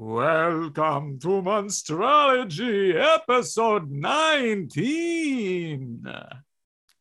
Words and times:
Welcome 0.00 1.18
to 1.22 1.42
Monstrology, 1.42 2.94
episode 2.94 3.90
19. 3.90 6.06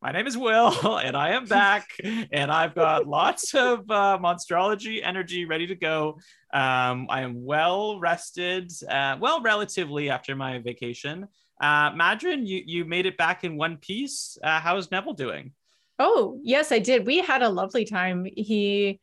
My 0.02 0.12
name 0.12 0.26
is 0.26 0.36
Will, 0.36 0.98
and 0.98 1.16
I 1.16 1.34
am 1.34 1.46
back, 1.46 1.92
and 2.32 2.52
I've 2.52 2.74
got 2.74 3.06
lots 3.06 3.54
of 3.54 3.82
uh, 3.92 4.18
Monstrology 4.20 5.02
energy 5.04 5.46
ready 5.46 5.68
to 5.68 5.76
go. 5.76 6.18
Um, 6.52 7.06
I 7.12 7.22
am 7.22 7.46
well 7.46 8.00
rested, 8.00 8.72
uh, 8.90 9.18
well, 9.20 9.44
relatively 9.44 10.10
after 10.10 10.36
my 10.36 10.58
vacation. 10.58 11.28
Uh, 11.62 11.92
Madrin, 11.92 12.48
you, 12.48 12.64
you 12.66 12.84
made 12.84 13.06
it 13.06 13.16
back 13.16 13.44
in 13.44 13.58
one 13.58 13.78
piece. 13.78 14.40
Uh, 14.44 14.60
how's 14.60 14.90
Neville 14.90 15.14
doing? 15.14 15.52
Oh, 16.00 16.40
yes, 16.42 16.72
I 16.72 16.80
did. 16.80 17.06
We 17.06 17.20
had 17.20 17.44
a 17.44 17.50
lovely 17.50 17.86
time. 17.86 18.26
He 18.26 19.00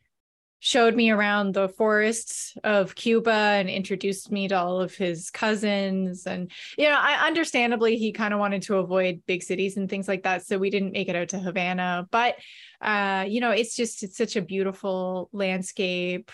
showed 0.65 0.95
me 0.95 1.11
around 1.11 1.53
the 1.53 1.69
forests 1.69 2.57
of 2.65 2.95
Cuba 2.95 3.31
and 3.31 3.69
introduced 3.69 4.33
me 4.33 4.49
to 4.49 4.55
all 4.59 4.81
of 4.81 4.95
his 4.95 5.31
cousins. 5.31 6.27
And, 6.27 6.51
you 6.79 6.89
know, 6.89 6.97
I 6.99 7.27
understandably 7.27 7.99
he 7.99 8.13
kind 8.13 8.33
of 8.33 8.41
wanted 8.41 8.63
to 8.63 8.77
avoid 8.79 9.21
big 9.27 9.43
cities 9.43 9.77
and 9.77 9.91
things 9.91 10.09
like 10.09 10.23
that. 10.23 10.47
So 10.47 10.57
we 10.57 10.71
didn't 10.71 10.93
make 10.93 11.11
it 11.11 11.17
out 11.17 11.29
to 11.29 11.39
Havana. 11.39 12.09
But 12.11 12.37
uh, 12.81 13.27
you 13.29 13.41
know, 13.43 13.51
it's 13.51 13.77
just 13.77 14.03
it's 14.03 14.17
such 14.17 14.37
a 14.37 14.41
beautiful 14.43 15.29
landscape. 15.33 16.33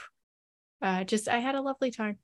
Uh, 0.81 1.03
just 1.03 1.29
I 1.29 1.39
had 1.39 1.57
a 1.57 1.61
lovely 1.61 1.91
time. 1.91 2.19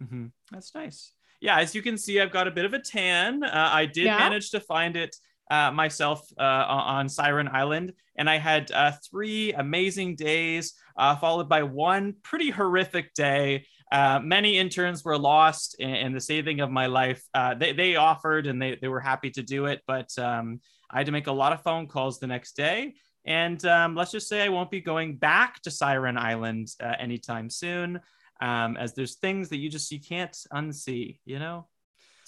Mm-hmm. 0.00 0.28
That's 0.50 0.74
nice. 0.74 1.12
Yeah, 1.42 1.58
as 1.58 1.74
you 1.74 1.82
can 1.82 1.98
see, 1.98 2.20
I've 2.22 2.32
got 2.32 2.48
a 2.48 2.50
bit 2.50 2.64
of 2.64 2.72
a 2.72 2.78
tan. 2.78 3.44
Uh, 3.44 3.50
I 3.70 3.84
did 3.84 4.06
Yeah. 4.06 4.16
manage 4.16 4.50
to 4.52 4.60
find 4.60 4.96
it 4.96 5.14
uh, 5.50 5.70
myself 5.72 6.26
uh, 6.38 6.64
on 6.68 7.08
Siren 7.08 7.48
Island, 7.48 7.92
and 8.16 8.30
I 8.30 8.38
had 8.38 8.70
uh, 8.70 8.92
three 9.10 9.52
amazing 9.52 10.14
days, 10.14 10.74
uh, 10.96 11.16
followed 11.16 11.48
by 11.48 11.64
one 11.64 12.14
pretty 12.22 12.50
horrific 12.50 13.12
day. 13.14 13.66
Uh, 13.90 14.20
many 14.22 14.56
interns 14.58 15.04
were 15.04 15.18
lost 15.18 15.74
in, 15.80 15.90
in 15.90 16.12
the 16.12 16.20
saving 16.20 16.60
of 16.60 16.70
my 16.70 16.86
life. 16.86 17.22
Uh, 17.34 17.54
they, 17.54 17.72
they 17.72 17.96
offered 17.96 18.46
and 18.46 18.62
they, 18.62 18.78
they 18.80 18.86
were 18.86 19.00
happy 19.00 19.30
to 19.30 19.42
do 19.42 19.66
it, 19.66 19.80
but 19.86 20.16
um, 20.18 20.60
I 20.88 20.98
had 20.98 21.06
to 21.06 21.12
make 21.12 21.26
a 21.26 21.32
lot 21.32 21.52
of 21.52 21.62
phone 21.62 21.88
calls 21.88 22.20
the 22.20 22.28
next 22.28 22.56
day. 22.56 22.94
And 23.24 23.62
um, 23.66 23.96
let's 23.96 24.12
just 24.12 24.28
say 24.28 24.42
I 24.42 24.48
won't 24.48 24.70
be 24.70 24.80
going 24.80 25.16
back 25.16 25.60
to 25.62 25.70
Siren 25.70 26.16
Island 26.16 26.68
anytime 26.98 27.50
soon, 27.50 28.00
um, 28.40 28.76
as 28.76 28.94
there's 28.94 29.16
things 29.16 29.48
that 29.48 29.58
you 29.58 29.68
just 29.68 29.90
you 29.90 30.00
can't 30.00 30.36
unsee, 30.52 31.18
you 31.24 31.38
know. 31.38 31.66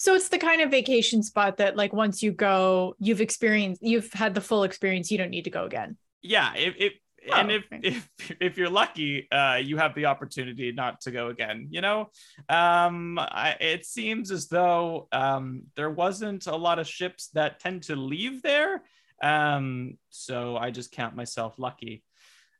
So 0.03 0.15
it's 0.15 0.27
the 0.27 0.37
kind 0.37 0.61
of 0.61 0.69
vacation 0.69 1.23
spot 1.23 1.55
that 1.59 1.77
like 1.77 1.93
once 1.93 2.21
you 2.21 2.33
go, 2.33 2.93
you've 2.99 3.21
experienced 3.21 3.81
you've 3.81 4.11
had 4.11 4.33
the 4.33 4.41
full 4.41 4.63
experience, 4.63 5.09
you 5.09 5.17
don't 5.17 5.29
need 5.29 5.45
to 5.45 5.49
go 5.49 5.63
again. 5.63 5.95
Yeah, 6.21 6.53
if, 6.57 6.75
if 6.77 6.93
Oh, 7.31 7.35
and 7.35 7.51
if, 7.53 7.63
if 7.71 8.09
if 8.41 8.57
you're 8.57 8.69
lucky, 8.69 9.31
uh, 9.31 9.55
you 9.55 9.77
have 9.77 9.95
the 9.95 10.07
opportunity 10.07 10.73
not 10.73 10.99
to 11.01 11.11
go 11.11 11.29
again. 11.29 11.67
You 11.69 11.79
know, 11.79 12.09
um, 12.49 13.17
I, 13.17 13.55
it 13.61 13.85
seems 13.85 14.29
as 14.29 14.49
though 14.49 15.07
um, 15.13 15.63
there 15.77 15.89
wasn't 15.89 16.47
a 16.47 16.55
lot 16.57 16.79
of 16.79 16.85
ships 16.85 17.29
that 17.29 17.61
tend 17.61 17.83
to 17.83 17.95
leave 17.95 18.41
there, 18.41 18.83
um, 19.21 19.97
so 20.09 20.57
I 20.57 20.71
just 20.71 20.91
count 20.91 21.15
myself 21.15 21.57
lucky. 21.57 22.03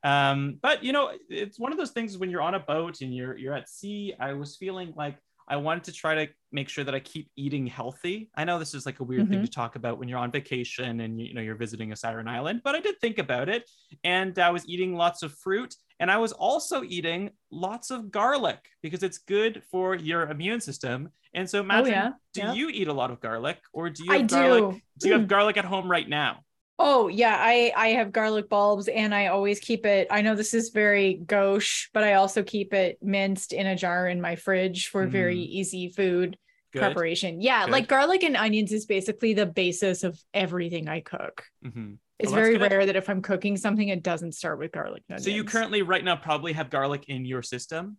Um, 0.01 0.59
but 0.61 0.81
you 0.81 0.93
know, 0.93 1.11
it's 1.29 1.59
one 1.59 1.73
of 1.73 1.77
those 1.77 1.91
things 1.91 2.17
when 2.17 2.29
you're 2.29 2.41
on 2.41 2.55
a 2.55 2.59
boat 2.59 3.01
and 3.01 3.13
you're 3.13 3.35
you're 3.37 3.53
at 3.53 3.67
sea. 3.67 4.13
I 4.17 4.31
was 4.31 4.55
feeling 4.55 4.93
like 4.95 5.17
I 5.47 5.55
wanted 5.57 5.83
to 5.85 5.91
try 5.91 6.15
to 6.25 6.27
make 6.51 6.69
sure 6.69 6.83
that 6.83 6.95
I 6.95 6.99
keep 6.99 7.29
eating 7.35 7.67
healthy. 7.67 8.29
I 8.35 8.43
know 8.43 8.59
this 8.59 8.73
is 8.73 8.85
like 8.85 8.99
a 8.99 9.03
weird 9.03 9.29
thing 9.29 9.39
Mhm. 9.41 9.45
to 9.45 9.51
talk 9.51 9.75
about 9.75 9.97
when 9.99 10.07
you're 10.07 10.19
on 10.19 10.31
vacation 10.31 11.01
and 11.01 11.19
you, 11.19 11.33
know 11.33 11.41
you're 11.41 11.55
visiting 11.55 11.91
a 11.91 11.95
siren 11.95 12.27
island, 12.27 12.61
but 12.63 12.75
I 12.75 12.79
did 12.79 12.99
think 12.99 13.17
about 13.17 13.49
it 13.49 13.69
and 14.03 14.37
I 14.39 14.49
was 14.51 14.67
eating 14.67 14.95
lots 14.95 15.23
of 15.23 15.33
fruit 15.33 15.75
and 15.99 16.09
I 16.11 16.17
was 16.17 16.31
also 16.31 16.83
eating 16.83 17.31
lots 17.51 17.91
of 17.91 18.11
garlic 18.11 18.59
because 18.81 19.03
it's 19.03 19.17
good 19.17 19.63
for 19.71 19.95
your 19.95 20.23
immune 20.29 20.61
system. 20.61 21.09
And 21.33 21.49
so 21.49 21.59
imagine, 21.59 21.91
yeah, 21.91 22.11
do 22.33 22.41
yeah. 22.41 22.53
you 22.53 22.69
eat 22.69 22.87
a 22.87 22.93
lot 22.93 23.09
of 23.11 23.19
garlic 23.19 23.59
or 23.73 23.89
do 23.89 24.03
you 24.05 24.11
I 24.13 24.21
garlic? 24.21 24.75
do. 24.75 24.81
Do 24.99 25.07
you 25.07 25.13
have 25.13 25.23
Mm. 25.23 25.27
garlic 25.27 25.57
at 25.57 25.65
home 25.65 25.89
right 25.89 26.07
now? 26.07 26.43
Oh 26.79 27.07
yeah, 27.07 27.35
I 27.39 27.71
I 27.75 27.87
have 27.89 28.11
garlic 28.11 28.49
bulbs 28.49 28.87
and 28.87 29.13
I 29.13 29.27
always 29.27 29.59
keep 29.59 29.85
it. 29.85 30.07
I 30.09 30.21
know 30.21 30.35
this 30.35 30.53
is 30.53 30.69
very 30.69 31.15
gauche, 31.15 31.89
but 31.93 32.03
I 32.03 32.13
also 32.13 32.43
keep 32.43 32.73
it 32.73 32.97
minced 33.01 33.53
in 33.53 33.67
a 33.67 33.75
jar 33.75 34.07
in 34.07 34.19
my 34.19 34.35
fridge 34.35 34.87
for 34.87 35.05
very 35.07 35.39
easy 35.39 35.89
food 35.89 36.37
Good. 36.71 36.79
preparation. 36.79 37.41
Yeah, 37.41 37.65
Good. 37.65 37.71
like 37.71 37.87
garlic 37.87 38.23
and 38.23 38.35
onions 38.35 38.71
is 38.71 38.85
basically 38.85 39.33
the 39.33 39.45
basis 39.45 40.03
of 40.03 40.19
everything 40.33 40.89
I 40.89 41.01
cook. 41.01 41.45
Mhm. 41.63 41.97
It's 42.19 42.31
Well, 42.31 42.41
very 42.41 42.57
rare 42.57 42.85
that 42.85 42.95
if 42.95 43.09
I'm 43.09 43.21
cooking 43.21 43.57
something, 43.57 43.87
it 43.87 44.01
doesn't 44.01 44.33
start 44.33 44.57
with 44.57 44.71
garlic 44.71 45.03
So 45.17 45.29
you 45.29 45.43
currently 45.43 45.81
right 45.81 46.03
now 46.03 46.15
probably 46.15 46.53
have 46.53 46.69
garlic 46.69 47.05
in 47.07 47.25
your 47.25 47.43
system. 47.43 47.97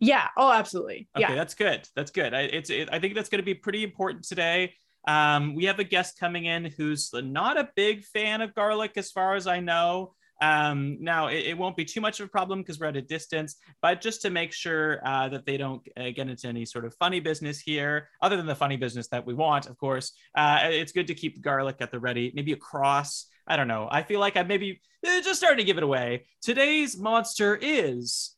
Yeah. 0.00 0.28
Oh, 0.36 0.50
absolutely. 0.50 1.08
Okay, 1.16 1.22
Yeah. 1.28 1.34
that's 1.34 1.54
good. 1.54 1.88
That's 1.94 2.10
good. 2.10 2.34
I, 2.34 2.42
it's 2.42 2.70
it, 2.70 2.88
I 2.92 2.98
think 2.98 3.14
that's 3.14 3.28
going 3.28 3.40
to 3.40 3.44
be 3.44 3.54
pretty 3.54 3.84
important 3.84 4.24
today. 4.24 4.74
Um, 5.06 5.54
we 5.54 5.64
have 5.64 5.78
a 5.78 5.84
guest 5.84 6.18
coming 6.18 6.46
in 6.46 6.64
who's 6.76 7.10
not 7.12 7.58
a 7.58 7.68
big 7.76 8.04
fan 8.04 8.40
of 8.40 8.54
garlic, 8.54 8.92
as 8.96 9.10
far 9.10 9.34
as 9.34 9.46
I 9.46 9.60
know. 9.60 10.14
Um, 10.40 10.98
now 11.00 11.28
it, 11.28 11.46
it 11.46 11.58
won't 11.58 11.76
be 11.76 11.84
too 11.84 12.00
much 12.00 12.20
of 12.20 12.26
a 12.26 12.28
problem 12.28 12.60
because 12.60 12.78
we're 12.78 12.88
at 12.88 12.96
a 12.96 13.02
distance, 13.02 13.56
but 13.80 14.00
just 14.00 14.22
to 14.22 14.30
make 14.30 14.52
sure 14.52 15.00
uh, 15.06 15.28
that 15.28 15.46
they 15.46 15.56
don't 15.56 15.82
uh, 15.96 16.10
get 16.10 16.28
into 16.28 16.48
any 16.48 16.66
sort 16.66 16.84
of 16.84 16.94
funny 16.94 17.20
business 17.20 17.60
here, 17.60 18.08
other 18.20 18.36
than 18.36 18.46
the 18.46 18.54
funny 18.54 18.76
business 18.76 19.08
that 19.08 19.24
we 19.24 19.34
want, 19.34 19.66
of 19.66 19.78
course. 19.78 20.12
Uh, 20.34 20.58
it's 20.64 20.92
good 20.92 21.06
to 21.06 21.14
keep 21.14 21.40
garlic 21.40 21.76
at 21.80 21.90
the 21.90 22.00
ready. 22.00 22.32
Maybe 22.34 22.52
a 22.52 22.56
cross. 22.56 23.26
I 23.46 23.56
don't 23.56 23.68
know. 23.68 23.88
I 23.90 24.02
feel 24.02 24.20
like 24.20 24.36
I'm 24.36 24.48
maybe 24.48 24.80
eh, 25.04 25.20
just 25.22 25.38
starting 25.38 25.58
to 25.58 25.64
give 25.64 25.76
it 25.76 25.82
away. 25.82 26.26
Today's 26.42 26.98
monster 26.98 27.58
is 27.60 28.33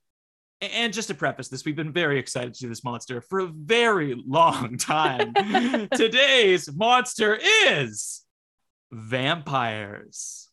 and 0.61 0.93
just 0.93 1.09
to 1.09 1.15
preface 1.15 1.49
this, 1.49 1.65
we've 1.65 1.77
been 1.77 1.93
very 1.93 2.19
excited 2.19 2.55
to 2.55 2.61
do 2.61 2.69
this 2.69 2.85
monster 2.85 3.21
for 3.21 3.41
a 3.41 3.47
very 3.47 4.15
long 4.27 4.77
time. 4.79 5.35
Today's 5.95 6.73
monster 6.75 7.39
is 7.67 8.23
vampires. 8.91 10.46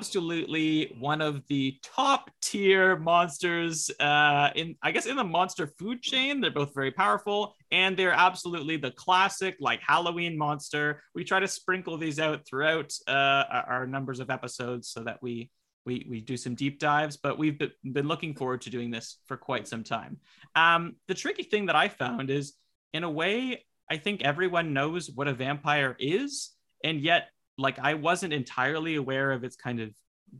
Absolutely 0.00 0.96
one 0.98 1.20
of 1.20 1.46
the 1.48 1.76
top 1.82 2.30
tier 2.40 2.96
monsters 2.96 3.90
uh 4.00 4.48
in 4.54 4.74
I 4.82 4.92
guess 4.92 5.04
in 5.04 5.14
the 5.14 5.24
monster 5.24 5.66
food 5.78 6.00
chain. 6.00 6.40
They're 6.40 6.50
both 6.50 6.72
very 6.74 6.90
powerful 6.90 7.54
and 7.70 7.94
they're 7.98 8.14
absolutely 8.14 8.78
the 8.78 8.92
classic 8.92 9.58
like 9.60 9.80
Halloween 9.86 10.38
monster. 10.38 11.02
We 11.14 11.22
try 11.22 11.38
to 11.40 11.46
sprinkle 11.46 11.98
these 11.98 12.18
out 12.18 12.46
throughout 12.46 12.94
uh 13.06 13.44
our 13.74 13.86
numbers 13.86 14.20
of 14.20 14.30
episodes 14.30 14.88
so 14.88 15.04
that 15.04 15.18
we 15.20 15.50
we, 15.84 16.06
we 16.08 16.20
do 16.22 16.36
some 16.38 16.54
deep 16.54 16.78
dives, 16.78 17.18
but 17.18 17.38
we've 17.38 17.58
been 17.58 18.08
looking 18.08 18.34
forward 18.34 18.62
to 18.62 18.70
doing 18.70 18.90
this 18.90 19.18
for 19.26 19.36
quite 19.36 19.68
some 19.68 19.84
time. 19.84 20.18
Um, 20.54 20.96
the 21.08 21.14
tricky 21.14 21.42
thing 21.42 21.66
that 21.66 21.76
I 21.76 21.88
found 21.88 22.28
is, 22.30 22.54
in 22.92 23.02
a 23.02 23.10
way, 23.10 23.64
I 23.90 23.96
think 23.96 24.22
everyone 24.22 24.74
knows 24.74 25.10
what 25.10 25.26
a 25.26 25.32
vampire 25.32 25.96
is, 25.98 26.50
and 26.84 27.00
yet 27.00 27.28
like 27.60 27.78
I 27.78 27.94
wasn't 27.94 28.32
entirely 28.32 28.96
aware 28.96 29.32
of 29.32 29.44
its 29.44 29.56
kind 29.56 29.80
of 29.80 29.90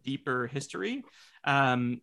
deeper 0.05 0.47
history. 0.47 1.05
Um, 1.45 2.01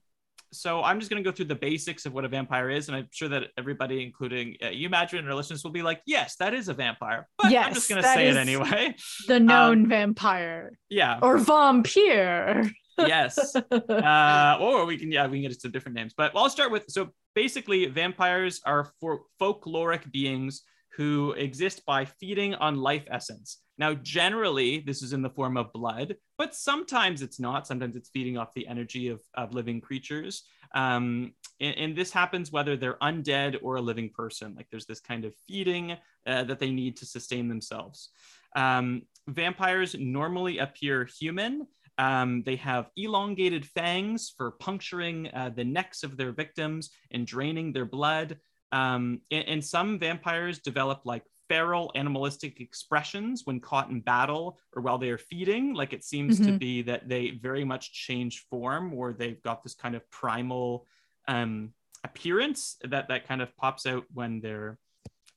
so 0.54 0.82
I'm 0.82 1.00
just 1.00 1.12
going 1.12 1.22
to 1.22 1.30
go 1.30 1.36
through 1.36 1.46
the 1.46 1.56
basics 1.56 2.06
of 2.06 2.14
what 2.14 2.24
a 2.24 2.30
vampire 2.30 2.70
is, 2.70 2.88
and 2.88 2.96
I'm 2.96 3.08
sure 3.12 3.28
that 3.30 3.48
everybody, 3.58 4.02
including 4.04 4.56
uh, 4.64 4.70
you, 4.70 4.88
Imagine, 4.88 5.20
and 5.20 5.28
our 5.28 5.36
listeners, 5.36 5.64
will 5.64 5.72
be 5.72 5.82
like, 5.82 6.02
"Yes, 6.06 6.38
that 6.38 6.54
is 6.54 6.70
a 6.70 6.74
vampire." 6.74 7.28
But 7.38 7.54
I'm 7.54 7.74
just 7.74 7.90
going 7.90 8.02
to 8.02 8.08
say 8.08 8.30
it 8.30 8.38
anyway. 8.38 8.96
The 9.28 9.40
known 9.40 9.88
vampire 9.90 10.78
Yeah. 10.90 11.20
or 11.22 11.38
vampire. 11.38 12.72
yes. 12.98 13.56
uh, 13.56 14.58
or 14.62 14.86
we 14.86 14.98
can, 14.98 15.12
yeah, 15.12 15.28
we 15.28 15.34
can 15.38 15.42
get 15.42 15.52
into 15.52 15.60
some 15.60 15.72
different 15.72 15.96
names. 15.96 16.14
But 16.16 16.32
I'll 16.36 16.50
start 16.50 16.72
with 16.72 16.86
so 16.88 17.10
basically, 17.36 17.86
vampires 17.88 18.62
are 18.66 18.92
for 19.02 19.22
folkloric 19.42 20.12
beings 20.12 20.62
who 20.96 21.34
exist 21.34 21.86
by 21.86 22.06
feeding 22.06 22.56
on 22.56 22.76
life 22.78 23.04
essence. 23.12 23.60
Now, 23.78 23.94
generally, 23.94 24.80
this 24.80 25.04
is 25.04 25.14
in 25.14 25.22
the 25.22 25.30
form 25.30 25.56
of 25.58 25.72
blood, 25.72 26.16
but 26.38 26.56
sometimes 26.56 27.22
it's 27.22 27.40
not. 27.40 27.68
Sometimes 27.68 27.96
it's 27.96 28.10
feeding 28.10 28.38
off 28.38 28.54
the 28.54 28.68
energy 28.68 29.10
of, 29.10 29.22
of 29.36 29.54
living 29.54 29.82
creatures. 29.82 30.44
Um, 30.74 31.34
and, 31.60 31.78
and, 31.78 31.96
this 31.96 32.12
happens 32.12 32.52
whether 32.52 32.76
they're 32.76 32.98
undead 33.02 33.58
or 33.62 33.76
a 33.76 33.82
living 33.82 34.10
person. 34.10 34.54
Like 34.56 34.68
there's 34.70 34.86
this 34.86 35.00
kind 35.00 35.26
of 35.26 35.34
feeding 35.48 35.96
uh, 36.26 36.44
that 36.44 36.60
they 36.60 36.72
need 36.72 36.98
to 36.98 37.06
sustain 37.06 37.48
themselves. 37.48 38.10
Um, 38.56 39.04
vampires 39.28 39.96
normally 39.98 40.58
appear 40.58 41.06
human. 41.06 41.68
Um, 41.98 42.44
they 42.44 42.58
have 42.58 42.90
elongated 42.96 43.66
fangs 43.66 44.34
for 44.36 44.52
puncturing 44.52 45.30
uh, 45.34 45.52
the 45.56 45.64
necks 45.64 46.04
of 46.04 46.18
their 46.18 46.32
victims 46.32 46.92
and 47.12 47.26
draining 47.26 47.74
their 47.74 47.86
blood. 47.86 48.38
Um, 48.72 49.22
and, 49.32 49.48
and, 49.48 49.66
some 49.66 49.98
vampires 49.98 50.60
develop 50.60 51.02
like 51.06 51.24
feral 51.50 51.92
animalistic 51.96 52.60
expressions 52.60 53.42
when 53.46 53.60
caught 53.60 53.90
in 53.90 54.02
battle 54.02 54.60
or 54.76 54.82
while 54.82 54.98
they 54.98 55.10
are 55.10 55.18
feeding. 55.18 55.74
Like 55.74 55.94
it 55.94 56.04
seems 56.04 56.40
mm-hmm. 56.40 56.52
to 56.54 56.58
be 56.58 56.82
that 56.84 57.08
they 57.08 57.32
very 57.32 57.64
much 57.64 57.94
change 57.94 58.46
form 58.50 58.94
or 58.94 59.14
they've 59.14 59.42
got 59.42 59.64
this 59.64 59.74
kind 59.74 59.96
of 59.96 60.10
primal 60.10 60.86
um, 61.28 61.74
appearance 62.04 62.78
that 62.84 63.08
that 63.10 63.28
kind 63.28 63.42
of 63.42 63.56
pops 63.58 63.86
out 63.86 64.06
when 64.14 64.40
they're 64.40 64.78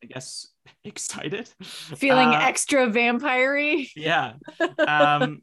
I 0.02 0.06
guess 0.06 0.46
excited, 0.84 1.48
feeling 1.62 2.28
uh, 2.28 2.40
extra 2.42 2.88
vampire 2.88 3.56
Yeah. 3.96 4.34
Um, 4.78 5.42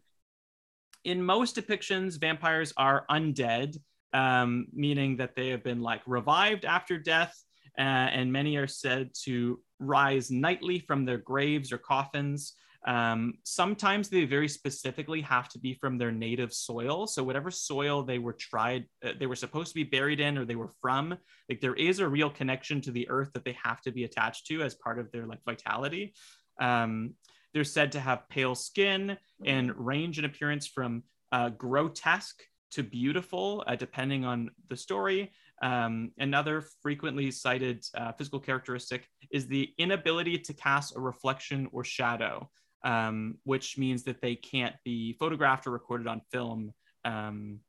in 1.03 1.23
most 1.23 1.55
depictions, 1.55 2.19
vampires 2.19 2.73
are 2.75 3.05
undead, 3.09 3.77
um, 4.13 4.67
meaning 4.73 5.17
that 5.17 5.35
they 5.35 5.49
have 5.49 5.63
been 5.63 5.81
like 5.81 6.01
revived 6.05 6.65
after 6.65 6.97
death, 6.97 7.33
uh, 7.77 7.81
and 7.81 8.33
many 8.33 8.57
are 8.57 8.67
said 8.67 9.11
to 9.23 9.61
rise 9.79 10.31
nightly 10.31 10.79
from 10.79 11.05
their 11.05 11.17
graves 11.17 11.71
or 11.71 11.77
coffins. 11.77 12.53
Um, 12.85 13.33
sometimes 13.43 14.07
they 14.07 14.23
very 14.25 14.47
specifically 14.47 15.21
have 15.21 15.49
to 15.49 15.59
be 15.59 15.73
from 15.73 15.97
their 15.97 16.11
native 16.11 16.53
soil. 16.53 17.05
So 17.05 17.23
whatever 17.23 17.51
soil 17.51 18.03
they 18.03 18.19
were 18.19 18.33
tried, 18.33 18.85
uh, 19.03 19.11
they 19.19 19.25
were 19.25 19.35
supposed 19.35 19.69
to 19.69 19.75
be 19.75 19.83
buried 19.83 20.19
in, 20.19 20.37
or 20.37 20.45
they 20.45 20.55
were 20.55 20.71
from, 20.81 21.17
like 21.49 21.59
there 21.59 21.75
is 21.75 21.99
a 21.99 22.07
real 22.07 22.29
connection 22.29 22.79
to 22.81 22.91
the 22.91 23.09
earth 23.09 23.31
that 23.33 23.43
they 23.43 23.57
have 23.61 23.81
to 23.81 23.91
be 23.91 24.05
attached 24.05 24.47
to 24.47 24.61
as 24.61 24.75
part 24.75 24.99
of 24.99 25.11
their 25.11 25.25
like 25.25 25.43
vitality. 25.45 26.13
Um, 26.61 27.15
they're 27.53 27.63
said 27.63 27.91
to 27.93 27.99
have 27.99 28.29
pale 28.29 28.55
skin 28.55 29.17
and 29.43 29.75
range 29.75 30.19
in 30.19 30.25
appearance 30.25 30.67
from 30.67 31.03
uh, 31.31 31.49
grotesque 31.49 32.41
to 32.71 32.83
beautiful, 32.83 33.63
uh, 33.67 33.75
depending 33.75 34.25
on 34.25 34.51
the 34.69 34.77
story. 34.77 35.31
Um, 35.61 36.11
another 36.17 36.65
frequently 36.81 37.31
cited 37.31 37.83
uh, 37.95 38.11
physical 38.13 38.39
characteristic 38.39 39.07
is 39.31 39.47
the 39.47 39.73
inability 39.77 40.37
to 40.37 40.53
cast 40.53 40.95
a 40.95 40.99
reflection 40.99 41.67
or 41.71 41.83
shadow 41.83 42.49
um, 42.83 43.35
which 43.43 43.77
means 43.77 44.03
that 44.03 44.21
they 44.21 44.35
can't 44.35 44.75
be 44.83 45.13
photographed 45.13 45.67
or 45.67 45.71
recorded 45.71 46.07
on 46.07 46.21
film. 46.31 46.73
Um, 47.05 47.59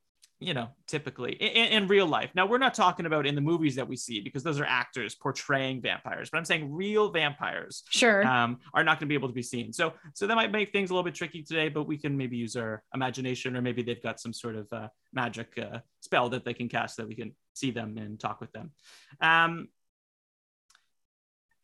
you 0.41 0.55
know, 0.55 0.69
typically 0.87 1.33
in, 1.33 1.83
in, 1.83 1.89
real 1.89 2.07
life. 2.07 2.31
Now, 2.35 2.47
we're 2.47 2.59
not 2.59 2.75
talking 2.75 3.07
about 3.07 3.27
in 3.27 3.35
the 3.35 3.41
movies 3.41 3.75
that 3.75 3.89
we 3.89 3.97
see 3.97 4.21
because 4.21 4.45
those 4.45 4.61
are 4.61 4.65
actors 4.65 5.15
portraying 5.17 5.83
vampires, 5.83 6.31
but 6.31 6.39
I'm 6.39 6.45
saying 6.45 6.73
real 6.73 7.11
vampires, 7.11 7.83
sure, 7.89 8.25
um, 8.25 8.59
are 8.73 8.85
not 8.85 9.01
going 9.01 9.07
to 9.09 9.13
be 9.13 9.15
able 9.15 9.29
to 9.29 9.35
be 9.35 9.43
seen. 9.43 9.73
So, 9.73 9.95
so 10.15 10.27
that 10.27 10.37
might 10.37 10.53
make 10.53 10.71
things 10.71 10.91
a 10.91 10.95
little 10.95 11.05
bit 11.05 11.17
tricky 11.17 11.43
today, 11.43 11.69
but 11.69 11.85
we 11.85 11.99
can 11.99 12.17
maybe 12.17 12.37
use 12.37 12.55
our 12.55 12.85
imagination, 12.95 13.57
or 13.57 13.63
maybe 13.63 13.83
they've 13.83 14.03
got 14.03 14.21
some 14.21 14.33
sort 14.33 14.55
of 14.55 14.73
uh, 14.73 14.89
magic 15.13 15.59
uh, 15.59 15.79
spell 16.01 16.29
that 16.29 16.45
they 16.45 16.55
can 16.55 16.69
cast 16.69 16.99
that 16.99 17.09
we 17.09 17.17
can 17.17 17.35
see 17.55 17.73
them 17.73 17.99
and 17.99 18.21
talk 18.21 18.41
with 18.41 18.53
them. 18.53 18.71
Um, 19.21 19.69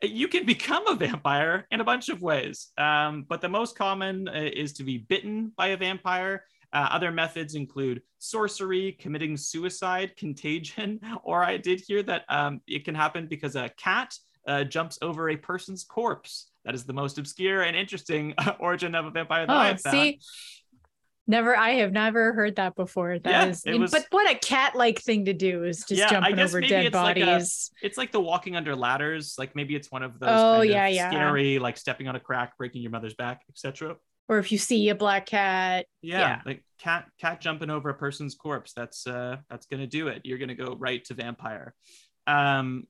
you 0.02 0.28
can 0.28 0.46
become 0.54 0.86
a 0.86 0.94
vampire 0.94 1.66
in 1.70 1.80
a 1.80 1.84
bunch 1.84 2.08
of 2.08 2.22
ways, 2.22 2.68
um, 2.78 3.24
but 3.28 3.40
the 3.40 3.48
most 3.48 3.76
common 3.76 4.28
uh, 4.28 4.32
is 4.52 4.72
to 4.74 4.84
be 4.84 4.98
bitten 4.98 5.52
by 5.56 5.68
a 5.68 5.76
vampire. 5.76 6.44
Uh, 6.74 6.88
other 6.90 7.10
methods 7.12 7.54
include 7.54 8.02
sorcery, 8.18 8.92
committing 9.00 9.36
suicide, 9.36 10.14
contagion, 10.18 11.00
or 11.22 11.44
I 11.44 11.56
did 11.56 11.80
hear 11.80 12.02
that 12.02 12.24
um, 12.28 12.60
it 12.66 12.84
can 12.84 12.94
happen 12.94 13.26
because 13.26 13.56
a 13.56 13.70
cat 13.78 14.14
uh, 14.46 14.64
jumps 14.64 14.98
over 15.00 15.30
a 15.30 15.36
person's 15.36 15.84
corpse. 15.84 16.50
That 16.64 16.74
is 16.74 16.84
the 16.84 16.92
most 16.92 17.18
obscure 17.18 17.62
and 17.62 17.76
interesting 17.76 18.34
origin 18.58 18.94
of 18.94 19.06
a 19.06 19.10
vampire 19.10 19.46
that 19.46 19.52
oh, 19.52 19.56
I 19.56 19.66
have 19.68 19.80
found. 19.80 19.96
See, 19.96 20.20
Never, 21.26 21.56
I 21.56 21.76
have 21.76 21.90
never 21.90 22.34
heard 22.34 22.56
that 22.56 22.76
before. 22.76 23.18
That 23.18 23.30
yeah, 23.30 23.46
is, 23.46 23.80
was, 23.80 23.90
but 23.90 24.06
what 24.10 24.30
a 24.30 24.38
cat-like 24.38 24.98
thing 24.98 25.24
to 25.24 25.32
do 25.32 25.64
is 25.64 25.78
just 25.78 25.92
yeah, 25.92 26.10
jumping 26.10 26.38
over 26.38 26.60
dead 26.60 26.92
bodies. 26.92 27.24
Like 27.24 27.82
a, 27.82 27.86
it's 27.86 27.96
like 27.96 28.12
the 28.12 28.20
walking 28.20 28.56
under 28.56 28.76
ladders. 28.76 29.36
Like 29.38 29.56
maybe 29.56 29.74
it's 29.74 29.90
one 29.90 30.02
of 30.02 30.18
those. 30.18 30.28
Oh 30.30 30.60
yeah, 30.60 30.86
yeah. 30.86 31.10
Scary, 31.10 31.58
like 31.58 31.78
stepping 31.78 32.08
on 32.08 32.16
a 32.16 32.20
crack, 32.20 32.58
breaking 32.58 32.82
your 32.82 32.90
mother's 32.90 33.14
back, 33.14 33.40
etc. 33.48 33.96
Or 34.28 34.38
if 34.38 34.50
you 34.50 34.58
see 34.58 34.88
a 34.88 34.94
black 34.94 35.26
cat. 35.26 35.86
Yeah, 36.00 36.20
yeah, 36.20 36.40
like 36.46 36.64
cat 36.78 37.06
cat 37.20 37.40
jumping 37.40 37.70
over 37.70 37.90
a 37.90 37.94
person's 37.94 38.34
corpse. 38.34 38.72
That's 38.72 39.06
uh 39.06 39.36
that's 39.50 39.66
gonna 39.66 39.86
do 39.86 40.08
it. 40.08 40.22
You're 40.24 40.38
gonna 40.38 40.54
go 40.54 40.76
right 40.78 41.04
to 41.06 41.14
vampire. 41.14 41.74
Um, 42.26 42.84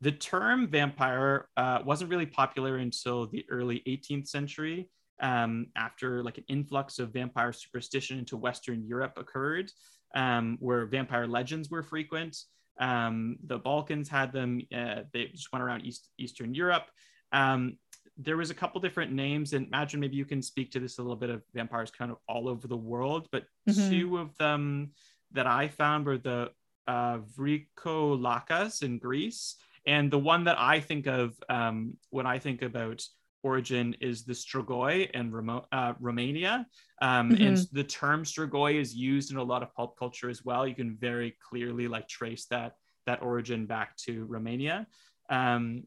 the 0.00 0.12
term 0.12 0.68
vampire 0.68 1.48
uh, 1.56 1.78
wasn't 1.84 2.10
really 2.10 2.26
popular 2.26 2.76
until 2.78 3.28
the 3.28 3.44
early 3.48 3.82
18th 3.86 4.26
century 4.26 4.88
um, 5.20 5.68
after 5.76 6.24
like 6.24 6.38
an 6.38 6.44
influx 6.48 6.98
of 6.98 7.12
vampire 7.12 7.52
superstition 7.52 8.18
into 8.18 8.36
Western 8.36 8.84
Europe 8.84 9.12
occurred, 9.16 9.70
um, 10.16 10.58
where 10.60 10.86
vampire 10.86 11.28
legends 11.28 11.70
were 11.70 11.84
frequent. 11.84 12.36
Um, 12.80 13.36
the 13.46 13.58
Balkans 13.58 14.08
had 14.08 14.32
them; 14.32 14.60
uh, 14.76 15.02
they 15.12 15.26
just 15.26 15.52
went 15.52 15.62
around 15.62 15.86
East, 15.86 16.08
Eastern 16.18 16.52
Europe. 16.52 16.86
Um, 17.30 17.78
there 18.16 18.36
was 18.36 18.50
a 18.50 18.54
couple 18.54 18.80
different 18.80 19.12
names, 19.12 19.52
and 19.52 19.66
imagine 19.66 20.00
maybe 20.00 20.16
you 20.16 20.24
can 20.24 20.42
speak 20.42 20.70
to 20.72 20.80
this 20.80 20.98
a 20.98 21.02
little 21.02 21.16
bit 21.16 21.30
of 21.30 21.42
vampires 21.54 21.90
kind 21.90 22.10
of 22.10 22.18
all 22.28 22.48
over 22.48 22.68
the 22.68 22.76
world. 22.76 23.28
But 23.32 23.44
mm-hmm. 23.68 23.90
two 23.90 24.18
of 24.18 24.36
them 24.38 24.92
that 25.32 25.46
I 25.46 25.68
found 25.68 26.06
were 26.06 26.18
the 26.18 26.50
uh, 26.86 27.18
Vrikolakas 27.36 28.82
in 28.82 28.98
Greece, 28.98 29.56
and 29.86 30.10
the 30.10 30.18
one 30.18 30.44
that 30.44 30.58
I 30.58 30.80
think 30.80 31.06
of 31.06 31.34
um, 31.48 31.96
when 32.10 32.26
I 32.26 32.38
think 32.38 32.62
about 32.62 33.02
origin 33.42 33.96
is 34.00 34.24
the 34.24 34.32
Strigoi 34.32 35.10
in 35.10 35.62
uh, 35.72 35.94
Romania. 36.00 36.66
Um, 37.00 37.30
mm-hmm. 37.30 37.42
And 37.42 37.56
the 37.72 37.84
term 37.84 38.24
Strigoi 38.24 38.80
is 38.80 38.94
used 38.94 39.32
in 39.32 39.36
a 39.36 39.42
lot 39.42 39.62
of 39.62 39.74
pulp 39.74 39.98
culture 39.98 40.30
as 40.30 40.44
well. 40.44 40.66
You 40.66 40.74
can 40.74 40.96
very 40.96 41.36
clearly 41.48 41.88
like 41.88 42.08
trace 42.08 42.46
that 42.46 42.76
that 43.06 43.22
origin 43.22 43.66
back 43.66 43.96
to 43.96 44.24
Romania. 44.26 44.86
Um, 45.28 45.84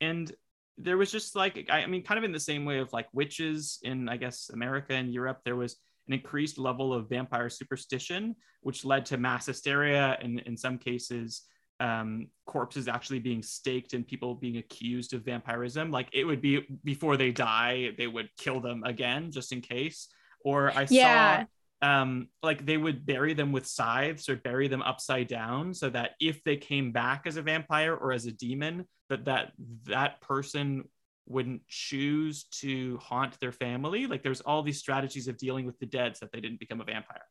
and 0.00 0.30
there 0.78 0.96
was 0.96 1.10
just 1.10 1.36
like, 1.36 1.68
I, 1.70 1.82
I 1.82 1.86
mean, 1.86 2.02
kind 2.02 2.18
of 2.18 2.24
in 2.24 2.32
the 2.32 2.40
same 2.40 2.64
way 2.64 2.78
of 2.78 2.92
like 2.92 3.06
witches 3.12 3.78
in, 3.82 4.08
I 4.08 4.16
guess, 4.16 4.50
America 4.52 4.94
and 4.94 5.12
Europe, 5.12 5.40
there 5.44 5.56
was 5.56 5.76
an 6.08 6.14
increased 6.14 6.58
level 6.58 6.92
of 6.92 7.08
vampire 7.08 7.48
superstition, 7.48 8.34
which 8.62 8.84
led 8.84 9.06
to 9.06 9.16
mass 9.16 9.46
hysteria 9.46 10.18
and 10.20 10.40
in 10.40 10.56
some 10.56 10.78
cases 10.78 11.42
um, 11.80 12.28
corpses 12.46 12.88
actually 12.88 13.18
being 13.18 13.42
staked 13.42 13.94
and 13.94 14.06
people 14.06 14.34
being 14.34 14.58
accused 14.58 15.12
of 15.14 15.24
vampirism. 15.24 15.90
Like 15.90 16.08
it 16.12 16.24
would 16.24 16.40
be 16.40 16.66
before 16.84 17.16
they 17.16 17.30
die, 17.30 17.90
they 17.98 18.06
would 18.06 18.28
kill 18.38 18.60
them 18.60 18.82
again 18.84 19.30
just 19.30 19.52
in 19.52 19.60
case. 19.60 20.08
Or 20.44 20.70
I 20.72 20.86
yeah. 20.90 21.40
saw 21.40 21.44
um, 21.82 22.28
like 22.42 22.64
they 22.64 22.76
would 22.76 23.04
bury 23.04 23.34
them 23.34 23.52
with 23.52 23.66
scythes 23.66 24.28
or 24.28 24.36
bury 24.36 24.68
them 24.68 24.82
upside 24.82 25.28
down 25.28 25.74
so 25.74 25.90
that 25.90 26.12
if 26.20 26.42
they 26.44 26.56
came 26.56 26.92
back 26.92 27.26
as 27.26 27.36
a 27.36 27.42
vampire 27.42 27.94
or 27.94 28.12
as 28.12 28.26
a 28.26 28.32
demon, 28.32 28.86
that 29.10 29.26
that 29.26 29.52
that 29.84 30.20
person 30.20 30.84
wouldn't 31.26 31.66
choose 31.68 32.44
to 32.44 32.98
haunt 32.98 33.38
their 33.40 33.52
family. 33.52 34.06
Like 34.06 34.22
there's 34.22 34.40
all 34.40 34.62
these 34.62 34.78
strategies 34.78 35.28
of 35.28 35.36
dealing 35.36 35.66
with 35.66 35.78
the 35.78 35.86
dead 35.86 36.16
so 36.16 36.26
that 36.26 36.32
they 36.32 36.40
didn't 36.40 36.60
become 36.60 36.80
a 36.80 36.84
vampire. 36.84 37.22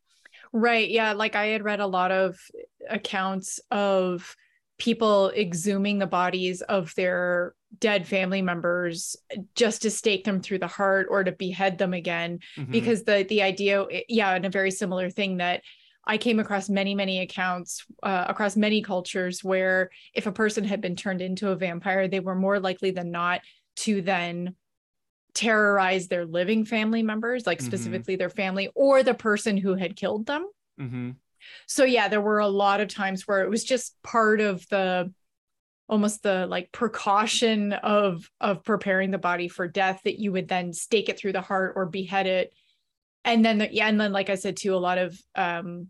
Right. 0.51 0.89
Yeah. 0.89 1.13
Like 1.13 1.35
I 1.35 1.47
had 1.47 1.63
read 1.63 1.79
a 1.79 1.87
lot 1.87 2.11
of 2.11 2.39
accounts 2.89 3.59
of 3.71 4.35
people 4.77 5.29
exhuming 5.29 5.99
the 5.99 6.07
bodies 6.07 6.61
of 6.61 6.93
their 6.95 7.53
dead 7.79 8.07
family 8.07 8.41
members 8.41 9.15
just 9.55 9.81
to 9.81 9.89
stake 9.89 10.23
them 10.23 10.41
through 10.41 10.59
the 10.59 10.67
heart 10.67 11.07
or 11.09 11.23
to 11.23 11.31
behead 11.31 11.77
them 11.77 11.93
again 11.93 12.39
mm-hmm. 12.57 12.71
because 12.71 13.03
the 13.03 13.25
the 13.29 13.41
idea 13.41 13.85
yeah 14.07 14.35
and 14.35 14.45
a 14.45 14.49
very 14.49 14.71
similar 14.71 15.09
thing 15.09 15.37
that 15.37 15.61
I 16.05 16.17
came 16.17 16.39
across 16.39 16.69
many, 16.69 16.95
many 16.95 17.21
accounts 17.21 17.85
uh, 18.03 18.25
across 18.27 18.57
many 18.57 18.81
cultures 18.81 19.43
where 19.43 19.89
if 20.13 20.27
a 20.27 20.33
person 20.33 20.63
had 20.63 20.81
been 20.81 20.95
turned 20.95 21.21
into 21.21 21.49
a 21.49 21.55
vampire, 21.55 22.07
they 22.07 22.19
were 22.19 22.35
more 22.35 22.59
likely 22.59 22.91
than 22.91 23.09
not 23.09 23.41
to 23.77 24.01
then 24.01 24.55
terrorize 25.33 26.07
their 26.07 26.25
living 26.25 26.65
family 26.65 27.03
members, 27.03 27.47
like 27.47 27.59
mm-hmm. 27.59 27.67
specifically 27.67 28.15
their 28.15 28.29
family 28.29 28.69
or 28.75 29.01
the 29.01 29.13
person 29.13 29.55
who 29.55 29.75
had 29.75 29.95
killed 29.95 30.25
them. 30.25 30.47
Mm-hmm. 30.79 31.11
So, 31.67 31.83
yeah, 31.83 32.07
there 32.07 32.21
were 32.21 32.39
a 32.39 32.47
lot 32.47 32.81
of 32.81 32.87
times 32.87 33.27
where 33.27 33.43
it 33.43 33.49
was 33.49 33.63
just 33.63 33.95
part 34.03 34.41
of 34.41 34.67
the 34.69 35.11
almost 35.89 36.23
the 36.23 36.47
like 36.47 36.71
precaution 36.71 37.73
of 37.73 38.29
of 38.39 38.63
preparing 38.63 39.11
the 39.11 39.17
body 39.17 39.47
for 39.47 39.67
death 39.67 40.01
that 40.05 40.19
you 40.19 40.31
would 40.31 40.47
then 40.47 40.73
stake 40.73 41.09
it 41.09 41.19
through 41.19 41.33
the 41.33 41.41
heart 41.41 41.73
or 41.75 41.85
behead 41.85 42.25
it. 42.25 42.53
And 43.25 43.43
then 43.43 43.57
the, 43.59 43.73
yeah 43.73 43.87
and 43.87 43.99
then 43.99 44.11
like 44.11 44.29
i 44.29 44.35
said 44.35 44.57
too 44.57 44.75
a 44.75 44.77
lot 44.77 44.97
of 44.97 45.17
um 45.35 45.87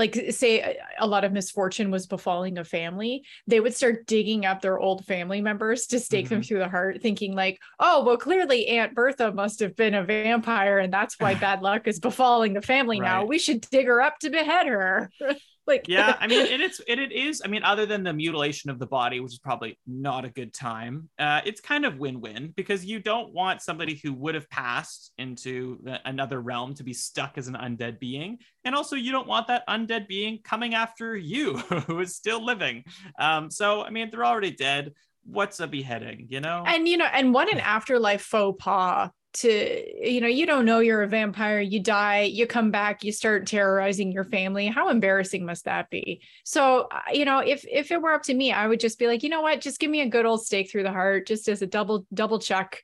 like 0.00 0.16
say 0.30 0.78
a 0.98 1.06
lot 1.06 1.24
of 1.24 1.32
misfortune 1.32 1.90
was 1.90 2.06
befalling 2.06 2.56
a 2.56 2.64
family 2.64 3.22
they 3.46 3.60
would 3.60 3.74
start 3.74 4.06
digging 4.06 4.46
up 4.46 4.62
their 4.62 4.78
old 4.78 5.04
family 5.04 5.42
members 5.42 5.86
to 5.86 6.00
stake 6.00 6.24
mm-hmm. 6.24 6.36
them 6.36 6.42
through 6.42 6.58
the 6.58 6.68
heart 6.68 7.02
thinking 7.02 7.34
like 7.34 7.60
oh 7.78 8.02
well 8.02 8.16
clearly 8.16 8.66
aunt 8.68 8.94
bertha 8.94 9.30
must 9.32 9.60
have 9.60 9.76
been 9.76 9.94
a 9.94 10.02
vampire 10.02 10.78
and 10.78 10.90
that's 10.92 11.20
why 11.20 11.34
bad 11.46 11.60
luck 11.60 11.86
is 11.86 12.00
befalling 12.00 12.54
the 12.54 12.62
family 12.62 12.98
right. 12.98 13.06
now 13.06 13.24
we 13.26 13.38
should 13.38 13.60
dig 13.70 13.86
her 13.86 14.00
up 14.00 14.18
to 14.18 14.30
behead 14.30 14.66
her 14.66 15.10
like 15.70 15.84
yeah 15.88 16.16
i 16.20 16.26
mean 16.26 16.44
it's 16.60 16.80
it, 16.86 16.98
it 16.98 17.12
is 17.12 17.40
i 17.44 17.48
mean 17.48 17.62
other 17.62 17.86
than 17.86 18.02
the 18.02 18.12
mutilation 18.12 18.70
of 18.70 18.78
the 18.78 18.86
body 18.86 19.20
which 19.20 19.32
is 19.32 19.38
probably 19.38 19.78
not 19.86 20.24
a 20.24 20.30
good 20.30 20.52
time 20.52 21.08
uh, 21.18 21.40
it's 21.44 21.60
kind 21.60 21.86
of 21.86 21.98
win-win 21.98 22.52
because 22.56 22.84
you 22.84 22.98
don't 22.98 23.32
want 23.32 23.62
somebody 23.62 24.00
who 24.02 24.12
would 24.12 24.34
have 24.34 24.48
passed 24.50 25.12
into 25.18 25.78
the, 25.82 26.00
another 26.08 26.40
realm 26.40 26.74
to 26.74 26.82
be 26.82 26.92
stuck 26.92 27.38
as 27.38 27.48
an 27.48 27.54
undead 27.54 27.98
being. 27.98 28.38
And 28.64 28.74
also 28.74 28.96
you 28.96 29.12
don't 29.12 29.28
want 29.28 29.46
that 29.48 29.66
undead 29.68 30.08
being 30.08 30.40
coming 30.42 30.74
after 30.74 31.16
you 31.16 31.56
who 31.86 32.00
is 32.00 32.16
still 32.16 32.44
living. 32.44 32.84
Um, 33.18 33.50
so 33.50 33.82
i 33.82 33.90
mean 33.90 34.10
they're 34.10 34.24
already 34.24 34.52
dead. 34.52 34.92
What's 35.24 35.60
a 35.60 35.66
beheading 35.66 36.26
you 36.30 36.40
know? 36.40 36.64
And 36.66 36.88
you 36.88 36.96
know 36.96 37.08
and 37.12 37.32
what 37.32 37.52
an 37.52 37.60
afterlife 37.60 38.22
faux 38.22 38.62
pas 38.62 39.10
to 39.32 40.10
you 40.10 40.20
know 40.20 40.26
you 40.26 40.44
don't 40.44 40.64
know 40.64 40.80
you're 40.80 41.02
a 41.02 41.08
vampire 41.08 41.60
you 41.60 41.80
die 41.80 42.22
you 42.22 42.46
come 42.46 42.72
back 42.72 43.04
you 43.04 43.12
start 43.12 43.46
terrorizing 43.46 44.10
your 44.10 44.24
family. 44.24 44.66
How 44.66 44.88
embarrassing 44.88 45.44
must 45.46 45.66
that 45.66 45.88
be? 45.90 46.22
So 46.44 46.88
uh, 46.90 47.00
you 47.12 47.24
know 47.24 47.38
if 47.38 47.64
if 47.70 47.90
it 47.90 48.02
were 48.02 48.12
up 48.12 48.22
to 48.24 48.34
me 48.34 48.52
i 48.52 48.66
would 48.66 48.80
just 48.80 48.98
be 48.98 49.06
like 49.06 49.22
you 49.22 49.28
know 49.28 49.42
what? 49.42 49.60
Just 49.60 49.78
give 49.78 49.90
me 49.90 50.00
a 50.00 50.08
good 50.08 50.26
old 50.26 50.44
stake 50.44 50.70
through 50.70 50.82
the 50.82 50.92
heart 50.92 51.26
just 51.26 51.48
as 51.48 51.62
a 51.62 51.66
double 51.66 52.06
double 52.12 52.38
check. 52.38 52.82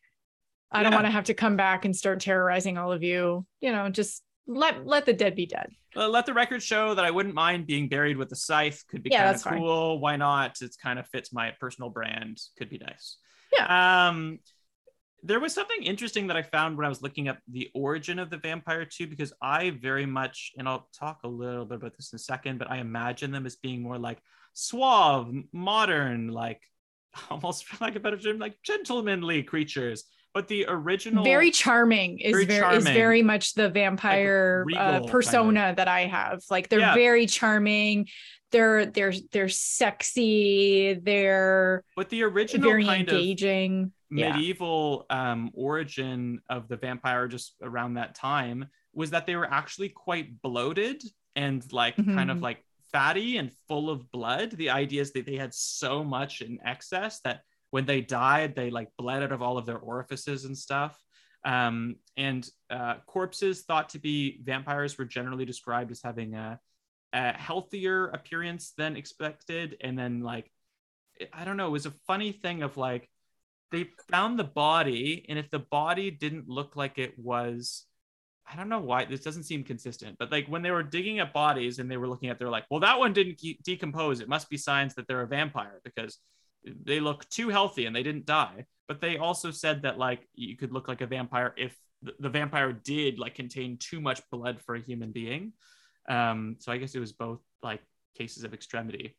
I 0.71 0.79
yeah. 0.79 0.85
don't 0.85 0.95
want 0.95 1.07
to 1.07 1.13
have 1.13 1.25
to 1.25 1.35
come 1.35 1.57
back 1.57 1.85
and 1.85 1.97
start 1.97 2.21
terrorizing 2.21 2.79
all 2.79 2.93
of 2.93 3.03
you. 3.03 3.45
You 3.61 3.73
know 3.73 3.89
just 3.89 4.23
let 4.47 4.87
let 4.87 5.07
the 5.07 5.13
dead 5.13 5.35
be 5.35 5.47
dead. 5.47 5.71
Uh, 5.97 6.09
let 6.09 6.27
the 6.27 6.35
record 6.35 6.63
show 6.63 6.95
that 6.95 7.05
i 7.05 7.11
wouldn't 7.11 7.35
mind 7.35 7.67
being 7.67 7.89
buried 7.89 8.17
with 8.17 8.31
a 8.31 8.37
scythe. 8.37 8.85
Could 8.89 9.03
be 9.03 9.11
yeah, 9.11 9.25
kind 9.25 9.37
of 9.37 9.43
cool. 9.43 9.95
Fine. 9.95 10.01
why 10.01 10.17
not? 10.17 10.63
It 10.63 10.77
kind 10.81 10.99
of 10.99 11.09
fits 11.09 11.33
my 11.33 11.53
personal 11.59 11.91
brand. 11.91 12.41
Could 12.59 12.71
be 12.71 12.79
nice. 12.79 13.17
Yeah. 13.53 14.09
Um 14.09 14.39
there 15.23 15.41
was 15.41 15.55
something 15.55 15.83
interesting 15.83 16.27
that 16.29 16.37
I 16.37 16.43
found 16.43 16.77
when 16.77 16.87
I 16.87 16.89
was 16.89 17.03
looking 17.03 17.29
up 17.29 17.39
the 17.49 17.71
origin 17.75 18.19
of 18.19 18.31
the 18.31 18.37
vampire 18.37 18.85
too, 18.85 19.07
because 19.07 19.33
I 19.43 19.71
very 19.71 20.07
much, 20.07 20.53
and 20.59 20.69
I'll 20.69 20.89
talk 20.97 21.21
a 21.25 21.29
little 21.29 21.65
bit 21.65 21.77
about 21.77 21.97
this 21.97 22.13
in 22.13 22.17
a 22.17 22.21
second, 22.21 22.59
but 22.59 22.71
I 22.71 22.79
imagine 22.79 23.33
them 23.33 23.47
as 23.47 23.57
being 23.57 23.83
more 23.83 23.99
like 23.99 24.19
suave, 24.53 25.33
modern, 25.53 26.29
like 26.29 26.63
almost 27.31 27.67
for 27.67 27.85
like 27.85 27.97
a 27.97 28.01
better 28.01 28.19
term, 28.19 28.39
like 28.39 28.57
gentlemanly 28.63 29.43
creatures. 29.43 30.05
But 30.35 30.49
the 30.49 30.67
original, 30.69 31.25
very 31.25 31.51
charming, 31.51 32.19
is 32.19 32.33
very, 32.33 32.45
very 32.45 32.61
charming. 32.61 32.79
is 32.81 32.89
very 32.89 33.23
much 33.23 33.55
the 33.55 33.71
vampire 33.71 34.67
like 34.71 34.79
uh, 34.79 35.07
persona 35.07 35.61
kind 35.61 35.71
of. 35.71 35.77
that 35.77 35.89
I 35.89 36.01
have. 36.03 36.43
Like 36.51 36.69
they're 36.69 36.81
yeah. 36.81 36.95
very 36.95 37.25
charming. 37.25 38.09
They're 38.53 38.85
they're 38.85 39.15
they're 39.33 39.49
sexy. 39.49 41.01
They're 41.03 41.85
but 41.97 42.11
the 42.11 42.25
original 42.25 42.69
very 42.69 42.85
kind 42.85 43.09
engaging. 43.09 43.93
Medieval 44.11 45.07
yeah. 45.11 45.33
um, 45.33 45.51
origin 45.55 46.41
of 46.49 46.69
the 46.69 46.77
vampire 46.77 47.29
just 47.29 47.55
around 47.63 47.95
that 47.95 48.15
time 48.15 48.67
was 48.93 49.11
that 49.11 49.27
they 49.27 49.37
were 49.37 49.53
actually 49.53 49.89
quite 49.89 50.41
bloated 50.43 51.03
and 51.35 51.71
like 51.73 51.97
mm-hmm. 51.97 52.15
kind 52.15 52.31
of 52.31 52.41
like 52.41 52.65
fatty 52.93 53.37
and 53.37 53.53
full 53.69 53.91
of 53.91 54.11
blood. 54.11 54.53
The 54.53 54.71
idea 54.71 55.03
is 55.03 55.13
that 55.13 55.27
they 55.27 55.37
had 55.37 55.53
so 55.53 56.05
much 56.05 56.41
in 56.41 56.59
excess 56.65 57.21
that 57.25 57.43
when 57.71 57.85
they 57.85 58.01
died, 58.01 58.55
they 58.55 58.71
like 58.71 58.89
bled 58.97 59.23
out 59.23 59.33
of 59.33 59.43
all 59.43 59.59
of 59.59 59.67
their 59.67 59.79
orifices 59.79 60.45
and 60.45 60.57
stuff. 60.57 60.99
Um, 61.45 61.97
and 62.17 62.49
uh, 62.71 62.97
corpses 63.07 63.63
thought 63.63 63.91
to 63.91 63.99
be 63.99 64.41
vampires 64.43 64.97
were 64.97 65.05
generally 65.05 65.45
described 65.45 65.91
as 65.91 66.01
having 66.03 66.35
a, 66.35 66.59
a 67.13 67.33
healthier 67.33 68.07
appearance 68.09 68.73
than 68.79 68.97
expected. 68.97 69.77
And 69.81 69.99
then 69.99 70.23
like, 70.23 70.51
I 71.33 71.45
don't 71.45 71.57
know, 71.57 71.67
it 71.67 71.71
was 71.71 71.87
a 71.87 71.95
funny 72.07 72.33
thing 72.33 72.63
of 72.63 72.77
like, 72.77 73.09
they 73.73 73.91
found 74.11 74.39
the 74.39 74.45
body, 74.45 75.27
and 75.29 75.39
if 75.39 75.51
the 75.51 75.59
body 75.59 76.11
didn't 76.11 76.49
look 76.49 76.77
like 76.77 76.99
it 76.99 77.19
was, 77.19 77.85
I 78.51 78.55
don't 78.57 78.69
know 78.69 78.81
why 78.81 79.05
this 79.05 79.21
doesn't 79.21 79.43
seem 79.43 79.65
consistent, 79.65 80.17
but 80.19 80.31
like 80.31 80.47
when 80.47 80.63
they 80.63 80.71
were 80.71 80.83
digging 80.83 81.21
up 81.21 81.33
bodies 81.33 81.79
and 81.79 81.91
they 81.91 81.97
were 81.97 82.09
looking 82.09 82.29
at, 82.29 82.39
they're 82.39 82.49
like, 82.49 82.67
well, 82.71 82.81
that 82.81 82.99
one 82.99 83.13
didn't 83.13 83.41
decompose. 83.65 84.21
It 84.21 84.29
must 84.29 84.49
be 84.49 84.57
signs 84.57 84.95
that 84.95 85.09
they're 85.09 85.23
a 85.23 85.27
vampire 85.27 85.81
because 85.85 86.19
they 86.65 87.01
look 87.01 87.29
too 87.29 87.49
healthy 87.49 87.87
and 87.87 87.95
they 87.95 88.05
didn't 88.05 88.27
die. 88.27 88.67
But 88.87 89.01
they 89.01 89.17
also 89.17 89.51
said 89.51 89.83
that 89.83 89.99
like 89.99 90.29
you 90.35 90.57
could 90.57 90.73
look 90.73 90.87
like 90.87 91.01
a 91.01 91.07
vampire 91.07 91.55
if 91.57 91.77
the 92.21 92.29
vampire 92.29 92.73
did 92.73 93.19
like 93.19 93.35
contain 93.35 93.79
too 93.79 94.01
much 94.01 94.21
blood 94.31 94.61
for 94.61 94.77
a 94.77 94.81
human 94.81 95.11
being. 95.11 95.53
Um, 96.09 96.57
so 96.61 96.71
I 96.71 96.77
guess 96.77 96.95
it 96.95 97.01
was 97.01 97.13
both 97.13 97.41
like 97.63 97.81
cases 98.17 98.45
of 98.45 98.55
extremity. 98.55 99.17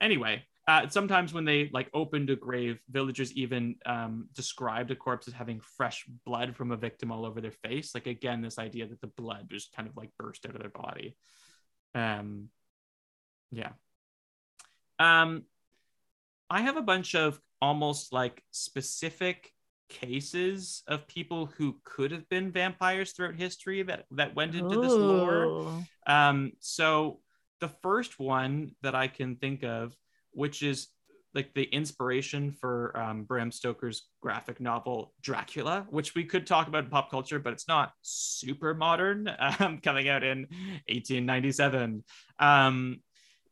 Anyway, 0.00 0.44
uh, 0.68 0.88
sometimes 0.88 1.32
when 1.32 1.44
they 1.44 1.70
like 1.72 1.88
opened 1.94 2.28
a 2.30 2.36
grave, 2.36 2.80
villagers 2.90 3.32
even 3.34 3.76
um, 3.86 4.28
described 4.32 4.90
a 4.90 4.96
corpse 4.96 5.28
as 5.28 5.34
having 5.34 5.60
fresh 5.60 6.04
blood 6.24 6.56
from 6.56 6.72
a 6.72 6.76
victim 6.76 7.12
all 7.12 7.24
over 7.24 7.40
their 7.40 7.52
face. 7.52 7.94
Like 7.94 8.06
again, 8.06 8.42
this 8.42 8.58
idea 8.58 8.86
that 8.86 9.00
the 9.00 9.06
blood 9.06 9.46
just 9.48 9.72
kind 9.74 9.88
of 9.88 9.96
like 9.96 10.10
burst 10.18 10.44
out 10.44 10.56
of 10.56 10.60
their 10.60 10.70
body. 10.70 11.16
Um, 11.94 12.48
yeah. 13.52 13.70
Um, 14.98 15.44
I 16.50 16.62
have 16.62 16.76
a 16.76 16.82
bunch 16.82 17.14
of 17.14 17.40
almost 17.62 18.12
like 18.12 18.42
specific 18.50 19.52
cases 19.88 20.82
of 20.88 21.06
people 21.06 21.46
who 21.46 21.76
could 21.84 22.10
have 22.10 22.28
been 22.28 22.50
vampires 22.50 23.12
throughout 23.12 23.36
history 23.36 23.84
that 23.84 24.04
that 24.10 24.34
went 24.34 24.56
into 24.56 24.78
Ooh. 24.78 24.82
this 24.82 24.92
lore. 24.92 25.84
Um, 26.08 26.52
so 26.58 27.20
the 27.60 27.68
first 27.68 28.18
one 28.18 28.72
that 28.82 28.96
I 28.96 29.06
can 29.06 29.36
think 29.36 29.62
of 29.62 29.94
which 30.36 30.62
is 30.62 30.88
like 31.34 31.52
the 31.54 31.64
inspiration 31.64 32.50
for 32.50 32.96
um, 32.98 33.24
Bram 33.24 33.52
Stoker's 33.52 34.08
graphic 34.22 34.58
novel 34.58 35.12
Dracula, 35.20 35.86
which 35.90 36.14
we 36.14 36.24
could 36.24 36.46
talk 36.46 36.66
about 36.66 36.84
in 36.84 36.90
pop 36.90 37.10
culture, 37.10 37.38
but 37.38 37.52
it's 37.52 37.68
not 37.68 37.92
super 38.00 38.74
modern, 38.74 39.30
um, 39.58 39.78
coming 39.78 40.08
out 40.08 40.24
in 40.24 40.46
1897. 40.88 42.02
Um, 42.38 43.02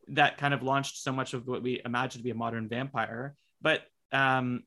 that 0.09 0.39
kind 0.39 0.55
of 0.55 0.63
launched 0.63 1.03
so 1.03 1.13
much 1.13 1.35
of 1.35 1.47
what 1.47 1.63
we 1.63 1.81
imagine 1.85 2.21
to 2.21 2.25
be 2.25 2.31
a 2.31 2.35
modern 2.35 2.69
vampire. 2.69 3.35
But 3.61 3.83
um, 4.13 4.63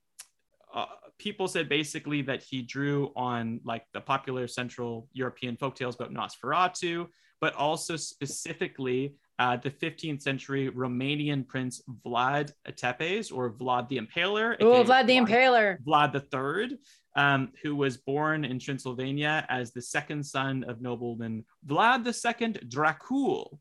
uh, 0.73 0.85
people 1.17 1.47
said 1.47 1.69
basically 1.69 2.21
that 2.23 2.43
he 2.43 2.61
drew 2.61 3.11
on 3.15 3.61
like 3.63 3.85
the 3.93 4.01
popular 4.01 4.47
Central 4.47 5.07
European 5.13 5.57
folktales 5.57 5.95
about 5.95 6.13
Nosferatu, 6.13 7.07
but 7.41 7.55
also 7.55 7.95
specifically 7.95 9.15
uh, 9.39 9.57
the 9.57 9.69
15th 9.69 10.21
century 10.21 10.69
Romanian 10.69 11.47
prince 11.47 11.81
Vlad 12.05 12.51
Tepes 12.75 13.31
or 13.31 13.51
Vlad 13.51 13.87
the 13.87 13.99
Impaler. 13.99 14.57
Oh, 14.59 14.83
Vlad 14.83 15.07
the 15.07 15.17
Impaler. 15.17 15.77
Vlad 15.83 16.11
the 16.11 16.19
Third, 16.19 16.77
um, 17.15 17.51
who 17.61 17.75
was 17.75 17.97
born 17.97 18.45
in 18.45 18.59
Transylvania 18.59 19.45
as 19.49 19.71
the 19.71 19.81
second 19.81 20.25
son 20.25 20.63
of 20.63 20.81
nobleman 20.81 21.45
Vlad 21.65 22.05
II 22.05 22.53
Dracul. 22.67 23.59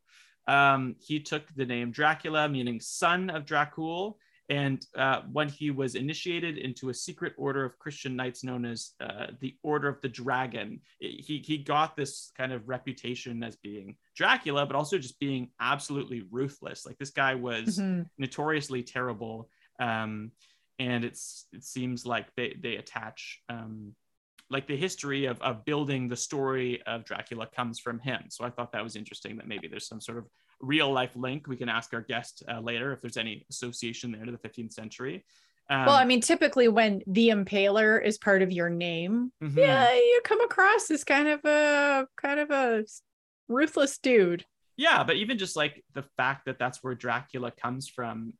Um, 0.49 0.97
he 1.01 1.21
took 1.21 1.43
the 1.55 1.67
name 1.67 1.91
Dracula, 1.91 2.49
meaning 2.49 2.81
son 2.81 3.31
of 3.31 3.45
Dracul, 3.45 4.15
and 4.49 4.87
uh, 4.97 5.23
when 5.33 5.49
he 5.49 5.71
was 5.71 5.97
initiated 5.97 6.59
into 6.59 6.89
a 6.89 6.95
secret 6.95 7.33
order 7.37 7.65
of 7.65 7.79
Christian 7.79 8.15
knights 8.15 8.45
known 8.45 8.65
as 8.65 8.93
uh, 9.01 9.29
the 9.41 9.57
Order 9.63 9.89
of 9.89 10.01
the 10.03 10.09
Dragon, 10.09 10.81
he, 11.01 11.43
he 11.45 11.59
got 11.59 11.97
this 11.97 12.31
kind 12.37 12.53
of 12.53 12.69
reputation 12.69 13.43
as 13.43 13.57
being 13.57 13.97
Dracula, 14.15 14.65
but 14.65 14.77
also 14.77 14.99
just 14.99 15.19
being 15.19 15.51
absolutely 15.61 16.27
ruthless. 16.31 16.87
Like 16.87 16.99
this 16.99 17.11
guy 17.11 17.35
was 17.35 17.79
mm-hmm. 17.79 18.03
notoriously 18.19 18.85
terrible. 18.85 19.49
Um, 19.81 20.31
and 20.79 21.05
it's 21.05 21.47
it 21.53 21.65
seems 21.65 22.07
like 22.07 22.27
they, 22.37 22.57
they 22.63 22.77
attach 22.77 23.41
um, 23.49 23.95
like 24.49 24.69
the 24.69 24.77
history 24.77 25.25
of, 25.25 25.41
of 25.43 25.65
building 25.65 26.09
the 26.09 26.17
story 26.17 26.83
of 26.87 27.05
Dracula 27.05 27.49
comes 27.55 27.81
from 27.81 27.99
him. 27.99 28.25
So 28.29 28.45
I 28.45 28.51
thought 28.51 28.73
that 28.73 28.85
was 28.85 28.95
interesting 28.95 29.37
that 29.37 29.49
maybe 29.49 29.67
there's 29.67 29.89
some 29.89 30.01
sort 30.01 30.19
of 30.19 30.27
real 30.61 30.93
life 30.93 31.15
link. 31.17 31.47
We 31.47 31.57
can 31.57 31.69
ask 31.69 31.93
our 31.95 32.01
guest 32.01 32.43
uh, 32.51 32.61
later 32.61 32.93
if 32.93 33.01
there's 33.01 33.17
any 33.17 33.47
association 33.51 34.13
there 34.13 34.25
to 34.25 34.33
the 34.33 34.39
15th 34.39 34.73
century. 34.73 35.25
Um, 35.69 35.87
well, 35.87 35.97
I 35.97 36.05
mean, 36.05 36.21
typically 36.21 36.69
when 36.69 37.03
the 37.07 37.31
impaler 37.31 38.03
is 38.03 38.19
part 38.19 38.43
of 38.43 38.53
your 38.53 38.71
name, 38.71 39.33
mm-hmm. 39.43 39.59
yeah, 39.59 39.93
you 39.93 40.21
come 40.25 40.41
across 40.41 40.91
as 40.91 41.03
kind 41.03 41.29
of 41.29 41.45
a 41.45 42.07
kind 42.21 42.39
of 42.39 42.51
a 42.51 42.85
ruthless 43.49 43.99
dude. 43.99 44.45
Yeah, 44.77 45.03
but 45.05 45.17
even 45.17 45.39
just 45.39 45.57
like 45.57 45.85
the 45.95 46.05
fact 46.17 46.47
that 46.47 46.59
that's 46.59 46.85
where 46.85 46.95
Dracula 46.95 47.51
comes 47.51 47.89
from, 47.89 48.35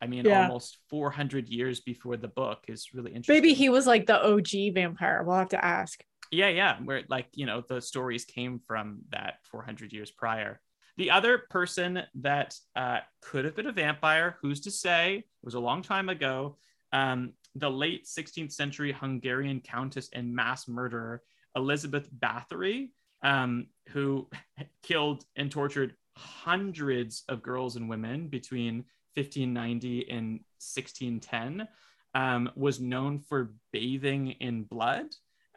I 0.00 0.06
mean, 0.06 0.24
yeah. 0.24 0.42
almost 0.42 0.78
400 0.90 1.48
years 1.48 1.80
before 1.80 2.16
the 2.16 2.28
book 2.28 2.64
is 2.68 2.88
really 2.94 3.12
interesting. 3.12 3.34
Maybe 3.34 3.54
he 3.54 3.68
was 3.68 3.86
like 3.86 4.06
the 4.06 4.22
OG 4.24 4.74
vampire. 4.74 5.22
We'll 5.24 5.36
have 5.36 5.48
to 5.50 5.64
ask. 5.64 6.04
Yeah, 6.30 6.48
yeah, 6.48 6.76
where 6.84 7.02
like, 7.08 7.26
you 7.32 7.46
know, 7.46 7.62
the 7.66 7.80
stories 7.80 8.24
came 8.24 8.60
from 8.66 9.00
that 9.10 9.36
400 9.50 9.92
years 9.92 10.10
prior. 10.10 10.60
The 10.98 11.12
other 11.12 11.38
person 11.38 12.02
that 12.16 12.56
uh, 12.74 12.98
could 13.22 13.44
have 13.44 13.54
been 13.54 13.68
a 13.68 13.72
vampire, 13.72 14.36
who's 14.42 14.60
to 14.62 14.70
say, 14.72 15.18
it 15.18 15.44
was 15.44 15.54
a 15.54 15.60
long 15.60 15.80
time 15.80 16.08
ago, 16.08 16.56
um, 16.92 17.34
the 17.54 17.70
late 17.70 18.04
16th 18.04 18.52
century 18.52 18.90
Hungarian 18.90 19.60
countess 19.60 20.10
and 20.12 20.34
mass 20.34 20.66
murderer 20.66 21.22
Elizabeth 21.54 22.08
Bathory, 22.12 22.90
um, 23.22 23.68
who 23.90 24.28
killed 24.82 25.24
and 25.36 25.52
tortured 25.52 25.94
hundreds 26.16 27.22
of 27.28 27.44
girls 27.44 27.76
and 27.76 27.88
women 27.88 28.26
between 28.26 28.84
1590 29.14 30.10
and 30.10 30.30
1610, 30.58 31.68
um, 32.14 32.50
was 32.56 32.80
known 32.80 33.20
for 33.20 33.52
bathing 33.72 34.32
in 34.40 34.64
blood 34.64 35.06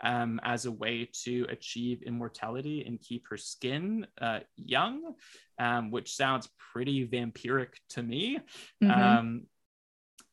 um, 0.04 0.40
as 0.44 0.66
a 0.66 0.72
way 0.72 1.10
to 1.24 1.46
achieve 1.50 2.02
immortality 2.04 2.84
and 2.86 3.02
keep 3.02 3.28
her 3.30 3.38
skin 3.38 4.08
uh, 4.20 4.40
young, 4.56 5.14
um, 5.60 5.92
which 5.92 6.16
sounds 6.16 6.50
pretty 6.74 7.08
vampiric 7.08 7.74
to 7.90 8.04
me. 8.04 8.40
Mhm. 8.84 8.98
Um, 8.98 9.44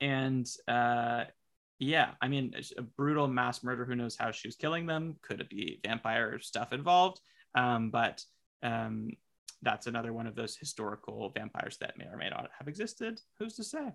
and 0.01 0.47
uh, 0.67 1.25
yeah, 1.79 2.11
I 2.21 2.29
mean, 2.29 2.55
a 2.77 2.83
brutal 2.83 3.29
mass 3.29 3.63
murder. 3.63 3.85
Who 3.85 3.95
knows 3.95 4.17
how 4.17 4.31
she 4.31 4.49
was 4.49 4.57
killing 4.57 4.87
them? 4.87 5.17
Could 5.23 5.41
it 5.41 5.49
be 5.49 5.81
vampire 5.85 6.39
stuff 6.41 6.73
involved? 6.73 7.21
Um, 7.55 7.91
but 7.91 8.25
um, 8.63 9.11
that's 9.63 9.87
another 9.87 10.13
one 10.13 10.27
of 10.27 10.35
those 10.35 10.57
historical 10.57 11.31
vampires 11.31 11.79
that 11.79 11.97
may 11.99 12.07
or 12.07 12.17
may 12.17 12.31
not 12.31 12.49
have 12.59 12.69
existed. 12.69 13.21
Who's 13.39 13.57
to 13.57 13.65
say? 13.65 13.93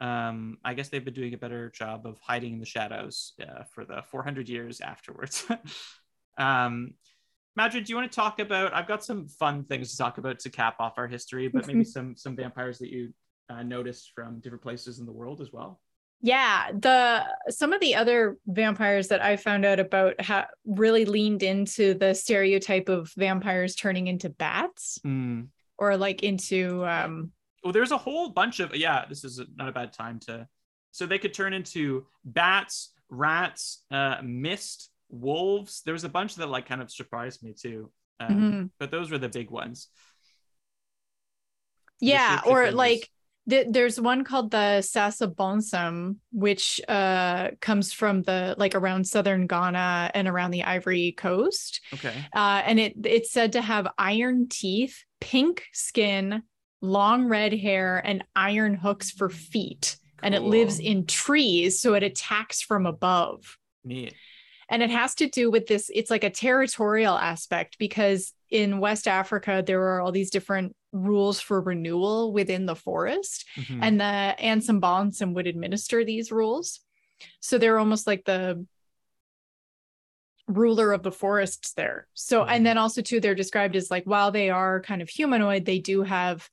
Um, 0.00 0.58
I 0.64 0.74
guess 0.74 0.88
they've 0.88 1.04
been 1.04 1.14
doing 1.14 1.34
a 1.34 1.38
better 1.38 1.70
job 1.70 2.06
of 2.06 2.18
hiding 2.20 2.52
in 2.54 2.60
the 2.60 2.66
shadows 2.66 3.32
uh, 3.42 3.64
for 3.74 3.84
the 3.84 4.02
400 4.10 4.48
years 4.48 4.80
afterwards. 4.80 5.44
um, 6.38 6.94
Madrid, 7.56 7.84
do 7.84 7.90
you 7.90 7.96
want 7.96 8.10
to 8.10 8.14
talk 8.14 8.38
about? 8.38 8.72
I've 8.72 8.86
got 8.86 9.04
some 9.04 9.26
fun 9.26 9.64
things 9.64 9.90
to 9.90 9.96
talk 9.96 10.18
about 10.18 10.38
to 10.40 10.50
cap 10.50 10.76
off 10.78 10.94
our 10.96 11.08
history, 11.08 11.48
but 11.48 11.66
maybe 11.66 11.82
some 11.82 12.14
some 12.14 12.36
vampires 12.36 12.78
that 12.78 12.90
you 12.90 13.12
uh, 13.50 13.64
noticed 13.64 14.12
from 14.14 14.38
different 14.38 14.62
places 14.62 15.00
in 15.00 15.06
the 15.06 15.12
world 15.12 15.40
as 15.40 15.52
well. 15.52 15.80
Yeah, 16.20 16.70
the 16.72 17.24
some 17.50 17.72
of 17.72 17.80
the 17.80 17.96
other 17.96 18.38
vampires 18.46 19.08
that 19.08 19.22
I 19.22 19.36
found 19.36 19.64
out 19.64 19.80
about 19.80 20.20
ha- 20.20 20.48
really 20.64 21.04
leaned 21.04 21.42
into 21.42 21.94
the 21.94 22.14
stereotype 22.14 22.88
of 22.88 23.12
vampires 23.16 23.74
turning 23.74 24.06
into 24.06 24.28
bats 24.28 25.00
Mm. 25.04 25.48
or 25.78 25.96
like 25.96 26.22
into 26.22 26.84
um 26.86 27.32
Well, 27.64 27.72
there's 27.72 27.90
a 27.92 27.98
whole 27.98 28.28
bunch 28.30 28.60
of 28.60 28.74
yeah. 28.76 29.04
This 29.08 29.24
is 29.24 29.40
not 29.56 29.68
a 29.68 29.72
bad 29.72 29.92
time 29.92 30.20
to. 30.20 30.46
So 30.92 31.06
they 31.06 31.18
could 31.18 31.34
turn 31.34 31.52
into 31.52 32.06
bats, 32.24 32.92
rats, 33.10 33.84
uh, 33.90 34.16
mist, 34.22 34.90
wolves. 35.10 35.82
There 35.84 35.92
was 35.92 36.04
a 36.04 36.08
bunch 36.08 36.36
that 36.36 36.48
like 36.48 36.66
kind 36.66 36.80
of 36.80 36.90
surprised 36.90 37.42
me 37.42 37.52
too. 37.52 37.90
Um, 38.20 38.34
mhm. 38.34 38.70
But 38.78 38.90
those 38.90 39.10
were 39.10 39.18
the 39.18 39.28
big 39.28 39.50
ones. 39.50 39.88
yeah, 42.00 42.40
or 42.46 42.62
was- 42.64 42.74
like 42.74 43.08
th- 43.48 43.68
there's 43.70 44.00
one 44.00 44.24
called 44.24 44.50
the 44.50 44.80
Sassa 44.82 45.34
Sasabonsam, 45.34 46.16
which 46.32 46.80
uh 46.88 47.50
comes 47.60 47.92
from 47.92 48.22
the 48.22 48.54
like 48.58 48.74
around 48.74 49.06
southern 49.06 49.46
Ghana 49.46 50.10
and 50.14 50.28
around 50.28 50.52
the 50.52 50.64
Ivory 50.64 51.12
Coast. 51.12 51.80
Okay. 51.94 52.14
Uh, 52.34 52.62
and 52.64 52.78
it 52.78 52.94
it's 53.04 53.30
said 53.32 53.52
to 53.52 53.60
have 53.62 53.88
iron 53.98 54.48
teeth, 54.48 55.04
pink 55.20 55.64
skin, 55.72 56.42
long 56.80 57.26
red 57.26 57.52
hair, 57.52 58.00
and 58.04 58.24
iron 58.36 58.74
hooks 58.74 59.10
for 59.10 59.28
feet. 59.28 59.96
And 60.22 60.34
it 60.34 60.42
lives 60.42 60.80
in 60.80 61.06
trees, 61.06 61.80
so 61.80 61.94
it 61.94 62.02
attacks 62.02 62.60
from 62.60 62.86
above. 62.86 63.56
Neat. 63.84 64.14
And 64.68 64.82
it 64.82 64.90
has 64.90 65.14
to 65.16 65.28
do 65.28 65.50
with 65.50 65.66
this, 65.66 65.90
it's 65.94 66.10
like 66.10 66.24
a 66.24 66.30
territorial 66.30 67.16
aspect 67.16 67.78
because 67.78 68.34
in 68.50 68.80
West 68.80 69.06
Africa, 69.06 69.62
there 69.64 69.80
are 69.80 70.00
all 70.00 70.12
these 70.12 70.30
different 70.30 70.74
rules 70.92 71.40
for 71.40 71.60
renewal 71.60 72.32
within 72.32 72.66
the 72.66 72.74
forest 72.74 73.44
Mhm. 73.56 73.78
and 73.82 74.00
the 74.00 74.34
Ansem 74.42 74.80
Bonsam 74.80 75.34
would 75.34 75.46
administer 75.46 76.04
these 76.04 76.32
rules. 76.32 76.80
So 77.40 77.56
they're 77.58 77.78
almost 77.78 78.06
like 78.06 78.24
the 78.24 78.66
ruler 80.46 80.92
of 80.92 81.02
the 81.02 81.12
forests 81.12 81.74
there. 81.74 82.08
So, 82.14 82.44
Mhm. 82.44 82.48
and 82.48 82.66
then 82.66 82.78
also 82.78 83.02
too, 83.02 83.20
they're 83.20 83.34
described 83.34 83.76
as 83.76 83.90
like 83.90 84.04
while 84.04 84.30
they 84.30 84.50
are 84.50 84.80
kind 84.80 85.02
of 85.02 85.08
humanoid, 85.08 85.64
they 85.64 85.78
do 85.78 86.02
have 86.02 86.48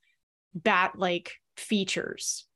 bat-like 0.55 1.33
features. 1.57 2.47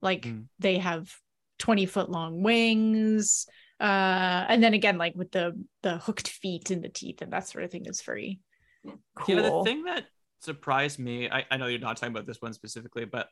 Like 0.00 0.22
Mm. 0.24 0.46
they 0.58 0.78
have 0.78 1.14
20 1.58 1.84
foot 1.86 2.10
long 2.10 2.42
wings. 2.42 3.46
Uh, 3.78 4.46
and 4.48 4.62
then 4.62 4.74
again, 4.74 4.98
like 4.98 5.14
with 5.14 5.30
the 5.32 5.52
the 5.82 5.98
hooked 5.98 6.28
feet 6.28 6.70
and 6.70 6.82
the 6.82 6.88
teeth 6.88 7.22
and 7.22 7.32
that 7.32 7.48
sort 7.48 7.64
of 7.64 7.70
thing 7.70 7.86
is 7.86 8.02
very 8.02 8.40
cool. 9.16 9.36
You 9.36 9.42
know, 9.42 9.58
the 9.58 9.70
thing 9.70 9.84
that 9.84 10.06
surprised 10.40 10.98
me, 10.98 11.28
I, 11.30 11.44
I 11.50 11.56
know 11.56 11.66
you're 11.66 11.80
not 11.80 11.96
talking 11.96 12.14
about 12.14 12.26
this 12.26 12.40
one 12.40 12.52
specifically, 12.52 13.04
but 13.04 13.28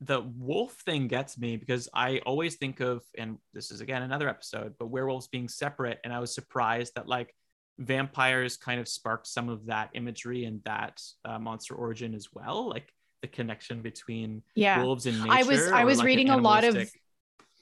the 0.00 0.20
wolf 0.20 0.72
thing 0.84 1.06
gets 1.06 1.38
me 1.38 1.56
because 1.56 1.88
I 1.94 2.18
always 2.26 2.56
think 2.56 2.80
of, 2.80 3.02
and 3.16 3.38
this 3.54 3.70
is 3.70 3.80
again 3.80 4.02
another 4.02 4.28
episode, 4.28 4.74
but 4.78 4.86
werewolves 4.86 5.28
being 5.28 5.48
separate. 5.48 5.98
And 6.02 6.12
I 6.12 6.18
was 6.18 6.34
surprised 6.34 6.94
that 6.96 7.06
like 7.08 7.34
vampires 7.78 8.56
kind 8.56 8.80
of 8.80 8.88
sparked 8.88 9.26
some 9.28 9.48
of 9.48 9.66
that 9.66 9.90
imagery 9.94 10.44
and 10.44 10.60
that 10.64 11.00
uh, 11.24 11.38
monster 11.38 11.74
origin 11.74 12.14
as 12.14 12.28
well. 12.32 12.68
Like 12.68 12.92
the 13.22 13.28
connection 13.28 13.80
between 13.80 14.42
yeah. 14.54 14.82
wolves 14.82 15.06
and 15.06 15.18
nature. 15.20 15.32
I 15.32 15.42
was- 15.44 15.68
I 15.68 15.84
was 15.84 15.98
like, 15.98 16.06
reading 16.06 16.28
a 16.28 16.36
lot 16.36 16.64
of- 16.64 16.90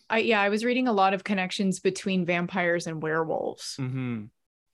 I 0.09 0.19
yeah, 0.19 0.41
I 0.41 0.49
was 0.49 0.65
reading 0.65 0.89
a 0.89 0.93
lot 0.93 1.15
of 1.15 1.23
connections 1.23 1.79
between 1.79 2.27
vampires 2.27 2.89
and 2.89 3.01
werewolves. 3.01 3.77
Mm-hmm. 3.79 4.25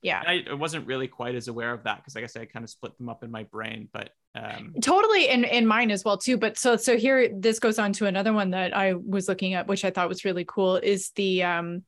Yeah. 0.01 0.23
I, 0.25 0.45
I 0.49 0.53
wasn't 0.53 0.87
really 0.87 1.07
quite 1.07 1.35
as 1.35 1.47
aware 1.47 1.73
of 1.73 1.83
that 1.83 1.97
because 1.97 2.15
like 2.15 2.23
I 2.23 2.27
said, 2.27 2.41
I 2.41 2.45
kind 2.45 2.63
of 2.63 2.69
split 2.69 2.97
them 2.97 3.07
up 3.09 3.23
in 3.23 3.29
my 3.29 3.43
brain, 3.43 3.89
but 3.91 4.09
um, 4.35 4.73
Totally 4.81 5.29
and 5.29 5.45
in 5.45 5.67
mine 5.67 5.91
as 5.91 6.03
well 6.03 6.17
too. 6.17 6.37
But 6.37 6.57
so 6.57 6.75
so 6.75 6.97
here 6.97 7.29
this 7.33 7.59
goes 7.59 7.77
on 7.77 7.93
to 7.93 8.05
another 8.05 8.33
one 8.33 8.51
that 8.51 8.75
I 8.75 8.93
was 8.93 9.27
looking 9.27 9.53
at, 9.53 9.67
which 9.67 9.83
I 9.85 9.89
thought 9.91 10.09
was 10.09 10.25
really 10.25 10.45
cool, 10.47 10.77
is 10.77 11.11
the 11.11 11.43
um 11.43 11.83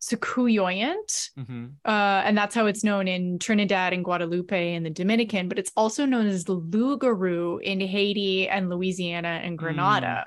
Soucouyant. 0.00 1.30
mhm. 1.38 1.72
Uh, 1.84 2.22
and 2.24 2.36
that's 2.36 2.54
how 2.54 2.66
it's 2.66 2.84
known 2.84 3.08
in 3.08 3.38
Trinidad 3.38 3.92
and 3.92 4.04
Guadeloupe 4.04 4.52
and 4.52 4.84
the 4.84 4.90
Dominican, 4.90 5.48
but 5.48 5.58
it's 5.58 5.72
also 5.76 6.04
known 6.06 6.26
as 6.26 6.44
the 6.44 6.56
Lugaroo 6.58 7.60
in 7.62 7.80
Haiti 7.80 8.48
and 8.48 8.70
Louisiana 8.70 9.40
and 9.42 9.58
Grenada. 9.58 10.26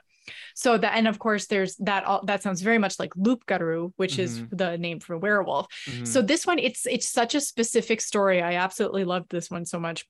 So 0.55 0.77
that, 0.77 0.95
and 0.95 1.08
of 1.08 1.17
course, 1.19 1.47
there's 1.47 1.75
that. 1.77 2.03
All, 2.03 2.23
that 2.25 2.43
sounds 2.43 2.62
very 2.62 2.77
much 2.77 2.99
like 2.99 3.15
Loup-garou, 3.15 3.93
which 3.95 4.19
is 4.19 4.41
Mhm. 4.41 4.47
the 4.51 4.77
name 4.77 4.99
for 4.99 5.17
werewolf. 5.17 5.67
Mhm. 5.86 6.05
So 6.05 6.21
this 6.21 6.45
one, 6.45 6.60
it's 6.60 6.86
it's 6.86 7.10
such 7.10 7.34
a 7.34 7.41
specific 7.41 8.01
story. 8.01 8.41
I 8.41 8.55
absolutely 8.55 9.05
loved 9.05 9.29
this 9.32 9.49
one 9.49 9.65
so 9.65 9.79
much. 9.79 10.05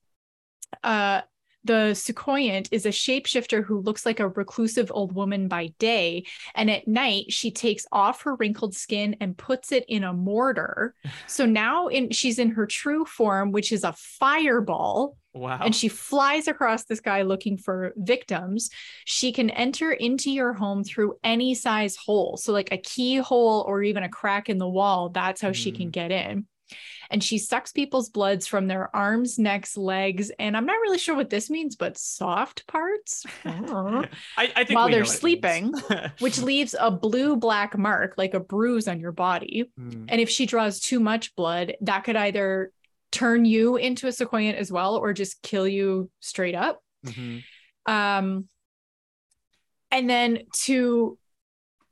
Uh, 0.82 1.22
the 1.64 1.92
Soucouyant 1.94 2.68
is 2.70 2.86
a 2.86 2.90
shapeshifter 2.90 3.64
who 3.64 3.80
looks 3.80 4.06
like 4.06 4.20
a 4.20 4.28
reclusive 4.28 4.90
old 4.94 5.12
woman 5.12 5.48
by 5.48 5.68
day, 5.78 6.24
and 6.54 6.70
at 6.70 6.88
night 6.88 7.32
she 7.32 7.50
takes 7.50 7.86
off 7.92 8.22
her 8.22 8.36
wrinkled 8.36 8.74
skin 8.74 9.16
and 9.20 9.36
puts 9.36 9.72
it 9.72 9.84
in 9.88 10.04
a 10.04 10.12
mortar. 10.12 10.94
So 11.26 11.46
now 11.46 11.86
in 11.88 12.10
she's 12.10 12.38
in 12.38 12.50
her 12.50 12.66
true 12.66 13.04
form, 13.04 13.52
which 13.52 13.72
is 13.72 13.84
a 13.84 13.92
fireball 13.92 15.16
wow. 15.32 15.60
and 15.62 15.74
she 15.74 15.88
flies 15.88 16.48
across 16.48 16.84
the 16.84 16.96
sky 16.96 17.22
looking 17.22 17.56
for 17.56 17.92
victims. 17.96 18.70
She 19.04 19.32
can 19.32 19.50
enter 19.50 19.92
into 19.92 20.30
your 20.30 20.52
home 20.52 20.84
through 20.84 21.14
any 21.22 21.54
size 21.54 21.96
hole. 21.96 22.36
So, 22.36 22.52
like 22.52 22.72
a 22.72 22.78
keyhole 22.78 23.64
or 23.66 23.82
even 23.82 24.02
a 24.02 24.08
crack 24.08 24.48
in 24.48 24.58
the 24.58 24.68
wall, 24.68 25.10
that's 25.10 25.40
how 25.40 25.52
she 25.52 25.72
can 25.72 25.88
mm. 25.88 25.92
get 25.92 26.10
in. 26.10 26.46
And 27.10 27.22
she 27.24 27.38
sucks 27.38 27.72
people's 27.72 28.08
bloods 28.08 28.46
from 28.46 28.68
their 28.68 28.94
arms, 28.94 29.38
necks, 29.38 29.76
legs, 29.76 30.30
and 30.38 30.56
I'm 30.56 30.64
not 30.66 30.80
really 30.80 30.98
sure 30.98 31.16
what 31.16 31.28
this 31.28 31.50
means, 31.50 31.74
but 31.76 31.98
soft 31.98 32.66
parts, 32.68 33.26
I, 34.36 34.52
I 34.54 34.64
think 34.64 34.76
While 34.76 34.88
they're 34.88 35.04
sleeping, 35.04 35.74
which 36.20 36.38
leaves 36.38 36.74
a 36.78 36.90
blue 36.90 37.36
black 37.36 37.76
mark, 37.76 38.14
like 38.16 38.34
a 38.34 38.40
bruise 38.40 38.86
on 38.86 39.00
your 39.00 39.12
body. 39.12 39.70
Mm, 39.78 40.06
And 40.08 40.20
if 40.20 40.30
she 40.30 40.46
draws 40.46 40.78
too 40.78 41.00
much 41.00 41.34
blood, 41.34 41.74
that 41.80 42.04
could 42.04 42.16
either 42.16 42.72
turn 43.10 43.44
you 43.44 43.76
into 43.76 44.06
a 44.06 44.10
soucouyant 44.10 44.54
as 44.54 44.70
well 44.70 44.94
or 44.96 45.12
just 45.12 45.42
kill 45.42 45.66
you 45.66 46.10
straight 46.20 46.54
up. 46.54 46.80
mhm. 47.04 47.42
Um, 47.86 48.48
and 49.90 50.08
then 50.08 50.42
to 50.62 51.18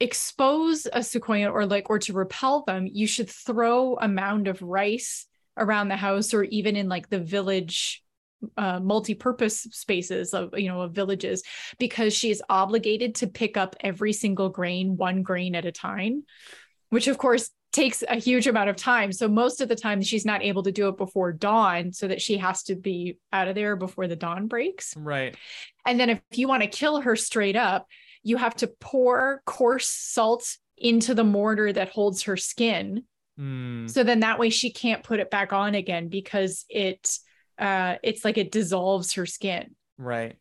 expose 0.00 0.86
a 0.92 1.02
sequoia 1.02 1.50
or 1.50 1.66
like 1.66 1.90
or 1.90 1.98
to 2.00 2.12
repel 2.12 2.64
them, 2.64 2.86
you 2.86 3.06
should 3.06 3.28
throw 3.28 3.96
a 3.96 4.08
mound 4.08 4.48
of 4.48 4.62
rice 4.62 5.26
around 5.56 5.88
the 5.88 5.96
house 5.96 6.32
or 6.32 6.44
even 6.44 6.76
in 6.76 6.88
like 6.88 7.08
the 7.08 7.18
village 7.18 8.02
uh, 8.56 8.78
multi-purpose 8.78 9.62
spaces 9.72 10.32
of 10.32 10.56
you 10.56 10.68
know 10.68 10.82
of 10.82 10.92
villages 10.92 11.42
because 11.80 12.14
she 12.14 12.30
is 12.30 12.40
obligated 12.48 13.16
to 13.16 13.26
pick 13.26 13.56
up 13.56 13.74
every 13.80 14.12
single 14.12 14.48
grain 14.48 14.96
one 14.96 15.24
grain 15.24 15.56
at 15.56 15.64
a 15.66 15.72
time 15.72 16.22
which 16.90 17.08
of 17.08 17.18
course 17.18 17.50
takes 17.72 18.04
a 18.08 18.14
huge 18.14 18.46
amount 18.46 18.70
of 18.70 18.76
time 18.76 19.10
so 19.10 19.26
most 19.26 19.60
of 19.60 19.68
the 19.68 19.74
time 19.74 20.00
she's 20.00 20.24
not 20.24 20.40
able 20.44 20.62
to 20.62 20.70
do 20.70 20.86
it 20.86 20.96
before 20.96 21.32
dawn 21.32 21.92
so 21.92 22.06
that 22.06 22.22
she 22.22 22.36
has 22.36 22.62
to 22.62 22.76
be 22.76 23.18
out 23.32 23.48
of 23.48 23.56
there 23.56 23.74
before 23.74 24.06
the 24.06 24.14
dawn 24.14 24.46
breaks 24.46 24.94
Right. 24.96 25.36
and 25.84 25.98
then 25.98 26.08
if 26.08 26.20
you 26.32 26.46
want 26.46 26.62
to 26.62 26.68
kill 26.68 27.00
her 27.00 27.16
straight 27.16 27.56
up, 27.56 27.88
you 28.22 28.36
have 28.36 28.54
to 28.56 28.66
pour 28.66 29.42
coarse 29.46 29.88
salt 29.88 30.56
into 30.76 31.14
the 31.14 31.24
mortar 31.24 31.72
that 31.72 31.88
holds 31.90 32.22
her 32.24 32.36
skin. 32.36 33.04
Mm, 33.38 33.88
So 33.90 34.04
then 34.04 34.20
that 34.20 34.38
way 34.38 34.50
she 34.50 34.70
can't 34.70 35.02
put 35.02 35.20
it 35.20 35.30
back 35.30 35.52
on 35.52 35.74
again 35.74 36.08
because 36.08 36.64
it 36.68 37.18
uh 37.58 37.96
it's 38.02 38.24
like 38.24 38.38
it 38.38 38.52
dissolves 38.52 39.14
her 39.14 39.26
skin. 39.26 39.74
right. 39.96 40.36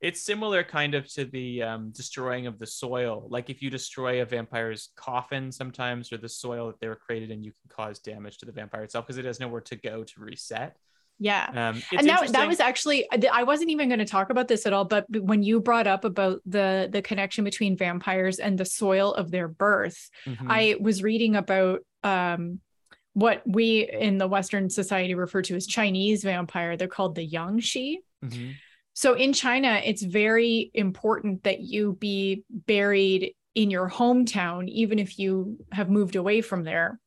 It's 0.00 0.20
similar 0.20 0.64
kind 0.64 0.96
of 0.96 1.06
to 1.14 1.24
the 1.24 1.62
um, 1.62 1.90
destroying 1.92 2.48
of 2.48 2.58
the 2.58 2.66
soil. 2.66 3.28
Like 3.30 3.50
if 3.50 3.62
you 3.62 3.70
destroy 3.70 4.20
a 4.20 4.24
vampire's 4.24 4.88
coffin 4.96 5.52
sometimes 5.52 6.12
or 6.12 6.16
the 6.16 6.28
soil 6.28 6.66
that 6.66 6.80
they 6.80 6.88
were 6.88 6.96
created 6.96 7.30
in, 7.30 7.44
you 7.44 7.52
can 7.52 7.68
cause 7.68 8.00
damage 8.00 8.38
to 8.38 8.46
the 8.46 8.50
vampire 8.50 8.82
itself 8.82 9.06
because 9.06 9.18
it 9.18 9.24
has 9.24 9.38
nowhere 9.38 9.60
to 9.60 9.76
go 9.76 10.02
to 10.02 10.12
reset. 10.20 10.76
Yeah. 11.18 11.46
Um, 11.50 11.82
and 11.96 12.08
that, 12.08 12.32
that 12.32 12.48
was 12.48 12.58
actually 12.58 13.06
I 13.30 13.44
wasn't 13.44 13.70
even 13.70 13.88
going 13.88 14.00
to 14.00 14.04
talk 14.04 14.30
about 14.30 14.48
this 14.48 14.66
at 14.66 14.72
all, 14.72 14.84
but 14.84 15.06
when 15.10 15.42
you 15.42 15.60
brought 15.60 15.86
up 15.86 16.04
about 16.04 16.40
the 16.46 16.88
the 16.90 17.02
connection 17.02 17.44
between 17.44 17.76
vampires 17.76 18.38
and 18.38 18.58
the 18.58 18.64
soil 18.64 19.14
of 19.14 19.30
their 19.30 19.46
birth, 19.48 20.10
Mhm. 20.26 20.46
I 20.48 20.76
was 20.80 21.02
reading 21.02 21.36
about 21.36 21.80
um 22.02 22.60
what 23.14 23.42
we 23.46 23.88
in 23.88 24.18
the 24.18 24.26
Western 24.26 24.70
society 24.70 25.14
refer 25.14 25.42
to 25.42 25.54
as 25.54 25.66
Chinese 25.66 26.24
vampire. 26.24 26.76
They're 26.76 26.88
called 26.88 27.14
the 27.14 27.28
Jiangshi. 27.28 27.98
Mhm. 28.24 28.54
So 28.94 29.14
in 29.14 29.32
China, 29.32 29.80
it's 29.84 30.02
very 30.02 30.70
important 30.74 31.44
that 31.44 31.60
you 31.60 31.96
be 32.00 32.44
buried 32.50 33.34
in 33.54 33.70
your 33.70 33.88
hometown, 33.88 34.68
even 34.68 34.98
if 34.98 35.18
you 35.18 35.58
have 35.72 35.88
moved 35.88 36.16
away 36.16 36.40
from 36.40 36.64
there. 36.64 36.98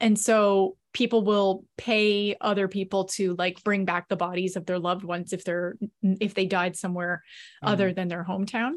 And 0.00 0.18
so 0.18 0.76
people 0.92 1.24
will 1.24 1.64
pay 1.76 2.36
other 2.40 2.68
people 2.68 3.04
to 3.04 3.34
like 3.36 3.62
bring 3.64 3.84
back 3.84 4.08
the 4.08 4.16
bodies 4.16 4.56
of 4.56 4.66
their 4.66 4.78
loved 4.78 5.04
ones 5.04 5.32
if 5.32 5.44
they're 5.44 5.76
if 6.02 6.34
they 6.34 6.46
died 6.46 6.76
somewhere 6.76 7.22
other 7.62 7.90
mm. 7.90 7.94
than 7.94 8.08
their 8.08 8.24
hometown. 8.24 8.74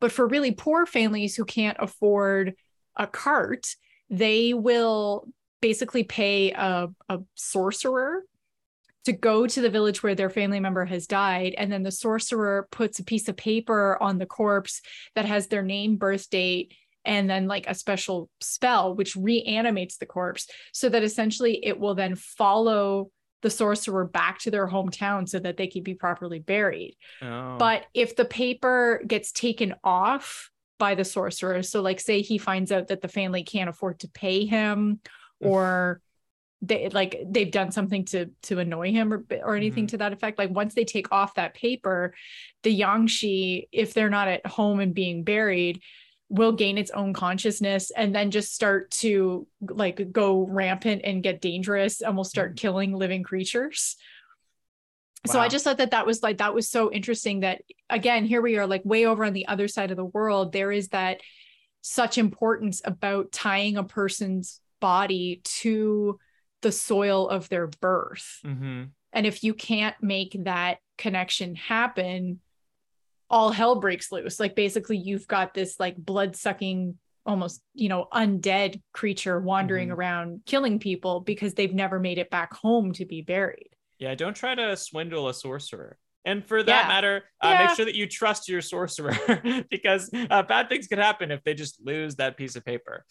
But 0.00 0.12
for 0.12 0.26
really 0.26 0.52
poor 0.52 0.86
families 0.86 1.36
who 1.36 1.44
can't 1.44 1.76
afford 1.80 2.54
a 2.96 3.06
cart, 3.06 3.66
they 4.10 4.54
will 4.54 5.28
basically 5.60 6.04
pay 6.04 6.52
a, 6.52 6.88
a 7.08 7.18
sorcerer 7.34 8.22
to 9.04 9.12
go 9.12 9.46
to 9.46 9.60
the 9.60 9.70
village 9.70 10.02
where 10.02 10.14
their 10.14 10.30
family 10.30 10.60
member 10.60 10.84
has 10.84 11.06
died. 11.06 11.54
And 11.56 11.70
then 11.70 11.82
the 11.82 11.90
sorcerer 11.90 12.68
puts 12.70 12.98
a 12.98 13.04
piece 13.04 13.28
of 13.28 13.36
paper 13.36 14.02
on 14.02 14.18
the 14.18 14.26
corpse 14.26 14.80
that 15.14 15.26
has 15.26 15.46
their 15.46 15.62
name, 15.62 15.96
birth 15.96 16.30
date, 16.30 16.74
and 17.04 17.28
then 17.28 17.46
like 17.46 17.66
a 17.66 17.74
special 17.74 18.28
spell 18.40 18.94
which 18.94 19.16
reanimates 19.16 19.98
the 19.98 20.06
corpse 20.06 20.46
so 20.72 20.88
that 20.88 21.02
essentially 21.02 21.64
it 21.64 21.78
will 21.78 21.94
then 21.94 22.14
follow 22.14 23.10
the 23.42 23.50
sorcerer 23.50 24.06
back 24.06 24.38
to 24.38 24.50
their 24.50 24.66
hometown 24.66 25.28
so 25.28 25.38
that 25.38 25.58
they 25.58 25.66
can 25.66 25.82
be 25.82 25.92
properly 25.94 26.38
buried. 26.38 26.96
Oh. 27.20 27.56
But 27.58 27.84
if 27.92 28.16
the 28.16 28.24
paper 28.24 29.02
gets 29.06 29.32
taken 29.32 29.74
off 29.84 30.50
by 30.78 30.94
the 30.94 31.04
sorcerer, 31.04 31.62
so 31.62 31.82
like 31.82 32.00
say 32.00 32.22
he 32.22 32.38
finds 32.38 32.72
out 32.72 32.88
that 32.88 33.02
the 33.02 33.08
family 33.08 33.44
can't 33.44 33.68
afford 33.68 34.00
to 34.00 34.08
pay 34.08 34.46
him 34.46 35.00
or 35.40 36.00
they 36.62 36.88
like 36.88 37.20
they've 37.26 37.50
done 37.50 37.70
something 37.70 38.06
to 38.06 38.30
to 38.44 38.58
annoy 38.60 38.90
him 38.92 39.12
or 39.12 39.26
or 39.42 39.54
anything 39.56 39.84
Mhm. 39.84 39.88
to 39.90 39.96
that 39.98 40.14
effect 40.14 40.38
like 40.38 40.48
once 40.48 40.72
they 40.72 40.86
take 40.86 41.12
off 41.12 41.34
that 41.34 41.52
paper 41.52 42.14
the 42.62 42.80
jiangshi 42.80 43.68
if 43.70 43.92
they're 43.92 44.08
not 44.08 44.28
at 44.28 44.46
home 44.46 44.80
and 44.80 44.94
being 44.94 45.24
buried 45.24 45.82
will 46.28 46.52
gain 46.52 46.78
its 46.78 46.90
own 46.90 47.12
consciousness 47.12 47.90
and 47.90 48.14
then 48.14 48.30
just 48.30 48.54
start 48.54 48.90
to 48.90 49.46
like 49.60 50.10
go 50.10 50.46
rampant 50.46 51.02
and 51.04 51.22
get 51.22 51.40
dangerous 51.40 52.00
and 52.00 52.16
will 52.16 52.24
start 52.24 52.56
killing 52.56 52.92
living 52.94 53.22
creatures. 53.22 53.96
So 55.26 55.40
i 55.40 55.48
just 55.48 55.64
thought 55.64 55.78
that 55.78 55.92
that 55.92 56.04
was 56.04 56.22
like 56.22 56.38
that 56.38 56.54
was 56.54 56.68
so 56.68 56.92
interesting 56.92 57.40
that 57.40 57.62
again 57.88 58.26
here 58.26 58.42
we 58.42 58.58
are 58.58 58.66
like 58.66 58.84
way 58.84 59.06
over 59.06 59.24
on 59.24 59.32
the 59.32 59.48
other 59.48 59.68
side 59.68 59.90
of 59.90 59.96
the 59.96 60.04
world. 60.04 60.52
There 60.52 60.70
is 60.70 60.88
that 60.88 61.20
such 61.80 62.18
importance 62.18 62.82
about 62.84 63.32
tying 63.32 63.76
a 63.78 63.84
person's 63.84 64.60
body 64.80 65.40
to 65.44 66.18
the 66.60 66.72
soil 66.72 67.28
of 67.28 67.48
their 67.48 67.66
birth. 67.66 68.40
Mhm. 68.44 68.90
and 69.14 69.26
if 69.26 69.44
you 69.44 69.54
can't 69.54 69.96
make 70.02 70.36
that 70.44 70.78
connection 70.98 71.54
happen 71.54 72.40
all 73.30 73.50
hell 73.50 73.80
breaks 73.80 74.12
loose 74.12 74.38
like 74.38 74.54
basically 74.54 74.96
you've 74.96 75.26
got 75.26 75.54
this 75.54 75.78
like 75.80 75.96
blood 75.96 76.36
sucking 76.36 76.98
almost 77.26 77.62
you 77.74 77.88
know 77.88 78.06
undead 78.12 78.80
creature 78.92 79.40
wandering 79.40 79.88
Mhm. 79.88 79.94
around 79.94 80.40
killing 80.46 80.78
people 80.78 81.20
because 81.20 81.54
they've 81.54 81.72
never 81.74 81.98
made 81.98 82.18
it 82.18 82.30
back 82.30 82.52
home 82.54 82.92
to 82.92 83.04
be 83.06 83.22
buried 83.22 83.70
Yeah, 83.98 84.14
don't 84.14 84.34
try 84.34 84.54
to 84.56 84.76
swindle 84.76 85.28
a 85.28 85.34
sorcerer. 85.34 85.96
And 86.26 86.44
for 86.44 86.62
that 86.62 86.82
Yeah. 86.82 86.88
matter, 86.88 87.24
uh, 87.40 87.50
Yeah. 87.50 87.58
make 87.66 87.76
sure 87.76 87.84
that 87.84 87.94
you 87.94 88.06
trust 88.08 88.48
your 88.48 88.60
sorcerer 88.60 89.14
because 89.70 90.10
uh, 90.30 90.42
bad 90.42 90.68
things 90.68 90.86
could 90.88 90.98
happen 90.98 91.30
if 91.30 91.42
they 91.44 91.54
just 91.54 91.80
lose 91.84 92.16
that 92.16 92.36
piece 92.36 92.56
of 92.56 92.64
paper. 92.64 93.04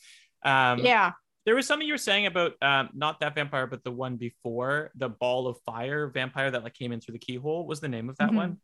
Um, 0.43 0.79
yeah 0.79 1.11
There 1.45 1.55
was 1.55 1.65
something 1.67 1.87
you 1.87 1.93
were 1.93 1.97
saying 1.97 2.25
about 2.27 2.53
um, 2.61 2.89
not 2.93 3.19
that 3.21 3.33
vampire, 3.35 3.65
but 3.67 3.83
the 3.83 3.91
one 3.91 4.17
before, 4.17 4.91
the 4.95 5.09
ball 5.09 5.47
of 5.47 5.57
fire 5.65 6.07
vampire 6.07 6.51
that 6.51 6.63
like 6.63 6.73
came 6.73 6.91
in 6.91 6.99
through 7.01 7.13
the 7.13 7.19
keyhole. 7.27 7.65
Was 7.65 7.79
the 7.79 7.89
name 7.89 8.09
of 8.09 8.17
that 8.17 8.31
Mhm. 8.31 8.35
one? 8.35 8.57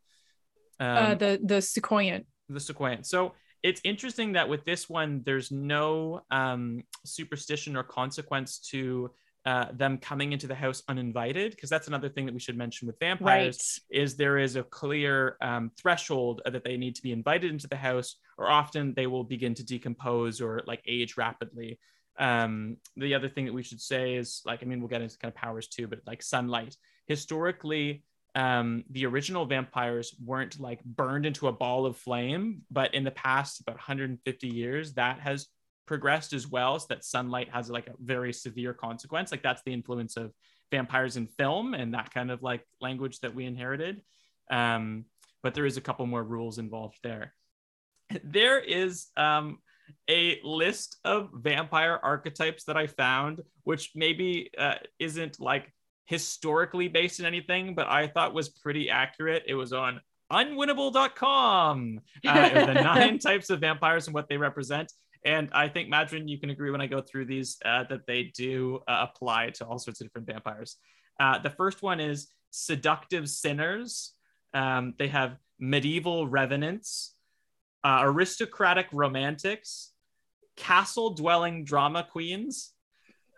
Um, 0.80 0.98
uh 0.98 1.16
the 1.16 1.40
the 1.44 1.56
soucouyant 1.56 2.26
the 2.50 2.60
soucouyant. 2.60 3.06
So 3.06 3.34
it's 3.64 3.82
interesting 3.84 4.34
that 4.34 4.50
with 4.50 4.66
this 4.66 4.90
one, 4.90 5.22
there's 5.26 5.52
no 5.52 6.22
um, 6.32 6.84
superstition 7.06 7.76
or 7.76 7.84
consequence 7.84 8.60
to 8.72 9.12
uh, 9.46 9.68
them 9.74 9.98
coming 9.98 10.34
into 10.34 10.48
the 10.48 10.56
house 10.56 10.84
uninvited, 10.88 11.52
because 11.52 11.70
that's 11.70 11.88
another 11.88 12.10
thing 12.10 12.26
that 12.26 12.34
we 12.34 12.40
should 12.40 12.58
mention 12.58 12.88
with 12.88 13.00
vampires 13.00 13.82
right 13.92 14.02
is 14.02 14.16
there 14.16 14.38
is 14.38 14.56
a 14.56 14.64
clear 14.64 15.38
um, 15.42 15.72
threshold 15.80 16.42
that 16.46 16.64
they 16.64 16.78
need 16.78 16.96
to 16.96 17.02
be 17.02 17.12
invited 17.12 17.52
into 17.52 17.68
the 17.68 17.76
house, 17.76 18.16
or 18.38 18.50
often 18.50 18.94
they 18.96 19.08
will 19.08 19.24
begin 19.24 19.54
to 19.54 19.64
decompose 19.64 20.42
or 20.42 20.62
like 20.68 20.82
age 20.88 21.16
rapidly. 21.18 21.80
Um, 22.18 22.78
the 22.98 23.16
other 23.16 23.30
thing 23.30 23.46
that 23.46 23.54
we 23.54 23.64
should 23.64 23.80
say 23.80 24.16
is 24.16 24.42
like, 24.46 24.62
I 24.62 24.66
mean, 24.66 24.80
we'll 24.80 24.90
get 24.90 25.02
into 25.02 25.18
kind 25.18 25.34
of 25.34 25.36
powers 25.36 25.68
too, 25.68 25.88
but 25.88 26.00
like 26.06 26.22
sunlight. 26.22 26.76
Historically, 27.08 28.04
um, 28.36 28.84
the 28.90 29.06
original 29.06 29.46
vampires 29.46 30.16
weren't 30.24 30.60
like 30.60 30.84
burned 30.84 31.26
into 31.26 31.48
a 31.48 31.52
ball 31.52 31.86
of 31.86 31.98
flame, 31.98 32.62
but 32.70 32.94
in 32.94 33.04
the 33.04 33.12
past 33.12 33.62
about 33.62 33.76
150 33.76 34.48
years, 34.48 34.94
that 34.94 35.20
has 35.20 35.48
progressed 35.86 36.34
as 36.34 36.48
well, 36.48 36.80
so 36.80 36.86
that 36.90 37.04
sunlight 37.04 37.50
has 37.52 37.70
like 37.70 37.88
a 37.88 37.94
very 38.00 38.32
severe 38.32 38.74
consequence. 38.74 39.32
Like 39.32 39.42
that's 39.42 39.64
the 39.64 39.74
influence 39.74 40.18
of 40.18 40.32
vampires 40.72 41.18
in 41.18 41.26
film 41.26 41.74
and 41.74 41.94
that 41.94 42.14
kind 42.14 42.30
of 42.30 42.44
like 42.44 42.64
language 42.80 43.20
that 43.22 43.34
we 43.34 43.46
inherited. 43.46 44.02
Um, 44.52 45.06
but 45.42 45.56
there 45.56 45.66
is 45.66 45.78
a 45.78 45.82
couple 45.82 46.06
more 46.06 46.24
rules 46.24 46.60
involved 46.60 47.00
there. 47.02 47.34
There 48.24 48.60
is 48.60 49.08
um, 49.18 49.60
a 50.10 50.40
list 50.44 50.98
of 51.04 51.30
vampire 51.34 52.00
archetypes 52.02 52.66
that 52.66 52.78
I 52.78 52.88
found, 52.88 53.42
which 53.64 53.92
maybe 53.96 54.52
uh, 54.58 54.76
isn't 55.00 55.40
like 55.40 55.72
historically 56.10 56.88
based 56.88 57.20
in 57.20 57.26
anything, 57.28 57.76
but 57.76 57.88
I 57.88 58.08
thought 58.08 58.34
was 58.34 58.50
pretty 58.50 58.90
accurate. 58.90 59.44
It 59.46 59.54
was 59.54 59.74
on 59.74 60.02
unwinnable.com. 60.32 62.02
Uh, 62.26 62.66
the 62.66 62.74
nine 62.82 63.20
types 63.20 63.52
of 63.52 63.60
vampires 63.60 64.08
and 64.08 64.16
what 64.16 64.28
they 64.28 64.36
represent. 64.36 64.92
And 65.24 65.50
I 65.54 65.68
think, 65.68 65.88
Madrin, 65.88 66.28
you 66.28 66.40
can 66.40 66.50
agree 66.50 66.72
when 66.72 66.82
I 66.82 66.88
go 66.88 67.00
through 67.00 67.26
these 67.26 67.58
uh, 67.64 67.84
that 67.90 68.08
they 68.08 68.24
do 68.24 68.80
uh, 68.88 69.06
apply 69.08 69.52
to 69.52 69.66
all 69.66 69.78
sorts 69.78 70.02
of 70.02 70.08
different 70.08 70.26
vampires. 70.26 70.78
Uh, 71.20 71.38
the 71.38 71.52
first 71.52 71.84
one 71.84 72.00
is 72.00 72.30
seductive 72.50 73.30
sinners. 73.30 74.14
Um, 74.56 74.96
they 74.98 75.10
have 75.10 75.38
medieval 75.60 76.28
revenants, 76.28 77.14
uh, 77.84 78.00
aristocratic 78.02 78.88
romantics, 78.92 79.92
castle 80.56 81.12
dwelling 81.12 81.66
drama 81.66 82.08
queens, 82.10 82.72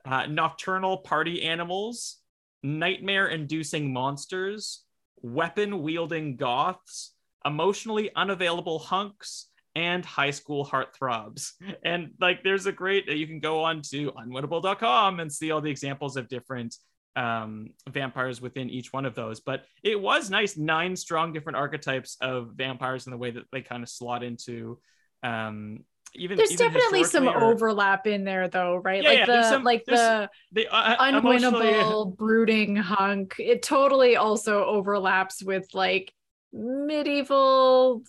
uh, 0.06 0.26
nocturnal 0.28 1.00
party 1.00 1.44
animals, 1.44 2.21
nightmare 2.64 3.28
inducing 3.28 3.92
monsters, 3.94 4.84
weapon 5.22 5.82
wielding 5.82 6.36
goths, 6.36 7.14
emotionally 7.46 8.12
unavailable 8.16 8.80
hunks, 8.80 9.48
and 9.76 10.04
high 10.06 10.32
school 10.32 10.66
heartthrobs. 10.66 11.52
And 11.84 12.12
like, 12.20 12.44
there's 12.44 12.66
a 12.66 12.72
great, 12.72 13.08
you 13.08 13.28
can 13.28 13.40
go 13.40 13.64
on 13.64 13.82
to 13.84 14.12
unwinnable.com 14.12 15.20
and 15.20 15.32
see 15.32 15.52
all 15.52 15.62
the 15.62 15.72
examples 15.72 16.18
of 16.18 16.28
different 16.28 16.76
um, 17.16 17.72
vampires 17.90 18.42
within 18.42 18.70
each 18.70 18.94
one 18.94 19.06
of 19.06 19.16
those. 19.16 19.40
But 19.40 19.64
it 19.84 20.00
was 20.00 20.30
nice, 20.30 20.58
nine 20.58 20.96
strong 20.96 21.34
different 21.34 21.58
archetypes 21.58 22.18
of 22.22 22.52
vampires 22.56 23.06
and 23.06 23.14
the 23.14 23.18
way 23.18 23.32
that 23.32 23.46
they 23.52 23.62
kind 23.62 23.84
of 23.84 23.90
slot 23.90 24.24
into. 24.24 24.80
Um, 25.24 25.84
even 26.14 26.38
there's 26.38 26.52
even 26.52 26.68
definitely 26.72 27.04
some 27.04 27.28
or- 27.28 27.44
overlap 27.44 28.06
in 28.08 28.24
there 28.24 28.48
though 28.48 28.76
right? 28.78 29.02
Yeah, 29.04 29.10
like 29.10 29.18
yeah, 29.20 29.26
the 29.26 29.44
some- 29.50 29.64
like 29.64 29.86
the 29.86 30.30
they 30.52 30.68
uh, 30.68 31.08
emotionally- 31.08 31.68
unwinnable 31.68 32.18
brooding 32.18 32.76
hunk. 32.76 33.36
It 33.40 33.64
totally 33.64 34.16
also 34.18 34.64
overlaps 34.66 35.42
with 35.44 35.68
like 35.74 36.14
medieval 36.54 38.04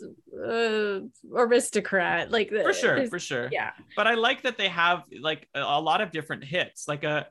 uh, 0.44 0.98
aristocrat 1.34 2.30
like 2.30 2.50
for 2.50 2.72
sure 2.72 3.06
for 3.06 3.18
sure. 3.18 3.48
yeah. 3.52 3.70
But 3.96 4.06
i 4.06 4.14
like 4.14 4.42
that 4.42 4.58
they 4.58 4.68
have 4.68 5.04
like 5.20 5.48
a, 5.54 5.60
a 5.60 5.80
lot 5.80 6.00
of 6.00 6.10
different 6.10 6.44
hits. 6.44 6.88
Like 6.88 7.04
a 7.04 7.26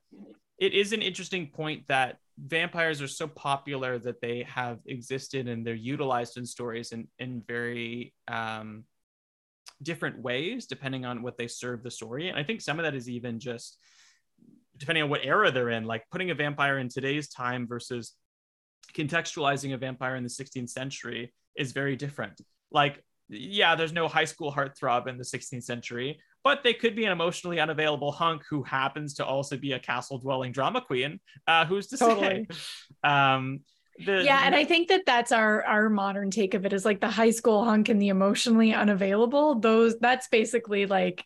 it 0.57 0.73
is 0.73 0.93
an 0.93 1.01
interesting 1.01 1.47
point 1.47 1.87
that 1.87 2.17
vampires 2.39 3.01
are 3.01 3.07
so 3.07 3.27
popular 3.27 3.99
that 3.99 4.21
they 4.21 4.43
have 4.43 4.79
existed 4.85 5.47
and 5.47 5.65
they're 5.65 5.73
utilized 5.75 6.37
in 6.37 6.45
stories 6.45 6.91
in 6.91 7.07
in 7.19 7.43
very 7.47 8.13
um 8.27 8.85
different 9.81 10.21
ways 10.21 10.65
depending 10.65 11.05
on 11.05 11.21
what 11.21 11.37
they 11.37 11.47
serve 11.47 11.83
the 11.83 11.91
story 11.91 12.29
and 12.29 12.37
i 12.37 12.43
think 12.43 12.61
some 12.61 12.79
of 12.79 12.83
that 12.83 12.95
is 12.95 13.09
even 13.09 13.39
just 13.39 13.77
depending 14.77 15.03
on 15.03 15.09
what 15.09 15.21
era 15.23 15.51
they're 15.51 15.69
in 15.69 15.85
like 15.85 16.03
putting 16.11 16.31
a 16.31 16.35
vampire 16.35 16.79
in 16.79 16.89
today's 16.89 17.29
time 17.29 17.67
versus 17.67 18.13
contextualizing 18.93 19.73
a 19.73 19.77
vampire 19.77 20.15
in 20.15 20.23
the 20.23 20.29
16th 20.29 20.69
century 20.69 21.33
is 21.55 21.71
very 21.71 21.95
different 21.95 22.39
like 22.71 23.03
yeah 23.29 23.75
there's 23.75 23.93
no 23.93 24.07
high 24.07 24.25
school 24.25 24.51
heartthrob 24.51 25.07
in 25.07 25.17
the 25.17 25.23
16th 25.23 25.63
century 25.63 26.19
but 26.43 26.63
they 26.63 26.73
could 26.73 26.95
be 26.95 27.05
an 27.05 27.11
emotionally 27.11 27.59
unavailable 27.59 28.11
hunk 28.11 28.43
who 28.49 28.63
happens 28.63 29.13
to 29.15 29.25
also 29.25 29.57
be 29.57 29.73
a 29.73 29.79
castle 29.79 30.17
dwelling 30.17 30.51
drama 30.51 30.81
queen. 30.81 31.19
Uh, 31.47 31.65
who's 31.65 31.87
to 31.87 31.97
Totally. 31.97 32.47
say? 32.49 33.09
Um, 33.09 33.59
the, 34.05 34.23
yeah 34.23 34.43
and 34.45 34.55
i 34.55 34.63
think 34.63 34.87
that 34.87 35.01
that's 35.05 35.31
our 35.31 35.63
our 35.63 35.89
modern 35.89 36.31
take 36.31 36.53
of 36.53 36.65
it 36.65 36.73
is 36.73 36.85
like 36.85 37.01
the 37.01 37.09
high 37.09 37.29
school 37.31 37.63
hunk 37.63 37.89
and 37.89 38.01
the 38.01 38.09
emotionally 38.09 38.73
unavailable 38.73 39.59
those 39.59 39.97
that's 39.99 40.27
basically 40.29 40.85
like 40.85 41.23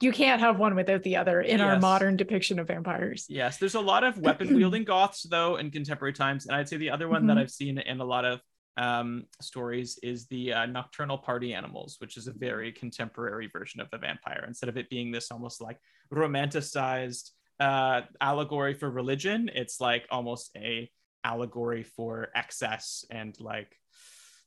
you 0.00 0.12
can't 0.12 0.40
have 0.40 0.58
one 0.58 0.74
without 0.74 1.02
the 1.02 1.16
other 1.16 1.40
in 1.40 1.60
our 1.60 1.78
modern 1.78 2.16
depiction 2.16 2.58
of 2.58 2.66
vampires 2.66 3.26
Yes, 3.28 3.58
there's 3.58 3.74
a 3.74 3.80
lot 3.80 4.04
of 4.04 4.18
weapon 4.18 4.54
wielding 4.54 4.84
goths 4.84 5.22
though 5.22 5.56
in 5.56 5.70
contemporary 5.70 6.12
times, 6.12 6.46
and 6.46 6.54
I'd 6.54 6.68
say 6.68 6.76
the 6.76 6.90
other 6.90 7.08
one 7.08 7.26
that 7.26 7.36
Mhm. 7.36 7.40
I've 7.40 7.50
seen 7.50 7.78
in 7.78 8.00
a 8.00 8.04
lot 8.04 8.24
of 8.24 8.40
um, 8.76 9.24
stories 9.40 9.98
is 10.02 10.26
the 10.26 10.52
uh, 10.52 10.66
nocturnal 10.66 11.16
party 11.16 11.54
animals, 11.54 11.96
which 12.00 12.16
is 12.16 12.26
a 12.26 12.32
very 12.32 12.72
contemporary 12.72 13.46
version 13.46 13.80
of 13.80 13.88
the 13.90 13.98
vampire. 13.98 14.44
Instead 14.46 14.68
of 14.68 14.76
it 14.76 14.90
being 14.90 15.12
this 15.12 15.30
almost 15.30 15.60
like 15.60 15.78
romanticized 16.12 17.30
uh, 17.60 18.02
allegory 18.20 18.74
for 18.74 18.90
religion, 18.90 19.48
it's 19.54 19.80
like 19.80 20.06
almost 20.10 20.50
a 20.56 20.90
allegory 21.24 21.82
for 21.82 22.28
excess 22.34 23.04
and 23.10 23.34
like 23.40 23.76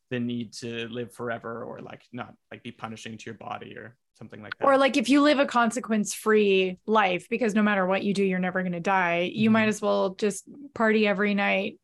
the 0.09 0.19
need 0.19 0.53
to 0.53 0.87
live 0.87 1.13
forever 1.13 1.63
or 1.63 1.81
like 1.81 2.03
not 2.13 2.33
like 2.51 2.63
be 2.63 2.71
punishing 2.71 3.17
to 3.17 3.25
your 3.25 3.33
body 3.35 3.75
or 3.75 3.97
something 4.17 4.41
like 4.41 4.57
that. 4.57 4.65
or 4.65 4.77
like 4.77 4.95
if 4.97 5.09
you 5.09 5.21
live 5.21 5.37
a 5.39 5.45
consequence 5.45 6.13
free 6.13 6.79
life 6.85 7.27
because 7.29 7.53
no 7.53 7.61
matter 7.61 7.85
what 7.85 8.03
you 8.03 8.13
do 8.13 8.23
you're 8.23 8.39
never 8.39 8.61
going 8.61 8.71
to 8.71 8.79
die 8.79 9.29
you 9.33 9.49
Mhm. 9.49 9.53
might 9.53 9.67
as 9.67 9.81
well 9.81 10.11
just 10.15 10.47
party 10.73 11.05
every 11.07 11.33
night 11.33 11.77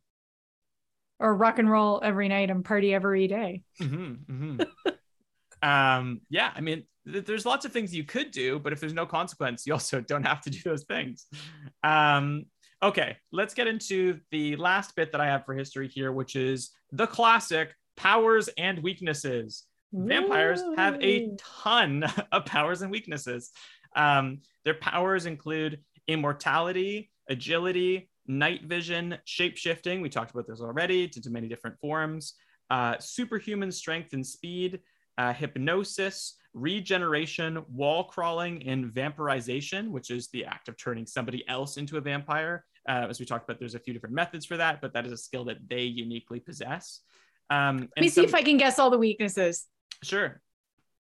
or 1.19 1.35
rock 1.35 1.59
and 1.59 1.69
roll 1.69 1.99
every 2.03 2.27
night 2.29 2.49
and 2.49 2.63
party 2.63 2.93
every 2.93 3.27
day 3.27 3.61
hmm 3.81 4.13
hmm 4.27 4.59
um, 5.61 6.21
yeah, 6.29 6.51
I 6.53 6.59
mean, 6.61 6.83
th- 7.09 7.25
there's 7.25 7.45
lots 7.45 7.63
of 7.65 7.71
things 7.71 7.95
you 7.95 8.03
could 8.03 8.31
do, 8.31 8.59
but 8.59 8.73
if 8.73 8.81
there's 8.81 8.93
no 8.93 9.05
consequence, 9.05 9.65
you 9.65 9.71
also 9.71 10.01
don't 10.01 10.25
have 10.27 10.41
to 10.41 10.49
do 10.49 10.59
those 10.65 10.83
things. 10.83 11.25
Um, 11.83 12.45
okay, 12.83 13.15
let's 13.31 13.53
get 13.53 13.67
into 13.67 14.19
the 14.29 14.57
last 14.57 14.95
bit 14.95 15.11
that 15.13 15.21
I 15.21 15.25
have 15.27 15.45
for 15.45 15.53
history 15.53 15.87
here, 15.87 16.11
which 16.11 16.35
is 16.35 16.71
the 16.91 17.07
classic 17.07 17.73
powers 17.95 18.49
and 18.57 18.83
weaknesses. 18.83 19.63
Vampires 19.93 20.61
have 20.75 21.01
a 21.01 21.29
ton 21.37 22.03
of 22.31 22.45
powers 22.45 22.81
and 22.81 22.91
weaknesses. 22.91 23.51
Um, 23.95 24.39
their 24.65 24.73
powers 24.73 25.25
include 25.25 25.79
immortality, 26.07 27.11
agility, 27.29 28.09
night 28.27 28.65
vision, 28.65 29.17
shape 29.23 29.55
shifting. 29.55 30.01
We 30.01 30.09
talked 30.09 30.31
about 30.31 30.47
this 30.47 30.59
already 30.59 31.07
to, 31.07 31.21
to 31.21 31.29
many 31.29 31.47
different 31.47 31.79
forms. 31.79 32.33
Uh, 32.69 32.95
superhuman 32.99 33.71
strength 33.71 34.13
and 34.13 34.25
speed, 34.25 34.79
uh, 35.17 35.31
hypnosis, 35.31 36.35
regeneration, 36.53 37.63
wall 37.71 38.05
crawling, 38.05 38.67
and 38.67 38.91
vampirization, 38.91 39.89
which 39.89 40.09
is 40.09 40.27
the 40.29 40.45
act 40.45 40.67
of 40.67 40.77
turning 40.77 41.05
somebody 41.05 41.47
else 41.47 41.77
into 41.77 41.97
a 41.97 42.01
vampire. 42.01 42.65
Uh, 42.87 43.07
as 43.09 43.19
we 43.19 43.25
talked 43.25 43.45
about, 43.49 43.59
there's 43.59 43.75
a 43.75 43.79
few 43.79 43.93
different 43.93 44.13
methods 44.15 44.45
for 44.45 44.57
that, 44.57 44.81
but 44.81 44.93
that 44.93 45.05
is 45.05 45.11
a 45.11 45.17
skill 45.17 45.45
that 45.45 45.57
they 45.69 45.83
uniquely 45.83 46.39
possess. 46.39 47.01
Um, 47.49 47.89
let 47.95 48.01
me 48.01 48.09
see 48.09 48.23
if 48.23 48.33
i 48.33 48.41
can 48.41 48.57
guess 48.57 48.79
all 48.79 48.89
the 48.89 48.97
weaknesses 48.97 49.67
Sure. 50.01 50.41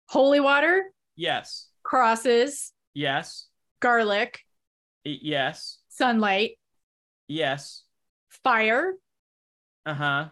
holy 0.09 0.39
water 0.39 0.83
Yes. 1.15 1.67
crosses 1.83 2.73
Yes. 2.93 3.47
garlic 3.79 4.39
Yes. 5.03 5.77
sunlight 5.89 6.57
Yes. 7.27 7.83
fire 8.43 8.95
Uh 9.85 9.93
huh. 9.93 10.29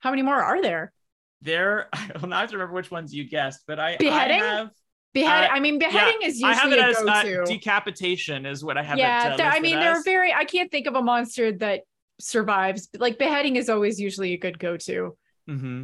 how 0.00 0.10
many 0.10 0.22
more 0.22 0.40
are 0.42 0.60
there 0.62 0.92
There. 1.40 1.88
I 1.92 1.98
have 1.98 2.20
to 2.50 2.56
remember 2.56 2.74
which 2.74 2.90
ones 2.90 3.14
you 3.14 3.24
guessed, 3.28 3.62
but 3.66 3.80
I, 3.80 3.96
Beheading? 3.96 4.40
I 4.40 4.44
have. 4.44 4.70
Beheading 5.16 5.50
Uh, 5.50 5.54
i 5.54 5.60
mean 5.60 5.76
beheading 5.78 6.20
is 6.28 6.42
I 6.42 6.52
have 6.54 6.70
usually 6.70 6.82
it 6.90 6.96
a 6.96 7.00
as 7.00 7.24
uh, 7.40 7.44
decapitation 7.54 8.38
is 8.52 8.58
what 8.66 8.76
I 8.78 8.82
have. 8.88 8.98
yeah 8.98 9.28
it, 9.28 9.32
uh, 9.32 9.36
there- 9.38 9.50
i 9.56 9.60
mean 9.60 9.78
they're 9.82 10.02
very 10.14 10.32
i 10.42 10.44
can't 10.44 10.70
think 10.70 10.86
of 10.86 10.94
a 10.94 11.02
monster 11.12 11.46
that 11.64 11.78
survives 12.20 12.88
like 13.04 13.18
beheading 13.18 13.56
is 13.56 13.68
always 13.68 14.00
usually 14.00 14.32
a 14.34 14.38
good 14.46 14.58
go-to 14.58 15.16
Mm-hmm. 15.48 15.82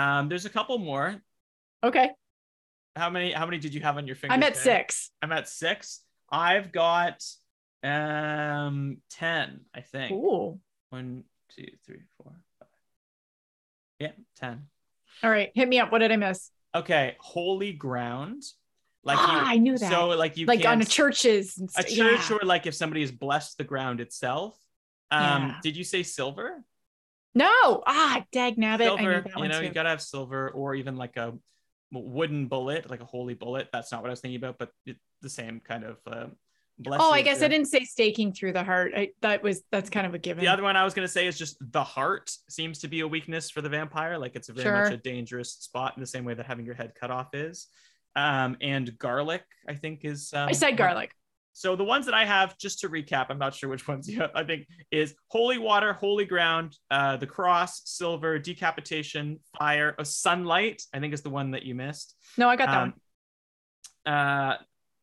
Um, 0.00 0.28
there's 0.28 0.44
a 0.44 0.50
couple 0.50 0.76
more. 0.78 1.08
okay 1.88 2.08
How 2.96 3.10
many? 3.10 3.28
How 3.32 3.46
many 3.46 3.58
did 3.58 3.72
you 3.74 3.80
have 3.86 3.96
on 4.00 4.06
your 4.08 4.16
finger? 4.16 4.34
i'm 4.34 4.42
at 4.42 4.56
six 4.56 5.10
I'm 5.22 5.32
at 5.32 5.46
six. 5.48 6.00
I've 6.30 6.68
got 6.72 7.22
um 7.84 8.98
ten. 9.10 9.46
I 9.74 9.80
think. 9.92 10.10
Ooh. 10.12 10.58
One, 10.90 11.24
two, 11.54 11.68
three, 11.86 12.02
four, 12.16 12.32
five. 12.58 12.68
Yeah, 14.00 14.12
ten. 14.40 14.56
all 15.22 15.30
right 15.30 15.50
hit 15.54 15.68
me 15.68 15.78
up 15.78 15.92
what 15.92 16.00
did 16.00 16.10
i 16.10 16.16
miss 16.16 16.50
Okay, 16.74 17.16
holy 17.20 17.72
ground. 17.72 18.42
Like 19.04 19.18
Ah, 19.20 19.32
you, 19.32 19.46
I 19.46 19.56
knew 19.58 19.76
that. 19.78 19.90
So 19.90 20.08
like 20.08 20.36
you 20.36 20.46
like 20.46 20.64
on 20.64 20.80
a 20.80 20.84
churches 20.84 21.58
and 21.58 21.70
a 21.76 21.82
church 21.82 22.30
yeah. 22.30 22.36
or 22.36 22.40
like 22.44 22.66
if 22.66 22.74
somebody 22.74 23.02
has 23.02 23.12
blessed 23.12 23.58
the 23.58 23.64
ground 23.64 24.00
itself. 24.00 24.58
Um, 25.10 25.20
Yeah. 25.22 25.56
did 25.62 25.76
you 25.76 25.84
say 25.84 26.02
silver? 26.02 26.64
no 27.36 27.82
ah 27.84 28.24
dag 28.30 28.56
nabbit 28.56 28.84
silver, 28.84 29.26
you 29.36 29.48
know, 29.48 29.58
too. 29.60 29.66
you 29.66 29.72
gotta 29.72 29.88
have 29.88 30.00
silver 30.00 30.50
or 30.50 30.74
even 30.76 30.96
like 30.96 31.16
a 31.16 31.34
wooden 31.92 32.46
bullet, 32.46 32.88
like 32.88 33.00
a 33.00 33.04
holy 33.04 33.34
bullet. 33.34 33.68
That's 33.72 33.90
not 33.92 34.02
what 34.02 34.08
I 34.08 34.12
was 34.12 34.20
thinking 34.20 34.36
about, 34.36 34.58
but 34.58 34.70
it, 34.86 34.96
the 35.20 35.28
same 35.28 35.60
kind 35.60 35.84
of 35.84 35.98
uh, 36.06 36.26
oh 36.88 37.12
i 37.12 37.22
guess 37.22 37.42
i 37.42 37.48
didn't 37.48 37.68
say 37.68 37.84
staking 37.84 38.32
through 38.32 38.52
the 38.52 38.64
heart 38.64 38.92
I, 38.96 39.10
that 39.22 39.42
was 39.42 39.62
that's 39.70 39.90
kind 39.90 40.06
of 40.06 40.14
a 40.14 40.18
given 40.18 40.42
The 40.42 40.48
other 40.48 40.62
one 40.62 40.76
I 40.76 40.84
was 40.84 40.92
going 40.94 41.06
to 41.06 41.12
say 41.12 41.26
is 41.26 41.38
just 41.38 41.56
the 41.72 41.84
heart 41.84 42.30
seems 42.48 42.80
to 42.80 42.88
be 42.88 43.00
a 43.00 43.08
weakness 43.08 43.50
for 43.50 43.62
the 43.62 43.68
vampire. 43.68 44.18
Like 44.18 44.34
it's 44.34 44.48
a 44.48 44.52
very 44.52 44.70
much 44.82 44.92
a 44.92 44.96
dangerous 44.96 45.52
spot 45.52 45.94
in 45.96 46.00
the 46.00 46.06
same 46.06 46.24
way 46.24 46.34
that 46.34 46.46
having 46.46 46.66
your 46.66 46.74
head 46.74 46.92
cut 47.00 47.10
off 47.10 47.34
is. 47.34 47.68
Um, 48.16 48.56
and 48.60 48.96
garlic, 48.98 49.42
I 49.68 49.74
think, 49.74 50.04
is. 50.04 50.32
Um, 50.32 50.48
i 50.48 50.52
said 50.52 50.76
garlic 50.76 51.12
So 51.52 51.76
the 51.76 51.84
ones 51.84 52.06
that 52.06 52.14
I 52.14 52.24
have, 52.24 52.58
just 52.58 52.80
to 52.80 52.88
recap, 52.88 53.26
I'm 53.30 53.38
not 53.38 53.54
sure 53.54 53.68
which 53.68 53.86
ones 53.88 54.08
you 54.08 54.20
have. 54.20 54.30
I 54.34 54.44
think 54.44 54.66
is 54.90 55.14
holy 55.28 55.58
water, 55.58 55.92
holy 55.92 56.24
ground, 56.24 56.76
uh, 56.90 57.16
the 57.16 57.26
cross, 57.26 57.82
silver, 57.84 58.38
decapitation, 58.38 59.38
fire, 59.58 59.94
oh, 59.98 60.02
sunlight. 60.02 60.82
I 60.92 61.00
think 61.00 61.14
is 61.14 61.22
the 61.22 61.30
one 61.30 61.52
that 61.52 61.62
you 61.64 61.74
missed. 61.74 62.14
no 62.36 62.48
i 62.48 62.56
got 62.56 62.66
that 62.66 62.80
one 62.80 62.94
Um, 64.06 64.14
uh, 64.14 64.54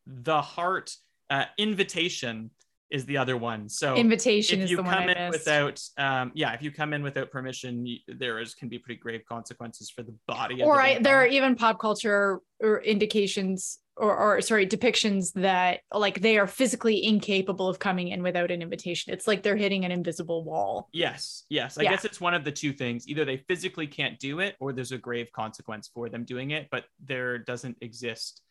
the 0.06 0.42
heart, 0.42 0.94
uh, 1.32 1.46
invitation 1.58 2.52
is 2.92 3.06
the 3.06 3.18
other 3.18 3.38
one. 3.38 3.70
So 3.70 3.96
invitation 3.96 4.60
if 4.60 4.66
is 4.66 4.72
you 4.72 4.78
the 4.78 4.84
one 4.84 4.94
come 4.94 5.10
in 5.10 5.32
missed 5.32 5.46
without, 5.46 5.82
um, 5.98 6.32
yeah, 6.36 6.52
if 6.52 6.62
you 6.62 6.72
come 6.72 6.92
in 6.92 7.02
without 7.02 7.32
permission, 7.32 7.86
you, 7.86 8.00
there 8.08 8.40
is 8.40 8.54
can 8.54 8.68
be 8.68 8.78
pretty 8.78 9.00
grave 9.00 9.22
consequences 9.28 9.90
for 9.90 10.04
the 10.04 10.14
body. 10.28 10.62
of 10.62 10.68
or 10.68 10.76
the 10.76 10.82
I, 10.82 11.00
there 11.00 11.16
are 11.16 11.26
even 11.26 11.56
pop 11.56 11.80
culture 11.80 12.42
or 12.60 12.82
indications 12.82 13.80
or, 13.96 14.16
or 14.16 14.42
sorry 14.42 14.68
depictions 14.68 15.32
that 15.36 15.80
like 15.94 16.20
they 16.22 16.38
are 16.38 16.48
physically 16.48 17.06
incapable 17.06 17.68
of 17.70 17.80
coming 17.80 18.10
in 18.10 18.24
without 18.24 18.50
an 18.50 18.62
invitation 18.62 19.14
it's 19.14 19.28
like 19.28 19.44
they're 19.44 19.58
hitting 19.58 19.84
an 19.84 19.92
invisible 19.92 20.44
wall 20.46 20.88
Yes, 20.94 21.44
yes. 21.50 21.78
I 21.78 21.84
Yeah. 21.84 21.92
guess 21.92 22.06
it's 22.06 22.20
one 22.22 22.34
of 22.34 22.44
the 22.44 22.52
two 22.52 22.74
things. 22.74 23.08
Either 23.08 23.26
they 23.26 23.38
physically 23.48 23.88
can't 23.88 24.20
do 24.20 24.40
it, 24.40 24.56
or 24.60 24.74
there's 24.74 24.92
a 24.92 24.98
grave 24.98 25.32
consequence 25.34 25.90
for 25.94 26.10
them 26.10 26.24
doing 26.26 26.52
it. 26.52 26.68
But 26.72 26.86
there 27.06 27.38
doesn't 27.38 27.78
exist. 27.82 28.42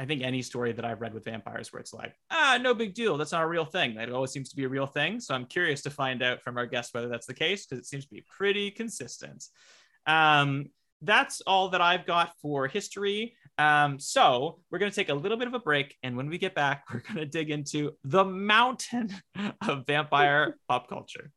I 0.00 0.06
think 0.06 0.22
any 0.22 0.40
story 0.40 0.72
that 0.72 0.84
I've 0.86 1.02
read 1.02 1.12
with 1.12 1.26
vampires 1.26 1.74
where 1.74 1.80
it's 1.80 1.92
like, 1.92 2.14
ah, 2.30 2.58
no 2.58 2.72
big 2.72 2.94
deal. 2.94 3.18
That's 3.18 3.32
not 3.32 3.42
a 3.42 3.46
real 3.46 3.66
thing. 3.66 3.96
That 3.96 4.10
always 4.10 4.30
seems 4.30 4.48
to 4.48 4.56
be 4.56 4.64
a 4.64 4.68
real 4.68 4.86
thing. 4.86 5.20
So 5.20 5.34
I'm 5.34 5.44
curious 5.44 5.82
to 5.82 5.90
find 5.90 6.22
out 6.22 6.40
from 6.40 6.56
our 6.56 6.64
guest 6.64 6.94
whether 6.94 7.06
that's 7.06 7.26
the 7.26 7.34
case 7.34 7.66
because 7.66 7.84
it 7.84 7.86
seems 7.86 8.06
to 8.06 8.14
be 8.14 8.24
pretty 8.26 8.70
consistent. 8.70 9.44
Um, 10.06 10.70
that's 11.02 11.42
all 11.42 11.68
that 11.68 11.82
I've 11.82 12.06
got 12.06 12.32
for 12.40 12.66
history. 12.66 13.36
Um, 13.58 13.98
so 13.98 14.60
we're 14.70 14.78
going 14.78 14.90
to 14.90 14.96
take 14.96 15.10
a 15.10 15.14
little 15.14 15.36
bit 15.36 15.48
of 15.48 15.52
a 15.52 15.58
break. 15.58 15.94
And 16.02 16.16
when 16.16 16.30
we 16.30 16.38
get 16.38 16.54
back, 16.54 16.84
we're 16.94 17.00
going 17.00 17.16
to 17.16 17.26
dig 17.26 17.50
into 17.50 17.92
the 18.02 18.24
mountain 18.24 19.14
of 19.68 19.86
vampire 19.86 20.56
pop 20.68 20.88
culture. 20.88 21.30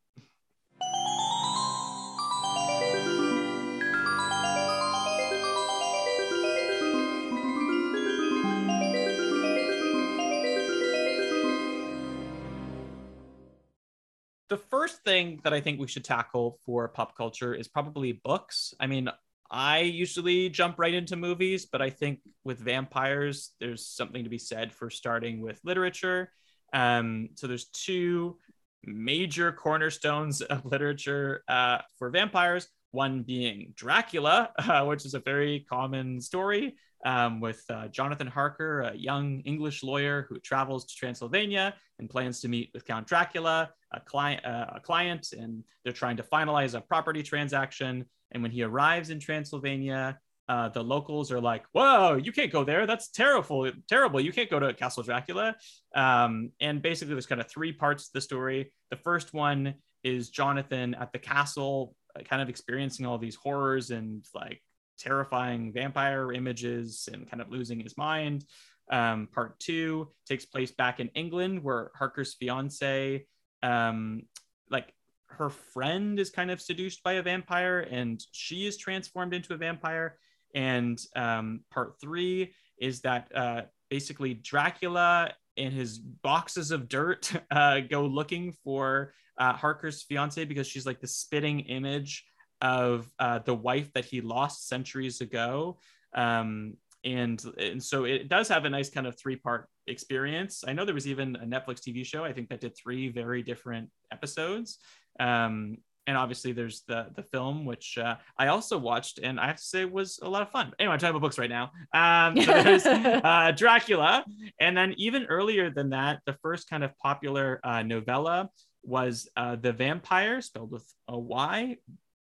The 14.54 14.58
first 14.58 15.04
thing 15.04 15.40
that 15.44 15.52
I 15.52 15.60
think 15.62 15.80
we 15.80 15.88
should 15.88 16.04
tackle 16.04 16.60
for 16.64 16.88
pop 16.88 17.18
culture 17.18 17.56
is 17.56 17.68
probably 17.68 18.12
books. 18.12 18.72
I 18.80 18.86
mean, 18.86 19.10
I 19.50 19.80
usually 19.80 20.50
jump 20.50 20.76
right 20.78 20.94
into 20.94 21.16
movies, 21.16 21.66
but 21.66 21.82
I 21.82 21.90
think 21.90 22.20
with 22.44 22.60
vampires, 22.60 23.50
there's 23.60 23.84
something 23.84 24.24
to 24.24 24.30
be 24.30 24.38
said 24.38 24.72
for 24.72 24.92
starting 24.92 25.42
with 25.42 25.60
literature. 25.64 26.32
Um, 26.72 27.30
so 27.34 27.48
there's 27.48 27.66
two 27.70 28.38
major 28.84 29.52
cornerstones 29.52 30.44
of 30.44 30.66
literature 30.74 31.44
uh, 31.48 31.80
for 31.98 32.12
vampires. 32.12 32.68
One 32.92 33.24
being 33.24 33.74
Dracula, 33.76 34.52
uh, 34.60 34.86
which 34.86 35.04
is 35.04 35.16
a 35.16 35.20
very 35.20 35.66
common 35.68 36.22
story 36.22 36.76
um, 37.06 37.40
with 37.40 37.64
uh, 37.70 37.88
Jonathan 37.88 38.28
Harker, 38.28 38.82
a 38.82 38.96
young 38.96 39.42
English 39.42 39.84
lawyer 39.84 40.26
who 40.30 40.40
travels 40.40 40.86
to 40.86 40.96
Transylvania 40.96 41.76
and 42.00 42.10
plans 42.10 42.40
to 42.42 42.48
meet 42.48 42.72
with 42.74 42.86
Count 42.86 43.08
Dracula, 43.08 43.70
a 43.92 44.00
client, 44.00 44.46
uh, 44.46 44.68
a 44.76 44.80
client, 44.80 45.34
and 45.38 45.64
they're 45.84 45.94
trying 45.94 46.18
to 46.18 46.24
finalize 46.24 46.76
a 46.76 46.82
property 46.82 47.22
transaction. 47.24 48.06
And 48.32 48.42
when 48.42 48.52
he 48.52 48.64
arrives 48.64 49.10
in 49.10 49.20
Transylvania, 49.20 50.18
uh, 50.50 50.70
the 50.70 50.84
locals 50.84 51.32
are 51.32 51.40
like, 51.40 51.66
"Whoa, 51.72 52.16
you 52.16 52.32
can't 52.32 52.52
go 52.52 52.64
there. 52.64 52.86
That's 52.86 53.10
terrible. 53.10 53.70
Terrible. 53.88 54.20
You 54.20 54.32
can't 54.32 54.50
go 54.50 54.60
to 54.60 54.74
Castle 54.74 55.04
Dracula." 55.04 55.56
Um, 55.96 56.52
and 56.60 56.82
basically, 56.82 57.14
there's 57.14 57.26
kind 57.26 57.42
of 57.42 57.50
three 57.50 57.72
parts 57.72 58.08
to 58.08 58.14
the 58.14 58.22
story. 58.22 58.72
The 58.90 58.98
first 58.98 59.34
one 59.34 59.76
is 60.04 60.30
Jonathan 60.30 60.96
at 60.96 61.14
the 61.14 61.20
castle, 61.20 61.96
uh, 62.18 62.24
kind 62.24 62.42
of 62.42 62.50
experiencing 62.50 63.06
all 63.06 63.18
these 63.18 63.36
horrors 63.36 63.90
and 63.90 64.26
like 64.34 64.62
terrifying 64.98 65.74
vampire 65.74 66.32
images, 66.32 67.10
and 67.12 67.30
kind 67.30 67.42
of 67.42 67.50
losing 67.52 67.80
his 67.80 67.98
mind. 67.98 68.46
Um, 68.92 69.28
part 69.32 69.60
two 69.60 70.10
takes 70.28 70.46
place 70.46 70.72
back 70.72 71.00
in 71.00 71.10
England, 71.10 71.64
where 71.64 71.92
Harker's 71.96 72.34
fiance, 72.34 73.26
um, 73.62 74.24
like 74.70 74.94
her 75.28 75.50
friend, 75.50 76.20
is 76.20 76.30
kind 76.30 76.52
of 76.52 76.62
seduced 76.62 77.04
by 77.04 77.14
a 77.14 77.24
vampire, 77.24 77.80
and 77.80 78.24
she 78.32 78.68
is 78.68 78.78
transformed 78.78 79.34
into 79.34 79.54
a 79.54 79.58
vampire 79.58 80.18
and 80.54 81.02
um, 81.16 81.62
part 81.72 81.96
three 82.00 82.54
is 82.80 83.02
that 83.02 83.32
uh, 83.36 83.62
basically 83.90 84.34
Dracula 84.34 85.34
and 85.58 85.74
his 85.74 85.98
boxes 85.98 86.72
of 86.72 86.88
dirt 86.88 87.32
uh, 87.52 87.80
go 87.82 88.06
looking 88.06 88.54
for 88.64 89.14
uh, 89.38 89.54
Harker's 89.54 90.04
fiance 90.04 90.44
because 90.46 90.68
she's 90.68 90.86
like 90.86 91.02
the 91.02 91.08
spitting 91.08 91.62
image 91.62 92.26
of 92.64 93.12
uh, 93.20 93.40
the 93.40 93.54
wife 93.54 93.92
that 93.94 94.06
he 94.06 94.22
lost 94.22 94.68
centuries 94.70 95.22
ago. 95.22 95.78
Um, 96.16 96.78
and, 97.04 97.44
and 97.60 97.84
so 97.84 98.06
it 98.06 98.30
does 98.30 98.48
have 98.48 98.64
a 98.64 98.70
nice 98.70 98.90
kind 98.90 99.06
of 99.06 99.20
three 99.20 99.36
part 99.36 99.68
experience. 99.86 100.64
I 100.66 100.72
know 100.72 100.86
there 100.86 100.96
was 100.96 101.08
even 101.08 101.36
a 101.36 101.46
Netflix 101.46 101.82
TV 101.82 102.06
show, 102.06 102.24
I 102.24 102.32
think, 102.32 102.48
that 102.50 102.62
did 102.62 102.76
three 102.78 103.10
very 103.10 103.44
different 103.44 103.90
episodes. 104.12 104.80
Um, 105.20 105.78
and 106.08 106.18
obviously 106.18 106.52
there's 106.52 106.82
the 106.88 107.08
the 107.16 107.24
film 107.24 107.64
which 107.64 107.98
uh, 107.98 108.16
i 108.38 108.48
also 108.48 108.78
watched 108.78 109.20
and 109.20 109.40
i 109.40 109.48
have 109.48 109.56
to 109.56 109.64
say 109.64 109.86
was 109.86 110.20
a 110.22 110.28
lot 110.28 110.42
of 110.42 110.50
fun 110.50 110.74
anyway 110.78 110.94
i'm 110.94 111.00
talking 111.00 111.12
about 111.12 111.22
books 111.22 111.38
right 111.38 111.50
now 111.50 111.72
um, 111.94 112.36
so 112.42 112.62
there's 112.62 112.86
uh, 112.86 113.54
dracula 113.56 114.26
and 114.60 114.76
then 114.76 114.94
even 114.98 115.24
earlier 115.28 115.70
than 115.70 115.92
that 115.92 116.20
the 116.26 116.34
first 116.42 116.70
kind 116.70 116.84
of 116.84 116.92
popular 116.98 117.62
uh, 117.64 117.82
novella 117.84 118.50
was 118.84 119.30
uh, 119.38 119.56
the 119.56 119.72
vampire 119.72 120.42
spelled 120.42 120.72
with 120.72 120.86
a 121.08 121.18
y 121.18 121.78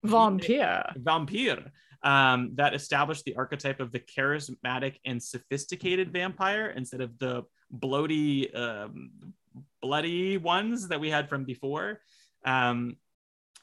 vampire 0.04 0.92
vampire 0.96 1.72
um, 2.02 2.50
that 2.54 2.74
established 2.74 3.24
the 3.24 3.34
archetype 3.36 3.80
of 3.80 3.90
the 3.90 4.00
charismatic 4.00 4.96
and 5.04 5.22
sophisticated 5.22 6.12
vampire 6.12 6.66
instead 6.76 7.00
of 7.00 7.18
the 7.18 7.42
bloaty 7.78 8.54
um, 8.56 9.10
bloody 9.80 10.36
ones 10.36 10.88
that 10.88 11.00
we 11.00 11.10
had 11.10 11.28
from 11.28 11.44
before 11.44 12.00
um, 12.44 12.96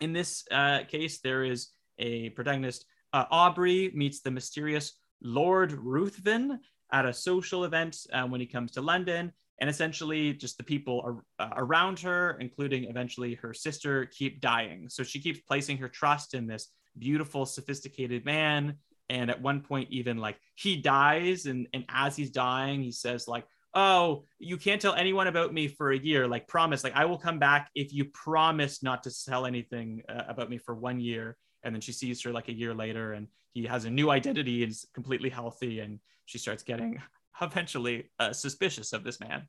in 0.01 0.13
this 0.13 0.43
uh, 0.51 0.80
case, 0.88 1.19
there 1.19 1.43
is 1.43 1.69
a 1.99 2.30
protagonist. 2.32 2.86
Uh, 3.13 3.25
Aubrey 3.30 3.91
meets 3.93 4.21
the 4.21 4.32
mysterious 4.32 4.93
Lord 5.21 5.71
Ruthven 5.73 6.60
at 6.91 7.06
a 7.06 7.13
social 7.13 7.63
event 7.63 7.97
uh, 8.12 8.25
when 8.25 8.41
he 8.41 8.47
comes 8.47 8.71
to 8.71 8.82
London. 8.82 9.32
And 9.62 9.69
essentially, 9.69 10.34
just 10.34 10.58
the 10.58 10.63
people 10.63 11.02
are, 11.06 11.24
uh, 11.39 11.54
around 11.56 12.00
her, 12.00 12.36
including 12.41 12.86
eventually 12.86 13.36
her 13.36 13.54
sister, 13.54 14.08
keep 14.08 14.41
dying. 14.41 14.89
So 14.89 15.04
she 15.04 15.21
keeps 15.21 15.39
placing 15.41 15.78
her 15.78 15.88
trust 15.88 16.34
in 16.34 16.47
this 16.47 16.67
beautiful, 16.97 17.45
sophisticated 17.45 18.26
man. 18.26 18.78
And 19.10 19.30
at 19.30 19.39
one 19.39 19.62
point, 19.62 19.89
even 19.91 20.17
like 20.17 20.38
he 20.56 20.78
dies, 20.78 21.45
and, 21.45 21.67
and 21.74 21.86
as 21.89 22.15
he's 22.15 22.32
dying, 22.32 22.82
he 22.82 22.91
says, 22.91 23.28
like, 23.28 23.45
oh, 23.76 24.26
you 24.39 24.58
can't 24.58 24.82
tell 24.82 24.95
anyone 24.95 25.28
about 25.28 25.54
me 25.54 25.67
for 25.67 25.91
a 25.91 25.97
year. 25.97 26.28
Like, 26.28 26.47
promise, 26.47 26.84
like, 26.84 26.95
I 26.95 27.06
will 27.06 27.19
come 27.19 27.38
back 27.38 27.69
if 27.76 27.93
you 27.93 28.06
promise 28.06 28.82
not 28.82 29.04
to 29.04 29.12
tell 29.26 29.45
anything 29.45 30.02
uh, 30.10 30.24
about 30.28 30.50
me 30.50 30.58
for 30.58 30.74
one 30.74 31.00
year. 31.00 31.38
And 31.63 31.76
then 31.76 31.82
she 31.82 31.91
sees 31.91 32.24
her 32.24 32.32
like 32.32 32.50
a 32.50 32.54
year 32.54 32.74
later, 32.74 33.13
and 33.13 33.28
he 33.54 33.65
has 33.65 33.86
a 33.86 33.91
new 33.91 34.10
identity 34.10 34.63
and 34.63 34.71
is 34.71 34.88
completely 34.95 35.30
healthy. 35.30 35.82
And 35.82 36.00
she 36.26 36.39
starts 36.39 36.63
getting 36.63 37.00
eventually 37.41 38.10
uh, 38.20 38.34
suspicious 38.34 38.94
of 38.94 39.04
this 39.04 39.20
man. 39.20 39.48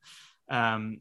Um, 0.49 1.01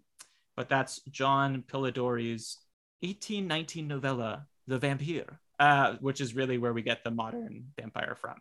but 0.56 0.70
that's 0.70 1.02
John 1.10 1.64
Polidori's 1.68 2.58
1819 3.02 3.88
novella, 3.88 4.48
The 4.68 4.78
Vampire, 4.78 5.40
uh, 5.60 5.96
which 6.02 6.22
is 6.22 6.36
really 6.36 6.58
where 6.58 6.74
we 6.74 6.82
get 6.82 7.04
the 7.04 7.12
modern 7.12 7.66
vampire 7.78 8.16
from. 8.20 8.36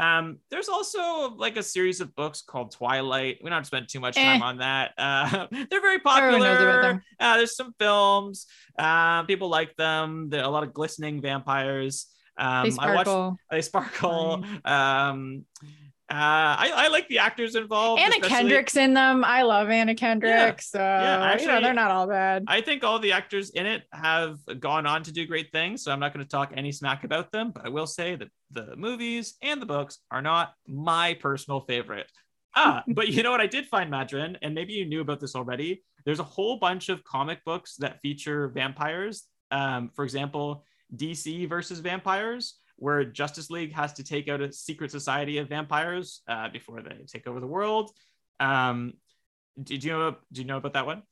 Um, 0.00 0.38
there's 0.50 0.70
also 0.70 1.34
like 1.36 1.58
a 1.58 1.62
series 1.62 2.00
of 2.00 2.14
books 2.14 2.40
called 2.40 2.70
Twilight. 2.70 3.38
We 3.42 3.50
don't 3.50 3.66
spend 3.66 3.88
too 3.88 4.00
much 4.00 4.14
time 4.14 4.40
eh. 4.40 4.44
on 4.44 4.58
that. 4.58 4.92
Uh, 5.00 5.46
they're 5.50 5.80
very 5.80 5.98
popular. 5.98 7.02
Uh, 7.18 7.36
there's 7.36 7.56
some 7.56 7.74
films. 7.78 8.46
Uh, 8.78 9.22
people 9.24 9.48
like 9.48 9.74
them. 9.76 10.28
There 10.28 10.40
are 10.40 10.44
a 10.44 10.50
lot 10.50 10.62
of 10.62 10.72
glistening 10.72 11.20
vampires. 11.20 12.06
Um, 12.38 12.64
they 12.64 12.70
sparkle. 12.70 13.12
I 13.12 13.26
watched, 13.26 13.40
they 13.50 13.62
sparkle. 13.62 14.44
Um, 14.64 15.44
uh, 16.10 16.58
I, 16.58 16.72
I 16.74 16.88
like 16.88 17.06
the 17.06 17.20
actors 17.20 17.54
involved. 17.54 18.02
Anna 18.02 18.16
especially. 18.16 18.28
Kendrick's 18.28 18.76
in 18.76 18.94
them. 18.94 19.24
I 19.24 19.42
love 19.42 19.70
Anna 19.70 19.94
Kendrick. 19.94 20.30
Yeah. 20.32 20.54
So 20.58 20.78
yeah, 20.80 21.22
actually, 21.22 21.46
you 21.46 21.52
know, 21.52 21.60
they're 21.60 21.72
not 21.72 21.92
all 21.92 22.08
bad. 22.08 22.44
I 22.48 22.60
think 22.62 22.82
all 22.82 22.98
the 22.98 23.12
actors 23.12 23.50
in 23.50 23.64
it 23.64 23.84
have 23.92 24.38
gone 24.58 24.86
on 24.86 25.04
to 25.04 25.12
do 25.12 25.24
great 25.24 25.52
things. 25.52 25.84
So 25.84 25.92
I'm 25.92 26.00
not 26.00 26.12
going 26.12 26.26
to 26.26 26.28
talk 26.28 26.52
any 26.56 26.72
smack 26.72 27.04
about 27.04 27.30
them, 27.30 27.52
but 27.52 27.64
I 27.64 27.68
will 27.68 27.86
say 27.86 28.16
that 28.16 28.28
the 28.50 28.74
movies 28.76 29.34
and 29.40 29.62
the 29.62 29.66
books 29.66 29.98
are 30.10 30.20
not 30.20 30.54
my 30.66 31.14
personal 31.14 31.60
favorite. 31.60 32.10
Ah, 32.56 32.82
but 32.88 33.08
you 33.08 33.22
know 33.22 33.30
what? 33.30 33.40
I 33.40 33.46
did 33.46 33.66
find 33.66 33.92
Madrin, 33.92 34.36
and 34.42 34.52
maybe 34.52 34.72
you 34.72 34.86
knew 34.86 35.02
about 35.02 35.20
this 35.20 35.36
already. 35.36 35.84
There's 36.04 36.18
a 36.18 36.24
whole 36.24 36.56
bunch 36.56 36.88
of 36.88 37.04
comic 37.04 37.44
books 37.44 37.76
that 37.76 38.00
feature 38.00 38.48
vampires. 38.48 39.24
Um, 39.52 39.90
for 39.94 40.04
example, 40.04 40.64
DC 40.96 41.48
versus 41.48 41.78
vampires 41.78 42.59
where 42.80 43.04
Justice 43.04 43.50
League 43.50 43.72
has 43.74 43.92
to 43.94 44.02
take 44.02 44.28
out 44.28 44.40
a 44.40 44.52
secret 44.52 44.90
society 44.90 45.38
of 45.38 45.48
vampires 45.48 46.22
uh, 46.26 46.48
before 46.48 46.82
they 46.82 47.04
take 47.06 47.26
over 47.26 47.38
the 47.38 47.46
world. 47.46 47.90
Um, 48.40 48.94
did 49.62 49.84
you 49.84 49.92
know? 49.92 50.16
Do 50.32 50.40
you 50.40 50.46
know 50.46 50.56
about 50.56 50.72
that 50.72 50.86
one? 50.86 51.02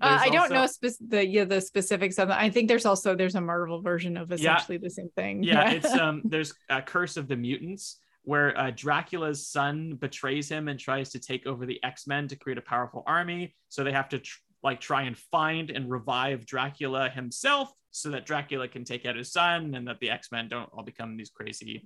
Uh, 0.00 0.18
I 0.20 0.28
don't 0.30 0.50
know 0.50 0.66
spe- 0.66 1.08
the 1.08 1.26
yeah 1.26 1.44
the 1.44 1.60
specifics 1.60 2.18
of 2.18 2.30
it. 2.30 2.36
I 2.36 2.50
think 2.50 2.68
there's 2.68 2.86
also 2.86 3.14
there's 3.14 3.34
a 3.34 3.40
Marvel 3.40 3.82
version 3.82 4.16
of 4.16 4.30
essentially 4.32 4.76
yeah. 4.76 4.82
the 4.82 4.90
same 4.90 5.10
thing. 5.16 5.42
Yeah, 5.42 5.70
it's 5.70 5.92
um 5.92 6.22
there's 6.24 6.54
a 6.68 6.82
Curse 6.82 7.16
of 7.16 7.28
the 7.28 7.36
Mutants 7.36 7.98
where 8.22 8.56
uh, 8.58 8.70
Dracula's 8.70 9.46
son 9.46 9.94
betrays 9.94 10.48
him 10.48 10.68
and 10.68 10.78
tries 10.78 11.10
to 11.10 11.18
take 11.18 11.46
over 11.46 11.64
the 11.66 11.82
X 11.82 12.06
Men 12.06 12.28
to 12.28 12.36
create 12.36 12.58
a 12.58 12.62
powerful 12.62 13.02
army. 13.06 13.54
So 13.68 13.84
they 13.84 13.92
have 13.92 14.08
to 14.10 14.18
tr- 14.18 14.38
like 14.62 14.80
try 14.80 15.02
and 15.02 15.16
find 15.16 15.70
and 15.70 15.90
revive 15.90 16.46
Dracula 16.46 17.08
himself 17.08 17.72
so 17.90 18.10
that 18.10 18.26
Dracula 18.26 18.68
can 18.68 18.84
take 18.84 19.06
out 19.06 19.16
his 19.16 19.32
son 19.32 19.74
and 19.74 19.88
that 19.88 20.00
the 20.00 20.10
X 20.10 20.30
Men 20.30 20.48
don't 20.48 20.70
all 20.72 20.82
become 20.82 21.16
these 21.16 21.30
crazy 21.30 21.84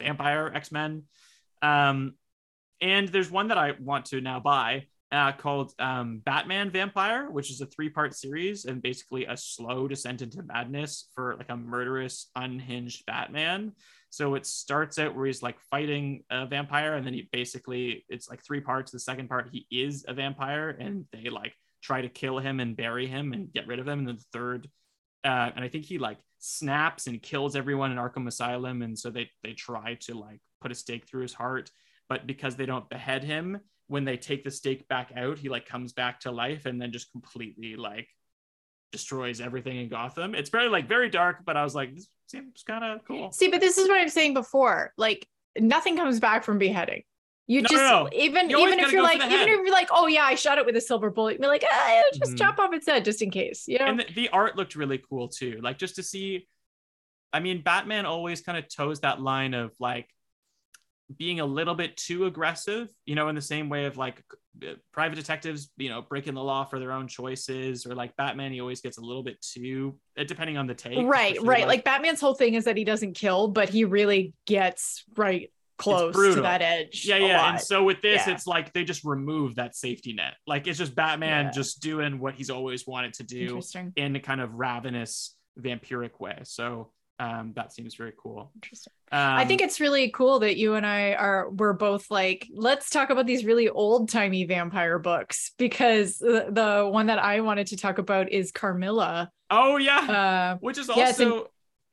vampire 0.00 0.50
X 0.54 0.72
Men. 0.72 1.04
Um, 1.62 2.14
and 2.80 3.08
there's 3.08 3.30
one 3.30 3.48
that 3.48 3.58
I 3.58 3.74
want 3.80 4.06
to 4.06 4.20
now 4.20 4.40
buy 4.40 4.86
uh, 5.10 5.32
called 5.32 5.72
um, 5.78 6.20
Batman 6.24 6.70
Vampire, 6.70 7.30
which 7.30 7.50
is 7.50 7.60
a 7.60 7.66
three 7.66 7.88
part 7.88 8.14
series 8.14 8.64
and 8.66 8.82
basically 8.82 9.24
a 9.24 9.36
slow 9.36 9.88
descent 9.88 10.22
into 10.22 10.42
madness 10.42 11.08
for 11.14 11.34
like 11.36 11.48
a 11.48 11.56
murderous, 11.56 12.30
unhinged 12.36 13.06
Batman. 13.06 13.72
So 14.10 14.34
it 14.34 14.46
starts 14.46 14.98
out 14.98 15.14
where 15.14 15.26
he's 15.26 15.42
like 15.42 15.58
fighting 15.70 16.24
a 16.30 16.46
vampire, 16.46 16.94
and 16.94 17.06
then 17.06 17.14
he 17.14 17.28
basically 17.32 18.04
it's 18.08 18.28
like 18.28 18.44
three 18.44 18.60
parts. 18.60 18.90
The 18.90 19.00
second 19.00 19.28
part, 19.28 19.50
he 19.52 19.66
is 19.70 20.04
a 20.08 20.14
vampire, 20.14 20.70
and 20.70 21.06
they 21.12 21.28
like 21.28 21.54
try 21.82 22.02
to 22.02 22.08
kill 22.08 22.38
him 22.38 22.60
and 22.60 22.76
bury 22.76 23.06
him 23.06 23.32
and 23.32 23.52
get 23.52 23.66
rid 23.66 23.78
of 23.78 23.88
him. 23.88 24.00
And 24.00 24.08
then 24.08 24.16
the 24.16 24.24
third, 24.32 24.68
uh, 25.24 25.50
and 25.54 25.64
I 25.64 25.68
think 25.68 25.84
he 25.84 25.98
like 25.98 26.18
snaps 26.38 27.06
and 27.06 27.22
kills 27.22 27.56
everyone 27.56 27.92
in 27.92 27.98
Arkham 27.98 28.26
Asylum. 28.26 28.82
And 28.82 28.98
so 28.98 29.10
they 29.10 29.30
they 29.42 29.52
try 29.52 29.94
to 30.02 30.14
like 30.14 30.40
put 30.60 30.72
a 30.72 30.74
stake 30.74 31.06
through 31.06 31.22
his 31.22 31.34
heart, 31.34 31.70
but 32.08 32.26
because 32.26 32.56
they 32.56 32.66
don't 32.66 32.88
behead 32.88 33.24
him, 33.24 33.60
when 33.86 34.04
they 34.04 34.16
take 34.16 34.44
the 34.44 34.50
stake 34.50 34.86
back 34.88 35.12
out, 35.16 35.38
he 35.38 35.48
like 35.48 35.66
comes 35.66 35.92
back 35.92 36.20
to 36.20 36.30
life 36.30 36.66
and 36.66 36.80
then 36.80 36.92
just 36.92 37.10
completely 37.12 37.76
like 37.76 38.08
destroys 38.92 39.40
everything 39.40 39.78
in 39.78 39.88
Gotham. 39.88 40.34
It's 40.34 40.50
very 40.50 40.68
like 40.68 40.88
very 40.88 41.08
dark, 41.08 41.38
but 41.44 41.56
I 41.56 41.64
was 41.64 41.74
like, 41.74 41.94
this 41.94 42.08
seems 42.26 42.62
kind 42.62 42.84
of 42.84 43.04
cool. 43.04 43.32
See, 43.32 43.48
but 43.48 43.60
this 43.60 43.78
is 43.78 43.88
what 43.88 44.00
I'm 44.00 44.08
saying 44.08 44.34
before. 44.34 44.92
Like 44.96 45.26
nothing 45.58 45.96
comes 45.96 46.20
back 46.20 46.44
from 46.44 46.58
beheading. 46.58 47.02
You 47.48 47.62
no, 47.62 47.68
just 47.68 47.82
no, 47.82 48.02
no. 48.04 48.10
even 48.12 48.50
you 48.50 48.58
even 48.58 48.78
if 48.78 48.92
you're 48.92 49.02
like 49.02 49.22
even 49.22 49.48
if 49.48 49.60
you're 49.60 49.72
like 49.72 49.88
oh 49.90 50.06
yeah 50.06 50.22
I 50.22 50.34
shot 50.34 50.58
it 50.58 50.66
with 50.66 50.76
a 50.76 50.82
silver 50.82 51.08
bullet 51.08 51.38
you're 51.40 51.48
like 51.48 51.64
ah, 51.68 52.02
just 52.12 52.32
mm-hmm. 52.32 52.36
chop 52.36 52.58
off 52.58 52.74
its 52.74 52.86
head 52.86 53.06
just 53.06 53.22
in 53.22 53.30
case 53.30 53.64
you 53.66 53.78
know 53.78 53.86
and 53.86 54.00
the, 54.00 54.06
the, 54.14 54.28
art 54.28 54.54
looked 54.56 54.76
really 54.76 55.02
cool 55.08 55.28
too 55.28 55.58
like 55.62 55.78
just 55.78 55.96
to 55.96 56.02
see 56.02 56.46
I 57.32 57.40
mean 57.40 57.62
Batman 57.62 58.04
always 58.04 58.42
kind 58.42 58.58
of 58.58 58.68
toes 58.68 59.00
that 59.00 59.22
line 59.22 59.54
of 59.54 59.72
like 59.80 60.10
being 61.16 61.40
a 61.40 61.46
little 61.46 61.74
bit 61.74 61.96
too 61.96 62.26
aggressive 62.26 62.90
you 63.06 63.14
know 63.14 63.30
in 63.30 63.34
the 63.34 63.40
same 63.40 63.70
way 63.70 63.86
of 63.86 63.96
like 63.96 64.22
uh, 64.62 64.74
private 64.92 65.16
detectives 65.16 65.70
you 65.78 65.88
know 65.88 66.02
breaking 66.02 66.34
the 66.34 66.42
law 66.42 66.66
for 66.66 66.78
their 66.78 66.92
own 66.92 67.08
choices 67.08 67.86
or 67.86 67.94
like 67.94 68.14
Batman 68.16 68.52
he 68.52 68.60
always 68.60 68.82
gets 68.82 68.98
a 68.98 69.02
little 69.02 69.22
bit 69.22 69.40
too 69.40 69.98
uh, 70.18 70.24
depending 70.24 70.58
on 70.58 70.66
the 70.66 70.74
take 70.74 70.98
right 71.08 71.40
right 71.40 71.60
like, 71.60 71.66
like 71.66 71.84
Batman's 71.84 72.20
whole 72.20 72.34
thing 72.34 72.52
is 72.52 72.64
that 72.64 72.76
he 72.76 72.84
doesn't 72.84 73.14
kill 73.14 73.48
but 73.48 73.70
he 73.70 73.86
really 73.86 74.34
gets 74.44 75.02
right 75.16 75.50
close 75.78 76.14
to 76.14 76.42
that 76.42 76.60
edge. 76.60 77.04
Yeah, 77.06 77.16
yeah. 77.16 77.50
And 77.50 77.60
so 77.60 77.84
with 77.84 78.02
this, 78.02 78.26
yeah. 78.26 78.34
it's 78.34 78.46
like 78.46 78.72
they 78.72 78.84
just 78.84 79.04
remove 79.04 79.54
that 79.54 79.74
safety 79.74 80.12
net. 80.12 80.34
Like 80.46 80.66
it's 80.66 80.78
just 80.78 80.94
Batman 80.94 81.46
yeah. 81.46 81.50
just 81.52 81.80
doing 81.80 82.18
what 82.18 82.34
he's 82.34 82.50
always 82.50 82.86
wanted 82.86 83.14
to 83.14 83.22
do 83.22 83.60
in 83.96 84.16
a 84.16 84.20
kind 84.20 84.40
of 84.40 84.54
ravenous 84.54 85.34
vampiric 85.58 86.20
way. 86.20 86.40
So 86.44 86.90
um, 87.20 87.52
that 87.56 87.72
seems 87.72 87.94
very 87.94 88.12
cool. 88.16 88.50
Interesting. 88.54 88.92
Um, 89.10 89.18
I 89.20 89.44
think 89.44 89.60
it's 89.60 89.80
really 89.80 90.10
cool 90.10 90.38
that 90.40 90.56
you 90.56 90.74
and 90.74 90.86
I 90.86 91.14
are 91.14 91.50
we're 91.50 91.72
both 91.72 92.10
like, 92.10 92.46
let's 92.52 92.90
talk 92.90 93.10
about 93.10 93.26
these 93.26 93.44
really 93.44 93.68
old 93.68 94.08
timey 94.08 94.44
vampire 94.44 94.98
books 94.98 95.52
because 95.58 96.18
the, 96.18 96.46
the 96.50 96.88
one 96.88 97.06
that 97.06 97.18
I 97.18 97.40
wanted 97.40 97.68
to 97.68 97.76
talk 97.76 97.98
about 97.98 98.30
is 98.30 98.52
Carmilla. 98.52 99.30
Oh 99.50 99.78
yeah, 99.78 99.98
Uh, 99.98 100.58
which 100.60 100.78
is 100.78 100.90
yeah, 100.94 101.12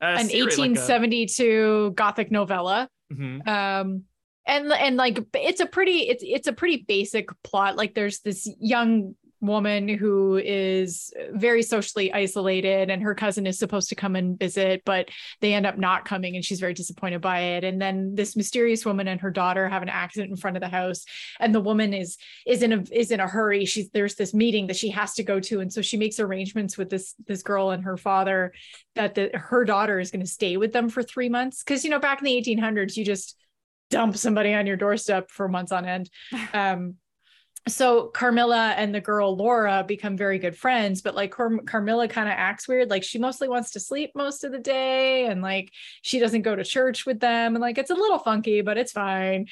an- 0.00 0.08
also 0.08 0.20
a 0.20 0.24
an 0.24 0.28
series, 0.30 0.58
like 0.58 0.70
a- 0.70 0.80
1872 0.80 1.92
gothic 1.94 2.30
novella. 2.30 2.88
Mhm. 3.12 3.46
um 3.46 4.02
and 4.48 4.72
and 4.72 4.96
like 4.96 5.18
it's 5.34 5.60
a 5.60 5.66
pretty 5.66 6.08
it's 6.08 6.24
it's 6.26 6.48
a 6.48 6.52
pretty 6.52 6.84
basic 6.88 7.28
plot 7.44 7.76
like 7.76 7.94
there's 7.94 8.20
this 8.20 8.48
young 8.60 9.14
woman 9.46 9.88
who 9.88 10.36
is 10.36 11.12
very 11.32 11.62
socially 11.62 12.12
isolated 12.12 12.90
and 12.90 13.02
her 13.02 13.14
cousin 13.14 13.46
is 13.46 13.58
supposed 13.58 13.88
to 13.88 13.94
come 13.94 14.16
and 14.16 14.38
visit 14.38 14.82
but 14.84 15.08
they 15.40 15.54
end 15.54 15.66
up 15.66 15.78
not 15.78 16.04
coming 16.04 16.36
and 16.36 16.44
she's 16.44 16.60
very 16.60 16.74
disappointed 16.74 17.20
by 17.20 17.40
it. 17.40 17.64
And 17.64 17.80
then 17.80 18.14
this 18.14 18.36
mysterious 18.36 18.84
woman 18.84 19.08
and 19.08 19.20
her 19.20 19.30
daughter 19.30 19.68
have 19.68 19.82
an 19.82 19.88
accident 19.88 20.30
in 20.30 20.36
front 20.36 20.56
of 20.56 20.62
the 20.62 20.68
house 20.68 21.04
and 21.40 21.54
the 21.54 21.60
woman 21.60 21.92
is 21.92 22.16
is 22.46 22.62
in 22.62 22.72
a 22.72 22.84
is 22.92 23.10
in 23.10 23.20
a 23.20 23.28
hurry. 23.28 23.64
She's 23.64 23.90
there's 23.90 24.14
this 24.14 24.34
meeting 24.34 24.66
that 24.68 24.76
she 24.76 24.90
has 24.90 25.14
to 25.14 25.22
go 25.22 25.40
to. 25.40 25.60
And 25.60 25.72
so 25.72 25.82
she 25.82 25.96
makes 25.96 26.20
arrangements 26.20 26.78
with 26.78 26.90
this 26.90 27.14
this 27.26 27.42
girl 27.42 27.70
and 27.70 27.84
her 27.84 27.96
father 27.96 28.52
that 28.94 29.14
the, 29.14 29.30
her 29.34 29.64
daughter 29.64 29.98
is 29.98 30.10
going 30.10 30.24
to 30.24 30.30
stay 30.30 30.56
with 30.56 30.72
them 30.72 30.88
for 30.88 31.02
3 31.02 31.28
months. 31.28 31.62
Cuz 31.62 31.84
you 31.84 31.90
know 31.90 31.98
back 31.98 32.20
in 32.20 32.24
the 32.24 32.42
1800s 32.42 32.96
you 32.96 33.04
just 33.04 33.36
dump 33.90 34.16
somebody 34.16 34.52
on 34.52 34.66
your 34.66 34.76
doorstep 34.76 35.30
for 35.30 35.48
months 35.48 35.72
on 35.72 35.84
end. 35.84 36.10
Um, 36.52 36.96
so 37.68 38.08
Carmilla 38.08 38.74
and 38.76 38.94
the 38.94 39.00
girl 39.00 39.36
Laura 39.36 39.84
become 39.86 40.16
very 40.16 40.38
good 40.38 40.56
friends, 40.56 41.02
but 41.02 41.16
like 41.16 41.32
Car- 41.32 41.58
Carmilla 41.66 42.06
kind 42.06 42.28
of 42.28 42.34
acts 42.36 42.68
weird. 42.68 42.90
Like 42.90 43.02
she 43.02 43.18
mostly 43.18 43.48
wants 43.48 43.72
to 43.72 43.80
sleep 43.80 44.12
most 44.14 44.44
of 44.44 44.52
the 44.52 44.58
day, 44.58 45.26
and 45.26 45.42
like 45.42 45.72
she 46.02 46.18
doesn't 46.20 46.42
go 46.42 46.54
to 46.54 46.64
church 46.64 47.06
with 47.06 47.18
them, 47.18 47.56
and 47.56 47.62
like 47.62 47.78
it's 47.78 47.90
a 47.90 47.94
little 47.94 48.18
funky, 48.18 48.60
but 48.60 48.78
it's 48.78 48.92
fine. 48.92 49.46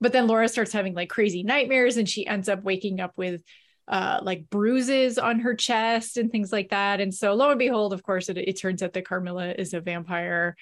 But 0.00 0.12
then 0.12 0.26
Laura 0.26 0.48
starts 0.48 0.72
having 0.72 0.94
like 0.94 1.10
crazy 1.10 1.42
nightmares, 1.44 1.96
and 1.96 2.08
she 2.08 2.26
ends 2.26 2.48
up 2.48 2.64
waking 2.64 3.00
up 3.00 3.12
with 3.16 3.42
uh 3.86 4.20
like 4.22 4.48
bruises 4.50 5.18
on 5.18 5.40
her 5.40 5.54
chest 5.54 6.16
and 6.16 6.32
things 6.32 6.50
like 6.52 6.70
that. 6.70 7.00
And 7.00 7.14
so 7.14 7.34
lo 7.34 7.50
and 7.50 7.58
behold, 7.58 7.92
of 7.92 8.02
course, 8.02 8.28
it, 8.28 8.38
it 8.38 8.54
turns 8.60 8.82
out 8.82 8.94
that 8.94 9.06
Carmilla 9.06 9.52
is 9.56 9.74
a 9.74 9.80
vampire. 9.80 10.56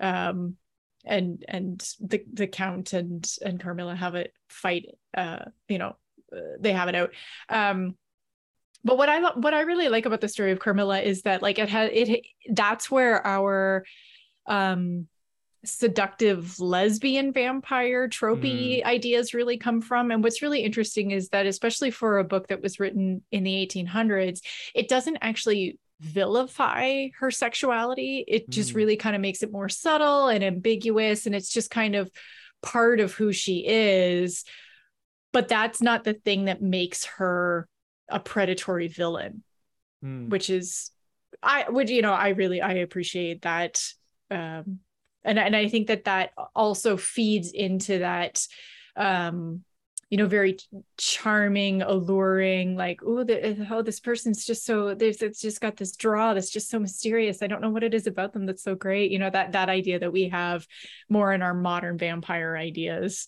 Um, 0.00 0.56
and 1.04 1.44
and 1.48 1.80
the 2.00 2.24
the 2.32 2.46
count 2.46 2.92
and 2.92 3.28
and 3.44 3.60
Carmilla 3.60 3.94
have 3.94 4.14
it 4.14 4.32
fight 4.48 4.86
uh 5.16 5.44
you 5.68 5.78
know 5.78 5.96
they 6.60 6.72
have 6.72 6.88
it 6.88 6.94
out. 6.94 7.10
Um 7.48 7.96
but 8.84 8.98
what 8.98 9.08
I 9.08 9.20
what 9.34 9.54
I 9.54 9.60
really 9.60 9.88
like 9.88 10.06
about 10.06 10.20
the 10.20 10.28
story 10.28 10.50
of 10.52 10.58
Carmilla 10.58 11.00
is 11.00 11.22
that 11.22 11.42
like 11.42 11.58
it 11.58 11.68
had 11.68 11.90
it 11.92 12.26
that's 12.50 12.90
where 12.90 13.24
our 13.26 13.84
um 14.46 15.06
seductive 15.64 16.58
lesbian 16.58 17.32
vampire 17.32 18.08
tropey 18.08 18.84
ideas 18.84 19.32
really 19.32 19.56
come 19.56 19.80
from. 19.80 20.10
And 20.10 20.22
what's 20.24 20.42
really 20.42 20.60
interesting 20.64 21.12
is 21.12 21.28
that 21.28 21.46
especially 21.46 21.92
for 21.92 22.18
a 22.18 22.24
book 22.24 22.48
that 22.48 22.60
was 22.60 22.80
written 22.80 23.22
in 23.30 23.44
the 23.44 23.64
1800s 23.64 24.40
it 24.74 24.88
doesn't 24.88 25.18
actually 25.22 25.78
vilify 26.00 27.06
her 27.20 27.30
sexuality. 27.30 28.24
It 28.26 28.50
just 28.50 28.72
Mm. 28.72 28.74
really 28.74 28.96
kind 28.96 29.14
of 29.14 29.22
makes 29.22 29.44
it 29.44 29.52
more 29.52 29.68
subtle 29.68 30.26
and 30.26 30.42
ambiguous. 30.42 31.26
And 31.26 31.34
it's 31.36 31.52
just 31.52 31.70
kind 31.70 31.94
of 31.94 32.10
part 32.60 32.98
of 32.98 33.12
who 33.12 33.32
she 33.32 33.64
is 33.64 34.44
but 35.32 35.48
that's 35.48 35.80
not 35.82 36.04
the 36.04 36.14
thing 36.14 36.44
that 36.44 36.62
makes 36.62 37.04
her 37.04 37.66
a 38.08 38.20
predatory 38.20 38.88
villain 38.88 39.42
Hmm. 40.02 40.28
which 40.28 40.50
is 40.50 40.90
i 41.44 41.64
would 41.68 41.88
you 41.88 42.02
know 42.02 42.12
i 42.12 42.30
really 42.30 42.60
i 42.60 42.72
appreciate 42.72 43.42
that 43.42 43.80
um 44.32 44.80
and 45.22 45.38
and 45.38 45.54
i 45.54 45.68
think 45.68 45.86
that 45.86 46.04
that 46.04 46.30
also 46.56 46.96
feeds 46.96 47.52
into 47.52 48.00
that 48.00 48.44
um 48.96 49.62
you 50.10 50.18
know 50.18 50.26
very 50.26 50.58
charming 50.98 51.80
alluring 51.80 52.76
like 52.76 53.00
oh 53.06 53.22
the, 53.24 53.66
oh 53.70 53.80
this 53.80 54.00
person's 54.00 54.44
just 54.44 54.66
so 54.66 54.94
there's 54.94 55.22
it's 55.22 55.40
just 55.40 55.60
got 55.60 55.76
this 55.76 55.96
draw 55.96 56.34
that's 56.34 56.50
just 56.50 56.68
so 56.68 56.78
mysterious. 56.78 57.42
I 57.42 57.46
don't 57.46 57.62
know 57.62 57.70
what 57.70 57.82
it 57.82 57.94
is 57.94 58.06
about 58.06 58.34
them 58.34 58.44
that's 58.44 58.62
so 58.62 58.74
great. 58.74 59.10
You 59.10 59.20
know 59.20 59.30
that 59.30 59.52
that 59.52 59.70
idea 59.70 60.00
that 60.00 60.12
we 60.12 60.28
have 60.28 60.66
more 61.08 61.32
in 61.32 61.40
our 61.40 61.54
modern 61.54 61.96
vampire 61.96 62.56
ideas 62.56 63.26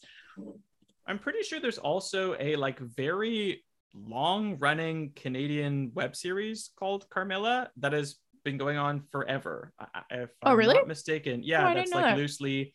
I'm 1.07 1.19
pretty 1.19 1.43
sure 1.43 1.61
there's 1.61 1.79
also 1.79 2.35
a 2.41 2.57
like 2.57 2.79
very 2.79 3.65
long 3.95 4.59
running 4.59 5.13
Canadian 5.15 5.93
web 5.95 6.17
series 6.17 6.71
called 6.79 7.09
Carmilla 7.11 7.71
that 7.77 7.93
has 7.93 8.17
been 8.45 8.57
going 8.59 8.77
on 8.77 9.03
forever. 9.13 9.73
If 10.11 10.31
Oh, 10.43 10.53
I'm 10.53 10.57
really? 10.57 10.75
not 10.75 10.89
mistaken. 10.89 11.43
Yeah, 11.43 11.71
Oh, 11.71 11.75
that's 11.75 11.93
like 11.93 12.05
that. 12.05 12.17
loosely 12.17 12.75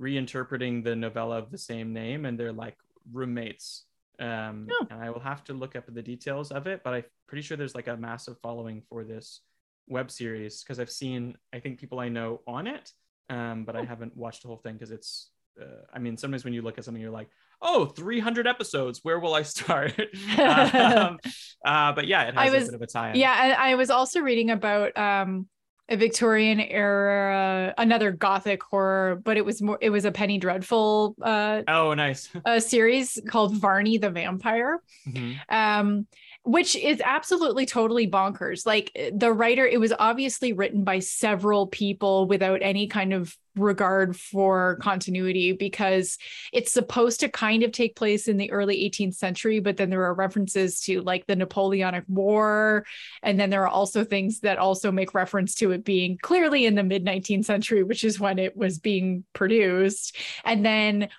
reinterpreting 0.00 0.84
the 0.84 0.94
novella 0.94 1.38
of 1.38 1.50
the 1.50 1.58
same 1.58 1.92
name, 1.92 2.24
and 2.24 2.38
they're 2.38 2.52
like 2.52 2.76
roommates. 3.12 3.84
Um, 4.20 4.66
Oh. 4.70 4.86
and 4.90 5.00
I 5.02 5.10
will 5.10 5.20
have 5.20 5.44
to 5.44 5.52
look 5.54 5.76
up 5.76 5.84
the 5.88 6.02
details 6.02 6.50
of 6.50 6.66
it, 6.66 6.82
but 6.82 6.92
I'm 6.94 7.04
pretty 7.28 7.42
sure 7.42 7.56
there's 7.56 7.74
like 7.74 7.86
a 7.88 7.96
massive 7.96 8.36
following 8.42 8.82
for 8.88 9.04
this 9.04 9.42
web 9.86 10.10
series 10.10 10.62
because 10.62 10.78
I've 10.80 10.90
seen 10.90 11.36
I 11.52 11.60
think 11.60 11.78
people 11.78 12.00
I 12.00 12.08
know 12.08 12.42
on 12.46 12.66
it, 12.66 12.92
um, 13.30 13.64
but 13.64 13.76
I 13.76 13.80
Oh. 13.80 13.84
haven't 13.86 14.16
watched 14.16 14.42
the 14.42 14.48
whole 14.48 14.58
thing 14.58 14.74
because 14.74 14.90
it's. 14.90 15.30
Uh, 15.60 15.82
I 15.92 15.98
mean, 15.98 16.16
sometimes 16.16 16.44
when 16.44 16.52
you 16.54 16.62
look 16.62 16.78
at 16.78 16.84
something, 16.84 17.00
you're 17.02 17.10
like, 17.10 17.28
oh 17.60 17.86
300 17.86 18.46
episodes 18.46 19.00
where 19.02 19.18
will 19.18 19.34
i 19.34 19.42
start 19.42 19.92
um, 20.38 21.18
uh, 21.64 21.92
but 21.92 22.06
yeah 22.06 22.22
it 22.28 22.34
I 22.36 22.44
has 22.44 22.52
was- 22.52 22.62
a 22.64 22.66
bit 22.72 22.74
of 22.76 22.82
a 22.82 22.86
tie 22.86 23.12
Yeah, 23.14 23.36
and 23.44 23.52
I 23.54 23.74
was 23.74 23.90
also 23.90 24.20
reading 24.20 24.50
about 24.50 24.96
um 24.96 25.46
a 25.90 25.96
Victorian 25.96 26.60
era 26.60 27.72
another 27.78 28.12
gothic 28.12 28.62
horror, 28.62 29.16
but 29.24 29.38
it 29.38 29.44
was 29.44 29.62
more 29.62 29.78
it 29.80 29.88
was 29.88 30.04
a 30.04 30.12
Penny 30.12 30.36
Dreadful 30.38 31.16
uh, 31.22 31.62
oh 31.66 31.94
nice 31.94 32.28
a 32.44 32.60
series 32.60 33.18
called 33.28 33.56
Varney 33.56 33.96
the 33.98 34.10
Vampire. 34.10 34.80
Mhm. 35.08 35.36
Um 35.48 36.06
which 36.48 36.74
is 36.76 37.02
absolutely 37.04 37.66
totally 37.66 38.08
bonkers. 38.10 38.64
Like 38.64 38.90
eh, 38.94 39.10
the 39.14 39.30
writer, 39.30 39.66
it 39.66 39.78
was 39.78 39.92
obviously 39.98 40.54
written 40.54 40.82
by 40.82 41.00
several 41.00 41.66
people 41.66 42.26
without 42.26 42.60
any 42.62 42.86
kind 42.86 43.12
of 43.12 43.36
regard 43.54 44.16
for 44.16 44.78
continuity 44.80 45.52
because 45.52 46.16
it's 46.50 46.72
supposed 46.72 47.20
to 47.20 47.28
kind 47.28 47.64
of 47.64 47.72
take 47.72 47.96
place 47.96 48.28
in 48.28 48.38
the 48.38 48.50
early 48.50 48.88
18th 48.88 49.16
century, 49.16 49.60
but 49.60 49.76
then 49.76 49.90
there 49.90 50.04
are 50.04 50.14
references 50.14 50.80
to 50.80 51.02
like 51.02 51.26
the 51.26 51.36
Napoleonic 51.36 52.04
War. 52.08 52.86
And 53.22 53.38
then 53.38 53.50
there 53.50 53.64
are 53.64 53.68
also 53.68 54.02
things 54.02 54.40
that 54.40 54.56
also 54.56 54.90
make 54.90 55.12
reference 55.12 55.54
to 55.56 55.72
it 55.72 55.84
being 55.84 56.16
clearly 56.22 56.64
in 56.64 56.76
the 56.76 56.82
mid 56.82 57.04
19th 57.04 57.44
century, 57.44 57.82
which 57.82 58.04
is 58.04 58.18
when 58.18 58.38
it 58.38 58.56
was 58.56 58.78
being 58.78 59.24
produced. 59.34 60.16
And 60.44 60.64
then 60.64 61.10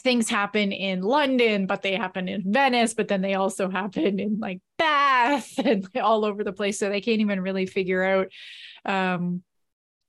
things 0.00 0.28
happen 0.28 0.72
in 0.72 1.02
London, 1.02 1.66
but 1.66 1.82
they 1.82 1.94
happen 1.94 2.28
in 2.28 2.52
Venice, 2.52 2.94
but 2.94 3.08
then 3.08 3.22
they 3.22 3.34
also 3.34 3.70
happen 3.70 4.18
in 4.18 4.38
like 4.40 4.60
Bath 4.76 5.58
and 5.64 5.88
all 6.00 6.24
over 6.24 6.42
the 6.42 6.52
place. 6.52 6.78
So 6.78 6.88
they 6.88 7.00
can't 7.00 7.20
even 7.20 7.40
really 7.40 7.66
figure 7.66 8.02
out 8.02 8.28
um, 8.84 9.42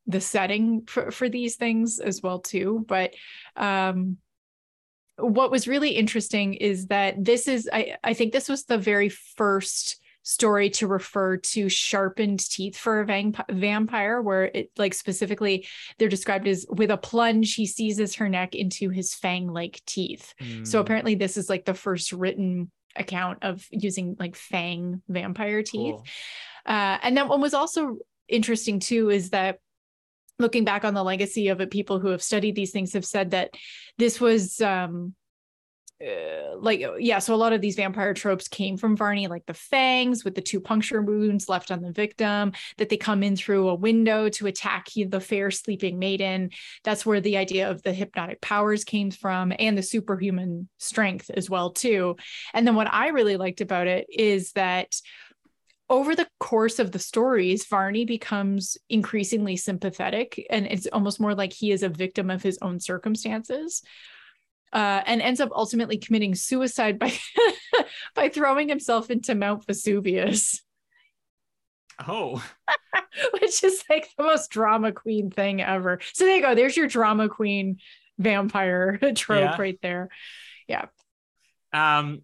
the 0.07 0.21
setting 0.21 0.85
for, 0.85 1.11
for 1.11 1.29
these 1.29 1.55
things 1.55 1.99
as 1.99 2.21
well 2.21 2.39
too. 2.39 2.83
But 2.87 3.13
um, 3.55 4.17
what 5.17 5.51
was 5.51 5.67
really 5.67 5.91
interesting 5.91 6.55
is 6.55 6.87
that 6.87 7.23
this 7.23 7.47
is, 7.47 7.69
I, 7.71 7.97
I 8.03 8.13
think 8.13 8.33
this 8.33 8.49
was 8.49 8.65
the 8.65 8.77
very 8.77 9.09
first 9.09 9.99
story 10.27 10.71
to 10.71 10.87
refer 10.87 11.37
to 11.37 11.69
sharpened 11.69 12.39
teeth 12.39 12.75
for 12.75 12.99
a 12.99 13.05
vamp- 13.05 13.47
vampire 13.51 14.19
where 14.19 14.45
it 14.45 14.71
like 14.75 14.95
specifically 14.95 15.67
they're 15.99 16.09
described 16.09 16.47
as 16.47 16.65
with 16.67 16.89
a 16.89 16.97
plunge 16.97 17.53
he 17.53 17.67
seizes 17.67 18.15
her 18.15 18.27
neck 18.27 18.55
into 18.55 18.89
his 18.89 19.13
fang 19.13 19.47
like 19.47 19.81
teeth. 19.85 20.33
So 20.63 20.79
Mm, 20.79 20.81
apparently 20.81 21.15
this 21.15 21.37
is 21.37 21.47
like 21.47 21.63
the 21.63 21.75
first 21.75 22.11
written 22.11 22.71
account 22.95 23.43
of 23.43 23.65
using 23.69 24.15
like 24.19 24.35
fang 24.35 25.03
vampire 25.07 25.61
teeth. 25.61 25.95
Cool. 25.95 26.05
uh, 26.65 26.97
and 27.03 27.15
then 27.15 27.27
what 27.27 27.39
was 27.39 27.53
also 27.53 27.97
interesting 28.27 28.79
too 28.79 29.11
is 29.11 29.29
that 29.29 29.59
looking 30.39 30.65
back 30.65 30.83
on 30.83 30.95
the 30.95 31.03
legacy 31.03 31.49
of 31.49 31.61
it, 31.61 31.69
people 31.69 31.99
who 31.99 32.07
have 32.07 32.23
studied 32.23 32.55
these 32.55 32.71
things 32.71 32.93
have 32.93 33.05
said 33.05 33.31
that 33.31 33.51
this 33.99 34.19
was 34.19 34.59
um 34.59 35.13
uh, 36.01 36.57
like 36.57 36.83
yeah 36.99 37.19
so 37.19 37.33
a 37.33 37.37
lot 37.37 37.53
of 37.53 37.61
these 37.61 37.77
vampire 37.77 38.13
tropes 38.13 38.49
came 38.49 38.75
from 38.75 38.97
varney 38.97 39.27
like 39.27 39.45
the 39.45 39.53
fangs 39.53 40.25
with 40.25 40.35
the 40.35 40.41
two 40.41 40.59
puncture 40.59 41.01
wounds 41.01 41.47
left 41.47 41.71
on 41.71 41.81
the 41.81 41.91
victim 41.91 42.51
that 42.77 42.89
they 42.89 42.97
come 42.97 43.23
in 43.23 43.35
through 43.35 43.69
a 43.69 43.75
window 43.75 44.27
to 44.27 44.45
attack 44.45 44.87
the 44.93 45.21
fair 45.21 45.49
sleeping 45.49 45.97
maiden 45.97 46.49
that's 46.83 47.05
where 47.05 47.21
the 47.21 47.37
idea 47.37 47.71
of 47.71 47.81
the 47.83 47.93
hypnotic 47.93 48.41
powers 48.41 48.83
came 48.83 49.09
from 49.09 49.53
and 49.57 49.77
the 49.77 49.83
superhuman 49.83 50.67
strength 50.79 51.29
as 51.29 51.49
well 51.49 51.71
too 51.71 52.17
and 52.53 52.67
then 52.67 52.75
what 52.75 52.91
i 52.93 53.07
really 53.07 53.37
liked 53.37 53.61
about 53.61 53.87
it 53.87 54.05
is 54.09 54.51
that 54.51 54.93
over 55.87 56.15
the 56.15 56.27
course 56.39 56.79
of 56.79 56.91
the 56.91 56.97
stories, 56.97 57.67
Varney 57.67 58.05
becomes 58.05 58.75
increasingly 58.89 59.55
sympathetic, 59.55 60.43
and 60.49 60.65
it's 60.65 60.87
almost 60.87 61.19
more 61.19 61.35
like 61.35 61.53
he 61.53 61.71
is 61.71 61.83
a 61.83 61.89
victim 61.89 62.31
of 62.31 62.41
his 62.41 62.57
own 62.63 62.79
circumstances. 62.79 63.83
Uh, 64.75 65.01
and 65.05 65.21
ends 65.21 65.39
up 65.39 65.49
ultimately 65.55 65.97
committing 65.97 66.35
suicide 66.35 66.99
by 66.99 67.13
by 68.13 68.27
throwing 68.27 68.67
himself 68.67 69.09
into 69.09 69.33
Mount 69.33 69.65
Vesuvius. 69.65 70.61
Oh, 72.05 72.43
which 73.39 73.63
is 73.63 73.85
like 73.89 74.09
the 74.17 74.25
most 74.25 74.49
drama 74.49 74.91
queen 74.91 75.31
thing 75.31 75.61
ever. 75.61 75.99
So 76.11 76.25
there 76.25 76.35
you 76.35 76.41
go. 76.41 76.55
There's 76.55 76.75
your 76.75 76.87
drama 76.87 77.29
queen 77.29 77.77
vampire 78.17 78.97
trope 79.15 79.39
Yeah. 79.41 79.55
right 79.57 79.79
there. 79.81 80.09
Yeah. 80.67 80.87
Um, 81.71 82.23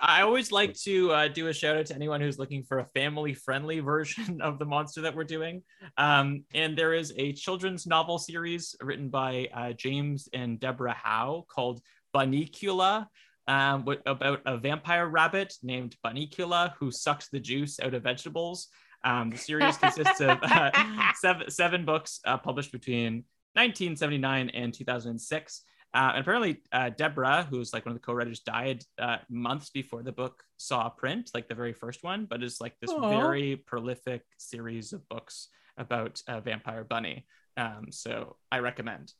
I 0.00 0.22
always 0.22 0.52
like 0.52 0.74
to 0.80 1.12
uh, 1.12 1.28
do 1.28 1.48
a 1.48 1.52
shout 1.52 1.76
out 1.76 1.86
to 1.86 1.94
anyone 1.94 2.20
who's 2.20 2.38
looking 2.38 2.62
for 2.62 2.78
a 2.78 2.86
family 2.94 3.34
friendly 3.34 3.80
version 3.94 4.40
of 4.40 4.58
the 4.58 4.64
monster 4.64 5.00
that 5.02 5.14
we're 5.14 5.24
doing. 5.24 5.62
Um, 5.96 6.44
and 6.54 6.76
there 6.76 6.94
is 6.94 7.12
a 7.16 7.32
children's 7.32 7.86
novel 7.86 8.18
series 8.18 8.74
written 8.80 9.08
by 9.08 9.48
uh, 9.54 9.72
James 9.72 10.28
and 10.32 10.60
Deborah 10.60 10.96
Howe 11.00 11.44
called 11.48 11.80
Bunnicula. 12.14 13.06
Um, 13.48 13.86
about 14.06 14.40
a 14.44 14.58
vampire 14.58 15.06
rabbit 15.06 15.54
named 15.62 15.96
Bunnicula 16.04 16.72
who 16.80 16.90
sucks 16.90 17.28
the 17.28 17.38
juice 17.38 17.78
out 17.78 17.94
of 17.94 18.02
vegetables. 18.02 18.68
Um, 19.04 19.30
the 19.30 19.36
series 19.36 19.76
consists 19.76 20.20
of 20.20 20.38
uh, 20.42 20.72
seven, 21.14 21.48
seven 21.48 21.84
books 21.84 22.18
uh, 22.24 22.38
published 22.38 22.72
between 22.72 23.24
1979 23.54 24.50
and 24.50 24.74
2006. 24.74 25.62
Uh, 25.96 26.10
and 26.10 26.20
apparently, 26.20 26.60
uh, 26.72 26.90
Deborah, 26.90 27.46
who's 27.48 27.72
like 27.72 27.86
one 27.86 27.92
of 27.92 28.00
the 28.00 28.04
co-writers, 28.04 28.40
died 28.40 28.84
uh, 28.98 29.16
months 29.30 29.70
before 29.70 30.02
the 30.02 30.12
book 30.12 30.42
saw 30.58 30.90
print, 30.90 31.30
like 31.32 31.48
the 31.48 31.54
very 31.54 31.72
first 31.72 32.04
one. 32.04 32.26
But 32.26 32.42
it's 32.42 32.60
like 32.60 32.74
this 32.82 32.90
Aw. 32.90 33.08
very 33.08 33.56
prolific 33.56 34.22
series 34.36 34.92
of 34.92 35.08
books 35.08 35.48
about 35.78 36.20
uh, 36.28 36.40
Vampire 36.40 36.84
Bunny. 36.84 37.24
Um, 37.56 37.86
so 37.88 38.36
I 38.52 38.58
recommend. 38.58 39.14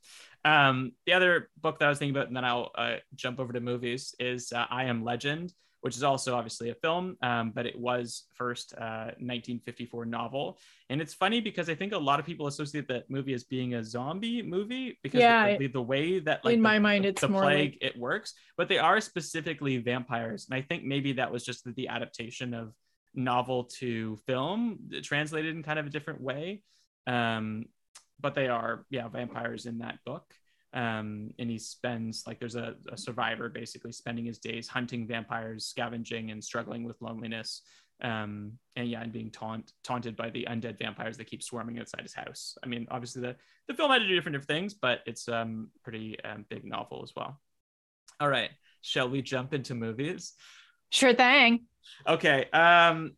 Um, 0.45 0.93
the 1.07 1.15
other 1.15 1.49
book 1.59 1.79
that 1.79 1.87
I 1.87 1.89
was 1.89 1.99
thinking 1.99 2.15
about, 2.15 2.29
and 2.29 2.37
then 2.37 2.45
I'll 2.45 2.73
uh, 2.77 2.97
jump 3.15 3.41
over 3.41 3.55
to 3.55 3.61
movies, 3.61 4.15
is 4.21 4.53
uh, 4.53 4.67
I 4.69 4.85
Am 4.85 5.03
Legend, 5.03 5.55
which 5.87 5.95
is 5.97 6.03
also 6.03 6.35
obviously 6.35 6.71
a 6.71 6.75
film, 6.75 7.17
um, 7.23 7.53
but 7.55 7.65
it 7.65 7.79
was 7.79 8.25
first 8.35 8.75
uh, 8.77 9.15
1954 9.23 10.05
novel. 10.05 10.59
And 10.91 11.01
it's 11.01 11.15
funny 11.15 11.41
because 11.41 11.71
I 11.71 11.77
think 11.77 11.93
a 11.93 11.97
lot 11.99 12.19
of 12.19 12.27
people 12.27 12.49
associate 12.49 12.89
that 12.89 13.09
movie 13.09 13.35
as 13.35 13.45
being 13.45 13.75
a 13.75 13.85
zombie 13.85 14.43
movie 14.43 14.99
because 15.05 15.21
Yeah, 15.21 15.53
the, 15.53 15.59
the, 15.59 15.67
the 15.75 15.83
way 15.83 16.19
that 16.19 16.45
like 16.45 16.55
in 16.55 16.59
the- 16.59 16.65
my 16.65 16.81
mind, 16.81 17.05
it's 17.07 17.21
the 17.21 17.29
more 17.29 17.43
plague 17.43 17.75
like- 17.81 17.85
it 17.95 17.97
works, 17.97 18.35
but 18.57 18.69
they 18.69 18.79
are 18.79 19.01
specifically 19.01 19.77
vampires. 19.79 20.49
And 20.51 20.59
I 20.59 20.63
think 20.63 20.83
maybe 20.83 21.13
that 21.13 21.31
was 21.31 21.45
just 21.45 21.63
the, 21.63 21.71
the 21.71 21.87
adaptation 21.87 22.53
of 22.53 22.75
novel 23.15 23.63
to 23.79 24.17
film 24.27 24.81
translated 25.05 25.55
in 25.55 25.63
kind 25.63 25.79
of 25.79 25.87
a 25.87 25.91
different 25.91 26.21
way. 26.21 26.65
Um, 27.07 27.67
but 28.19 28.35
they 28.35 28.49
are, 28.49 28.85
yeah, 28.91 29.07
vampires 29.07 29.67
in 29.67 29.79
that 29.79 29.99
book. 30.05 30.25
Um, 30.77 31.31
and 31.39 31.51
he 31.51 31.59
spends 31.59 32.25
like 32.27 32.39
there's 32.39 32.55
a, 32.55 32.75
a 32.93 32.99
survivor 32.99 33.49
basically 33.49 33.93
spending 33.93 34.27
his 34.27 34.39
days 34.39 34.69
hunting 34.69 35.07
vampires, 35.09 35.65
scavenging, 35.65 36.31
and 36.31 36.45
struggling 36.45 36.85
with 36.85 37.01
loneliness. 37.01 37.63
Um, 38.03 38.53
and 38.77 38.87
yeah, 38.89 39.01
and 39.01 39.11
being 39.11 39.31
taunt 39.31 39.73
taunted 39.83 40.17
by 40.17 40.29
the 40.29 40.47
undead 40.51 40.79
vampires 40.79 41.17
that 41.17 41.29
keep 41.29 41.43
swarming 41.43 41.79
outside 41.79 42.03
his 42.03 42.13
house. 42.13 42.59
I 42.63 42.67
mean, 42.67 42.87
obviously 42.91 43.23
the 43.23 43.37
the 43.69 43.75
film 43.75 43.91
had 43.91 44.01
to 44.01 44.07
do 44.07 44.15
different 44.15 44.35
different 44.35 44.49
things, 44.49 44.75
but 44.75 45.01
it's 45.07 45.29
um 45.29 45.71
pretty 45.83 46.23
um, 46.23 46.45
big 46.51 46.67
novel 46.67 47.01
as 47.03 47.13
well. 47.17 47.41
All 48.21 48.29
right, 48.29 48.51
shall 48.83 49.09
we 49.09 49.23
jump 49.23 49.55
into 49.55 49.75
movies? 49.75 50.35
Sure 50.91 51.15
thing. 51.15 51.65
Okay. 52.07 52.51
Um, 52.51 53.17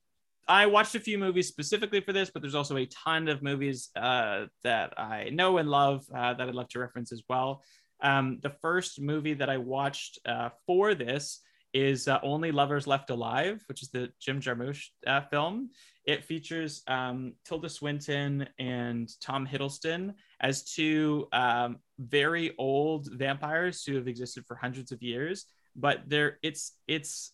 I 0.48 0.64
watched 0.66 0.94
a 0.94 1.00
few 1.00 1.18
movies 1.18 1.46
specifically 1.46 2.00
for 2.00 2.14
this, 2.14 2.30
but 2.30 2.40
there's 2.40 2.54
also 2.54 2.78
a 2.78 2.86
ton 2.86 3.28
of 3.28 3.42
movies 3.42 3.90
uh, 3.94 4.46
that 4.64 4.98
I 4.98 5.28
know 5.30 5.58
and 5.58 5.68
love 5.68 6.06
uh, 6.14 6.34
that 6.34 6.48
I'd 6.48 6.54
love 6.54 6.68
to 6.70 6.78
reference 6.78 7.12
as 7.12 7.22
well. 7.28 7.62
Um, 8.00 8.38
the 8.42 8.54
first 8.62 9.00
movie 9.00 9.34
that 9.34 9.50
I 9.50 9.58
watched 9.58 10.18
uh, 10.24 10.48
for 10.66 10.94
this 10.94 11.40
is 11.74 12.08
uh, 12.08 12.18
Only 12.22 12.50
Lovers 12.50 12.86
Left 12.86 13.10
Alive, 13.10 13.62
which 13.66 13.82
is 13.82 13.90
the 13.90 14.10
Jim 14.20 14.40
Jarmusch 14.40 14.86
uh, 15.06 15.20
film. 15.20 15.70
It 16.06 16.24
features 16.24 16.82
um, 16.88 17.34
Tilda 17.44 17.68
Swinton 17.68 18.48
and 18.58 19.10
Tom 19.20 19.46
Hiddleston 19.46 20.14
as 20.40 20.64
two 20.64 21.28
um, 21.32 21.76
very 21.98 22.54
old 22.56 23.10
vampires 23.12 23.84
who 23.84 23.96
have 23.96 24.08
existed 24.08 24.46
for 24.46 24.56
hundreds 24.56 24.92
of 24.92 25.02
years. 25.02 25.44
But 25.76 26.08
they're 26.08 26.38
it's 26.42 26.72
it's 26.88 27.32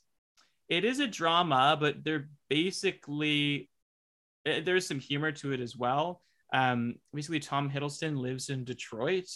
it 0.69 0.85
is 0.85 1.01
a 1.01 1.07
drama, 1.07 1.77
but 1.79 2.05
they're 2.05 2.29
basically 2.49 3.69
eh, 4.47 4.61
there's 4.65 4.87
some 4.87 4.99
humor 4.99 5.33
to 5.33 5.53
it 5.53 5.61
as 5.61 5.77
well. 5.77 6.23
Um, 6.53 6.97
basically, 7.13 7.41
Tom 7.41 7.71
Hiddleston 7.71 8.19
lives 8.19 8.51
in 8.51 8.65
Detroit 8.65 9.29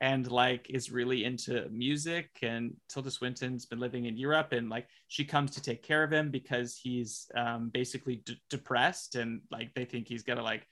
and 0.00 0.30
like 0.30 0.68
is 0.70 0.90
really 0.90 1.24
into 1.24 1.68
music, 1.70 2.30
and 2.42 2.74
Tilda 2.88 3.10
Swinton's 3.10 3.66
been 3.66 3.78
living 3.78 4.06
in 4.06 4.16
Europe, 4.16 4.52
and 4.52 4.68
like 4.68 4.88
she 5.08 5.24
comes 5.24 5.52
to 5.52 5.62
take 5.62 5.82
care 5.82 6.02
of 6.02 6.12
him 6.12 6.30
because 6.30 6.76
he's 6.76 7.30
um, 7.36 7.70
basically 7.72 8.16
d- 8.16 8.40
depressed, 8.50 9.14
and 9.14 9.40
like 9.50 9.72
they 9.74 9.84
think 9.84 10.08
he's 10.08 10.24
gonna 10.24 10.42
like 10.42 10.66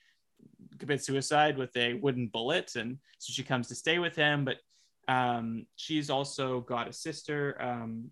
commit 0.79 1.05
suicide 1.05 1.57
with 1.57 1.75
a 1.77 1.95
wooden 1.95 2.27
bullet, 2.27 2.75
and 2.77 2.99
so 3.19 3.33
she 3.33 3.45
comes 3.45 3.69
to 3.69 3.75
stay 3.75 3.99
with 3.99 4.17
him, 4.17 4.45
but 4.45 4.57
um, 5.09 5.67
she's 5.77 6.11
also 6.11 6.61
got 6.61 6.89
a 6.89 6.93
sister. 6.93 7.57
Um, 7.61 8.11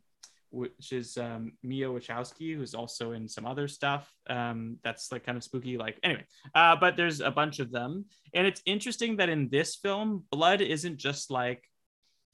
which 0.50 0.92
is 0.92 1.16
um, 1.16 1.52
Mia 1.62 1.86
Wasikowska, 1.88 2.56
who's 2.56 2.74
also 2.74 3.12
in 3.12 3.28
some 3.28 3.46
other 3.46 3.68
stuff 3.68 4.12
um, 4.28 4.78
that's 4.82 5.12
like 5.12 5.24
kind 5.24 5.36
of 5.38 5.44
spooky. 5.44 5.76
Like 5.78 5.98
anyway, 6.02 6.24
uh, 6.54 6.76
but 6.76 6.96
there's 6.96 7.20
a 7.20 7.30
bunch 7.30 7.58
of 7.60 7.70
them, 7.70 8.06
and 8.34 8.46
it's 8.46 8.62
interesting 8.66 9.16
that 9.16 9.28
in 9.28 9.48
this 9.48 9.76
film, 9.76 10.24
blood 10.30 10.60
isn't 10.60 10.96
just 10.98 11.30
like 11.30 11.64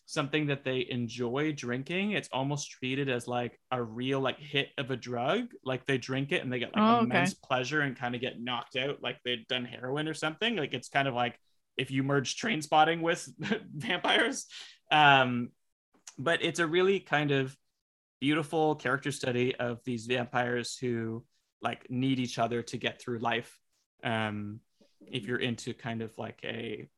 something 0.09 0.47
that 0.47 0.65
they 0.65 0.87
enjoy 0.89 1.53
drinking. 1.53 2.13
It's 2.13 2.29
almost 2.33 2.71
treated 2.71 3.09
as 3.09 3.27
like 3.27 3.59
a 3.73 3.83
real 3.83 4.21
like 4.21 4.39
hit 4.39 4.69
of 4.79 4.91
a 4.91 4.97
drug. 4.97 5.49
Like 5.65 5.85
they 5.87 5.99
drink 5.99 6.31
it 6.33 6.43
and 6.43 6.53
they 6.53 6.61
get 6.61 6.73
like 6.75 6.85
Oh, 6.85 6.97
okay. 6.99 7.05
immense 7.07 7.35
pleasure 7.35 7.81
and 7.81 7.97
kind 7.99 8.15
of 8.15 8.21
get 8.21 8.41
knocked 8.41 8.77
out 8.77 9.03
like 9.03 9.19
they'd 9.25 9.47
done 9.49 9.65
heroin 9.65 10.07
or 10.07 10.15
something. 10.15 10.55
Like 10.57 10.75
it's 10.75 10.89
kind 10.89 11.09
of 11.09 11.15
like 11.15 11.37
if 11.77 11.91
you 11.91 12.05
merge 12.05 12.37
train 12.37 12.63
spotting 12.63 13.03
with 13.03 13.29
vampires. 13.75 14.47
Um, 14.93 15.51
but 16.19 16.43
it's 16.43 16.61
a 16.61 16.67
really 16.67 17.01
kind 17.01 17.33
of 17.33 17.57
beautiful 18.21 18.75
character 18.75 19.13
study 19.13 19.55
of 19.57 19.81
these 19.85 20.07
vampires 20.07 20.77
who 20.77 21.25
like 21.63 21.91
need 21.91 22.19
each 22.19 22.39
other 22.39 22.63
to 22.63 22.77
get 22.77 23.01
through 23.01 23.19
life. 23.19 23.59
Um 24.03 24.61
if 25.07 25.27
you're 25.27 25.39
into 25.39 25.75
kind 25.75 26.03
of 26.03 26.17
like 26.19 26.41
a 26.45 26.89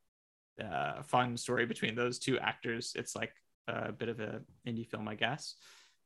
uh, 0.62 1.02
fun 1.02 1.36
story 1.36 1.66
between 1.66 1.94
those 1.94 2.18
two 2.18 2.38
actors 2.38 2.92
it's 2.96 3.14
like 3.14 3.32
a 3.68 3.92
bit 3.92 4.08
of 4.08 4.18
a 4.18 4.40
indie 4.66 4.88
film 4.88 5.06
i 5.08 5.14
guess. 5.14 5.54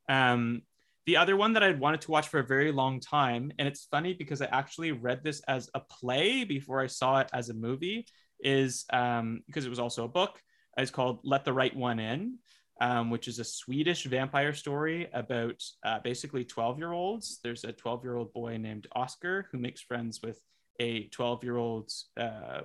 Um 0.08 0.62
the 1.06 1.16
other 1.16 1.36
one 1.36 1.54
that 1.54 1.62
i'd 1.62 1.80
wanted 1.80 2.00
to 2.02 2.10
watch 2.10 2.28
for 2.28 2.40
a 2.40 2.44
very 2.44 2.70
long 2.70 3.00
time 3.00 3.52
and 3.58 3.66
it's 3.66 3.86
funny 3.86 4.14
because 4.14 4.40
i 4.40 4.46
actually 4.46 4.92
read 4.92 5.24
this 5.24 5.40
as 5.48 5.68
a 5.74 5.80
play 5.80 6.44
before 6.44 6.80
i 6.80 6.86
saw 6.86 7.18
it 7.18 7.28
as 7.32 7.48
a 7.48 7.54
movie 7.54 8.06
is 8.42 8.84
um 8.92 9.42
because 9.46 9.64
it 9.64 9.70
was 9.70 9.78
also 9.78 10.04
a 10.04 10.08
book. 10.08 10.40
It's 10.76 10.90
called 10.90 11.20
let 11.22 11.44
the 11.44 11.52
right 11.52 11.74
one 11.74 11.98
in 11.98 12.38
um, 12.80 13.10
which 13.10 13.28
is 13.28 13.38
a 13.38 13.44
Swedish 13.44 14.04
vampire 14.04 14.54
story 14.54 15.08
about 15.12 15.62
uh, 15.84 16.00
basically 16.00 16.44
12 16.44 16.78
year 16.78 16.92
olds. 16.92 17.38
There's 17.42 17.64
a 17.64 17.72
12 17.72 18.04
year 18.04 18.16
old 18.16 18.32
boy 18.32 18.56
named 18.56 18.86
Oscar 18.92 19.48
who 19.52 19.58
makes 19.58 19.80
friends 19.80 20.20
with 20.22 20.40
a 20.80 21.04
12 21.08 21.44
year 21.44 21.56
old, 21.56 21.90
uh, 22.16 22.62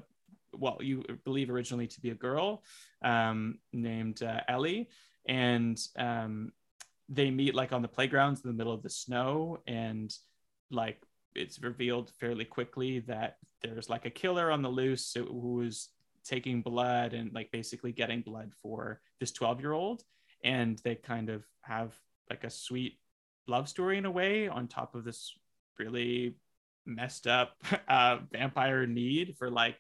well, 0.54 0.78
you 0.82 1.04
believe 1.24 1.50
originally 1.50 1.88
to 1.88 2.02
be 2.02 2.10
a 2.10 2.16
girl 2.16 2.64
um, 3.04 3.60
named 3.74 4.24
uh, 4.24 4.42
Ellie. 4.48 4.90
And 5.28 5.80
um, 5.98 6.52
they 7.10 7.30
meet 7.30 7.54
like 7.54 7.74
on 7.74 7.82
the 7.82 7.88
playgrounds 7.88 8.42
in 8.44 8.50
the 8.50 8.58
middle 8.58 8.74
of 8.74 8.84
the 8.84 8.90
snow. 8.90 9.60
And 9.68 10.14
like 10.72 11.02
it's 11.36 11.62
revealed 11.62 12.12
fairly 12.20 12.46
quickly 12.46 13.00
that 13.02 13.38
there's 13.62 13.90
like 13.90 14.06
a 14.06 14.10
killer 14.10 14.52
on 14.52 14.62
the 14.62 14.70
loose 14.70 15.14
who 15.14 15.62
is 15.62 15.90
taking 16.28 16.62
blood 16.62 17.14
and 17.14 17.34
like 17.34 17.52
basically 17.52 17.92
getting 17.92 18.22
blood 18.22 18.52
for 18.62 19.00
this 19.20 19.32
12 19.32 19.60
year 19.62 19.72
old 19.72 20.04
and 20.44 20.80
they 20.84 20.96
kind 20.96 21.30
of 21.30 21.44
have 21.62 21.96
like 22.30 22.44
a 22.44 22.50
sweet 22.50 23.00
love 23.48 23.70
story 23.70 23.98
in 23.98 24.06
a 24.06 24.12
way 24.12 24.48
on 24.48 24.68
top 24.68 24.94
of 24.94 25.04
this 25.04 25.34
really 25.80 26.36
messed 26.86 27.28
up 27.28 27.56
uh, 27.88 28.18
vampire 28.32 28.86
need 28.86 29.36
for 29.38 29.50
like 29.50 29.78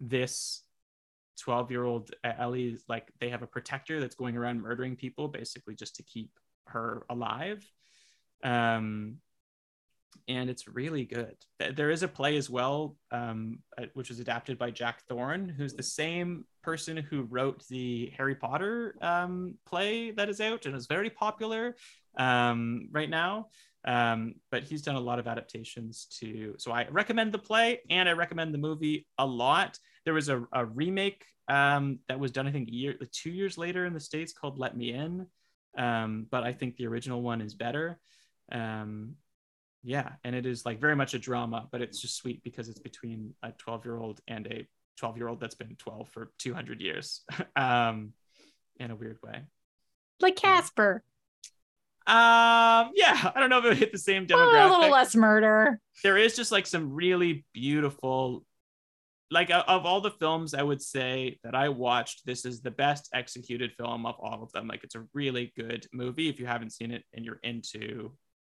this 0.00 0.62
12 1.40 1.70
year 1.70 1.84
old 1.84 2.10
Ellie 2.24 2.78
like 2.88 3.08
they 3.20 3.30
have 3.30 3.42
a 3.42 3.46
protector 3.46 4.00
that's 4.00 4.16
going 4.16 4.36
around 4.36 4.60
murdering 4.60 4.96
people 4.96 5.28
basically 5.28 5.74
just 5.74 5.96
to 5.96 6.02
keep 6.02 6.30
her 6.66 7.04
alive. 7.08 7.64
Um 8.42 9.18
and 10.26 10.50
it's 10.50 10.66
really 10.68 11.04
good. 11.04 11.36
There 11.74 11.90
is 11.90 12.02
a 12.02 12.08
play 12.08 12.36
as 12.36 12.50
well, 12.50 12.96
um, 13.10 13.58
uh, 13.76 13.86
which 13.94 14.08
was 14.08 14.20
adapted 14.20 14.58
by 14.58 14.70
Jack 14.70 15.02
Thorne, 15.08 15.48
who's 15.48 15.74
the 15.74 15.82
same 15.82 16.44
person 16.62 16.96
who 16.96 17.22
wrote 17.22 17.66
the 17.68 18.12
Harry 18.16 18.34
Potter 18.34 18.96
um, 19.00 19.54
play 19.66 20.10
that 20.12 20.28
is 20.28 20.40
out 20.40 20.66
and 20.66 20.74
is 20.74 20.86
very 20.86 21.10
popular 21.10 21.76
um, 22.18 22.88
right 22.92 23.10
now. 23.10 23.48
Um, 23.86 24.34
but 24.50 24.64
he's 24.64 24.82
done 24.82 24.96
a 24.96 25.00
lot 25.00 25.18
of 25.18 25.26
adaptations 25.26 26.06
to. 26.20 26.54
So 26.58 26.72
I 26.72 26.86
recommend 26.90 27.32
the 27.32 27.38
play 27.38 27.80
and 27.90 28.08
I 28.08 28.12
recommend 28.12 28.52
the 28.52 28.58
movie 28.58 29.06
a 29.18 29.24
lot. 29.24 29.78
There 30.04 30.14
was 30.14 30.28
a, 30.28 30.44
a 30.52 30.66
remake 30.66 31.24
um, 31.48 32.00
that 32.08 32.18
was 32.18 32.32
done, 32.32 32.46
I 32.46 32.52
think, 32.52 32.68
year, 32.70 32.96
two 33.12 33.30
years 33.30 33.56
later 33.56 33.86
in 33.86 33.94
the 33.94 34.00
states 34.00 34.32
called 34.32 34.58
"Let 34.58 34.76
Me 34.76 34.92
In," 34.92 35.26
um, 35.76 36.26
but 36.30 36.42
I 36.42 36.52
think 36.52 36.76
the 36.76 36.86
original 36.86 37.22
one 37.22 37.40
is 37.40 37.54
better. 37.54 37.98
Yeah, 39.88 40.10
and 40.22 40.36
it 40.36 40.44
is 40.44 40.66
like 40.66 40.80
very 40.82 40.94
much 40.94 41.14
a 41.14 41.18
drama, 41.18 41.66
but 41.72 41.80
it's 41.80 41.98
just 41.98 42.14
sweet 42.14 42.42
because 42.44 42.68
it's 42.68 42.78
between 42.78 43.32
a 43.42 43.52
12 43.52 43.86
year 43.86 43.96
old 43.96 44.20
and 44.28 44.46
a 44.46 44.66
12 44.98 45.16
year 45.16 45.28
old 45.28 45.40
that's 45.40 45.54
been 45.54 45.76
12 45.76 46.08
for 46.10 46.30
200 46.38 46.82
years, 46.82 47.22
um, 47.56 48.12
in 48.78 48.90
a 48.90 48.94
weird 48.96 49.16
way. 49.22 49.40
Like 50.20 50.36
Casper. 50.36 51.02
Um, 52.06 52.90
yeah, 52.94 53.32
I 53.34 53.40
don't 53.40 53.48
know 53.48 53.60
if 53.60 53.64
it 53.64 53.78
hit 53.78 53.92
the 53.92 53.98
same 53.98 54.26
demographic 54.26 54.68
Oh, 54.68 54.68
a 54.68 54.76
little 54.78 54.90
less 54.90 55.16
murder. 55.16 55.80
there 56.02 56.18
is 56.18 56.36
just 56.36 56.52
like 56.52 56.66
some 56.66 56.92
really 56.92 57.46
beautiful 57.54 58.44
like 59.30 59.50
of 59.50 59.84
all 59.84 60.00
the 60.00 60.10
films 60.12 60.54
i 60.54 60.62
would 60.62 60.80
say 60.80 61.38
that 61.44 61.54
i 61.54 61.68
watched 61.68 62.24
this 62.24 62.46
is 62.46 62.62
the 62.62 62.70
best 62.70 63.10
executed 63.12 63.70
film 63.76 64.06
of 64.06 64.14
all 64.18 64.42
of 64.42 64.50
them 64.52 64.66
like 64.66 64.82
it's 64.84 64.94
a 64.94 65.04
really 65.12 65.52
good 65.54 65.86
movie 65.92 66.30
if 66.30 66.40
you 66.40 66.46
haven't 66.46 66.72
seen 66.72 66.90
it 66.90 67.04
and 67.12 67.26
you're 67.26 67.40
into 67.42 68.10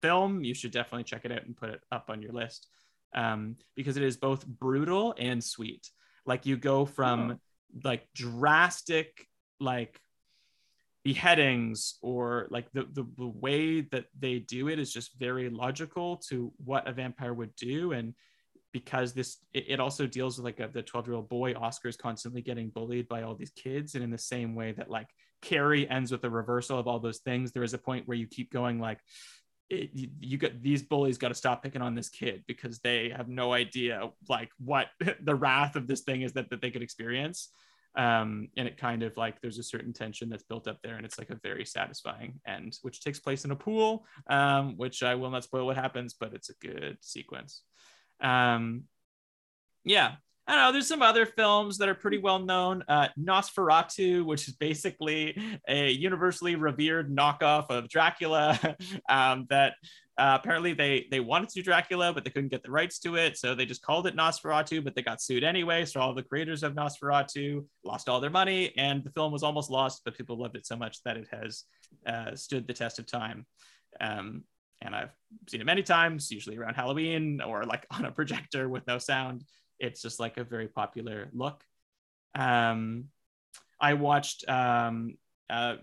film 0.02 0.44
you 0.44 0.54
should 0.54 0.72
definitely 0.72 1.04
check 1.04 1.24
it 1.24 1.32
out 1.32 1.44
and 1.44 1.56
put 1.56 1.70
it 1.70 1.80
up 1.90 2.06
on 2.08 2.22
your 2.22 2.32
list 2.32 2.68
um, 3.14 3.56
because 3.76 3.96
it 3.96 4.02
is 4.02 4.16
both 4.16 4.46
brutal 4.46 5.14
and 5.18 5.42
sweet. 5.42 5.90
Like 6.26 6.46
you 6.46 6.56
go 6.56 6.84
from 6.84 7.40
like 7.84 8.06
drastic 8.14 9.26
like 9.60 10.00
beheadings 11.04 11.94
or 12.02 12.48
like 12.50 12.70
the, 12.72 12.82
the 12.92 13.06
the 13.16 13.26
way 13.26 13.80
that 13.80 14.06
they 14.18 14.40
do 14.40 14.68
it 14.68 14.78
is 14.78 14.92
just 14.92 15.18
very 15.18 15.48
logical 15.48 16.16
to 16.28 16.52
what 16.64 16.86
a 16.86 16.92
vampire 16.92 17.32
would 17.32 17.54
do. 17.56 17.92
And 17.92 18.14
because 18.72 19.14
this 19.14 19.38
it, 19.54 19.64
it 19.68 19.80
also 19.80 20.06
deals 20.06 20.36
with 20.36 20.44
like 20.44 20.60
a, 20.60 20.70
the 20.70 20.82
12 20.82 21.06
year 21.06 21.16
old 21.16 21.28
boy 21.28 21.54
oscar 21.54 21.88
is 21.88 21.96
constantly 21.96 22.42
getting 22.42 22.68
bullied 22.68 23.08
by 23.08 23.22
all 23.22 23.34
these 23.34 23.52
kids. 23.52 23.94
And 23.94 24.04
in 24.04 24.10
the 24.10 24.18
same 24.18 24.54
way 24.54 24.72
that 24.72 24.90
like 24.90 25.08
carrie 25.40 25.88
ends 25.88 26.12
with 26.12 26.24
a 26.24 26.30
reversal 26.30 26.78
of 26.78 26.88
all 26.88 26.98
those 26.98 27.18
things 27.18 27.52
there 27.52 27.62
is 27.62 27.72
a 27.72 27.78
point 27.78 28.08
where 28.08 28.16
you 28.16 28.26
keep 28.26 28.50
going 28.50 28.80
like 28.80 28.98
it, 29.70 29.90
you, 30.20 30.38
got 30.38 30.62
these 30.62 30.82
bullies 30.82 31.18
got 31.18 31.28
to 31.28 31.34
stop 31.34 31.62
picking 31.62 31.82
on 31.82 31.94
this 31.94 32.08
kid 32.08 32.44
because 32.46 32.78
they 32.78 33.10
have 33.10 33.28
no 33.28 33.52
idea 33.52 34.08
like 34.28 34.50
what 34.58 34.88
the 35.22 35.34
wrath 35.34 35.76
of 35.76 35.86
this 35.86 36.00
thing 36.00 36.22
is 36.22 36.32
that, 36.32 36.50
that 36.50 36.62
they 36.62 36.70
could 36.70 36.82
experience. 36.82 37.50
Um, 37.94 38.48
and 38.56 38.68
it 38.68 38.76
kind 38.76 39.02
of 39.02 39.16
like 39.16 39.40
there's 39.40 39.58
a 39.58 39.62
certain 39.62 39.92
tension 39.92 40.28
that's 40.28 40.44
built 40.44 40.68
up 40.68 40.78
there 40.82 40.96
and 40.96 41.04
it's 41.04 41.18
like 41.18 41.30
a 41.30 41.40
very 41.42 41.64
satisfying 41.64 42.38
end 42.46 42.78
which 42.82 43.02
takes 43.02 43.18
place 43.18 43.44
in 43.44 43.50
a 43.50 43.56
pool 43.56 44.04
um, 44.28 44.76
which 44.76 45.02
i 45.02 45.14
will 45.16 45.30
not 45.30 45.42
spoil 45.42 45.66
what 45.66 45.74
happens 45.74 46.14
but 46.14 46.34
it's 46.34 46.50
a 46.50 46.54
good 46.60 46.98
sequence. 47.00 47.62
Um, 48.20 48.84
yeah 49.84 50.16
I 50.48 50.54
don't 50.54 50.62
know. 50.64 50.72
There's 50.72 50.88
some 50.88 51.02
other 51.02 51.26
films 51.26 51.76
that 51.76 51.90
are 51.90 51.94
pretty 51.94 52.16
well 52.16 52.38
known. 52.38 52.82
Uh, 52.88 53.08
Nosferatu, 53.20 54.24
which 54.24 54.48
is 54.48 54.54
basically 54.54 55.38
a 55.68 55.90
universally 55.90 56.56
revered 56.56 57.14
knockoff 57.14 57.66
of 57.68 57.90
Dracula. 57.90 58.58
um, 59.10 59.46
that 59.50 59.74
uh, 60.16 60.38
apparently 60.40 60.72
they 60.72 61.06
they 61.10 61.20
wanted 61.20 61.50
to 61.50 61.56
do 61.56 61.62
Dracula, 61.62 62.14
but 62.14 62.24
they 62.24 62.30
couldn't 62.30 62.48
get 62.48 62.62
the 62.62 62.70
rights 62.70 62.98
to 63.00 63.16
it, 63.16 63.36
so 63.36 63.54
they 63.54 63.66
just 63.66 63.82
called 63.82 64.06
it 64.06 64.16
Nosferatu. 64.16 64.82
But 64.82 64.94
they 64.94 65.02
got 65.02 65.20
sued 65.20 65.44
anyway. 65.44 65.84
So 65.84 66.00
all 66.00 66.14
the 66.14 66.22
creators 66.22 66.62
of 66.62 66.72
Nosferatu 66.72 67.66
lost 67.84 68.08
all 68.08 68.18
their 68.18 68.30
money, 68.30 68.72
and 68.78 69.04
the 69.04 69.10
film 69.10 69.32
was 69.32 69.42
almost 69.42 69.70
lost. 69.70 70.00
But 70.02 70.16
people 70.16 70.38
loved 70.38 70.56
it 70.56 70.66
so 70.66 70.76
much 70.76 71.02
that 71.02 71.18
it 71.18 71.28
has 71.30 71.64
uh, 72.06 72.34
stood 72.34 72.66
the 72.66 72.72
test 72.72 72.98
of 72.98 73.06
time. 73.06 73.44
Um, 74.00 74.44
and 74.80 74.94
I've 74.94 75.12
seen 75.46 75.60
it 75.60 75.64
many 75.64 75.82
times, 75.82 76.30
usually 76.30 76.56
around 76.56 76.74
Halloween 76.74 77.42
or 77.42 77.64
like 77.64 77.84
on 77.90 78.06
a 78.06 78.12
projector 78.12 78.66
with 78.66 78.86
no 78.86 78.96
sound 78.96 79.44
it's 79.78 80.02
just 80.02 80.20
like 80.20 80.36
a 80.36 80.44
very 80.44 80.68
popular 80.68 81.28
look. 81.32 81.62
Um, 82.34 83.06
I 83.80 83.94
watched 83.94 84.48
um, 84.48 85.16
uh, 85.48 85.76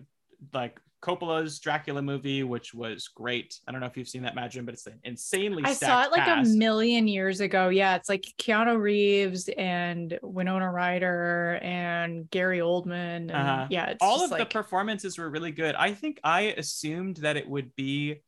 like 0.54 0.80
Coppola's 1.02 1.60
Dracula 1.60 2.02
movie, 2.02 2.44
which 2.44 2.74
was 2.74 3.08
great. 3.10 3.60
I 3.68 3.72
don't 3.72 3.80
know 3.80 3.88
if 3.88 3.96
you've 3.96 4.08
seen 4.10 4.24
that, 4.24 4.32
Imagine, 4.32 4.66
but 4.66 4.74
it's 4.74 4.88
an 4.88 5.00
insanely. 5.04 5.64
I 5.64 5.74
saw 5.74 6.04
it 6.04 6.12
like 6.12 6.26
cast. 6.26 6.52
a 6.52 6.58
million 6.58 7.08
years 7.08 7.42
ago. 7.42 7.70
Yeah, 7.70 7.96
it's 7.96 8.10
like 8.10 8.26
Keanu 8.40 8.80
Reeves 8.80 9.48
and 9.50 10.18
Winona 10.24 10.72
Ryder 10.72 11.60
and 11.62 12.30
Gary 12.32 12.60
Oldman. 12.60 13.30
And 13.30 13.32
Uh-huh. 13.32 13.68
yeah, 13.70 13.86
it's 13.92 14.00
All 14.02 14.24
of 14.24 14.32
like, 14.32 14.40
the 14.40 14.46
performances 14.48 15.18
were 15.18 15.30
really 15.30 15.52
good. 15.52 15.76
I 15.76 15.94
think 15.94 16.20
I 16.24 16.54
assumed 16.58 17.18
that 17.18 17.38
it 17.38 17.48
would 17.48 17.76
be 17.76 18.22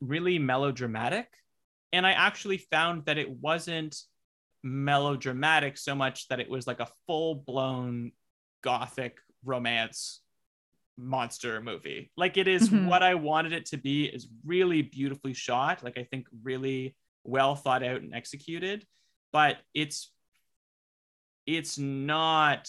really 0.00 0.38
melodramatic, 0.38 1.28
and 1.92 2.06
I 2.06 2.12
actually 2.12 2.58
found 2.58 3.06
that 3.06 3.18
it 3.18 3.30
wasn't 3.30 3.96
melodramatic 4.62 5.76
so 5.78 5.94
much 5.94 6.28
that 6.28 6.40
it 6.40 6.50
was 6.50 6.66
like 6.66 6.80
a 6.80 6.88
full 7.06 7.34
blown 7.34 8.12
gothic 8.62 9.18
romance 9.44 10.20
monster 10.98 11.60
movie. 11.62 12.10
Like 12.16 12.36
it 12.36 12.46
is 12.46 12.68
Mhm. 12.68 12.86
what 12.86 13.02
I 13.02 13.14
wanted 13.14 13.52
it 13.52 13.66
to 13.66 13.78
be 13.78 14.04
is 14.04 14.28
really 14.44 14.82
beautifully 14.82 15.32
shot, 15.34 15.82
like 15.82 15.96
I 15.98 16.04
think 16.04 16.26
really 16.42 16.94
well 17.24 17.54
thought 17.56 17.82
out 17.82 18.02
and 18.02 18.14
executed, 18.14 18.86
but 19.32 19.58
it's 19.74 20.12
it's 21.46 21.78
not 21.78 22.68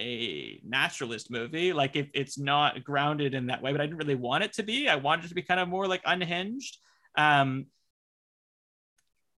a 0.00 0.60
naturalist 0.64 1.30
movie. 1.30 1.72
Like 1.72 1.96
if 1.96 2.08
it's 2.14 2.38
not 2.38 2.84
grounded 2.84 3.34
in 3.34 3.46
that 3.46 3.60
way, 3.60 3.72
but 3.72 3.80
I 3.80 3.86
didn't 3.86 3.98
really 3.98 4.14
want 4.14 4.44
it 4.44 4.52
to 4.54 4.62
be. 4.62 4.88
I 4.88 4.96
wanted 4.96 5.24
it 5.26 5.28
to 5.28 5.34
be 5.34 5.42
kind 5.42 5.60
of 5.60 5.68
more 5.68 5.88
like 5.88 6.02
unhinged. 6.04 6.78
Um 7.16 7.66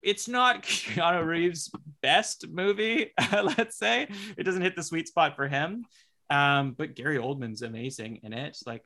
it's 0.03 0.29
not 0.29 0.63
Keanu 0.65 1.27
Reeves' 1.27 1.71
best 2.03 2.49
movie, 2.49 3.13
let's 3.33 3.77
say. 3.77 4.09
It 4.37 4.45
doesn't 4.45 4.63
hit 4.63 4.77
the 4.77 4.83
sweet 4.83 5.09
spot 5.09 5.37
for 5.37 5.49
him. 5.49 5.85
Um, 6.31 6.75
but 6.77 6.95
Gary 6.95 7.19
Oldman's 7.19 7.63
amazing 7.63 8.21
in 8.23 8.33
it. 8.33 8.59
Like, 8.67 8.85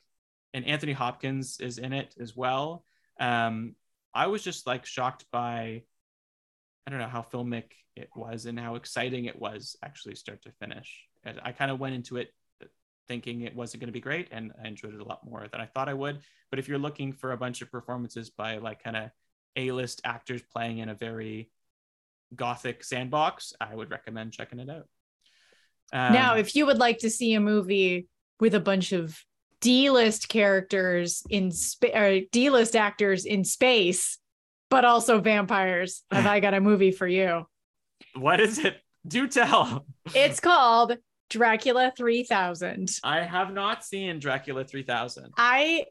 and 0.54 0.64
Anthony 0.64 0.92
Hopkins 0.92 1.58
is 1.60 1.78
in 1.78 1.92
it 1.92 2.14
as 2.20 2.36
well. 2.36 2.84
Um, 3.18 3.74
I 4.14 4.26
was 4.26 4.42
just 4.42 4.66
like 4.66 4.86
shocked 4.86 5.24
by, 5.32 5.82
I 6.86 6.90
don't 6.90 7.00
know 7.00 7.06
how 7.06 7.22
filmic 7.22 7.64
it 7.96 8.10
was 8.14 8.46
and 8.46 8.58
how 8.58 8.74
exciting 8.76 9.24
it 9.24 9.40
was 9.40 9.76
actually 9.82 10.14
start 10.14 10.42
to 10.42 10.52
finish. 10.60 11.06
And 11.24 11.40
I 11.42 11.52
kind 11.52 11.70
of 11.70 11.80
went 11.80 11.94
into 11.94 12.16
it 12.16 12.32
thinking 13.08 13.42
it 13.42 13.54
wasn't 13.54 13.80
going 13.80 13.88
to 13.88 13.92
be 13.92 14.00
great, 14.00 14.28
and 14.30 14.52
I 14.62 14.68
enjoyed 14.68 14.94
it 14.94 15.00
a 15.00 15.04
lot 15.04 15.24
more 15.24 15.46
than 15.50 15.60
I 15.60 15.66
thought 15.66 15.88
I 15.88 15.94
would. 15.94 16.20
But 16.50 16.58
if 16.58 16.68
you're 16.68 16.78
looking 16.78 17.12
for 17.12 17.32
a 17.32 17.36
bunch 17.36 17.62
of 17.62 17.70
performances 17.70 18.30
by 18.30 18.58
like 18.58 18.82
kind 18.82 18.96
of 18.96 19.10
a-list 19.56 20.00
actors 20.04 20.42
playing 20.52 20.78
in 20.78 20.88
a 20.88 20.94
very 20.94 21.50
gothic 22.34 22.82
sandbox 22.82 23.52
i 23.60 23.74
would 23.74 23.90
recommend 23.90 24.32
checking 24.32 24.58
it 24.58 24.70
out 24.70 24.86
um, 25.92 26.12
now, 26.12 26.36
if 26.36 26.56
you 26.56 26.66
would 26.66 26.78
like 26.78 26.98
to 27.00 27.10
see 27.10 27.34
a 27.34 27.40
movie 27.40 28.08
with 28.40 28.54
a 28.54 28.60
bunch 28.60 28.92
of 28.92 29.18
D-list 29.60 30.28
characters 30.28 31.22
in 31.28 31.52
space, 31.52 31.94
or 31.94 32.20
D-list 32.32 32.74
actors 32.74 33.26
in 33.26 33.44
space, 33.44 34.18
but 34.70 34.84
also 34.84 35.20
vampires, 35.20 36.02
have 36.10 36.26
I 36.26 36.40
got 36.40 36.54
a 36.54 36.60
movie 36.60 36.92
for 36.92 37.06
you? 37.06 37.46
what 38.14 38.40
is 38.40 38.58
it 38.58 38.76
do 39.06 39.28
tell 39.28 39.86
It's 40.14 40.40
called 40.40 40.96
Dracula 41.30 41.92
3000. 41.96 42.90
i 43.04 43.20
have 43.20 43.52
not 43.52 43.84
seen 43.84 44.18
dracula 44.18 44.64
3000 44.64 45.32
I 45.36 45.84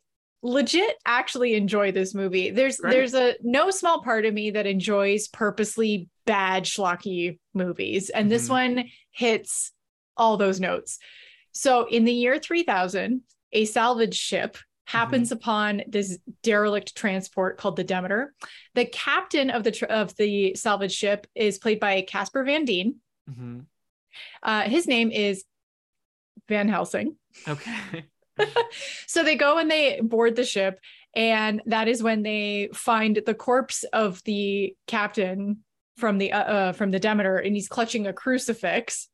legit 0.44 0.96
actually 1.06 1.54
enjoy 1.54 1.92
this 1.92 2.14
movie. 2.16 2.50
There's 2.50 2.78
Great. 2.78 2.92
there's 2.94 3.14
a 3.14 3.36
no 3.44 3.70
small 3.72 4.02
part 4.04 4.26
of 4.26 4.34
me 4.34 4.52
that 4.52 4.66
enjoys 4.66 5.28
purposely 5.28 6.10
bad 6.26 6.64
schlocky 6.64 7.39
movies, 7.54 8.10
and 8.10 8.30
this 8.32 8.48
Mhm. 8.48 8.50
one 8.50 8.86
hits 9.12 9.72
all 10.18 10.38
those 10.38 10.60
notes. 10.60 10.98
So 11.52 11.86
in 11.86 12.06
the 12.06 12.14
year 12.14 12.39
3000, 12.39 13.22
a 13.52 13.66
salvage 13.66 14.16
ship 14.16 14.58
happens 14.86 15.30
Mm-hmm. 15.30 15.38
upon 15.38 15.82
this 15.88 16.18
derelict 16.44 16.96
transport 16.96 17.58
called 17.58 17.76
the 17.76 17.84
Demeter. 17.84 18.34
The 18.74 18.86
captain 18.86 19.50
of 19.50 19.64
the 19.64 19.72
tr- 19.72 19.86
of 19.86 20.16
the 20.16 20.56
salvage 20.56 20.94
ship 20.94 21.28
is 21.36 21.58
played 21.60 21.80
by 21.80 22.02
Casper 22.02 22.44
Van 22.44 22.66
Dien. 22.66 22.96
Mhm. 23.30 23.66
Uh, 24.44 24.64
his 24.64 24.88
name 24.88 25.12
is 25.12 25.44
Van 26.50 26.68
Helsing. 26.68 27.16
okay 27.48 28.06
so 29.08 29.24
they 29.24 29.36
go 29.36 29.58
and 29.58 29.70
they 29.70 30.00
board 30.02 30.36
the 30.36 30.44
ship 30.44 30.80
and 31.16 31.62
that 31.66 31.88
is 31.88 32.02
when 32.02 32.24
they 32.24 32.70
find 32.74 33.22
the 33.26 33.34
corpse 33.34 33.84
of 33.94 34.24
the 34.24 34.76
captain 34.88 35.58
from 35.98 36.18
the 36.18 36.32
uh, 36.32 36.39
uh, 36.44 36.72
from 36.74 36.92
the 36.92 37.00
demeter 37.00 37.38
and 37.38 37.56
he's 37.56 37.68
clutching 37.68 38.08
a 38.08 38.14
crucifix 38.14 39.08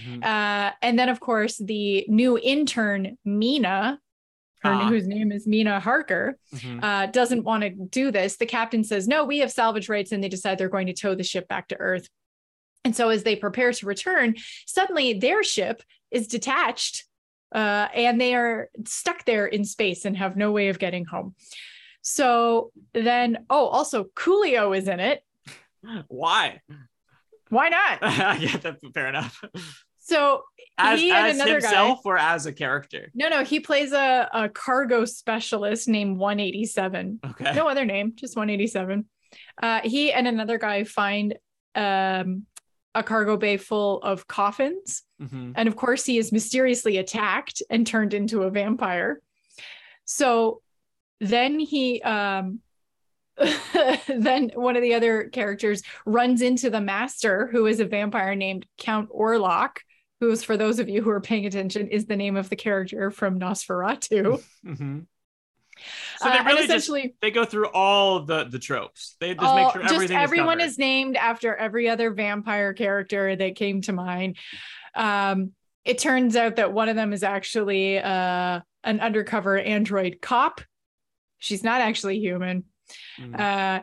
Mhm. 0.00 0.24
uh, 0.24 0.72
and 0.80 0.98
then 0.98 1.10
of 1.10 1.20
course 1.20 1.58
the 1.58 2.06
new 2.08 2.38
intern 2.38 3.18
mina 3.24 3.98
Ah. 4.64 4.88
whose 4.88 5.06
name 5.06 5.30
is 5.30 5.46
mina 5.46 5.78
harker 5.78 6.36
Mhm. 6.54 6.82
uh, 6.82 7.06
doesn't 7.06 7.44
want 7.44 7.62
to 7.64 7.70
do 7.70 8.10
this 8.10 8.36
the 8.38 8.46
captain 8.46 8.82
says 8.82 9.06
no 9.06 9.24
we 9.26 9.38
have 9.38 9.52
salvage 9.52 9.88
rights 9.90 10.10
and 10.10 10.24
they 10.24 10.28
decide 10.30 10.56
they're 10.58 10.68
going 10.70 10.86
to 10.88 10.94
tow 10.94 11.14
the 11.14 11.22
ship 11.22 11.46
back 11.48 11.68
to 11.68 11.76
earth 11.78 12.08
and 12.84 12.96
so 12.96 13.10
as 13.10 13.22
they 13.24 13.36
prepare 13.36 13.72
to 13.72 13.86
return 13.86 14.34
suddenly 14.66 15.12
their 15.12 15.42
ship 15.44 15.82
is 16.10 16.26
detached 16.26 17.04
uh, 17.52 17.88
and 17.94 18.20
they 18.20 18.34
are 18.34 18.68
stuck 18.86 19.24
there 19.24 19.46
in 19.46 19.64
space 19.64 20.04
and 20.04 20.16
have 20.16 20.36
no 20.36 20.52
way 20.52 20.68
of 20.68 20.78
getting 20.78 21.04
home 21.04 21.34
so 22.02 22.70
then 22.94 23.38
oh 23.50 23.66
also 23.66 24.04
coolio 24.14 24.76
is 24.76 24.88
in 24.88 25.00
it 25.00 25.22
why 26.08 26.60
why 27.50 27.68
not 27.68 27.98
yeah 28.40 28.56
that's 28.58 28.82
fair 28.92 29.08
enough 29.08 29.42
So 30.08 30.44
as, 30.78 30.98
he 30.98 31.10
and 31.10 31.26
as 31.26 31.34
another 31.36 31.60
guy. 31.60 31.68
himself 31.68 32.00
or 32.06 32.16
as 32.16 32.46
a 32.46 32.52
character? 32.52 33.10
No, 33.14 33.28
no, 33.28 33.44
he 33.44 33.60
plays 33.60 33.92
a, 33.92 34.26
a 34.32 34.48
cargo 34.48 35.04
specialist 35.04 35.86
named 35.86 36.16
187. 36.16 37.20
Okay. 37.26 37.52
No 37.54 37.68
other 37.68 37.84
name, 37.84 38.14
just 38.16 38.34
187. 38.34 39.04
Uh, 39.62 39.80
he 39.84 40.10
and 40.10 40.26
another 40.26 40.56
guy 40.56 40.84
find 40.84 41.36
um, 41.74 42.46
a 42.94 43.02
cargo 43.02 43.36
bay 43.36 43.58
full 43.58 44.00
of 44.00 44.26
coffins. 44.26 45.02
Mhm. 45.20 45.52
And 45.56 45.68
of 45.68 45.76
course, 45.76 46.04
he 46.04 46.18
is 46.18 46.30
mysteriously 46.32 46.96
attacked 46.98 47.62
and 47.70 47.86
turned 47.86 48.14
into 48.14 48.42
a 48.42 48.50
vampire. 48.50 49.20
So 50.04 50.62
then 51.20 51.58
he, 51.58 52.00
um, 52.02 52.60
then 54.08 54.50
one 54.54 54.76
of 54.76 54.82
the 54.82 54.94
other 54.94 55.24
characters 55.28 55.82
runs 56.06 56.42
into 56.42 56.70
the 56.70 56.80
master, 56.80 57.48
who 57.52 57.66
is 57.66 57.80
a 57.80 57.84
vampire 57.84 58.34
named 58.34 58.66
Count 58.78 59.10
Orlok, 59.10 59.78
who's, 60.20 60.42
for 60.42 60.56
those 60.56 60.78
of 60.78 60.88
you 60.88 61.02
who 61.02 61.10
are 61.10 61.20
paying 61.20 61.46
attention, 61.46 61.88
is 61.88 62.06
the 62.06 62.16
name 62.16 62.36
of 62.36 62.48
the 62.50 62.56
character 62.56 63.10
from 63.10 63.38
Nosferatu. 63.38 64.42
Mhm. 64.64 65.06
So 66.18 66.26
Uh, 66.28 66.32
they 66.32 66.38
and 66.38 66.46
really 66.48 66.58
just 66.66 66.68
essentially, 66.70 67.14
they 67.20 67.30
go 67.30 67.44
through 67.44 67.68
all 67.68 68.20
the 68.24 68.42
the 68.44 68.58
tropes. 68.58 69.16
They 69.20 69.34
just 69.34 69.44
all- 69.46 69.56
make 69.56 69.72
sure 69.72 69.82
just 70.00 70.10
everyone 70.12 70.60
is, 70.60 70.72
is 70.72 70.78
named 70.78 71.16
after 71.16 71.54
every 71.54 71.88
other 71.88 72.10
vampire 72.10 72.74
character 72.74 73.36
that 73.36 73.54
came 73.54 73.80
to 73.82 73.92
mind. 73.92 74.36
Um, 74.98 75.52
it 75.84 75.98
turns 75.98 76.36
out 76.36 76.56
that 76.56 76.72
one 76.72 76.88
of 76.90 76.96
them 76.96 77.12
is 77.14 77.22
actually 77.22 77.98
uh, 77.98 78.60
an 78.84 79.00
undercover 79.00 79.56
android 79.58 80.18
cop. 80.20 80.60
She's 81.38 81.64
not 81.64 81.80
actually 81.80 82.18
human. 82.18 82.64
Mm. 83.18 83.38
Uh, 83.38 83.82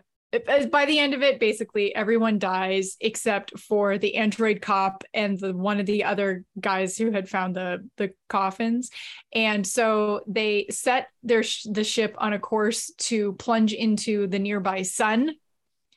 by 0.69 0.83
the 0.85 0.99
end 0.99 1.13
of 1.13 1.21
it, 1.23 1.39
basically 1.39 1.95
everyone 1.95 2.37
dies 2.39 2.97
except 2.99 3.57
for 3.57 3.97
the 3.97 4.15
android 4.15 4.61
cop 4.61 5.05
and 5.13 5.39
the 5.39 5.53
one 5.53 5.79
of 5.79 5.85
the 5.85 6.03
other 6.03 6.43
guys 6.59 6.97
who 6.97 7.11
had 7.11 7.29
found 7.29 7.55
the 7.55 7.87
the 7.95 8.11
coffins. 8.27 8.89
And 9.31 9.65
so 9.65 10.21
they 10.27 10.65
set 10.69 11.07
their 11.23 11.41
sh- 11.43 11.65
the 11.71 11.85
ship 11.85 12.15
on 12.17 12.33
a 12.33 12.39
course 12.39 12.91
to 12.97 13.33
plunge 13.33 13.71
into 13.71 14.27
the 14.27 14.39
nearby 14.39 14.81
sun 14.81 15.35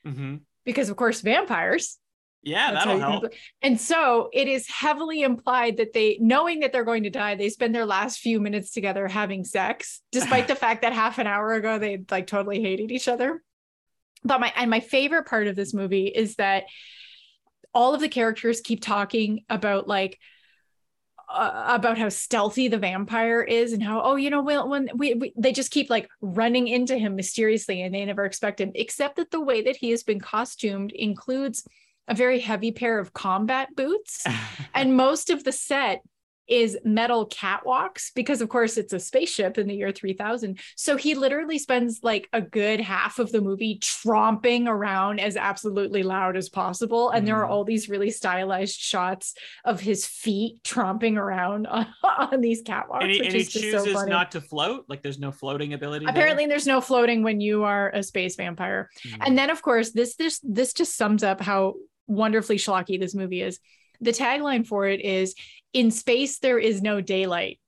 Mhm. 0.07 0.43
because, 0.65 0.89
of 0.89 0.97
course, 0.97 1.21
vampires. 1.21 1.99
Yeah, 2.49 2.73
That's 2.73 2.87
that'll 2.87 3.01
help. 3.01 3.25
And 3.63 3.81
so 3.81 4.31
it 4.33 4.49
is 4.49 4.67
heavily 4.69 5.23
implied 5.23 5.77
that 5.77 5.93
they, 5.93 6.19
knowing 6.21 6.61
that 6.61 6.73
they're 6.73 6.85
going 6.85 7.03
to 7.03 7.11
die, 7.11 7.35
they 7.35 7.51
spend 7.51 7.75
their 7.75 7.85
last 7.85 8.21
few 8.21 8.41
minutes 8.41 8.71
together 8.71 9.07
having 9.07 9.45
sex, 9.45 10.01
despite 10.13 10.49
the 10.49 10.55
fact 10.57 10.83
that 10.83 10.93
half 10.93 11.19
an 11.19 11.27
hour 11.27 11.53
ago 11.53 11.79
they 11.79 12.03
like 12.11 12.27
totally 12.27 12.63
hated 12.63 12.91
each 12.91 13.09
other. 13.09 13.43
But 14.25 14.41
my 14.41 14.53
and 14.57 14.71
my 14.71 14.81
favorite 14.81 15.27
part 15.27 15.47
of 15.47 15.57
this 15.57 15.75
movie 15.75 16.07
is 16.07 16.37
that 16.37 16.65
all 17.75 17.95
of 17.95 18.01
the 18.01 18.09
characters 18.09 18.61
keep 18.61 18.83
talking 18.83 19.45
about 19.49 19.87
like 19.87 20.19
uh, 21.29 21.67
about 21.69 21.99
how 21.99 22.09
stealthy 22.09 22.69
the 22.69 22.79
vampire 22.79 23.43
is 23.43 23.75
and 23.75 23.83
how 23.83 24.01
oh 24.03 24.17
you 24.17 24.31
know 24.31 24.43
when, 24.43 24.69
when 24.69 24.89
we, 24.95 25.15
we 25.15 25.33
they 25.37 25.53
just 25.53 25.71
keep 25.71 25.91
like 25.91 26.09
running 26.23 26.67
into 26.67 26.97
him 26.97 27.15
mysteriously 27.15 27.83
and 27.83 27.95
they 27.95 28.05
never 28.05 28.25
expect 28.25 28.61
him 28.61 28.73
except 28.75 29.17
that 29.17 29.31
the 29.31 29.41
way 29.41 29.61
that 29.61 29.77
he 29.77 29.91
has 29.91 30.03
been 30.03 30.19
costumed 30.19 30.91
includes 30.93 31.65
a 32.09 32.15
very 32.15 32.41
heavy 32.41 32.73
pair 32.73 32.99
of 32.99 33.13
combat 33.13 33.69
boots 33.77 34.25
and 34.75 34.97
most 34.97 35.31
of 35.31 35.45
the 35.45 35.53
set 35.53 36.01
is 36.49 36.79
metal 36.83 37.29
catwalks 37.29 38.07
because 38.15 38.41
of 38.41 38.49
course 38.49 38.79
it's 38.79 38.95
a 38.95 38.99
spaceship 38.99 39.59
in 39.59 39.67
the 39.69 39.75
year 39.75 39.93
3000 39.93 40.59
so 40.77 40.97
he 40.97 41.15
literally 41.15 41.59
spends 41.59 42.01
like 42.03 42.27
a 42.33 42.41
good 42.41 42.81
half 42.81 43.19
of 43.19 43.31
the 43.33 43.41
movie 43.43 43.79
tromping 43.83 44.67
around 44.67 45.21
as 45.21 45.37
absolutely 45.37 46.03
loud 46.03 46.39
as 46.39 46.49
possible 46.49 47.11
and 47.11 47.27
there 47.29 47.37
are 47.37 47.47
Mhm. 47.47 47.51
all 47.51 47.65
these 47.65 47.91
really 47.91 48.11
stylized 48.11 48.81
shots 48.81 49.35
of 49.67 49.79
his 49.81 50.07
feet 50.07 50.63
tromping 50.65 51.19
around 51.19 51.67
on, 51.67 51.87
on 52.03 52.41
these 52.41 52.63
catwalks 52.63 53.03
and 53.03 53.11
he, 53.11 53.21
and 53.27 53.35
he 53.35 53.43
so 53.45 53.61
chooses 53.61 53.93
funny. 53.93 54.11
not 54.11 54.31
to 54.33 54.41
float. 54.41 54.87
Like 54.89 55.03
there's 55.03 55.19
no 55.19 55.31
floating 55.33 55.75
ability. 55.75 56.07
there? 56.07 56.15
apparently 56.15 56.47
there's 56.47 56.67
no 56.67 56.81
floating 56.81 57.23
when 57.23 57.43
you 57.43 57.65
are 57.65 57.91
a 57.91 58.03
space 58.03 58.37
vampire 58.37 58.89
Mhm. 59.07 59.19
and 59.27 59.37
then 59.37 59.51
of 59.51 59.61
course 59.61 59.91
this 59.93 60.17
this 60.17 60.41
this 60.43 60.73
just 60.73 60.97
sums 60.97 61.23
up 61.23 61.43
how 61.43 61.75
wonderfully 62.09 62.57
schlocky 62.57 62.99
this 62.99 63.15
movie 63.15 63.43
is. 63.43 63.61
The 64.01 64.13
tagline 64.13 64.67
for 64.67 64.87
it 64.89 65.01
is 65.01 65.35
in 65.73 65.91
space 65.91 66.39
there 66.39 66.59
is 66.59 66.83
no 66.83 67.01
daylight. 67.01 67.61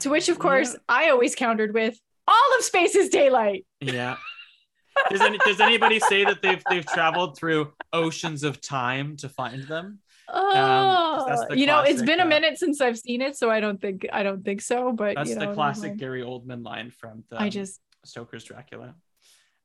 To 0.00 0.10
which 0.10 0.28
of 0.28 0.38
course 0.38 0.76
I 0.88 1.10
always 1.10 1.34
countered 1.34 1.72
with 1.72 1.98
all 2.26 2.58
of 2.58 2.64
space 2.64 2.94
is 2.94 3.08
daylight. 3.08 3.66
Yeah. 3.80 4.16
Does, 5.10 5.22
any, 5.22 5.38
does 5.38 5.60
anybody 5.60 5.98
say 5.98 6.24
that 6.24 6.40
they've 6.40 6.62
they've 6.70 6.86
traveled 6.86 7.36
through 7.36 7.72
oceans 7.92 8.44
of 8.44 8.60
time 8.60 9.16
to 9.16 9.28
find 9.28 9.64
them? 9.64 9.98
Oh, 10.28 11.24
that's 11.28 11.46
the 11.46 11.58
you 11.58 11.66
know, 11.66 11.80
it's 11.80 12.00
been 12.02 12.20
a 12.20 12.24
uh, 12.24 12.26
minute 12.26 12.58
since 12.58 12.80
I've 12.80 12.96
seen 12.96 13.20
it, 13.20 13.36
so 13.36 13.50
I 13.50 13.58
don't 13.58 13.80
think 13.80 14.06
I 14.12 14.22
don't 14.22 14.44
think 14.44 14.60
so. 14.60 14.92
But 14.92 15.16
That's 15.16 15.30
you 15.30 15.36
know, 15.36 15.48
the 15.48 15.54
classic. 15.54 15.96
Gary 15.96 16.22
Oldman 16.22 16.64
line 16.64 16.90
from 16.90 17.24
the 17.28 17.42
I 17.42 17.48
just 17.48 17.80
Stoker's 18.04 18.44
Dracula. 18.44 18.94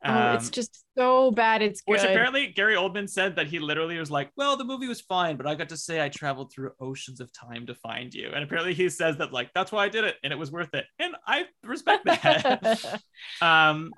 Oh, 0.05 0.33
it's 0.33 0.45
Um, 0.45 0.51
just 0.51 0.83
so 0.97 1.31
bad. 1.31 1.61
It's 1.61 1.81
good. 1.81 1.91
Which 1.93 2.03
apparently 2.03 2.47
Gary 2.47 2.75
Oldman 2.75 3.09
said 3.09 3.35
that 3.35 3.47
he 3.47 3.59
literally 3.59 3.97
was 3.97 4.11
like, 4.11 4.31
"Well, 4.35 4.57
the 4.57 4.63
movie 4.63 4.87
was 4.87 5.01
fine, 5.01 5.37
but 5.37 5.47
I 5.47 5.55
got 5.55 5.69
to 5.69 5.77
say 5.77 6.03
I 6.03 6.09
traveled 6.09 6.51
through 6.51 6.71
oceans 6.79 7.19
of 7.19 7.31
time 7.33 7.65
to 7.67 7.75
find 7.75 8.13
you." 8.13 8.31
And 8.33 8.43
apparently 8.43 8.73
he 8.73 8.89
says 8.89 9.17
that 9.17 9.33
like 9.33 9.51
that's 9.53 9.71
why 9.71 9.85
I 9.85 9.89
did 9.89 10.03
it, 10.03 10.15
and 10.23 10.33
it 10.33 10.37
was 10.37 10.51
worth 10.51 10.73
it, 10.73 10.85
and 10.99 11.15
I 11.27 11.45
respect 11.63 12.05
that. 12.05 13.01
um, 13.41 13.91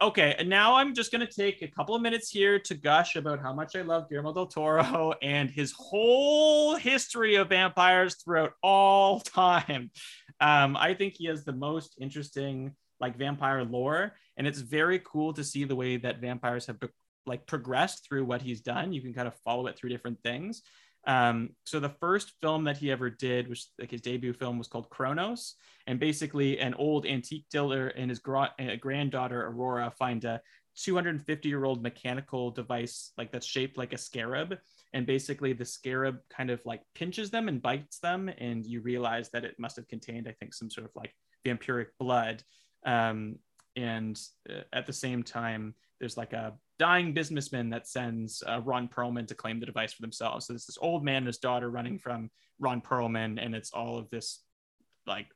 okay, 0.00 0.34
and 0.38 0.48
now 0.48 0.76
I'm 0.76 0.94
just 0.94 1.12
gonna 1.12 1.26
take 1.26 1.62
a 1.62 1.68
couple 1.68 1.94
of 1.94 2.02
minutes 2.02 2.30
here 2.30 2.58
to 2.60 2.74
gush 2.74 3.16
about 3.16 3.40
how 3.40 3.52
much 3.52 3.76
I 3.76 3.82
love 3.82 4.08
Guillermo 4.08 4.32
del 4.32 4.46
Toro 4.46 5.14
and 5.22 5.50
his 5.50 5.72
whole 5.76 6.76
history 6.76 7.36
of 7.36 7.48
vampires 7.48 8.16
throughout 8.16 8.52
all 8.62 9.20
time. 9.20 9.90
Um, 10.40 10.76
I 10.76 10.94
think 10.94 11.14
he 11.16 11.26
has 11.26 11.44
the 11.44 11.52
most 11.52 11.96
interesting 12.00 12.74
like 13.00 13.16
vampire 13.16 13.64
lore, 13.64 14.12
and 14.40 14.46
it's 14.46 14.60
very 14.60 14.98
cool 15.00 15.34
to 15.34 15.44
see 15.44 15.64
the 15.64 15.76
way 15.76 15.98
that 15.98 16.22
vampires 16.22 16.64
have 16.64 16.78
like 17.26 17.46
progressed 17.46 18.08
through 18.08 18.24
what 18.24 18.40
he's 18.40 18.62
done. 18.62 18.90
You 18.90 19.02
can 19.02 19.12
kind 19.12 19.28
of 19.28 19.34
follow 19.44 19.66
it 19.66 19.76
through 19.76 19.90
different 19.90 20.18
things. 20.22 20.62
Um, 21.06 21.50
so 21.66 21.78
the 21.78 21.94
first 22.00 22.32
film 22.40 22.64
that 22.64 22.78
he 22.78 22.90
ever 22.90 23.10
did, 23.10 23.48
which 23.48 23.66
like 23.78 23.90
his 23.90 24.00
debut 24.00 24.32
film, 24.32 24.56
was 24.56 24.66
called 24.66 24.88
Cronos, 24.88 25.56
and 25.86 26.00
basically 26.00 26.58
an 26.58 26.72
old 26.72 27.04
antique 27.04 27.44
dealer 27.50 27.88
and 27.88 28.08
his 28.08 28.18
gra- 28.18 28.54
uh, 28.58 28.76
granddaughter 28.80 29.46
Aurora 29.46 29.92
find 29.98 30.24
a 30.24 30.40
250 30.74 31.46
year 31.46 31.66
old 31.66 31.82
mechanical 31.82 32.50
device 32.50 33.12
like 33.18 33.30
that's 33.32 33.46
shaped 33.46 33.76
like 33.76 33.92
a 33.92 33.98
scarab, 33.98 34.56
and 34.94 35.04
basically 35.04 35.52
the 35.52 35.66
scarab 35.66 36.16
kind 36.30 36.48
of 36.48 36.62
like 36.64 36.80
pinches 36.94 37.28
them 37.28 37.48
and 37.48 37.60
bites 37.60 37.98
them, 37.98 38.30
and 38.38 38.64
you 38.64 38.80
realize 38.80 39.28
that 39.32 39.44
it 39.44 39.56
must 39.58 39.76
have 39.76 39.86
contained, 39.86 40.26
I 40.26 40.32
think, 40.32 40.54
some 40.54 40.70
sort 40.70 40.86
of 40.86 40.92
like 40.96 41.14
vampiric 41.44 41.88
blood. 41.98 42.42
Um, 42.86 43.36
and 43.76 44.20
uh, 44.48 44.62
at 44.72 44.86
the 44.86 44.92
same 44.92 45.22
time, 45.22 45.74
there's 45.98 46.16
like 46.16 46.32
a 46.32 46.54
dying 46.78 47.12
businessman 47.12 47.70
that 47.70 47.86
sends 47.86 48.42
uh, 48.46 48.60
Ron 48.64 48.88
Perlman 48.88 49.28
to 49.28 49.34
claim 49.34 49.60
the 49.60 49.66
device 49.66 49.92
for 49.92 50.02
themselves. 50.02 50.46
So 50.46 50.52
there's 50.54 50.66
this 50.66 50.78
old 50.80 51.04
man 51.04 51.18
and 51.18 51.26
his 51.26 51.38
daughter 51.38 51.70
running 51.70 51.98
from 51.98 52.30
Ron 52.58 52.80
Perlman, 52.80 53.38
and 53.44 53.54
it's 53.54 53.72
all 53.72 53.98
of 53.98 54.08
this 54.10 54.42
like 55.06 55.26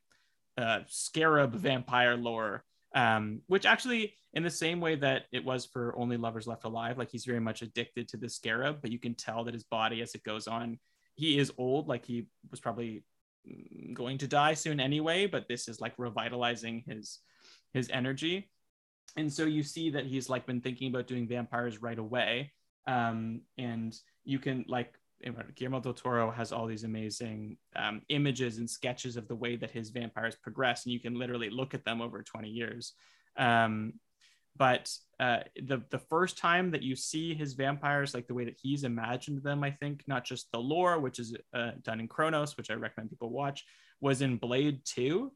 uh, 0.57 0.79
scarab 0.87 1.53
vampire 1.53 2.15
lore, 2.15 2.63
um, 2.95 3.41
which 3.47 3.65
actually, 3.65 4.15
in 4.33 4.43
the 4.43 4.49
same 4.49 4.79
way 4.79 4.95
that 4.95 5.23
it 5.31 5.43
was 5.43 5.65
for 5.65 5.93
Only 5.97 6.17
Lovers 6.17 6.47
Left 6.47 6.63
Alive, 6.63 6.97
like 6.97 7.11
he's 7.11 7.25
very 7.25 7.39
much 7.39 7.61
addicted 7.61 8.07
to 8.09 8.17
the 8.17 8.29
scarab, 8.29 8.81
but 8.81 8.91
you 8.91 8.99
can 8.99 9.13
tell 9.13 9.43
that 9.43 9.53
his 9.53 9.63
body, 9.63 10.01
as 10.01 10.15
it 10.15 10.23
goes 10.23 10.47
on, 10.47 10.79
he 11.15 11.37
is 11.37 11.51
old. 11.57 11.87
Like 11.87 12.05
he 12.05 12.27
was 12.51 12.59
probably 12.59 13.03
mm, 13.47 13.93
going 13.93 14.17
to 14.19 14.27
die 14.27 14.53
soon 14.53 14.79
anyway, 14.79 15.27
but 15.27 15.47
this 15.47 15.67
is 15.67 15.79
like 15.79 15.93
revitalizing 15.97 16.83
his 16.87 17.19
his 17.75 17.89
energy. 17.91 18.49
And 19.17 19.31
so 19.31 19.43
you 19.43 19.63
see 19.63 19.89
that 19.91 20.05
he's 20.05 20.29
like 20.29 20.45
been 20.45 20.61
thinking 20.61 20.89
about 20.89 21.07
doing 21.07 21.27
vampires 21.27 21.81
right 21.81 21.99
away. 21.99 22.53
Um, 22.87 23.41
and 23.57 23.93
you 24.23 24.39
can 24.39 24.65
like 24.67 24.93
Guillermo 25.55 25.81
del 25.81 25.93
Toro 25.93 26.31
has 26.31 26.51
all 26.51 26.67
these 26.67 26.83
amazing 26.85 27.57
um, 27.75 28.01
images 28.09 28.57
and 28.57 28.69
sketches 28.69 29.17
of 29.17 29.27
the 29.27 29.35
way 29.35 29.55
that 29.57 29.71
his 29.71 29.89
vampires 29.89 30.35
progress, 30.35 30.85
and 30.85 30.93
you 30.93 30.99
can 30.99 31.15
literally 31.17 31.49
look 31.49 31.73
at 31.73 31.83
them 31.83 32.01
over 32.01 32.21
20 32.21 32.49
years. 32.49 32.93
Um, 33.37 33.93
but 34.57 34.93
uh, 35.19 35.39
the 35.61 35.81
the 35.89 35.99
first 35.99 36.37
time 36.37 36.71
that 36.71 36.83
you 36.83 36.95
see 36.95 37.33
his 37.33 37.53
vampires, 37.53 38.13
like 38.13 38.27
the 38.27 38.33
way 38.33 38.45
that 38.45 38.59
he's 38.61 38.83
imagined 38.83 39.43
them, 39.43 39.63
I 39.63 39.71
think 39.71 40.03
not 40.07 40.25
just 40.25 40.51
the 40.51 40.59
lore, 40.59 40.99
which 40.99 41.19
is 41.19 41.35
uh, 41.53 41.71
done 41.81 41.99
in 41.99 42.07
Cronos, 42.07 42.55
which 42.55 42.69
I 42.69 42.75
recommend 42.75 43.09
people 43.09 43.31
watch, 43.31 43.65
was 43.99 44.21
in 44.21 44.37
Blade 44.37 44.81
Two, 44.85 45.31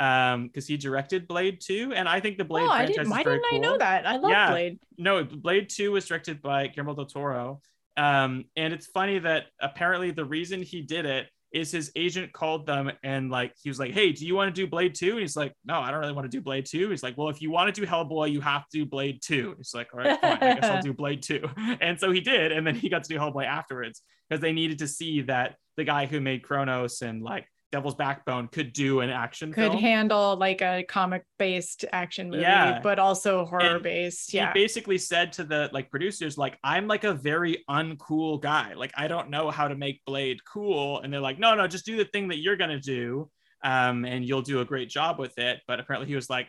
because 0.00 0.66
he 0.66 0.76
directed 0.78 1.28
Blade 1.28 1.60
Two, 1.60 1.92
and 1.94 2.08
I 2.08 2.20
think 2.20 2.38
the 2.38 2.44
Blade 2.44 2.62
oh, 2.62 2.70
I 2.70 2.86
franchise 2.86 2.96
didn't. 2.96 3.06
is 3.06 3.10
Why 3.10 3.22
didn't 3.22 3.44
I 3.52 3.58
know 3.58 3.76
that? 3.78 4.06
I 4.06 4.16
love 4.16 4.30
Yeah. 4.30 4.50
Blade. 4.50 4.78
no, 4.96 5.24
Blade 5.24 5.68
2 5.68 5.92
was 5.92 6.06
directed 6.06 6.40
by 6.40 6.68
Guillermo 6.68 6.94
del 6.94 7.04
Toro. 7.06 7.60
Um, 7.96 8.44
and 8.56 8.72
it's 8.72 8.86
funny 8.86 9.18
that 9.18 9.46
apparently 9.60 10.10
the 10.10 10.24
reason 10.24 10.62
he 10.62 10.80
did 10.80 11.04
it 11.04 11.28
is 11.52 11.72
his 11.72 11.90
agent 11.96 12.32
called 12.32 12.64
them 12.64 12.92
and 13.02 13.28
like 13.28 13.52
he 13.60 13.68
was 13.68 13.78
like, 13.78 13.90
"Hey, 13.92 14.12
do 14.12 14.24
you 14.24 14.34
want 14.36 14.54
to 14.54 14.58
do 14.58 14.66
Blade 14.70 14.94
2?" 14.94 15.10
And 15.10 15.20
he's 15.20 15.36
like, 15.36 15.52
"No, 15.66 15.80
I 15.80 15.90
don't 15.90 16.00
really 16.00 16.12
want 16.14 16.30
to 16.30 16.34
do 16.34 16.40
Blade 16.40 16.64
2." 16.64 16.88
He's 16.90 17.02
like, 17.02 17.18
"Well, 17.18 17.28
if 17.28 17.42
you 17.42 17.50
want 17.50 17.74
to 17.74 17.78
do 17.78 17.86
Hellboy, 17.86 18.30
you 18.30 18.40
have 18.40 18.62
to 18.68 18.78
do 18.78 18.86
Blade 18.86 19.20
2." 19.20 19.54
He's 19.58 19.74
like, 19.74 19.88
"All 19.92 19.98
right, 20.00 20.18
fine. 20.20 20.38
I 20.40 20.54
guess 20.54 20.64
I'll 20.64 20.80
do 20.90 20.94
Blade 20.94 21.22
2." 21.22 21.42
And 21.80 21.98
so 21.98 22.10
he 22.12 22.20
did, 22.20 22.52
and 22.52 22.64
then 22.66 22.76
he 22.76 22.88
got 22.88 23.02
to 23.04 23.12
do 23.12 23.18
Hellboy 23.18 23.44
afterwards 23.46 24.00
because 24.28 24.40
they 24.40 24.52
needed 24.52 24.78
to 24.78 24.86
see 24.88 25.22
that 25.22 25.56
the 25.76 25.82
guy 25.84 26.06
who 26.06 26.20
made 26.20 26.42
Cronos 26.44 27.02
and 27.02 27.20
like 27.20 27.46
Devil's 27.72 27.94
Backbone 27.94 28.48
could 28.48 28.72
do 28.72 29.00
an 29.00 29.10
action 29.10 29.52
could 29.52 29.70
film. 29.72 29.78
handle 29.78 30.36
like 30.36 30.60
a 30.60 30.82
comic 30.88 31.24
based 31.38 31.84
action 31.92 32.30
movie, 32.30 32.42
Yeah. 32.42 32.80
but 32.82 32.98
also 32.98 33.44
horror 33.44 33.78
based. 33.78 34.34
Yeah. 34.34 34.52
He 34.52 34.60
basically 34.60 34.98
said 34.98 35.32
to 35.34 35.44
the 35.44 35.70
like 35.72 35.90
producers, 35.90 36.36
like, 36.36 36.58
I'm 36.64 36.86
like 36.88 37.04
a 37.04 37.14
very 37.14 37.64
uncool 37.70 38.40
guy. 38.40 38.74
Like, 38.74 38.92
I 38.96 39.06
don't 39.08 39.30
know 39.30 39.50
how 39.50 39.68
to 39.68 39.76
make 39.76 40.04
Blade 40.04 40.44
cool. 40.44 41.00
And 41.00 41.12
they're 41.12 41.20
like, 41.20 41.38
no, 41.38 41.54
no, 41.54 41.66
just 41.68 41.86
do 41.86 41.96
the 41.96 42.04
thing 42.06 42.28
that 42.28 42.38
you're 42.38 42.56
gonna 42.56 42.80
do. 42.80 43.30
Um, 43.62 44.04
and 44.04 44.24
you'll 44.24 44.42
do 44.42 44.60
a 44.60 44.64
great 44.64 44.88
job 44.88 45.18
with 45.18 45.38
it. 45.38 45.60
But 45.68 45.80
apparently 45.80 46.08
he 46.08 46.14
was 46.14 46.30
like, 46.30 46.48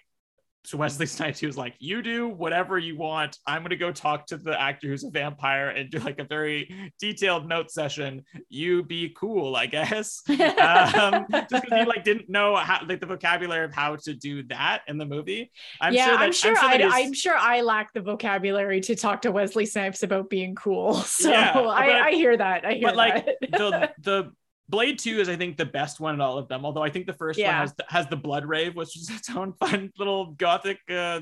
so 0.63 0.77
Wesley 0.77 1.05
Snipes, 1.07 1.39
he 1.39 1.45
was 1.45 1.57
like, 1.57 1.75
you 1.79 2.01
do 2.01 2.29
whatever 2.29 2.77
you 2.77 2.97
want. 2.97 3.37
I'm 3.47 3.63
gonna 3.63 3.75
go 3.75 3.91
talk 3.91 4.27
to 4.27 4.37
the 4.37 4.59
actor 4.59 4.87
who's 4.87 5.03
a 5.03 5.09
vampire 5.09 5.69
and 5.69 5.89
do 5.89 5.99
like 5.99 6.19
a 6.19 6.23
very 6.23 6.91
detailed 6.99 7.47
note 7.47 7.71
session. 7.71 8.23
You 8.49 8.83
be 8.83 9.13
cool, 9.17 9.55
I 9.55 9.65
guess. 9.65 10.21
um, 10.29 11.25
just 11.31 11.49
because 11.49 11.79
he 11.79 11.85
like 11.85 12.03
didn't 12.03 12.29
know 12.29 12.55
how 12.55 12.81
like 12.85 12.99
the 12.99 13.05
vocabulary 13.07 13.65
of 13.65 13.73
how 13.73 13.95
to 13.97 14.13
do 14.13 14.43
that 14.43 14.81
in 14.87 14.97
the 14.97 15.05
movie. 15.05 15.51
I'm 15.79 15.93
yeah, 15.93 16.05
sure 16.05 16.17
that, 16.17 16.23
I'm 16.23 16.31
sure, 16.31 16.53
that 16.53 16.63
I, 16.63 16.77
his- 16.77 16.93
I'm 16.93 17.13
sure 17.13 17.35
I 17.37 17.61
lack 17.61 17.93
the 17.93 18.01
vocabulary 18.01 18.81
to 18.81 18.95
talk 18.95 19.21
to 19.23 19.31
Wesley 19.31 19.65
Snipes 19.65 20.03
about 20.03 20.29
being 20.29 20.55
cool. 20.55 20.93
So 21.11 21.29
Yeah, 21.29 21.53
but- 21.53 21.67
I, 21.67 22.07
I 22.07 22.11
hear 22.13 22.35
that. 22.37 22.65
I 22.65 22.73
hear 22.73 22.87
but 22.87 22.95
like 22.95 23.25
that. 23.25 23.37
the 23.51 23.91
the 24.01 24.31
Blade 24.71 24.97
Two 24.97 25.19
is 25.19 25.29
I 25.29 25.35
think 25.35 25.57
the 25.57 25.65
best 25.65 25.99
one 25.99 26.15
in 26.15 26.21
all 26.21 26.37
of 26.37 26.47
them. 26.47 26.65
Although 26.65 26.81
I 26.81 26.89
think 26.89 27.05
the 27.05 27.13
first 27.13 27.39
one 27.39 27.49
has 27.49 27.73
the, 27.73 27.85
has 27.89 28.07
the 28.07 28.15
Blood 28.15 28.45
Rave, 28.45 28.75
which 28.75 28.97
is 28.97 29.09
its 29.15 29.29
own 29.29 29.53
fun 29.53 29.91
little 29.99 30.27
gothic 30.31 30.79
uh, 30.89 31.21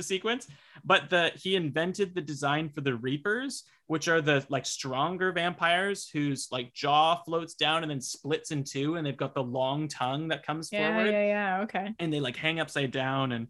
sequence. 0.00 0.46
But 0.84 1.10
the 1.10 1.32
he 1.34 1.56
invented 1.56 2.14
the 2.14 2.20
design 2.20 2.70
for 2.70 2.80
the 2.80 2.94
Reapers, 2.94 3.64
which 3.88 4.06
are 4.06 4.20
the 4.20 4.46
like 4.48 4.64
stronger 4.64 5.32
vampires 5.32 6.08
whose 6.08 6.48
like 6.52 6.72
jaw 6.72 7.20
floats 7.24 7.54
down 7.54 7.82
and 7.82 7.90
then 7.90 8.00
splits 8.00 8.52
in 8.52 8.62
two, 8.62 8.94
and 8.94 9.04
they've 9.04 9.16
got 9.16 9.34
the 9.34 9.42
long 9.42 9.88
tongue 9.88 10.28
that 10.28 10.46
comes 10.46 10.70
yeah, 10.72 10.94
forward 10.94 11.10
yeah, 11.10 11.26
yeah. 11.26 11.60
Okay. 11.62 11.92
and 11.98 12.12
they 12.12 12.20
like 12.20 12.36
hang 12.36 12.60
upside 12.60 12.92
down 12.92 13.32
and 13.32 13.48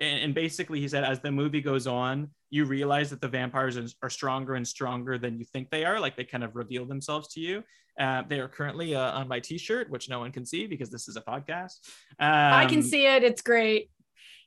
and 0.00 0.20
and 0.20 0.34
basically 0.34 0.80
he 0.80 0.88
said 0.88 1.04
as 1.04 1.20
the 1.20 1.30
movie 1.30 1.60
goes 1.60 1.86
on 1.86 2.28
you 2.50 2.64
realize 2.64 3.10
that 3.10 3.20
the 3.20 3.28
vampires 3.28 3.76
are, 4.02 4.10
stronger 4.10 4.54
and 4.54 4.66
stronger 4.66 5.18
than 5.18 5.38
you 5.38 5.44
think 5.44 5.70
they 5.70 5.84
are 5.84 5.98
like 5.98 6.16
they 6.16 6.24
kind 6.24 6.44
of 6.44 6.54
reveal 6.54 6.84
themselves 6.84 7.28
to 7.28 7.40
you 7.40 7.62
uh, 7.98 8.22
they 8.28 8.38
are 8.38 8.48
currently 8.48 8.94
uh, 8.94 9.12
on 9.12 9.26
my 9.26 9.40
t-shirt 9.40 9.88
which 9.90 10.08
no 10.08 10.18
one 10.18 10.30
can 10.30 10.44
see 10.44 10.66
because 10.66 10.90
this 10.90 11.08
is 11.08 11.16
a 11.16 11.20
podcast 11.20 11.78
um, 12.18 12.52
I 12.54 12.66
can 12.66 12.82
see 12.82 13.06
it. 13.06 13.24
It's 13.24 13.42
great. 13.42 13.90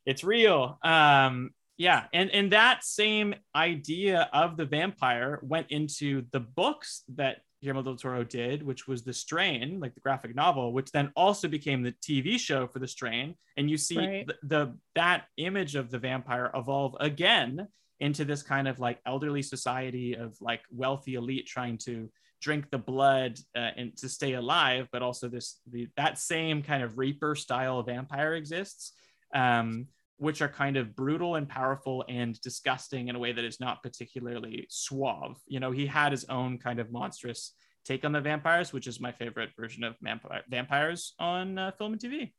it's 0.06 0.24
real 0.24 0.80
um 0.84 1.52
yeah 1.78 2.06
and 2.14 2.30
and 2.32 2.52
that 2.54 2.84
same 2.84 3.34
idea 3.56 4.30
of 4.34 4.58
the 4.58 4.66
vampire 4.66 5.40
went 5.42 5.68
into 5.72 6.24
the 6.32 6.40
books 6.40 7.04
that 7.16 7.42
Guillermo 7.62 7.82
del 7.84 7.96
Toro 7.96 8.24
did, 8.24 8.64
which 8.64 8.88
was 8.88 9.04
The 9.04 9.14
Strain, 9.14 9.80
like 9.80 9.94
the 9.94 10.00
graphic 10.00 10.36
novel, 10.36 10.72
which 10.74 10.92
then 10.92 11.12
also 11.16 11.48
became 11.48 11.84
the 11.84 11.92
TV 11.94 12.40
show 12.40 12.68
for 12.68 12.80
The 12.80 12.88
Strain. 12.88 13.36
And 13.58 13.70
you 13.70 13.78
see 13.78 13.98
Right. 13.98 14.28
the, 14.28 14.36
the 14.44 14.78
that 14.96 15.26
image 15.38 15.76
of 15.76 15.92
the 15.92 16.00
vampire 16.00 16.52
evolve 16.56 16.96
again 17.00 17.68
into 18.00 18.24
this 18.24 18.42
kind 18.42 18.68
of 18.68 18.80
like 18.80 19.00
elderly 19.06 19.42
society 19.42 20.14
of 20.14 20.38
like 20.40 20.62
wealthy 20.72 21.16
elite 21.16 21.48
trying 21.48 21.78
to 21.80 22.10
drink 22.42 22.70
the 22.72 22.78
blood 22.78 23.38
uh, 23.56 23.72
and 23.76 23.98
to 23.98 24.08
stay 24.08 24.34
alive, 24.34 24.88
but 24.94 25.02
also 25.02 25.28
this 25.28 25.60
the, 25.70 25.90
that 25.98 26.18
same 26.18 26.64
kind 26.64 26.82
of 26.82 26.98
reaper 26.98 27.36
style 27.36 27.84
vampire 27.84 28.36
exists. 28.36 28.94
Um, 29.36 29.88
which 30.20 30.42
are 30.42 30.50
kind 30.50 30.76
of 30.76 30.96
brutal 30.96 31.36
and 31.36 31.48
powerful 31.48 32.04
and 32.10 32.40
disgusting 32.42 33.08
in 33.08 33.16
a 33.16 33.20
way 33.20 33.32
that 33.32 33.46
is 33.46 33.60
not 33.60 33.82
particularly 33.82 34.68
suave. 34.70 35.38
You 35.48 35.62
know, 35.62 35.72
he 35.72 35.88
had 35.88 36.12
his 36.12 36.26
own 36.26 36.58
kind 36.58 36.80
of 36.80 36.92
monstrous 36.92 37.54
take 37.86 38.04
on 38.04 38.12
the 38.12 38.20
vampires, 38.20 38.74
which 38.74 38.86
is 38.86 39.00
my 39.00 39.14
favorite 39.14 39.52
version 39.58 39.84
of 39.86 39.96
vampire- 40.02 40.44
vampires 40.50 41.14
on 41.20 41.58
uh, 41.58 41.72
film 41.72 41.94
and 41.94 42.02
TV. 42.02 42.34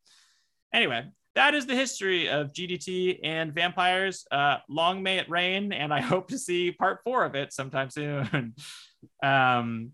Anyway, 0.74 1.06
that 1.34 1.54
is 1.54 1.64
the 1.66 1.74
history 1.74 2.28
of 2.28 2.52
GDT 2.52 3.20
and 3.24 3.54
vampires. 3.54 4.26
Uh, 4.30 4.58
long 4.68 5.02
may 5.02 5.18
it 5.18 5.30
reign, 5.30 5.72
and 5.72 5.92
I 5.92 6.02
hope 6.02 6.28
to 6.28 6.38
see 6.38 6.72
part 6.72 7.00
four 7.02 7.24
of 7.24 7.34
it 7.34 7.52
sometime 7.52 7.88
soon. 7.88 8.54
um, 9.22 9.92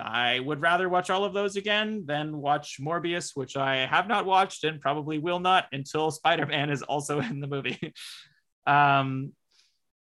I 0.00 0.40
would 0.40 0.60
rather 0.60 0.88
watch 0.88 1.10
all 1.10 1.24
of 1.24 1.34
those 1.34 1.56
again 1.56 2.04
than 2.06 2.38
watch 2.38 2.78
Morbius, 2.80 3.32
which 3.34 3.56
I 3.56 3.86
have 3.86 4.08
not 4.08 4.24
watched 4.24 4.64
and 4.64 4.80
probably 4.80 5.18
will 5.18 5.40
not 5.40 5.66
until 5.72 6.10
Spider 6.10 6.46
Man 6.46 6.70
is 6.70 6.82
also 6.82 7.20
in 7.20 7.40
the 7.40 7.46
movie. 7.46 7.78
um, 8.66 9.32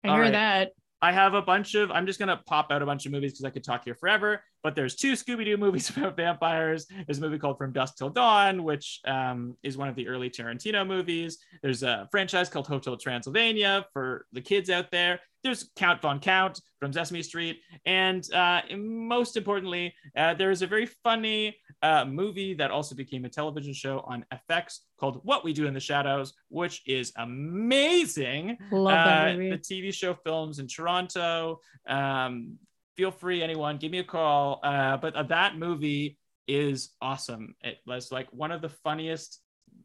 I 0.04 0.14
hear 0.14 0.22
right. 0.22 0.32
that. 0.32 0.72
I 1.02 1.12
have 1.12 1.36
a 1.36 1.42
bunch 1.42 1.76
of, 1.76 1.92
I'm 1.92 2.08
just 2.08 2.18
going 2.18 2.30
to 2.30 2.38
pop 2.38 2.72
out 2.72 2.82
a 2.82 2.86
bunch 2.86 3.06
of 3.06 3.12
movies 3.12 3.34
because 3.34 3.46
I 3.46 3.52
could 3.52 3.64
talk 3.64 3.84
here 3.86 3.96
forever. 3.96 4.44
But 4.64 4.76
there's 4.76 4.96
two 4.96 5.14
Scooby 5.14 5.46
Doo 5.46 5.58
movies 5.66 5.90
about 5.96 6.18
vampires. 6.18 6.88
There's 7.06 7.20
a 7.20 7.22
movie 7.22 7.38
called 7.38 7.58
From 7.58 7.72
Dusk 7.72 7.98
Till 7.98 8.10
Dawn, 8.10 8.64
which 8.64 9.00
um, 9.06 9.56
is 9.64 9.78
one 9.78 9.88
of 9.88 9.96
the 9.96 10.08
early 10.08 10.30
Tarantino 10.30 10.86
movies. 10.86 11.38
There's 11.62 11.84
a 11.84 12.08
franchise 12.12 12.50
called 12.50 12.68
Hotel 12.68 12.98
Transylvania 12.98 13.86
for 13.94 14.26
the 14.32 14.42
kids 14.42 14.70
out 14.70 14.92
there. 14.92 15.20
There's 15.44 15.70
Count 15.76 16.02
Von 16.02 16.20
Count 16.20 16.60
from 16.80 16.92
Sesame 16.92 17.22
Street. 17.24 17.62
And 17.86 18.28
uh, 18.34 18.62
most 18.76 19.38
importantly, 19.38 19.94
uh, 20.18 20.34
there 20.34 20.52
is 20.52 20.62
a 20.62 20.68
very 20.68 20.88
funny 21.04 21.56
uh, 21.82 22.06
movie 22.06 22.54
that 22.56 22.72
also 22.72 22.96
became 22.96 23.24
a 23.24 23.30
television 23.30 23.74
show 23.74 24.00
on 24.02 24.26
FX 24.50 24.80
called 25.00 25.22
What 25.24 25.46
We 25.46 25.54
Do 25.54 25.68
in 25.68 25.74
the 25.74 25.80
Shadows, 25.80 26.34
which 26.50 26.82
is 26.86 27.14
amazing 27.18 28.58
Love 28.72 28.94
that 28.94 29.30
uh, 29.30 29.34
movie. 29.34 29.52
the 29.52 29.58
TV 29.58 29.94
show 29.94 30.16
films 30.16 30.60
in 30.60 30.68
Toronto. 30.68 31.60
Um, 31.88 32.58
feel 32.98 33.12
free, 33.12 33.42
anyone, 33.44 33.78
give 33.78 33.92
me 33.92 34.00
a 34.00 34.04
call. 34.04 34.60
Uh, 34.64 34.98
but 34.98 35.16
uh, 35.16 35.24
that 35.24 35.58
movie 35.58 36.18
is 36.48 36.90
awesome. 37.02 37.56
It 37.62 37.78
was 37.86 38.12
like 38.12 38.28
one 38.34 38.52
of 38.52 38.62
the 38.62 38.70
funniest. 38.70 39.40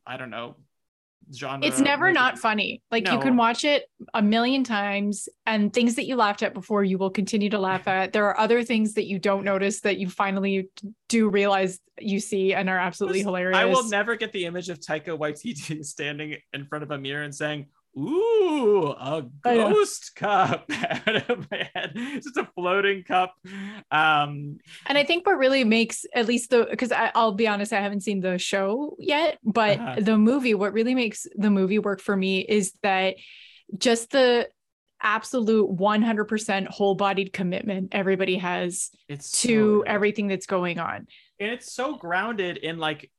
I 0.06 0.16
don't 0.16 0.30
know 0.30 0.56
genre. 1.34 1.66
it's 1.66 1.78
never 1.78 2.06
movies. 2.06 2.14
not 2.14 2.38
funny. 2.38 2.82
Like 2.90 3.08
you 3.08 3.18
can 3.18 3.36
watch 3.36 3.64
it 3.64 3.84
a 4.14 4.22
million 4.22 4.64
times 4.64 5.28
and 5.46 5.72
things 5.72 5.94
that 5.96 6.06
you 6.06 6.16
laughed 6.16 6.42
at 6.42 6.54
before 6.54 6.84
you 6.84 6.98
will 6.98 7.10
continue 7.10 7.50
to 7.50 7.58
laugh 7.58 7.86
at. 7.88 8.12
There 8.12 8.26
are 8.26 8.38
other 8.38 8.64
things 8.64 8.94
that 8.94 9.06
you 9.06 9.18
don't 9.18 9.44
notice 9.44 9.80
that 9.80 9.98
you 9.98 10.08
finally 10.08 10.68
do 11.08 11.28
realize 11.28 11.78
you 11.98 12.20
see 12.20 12.54
and 12.54 12.68
are 12.68 12.78
absolutely 12.78 13.20
hilarious. 13.20 13.56
I 13.56 13.66
will 13.66 13.88
never 13.88 14.16
get 14.16 14.32
the 14.32 14.46
image 14.46 14.68
of 14.68 14.80
Taika 14.80 15.16
Waititi 15.18 15.84
standing 15.84 16.36
in 16.52 16.66
front 16.66 16.82
of 16.84 16.90
a 16.90 16.98
mirror 16.98 17.22
and 17.22 17.34
saying, 17.34 17.66
"Ooh, 17.98 18.86
a 18.88 19.22
know. 19.22 19.30
ghost 19.42 20.12
cup!" 20.16 20.66
out 20.70 21.30
of 21.30 21.50
my 21.50 21.68
head, 21.74 21.92
it's 21.94 22.26
just 22.26 22.36
a 22.36 22.48
floating 22.54 23.04
cup. 23.04 23.34
Um, 23.90 24.58
And 24.86 24.98
I 24.98 25.04
think 25.04 25.26
what 25.26 25.38
really 25.38 25.64
makes 25.64 26.04
at 26.14 26.26
least 26.26 26.50
the 26.50 26.66
because 26.70 26.92
I'll 26.92 27.32
be 27.32 27.46
honest, 27.48 27.72
I 27.72 27.80
haven't 27.80 28.02
seen 28.02 28.20
the 28.20 28.38
show 28.38 28.96
yet, 28.98 29.38
but 29.44 29.78
Uh-huh. 29.78 29.96
the 30.00 30.18
movie, 30.18 30.54
what 30.54 30.72
really 30.72 30.94
makes 30.94 31.26
the 31.36 31.50
movie 31.50 31.78
work 31.78 32.00
for 32.00 32.16
me 32.16 32.40
is 32.40 32.72
that 32.82 33.16
just 33.76 34.10
the 34.10 34.48
absolute 35.04 35.68
100% 35.68 36.68
whole 36.68 36.94
bodied 36.94 37.32
commitment 37.32 37.88
everybody 37.92 38.36
has 38.36 38.90
it's 39.08 39.42
to 39.42 39.78
good. 39.80 39.88
everything 39.88 40.28
that's 40.28 40.46
going 40.46 40.78
on. 40.78 41.06
and 41.40 41.50
it's 41.50 41.72
so 41.72 41.96
grounded 41.96 42.56
in 42.56 42.78
like 42.78 43.10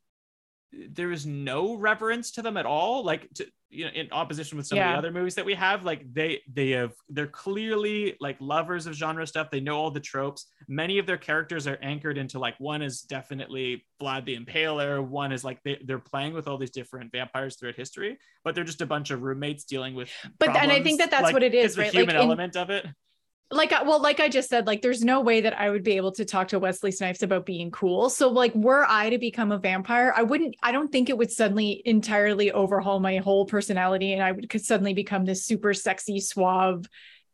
there 0.72 1.12
is 1.12 1.26
no 1.26 1.76
reverence 1.76 2.32
to 2.32 2.42
them 2.42 2.56
at 2.58 2.66
all 2.66 3.04
like 3.04 3.28
to, 3.36 3.46
you 3.74 3.86
know 3.86 3.92
in 3.92 4.08
opposition 4.12 4.58
with 4.58 4.68
some 4.68 4.78
of 4.78 4.84
the 4.84 4.98
other 4.98 5.12
movies 5.12 5.36
that 5.36 5.46
we 5.46 5.54
have 5.56 5.84
like 5.84 6.02
they 6.14 6.42
they 6.52 6.70
have 6.72 6.92
they're 7.10 7.28
clearly 7.28 8.16
like 8.20 8.38
lovers 8.40 8.86
of 8.88 8.94
genre 8.94 9.26
stuff. 9.28 9.50
They 9.52 9.60
know 9.60 9.78
all 9.78 9.92
the 9.92 10.00
tropes. 10.00 10.46
Many 10.68 11.00
of 11.00 11.06
their 11.06 11.18
characters 11.18 11.68
are 11.68 11.78
anchored 11.82 12.18
into 12.18 12.40
like 12.40 12.56
one 12.60 12.82
is 12.82 13.02
definitely 13.02 13.86
vlad 14.02 14.26
the 14.26 14.38
impaler. 14.38 15.04
One 15.06 15.32
is 15.32 15.44
like 15.44 15.62
they, 15.64 15.80
they're 15.86 16.00
playing 16.00 16.34
with 16.34 16.48
all 16.48 16.58
these 16.58 16.72
different 16.72 17.12
vampires 17.12 17.56
throughout 17.56 17.76
history 17.76 18.18
but 18.44 18.56
they're 18.56 18.64
just 18.66 18.82
a 18.82 18.86
bunch 18.86 19.10
of 19.10 19.22
roommates 19.22 19.64
dealing 19.64 19.96
with 19.96 20.10
But- 20.38 20.56
and 20.58 20.72
I 20.72 20.84
think 20.84 21.00
that 21.00 21.10
that's 21.10 21.24
Like, 21.24 21.34
what 21.34 21.44
it 21.44 21.54
is, 21.54 21.66
it's 21.66 21.76
the 21.76 21.82
right? 21.84 21.94
Like, 21.94 22.02
human 22.02 22.16
in- 22.18 22.22
element 22.22 22.56
of 22.58 22.70
it 22.70 22.86
like 23.56 23.72
I- 23.72 23.84
well 23.84 24.02
like 24.02 24.20
i 24.20 24.30
just 24.30 24.50
said 24.50 24.68
like 24.68 24.82
there's 24.82 25.04
no 25.04 25.22
way 25.22 25.42
that 25.42 25.58
i 25.60 25.70
would 25.70 25.84
be 25.84 25.94
able 25.98 26.12
to 26.14 26.26
talk 26.26 26.48
to 26.50 26.60
wesley 26.60 26.92
snipes 26.92 27.24
about 27.24 27.46
being 27.46 27.72
cool 27.72 28.10
so 28.10 28.30
like 28.30 28.54
were 28.56 28.86
i 28.90 29.10
to 29.10 29.18
become 29.18 29.52
a 29.52 29.58
vampire 29.58 30.14
i 30.16 30.24
wouldn't 30.24 30.56
i 30.64 30.72
don't 30.72 30.92
think 30.92 31.10
it 31.10 31.18
would 31.18 31.32
suddenly 31.32 31.82
entirely 31.86 32.52
overhaul 32.52 33.00
my 33.00 33.18
whole 33.18 33.46
personality 33.46 34.14
and 34.14 34.22
i 34.24 34.32
would 34.32 34.50
could 34.50 34.64
suddenly 34.64 34.94
become 34.94 35.26
this 35.26 35.46
super 35.46 35.74
sexy 35.74 36.20
suave 36.20 36.86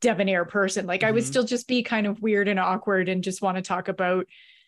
debonair 0.01 0.45
person 0.45 0.86
like 0.86 1.03
i 1.03 1.11
would 1.11 1.24
Mhm. 1.24 1.28
still 1.28 1.43
just 1.43 1.67
be 1.67 1.84
kind 1.84 2.07
of 2.07 2.22
weird 2.22 2.47
and 2.47 2.59
awkward 2.59 3.09
and 3.09 3.24
just 3.24 3.41
want 3.41 3.57
to 3.57 3.61
talk 3.61 3.88
about 3.88 4.26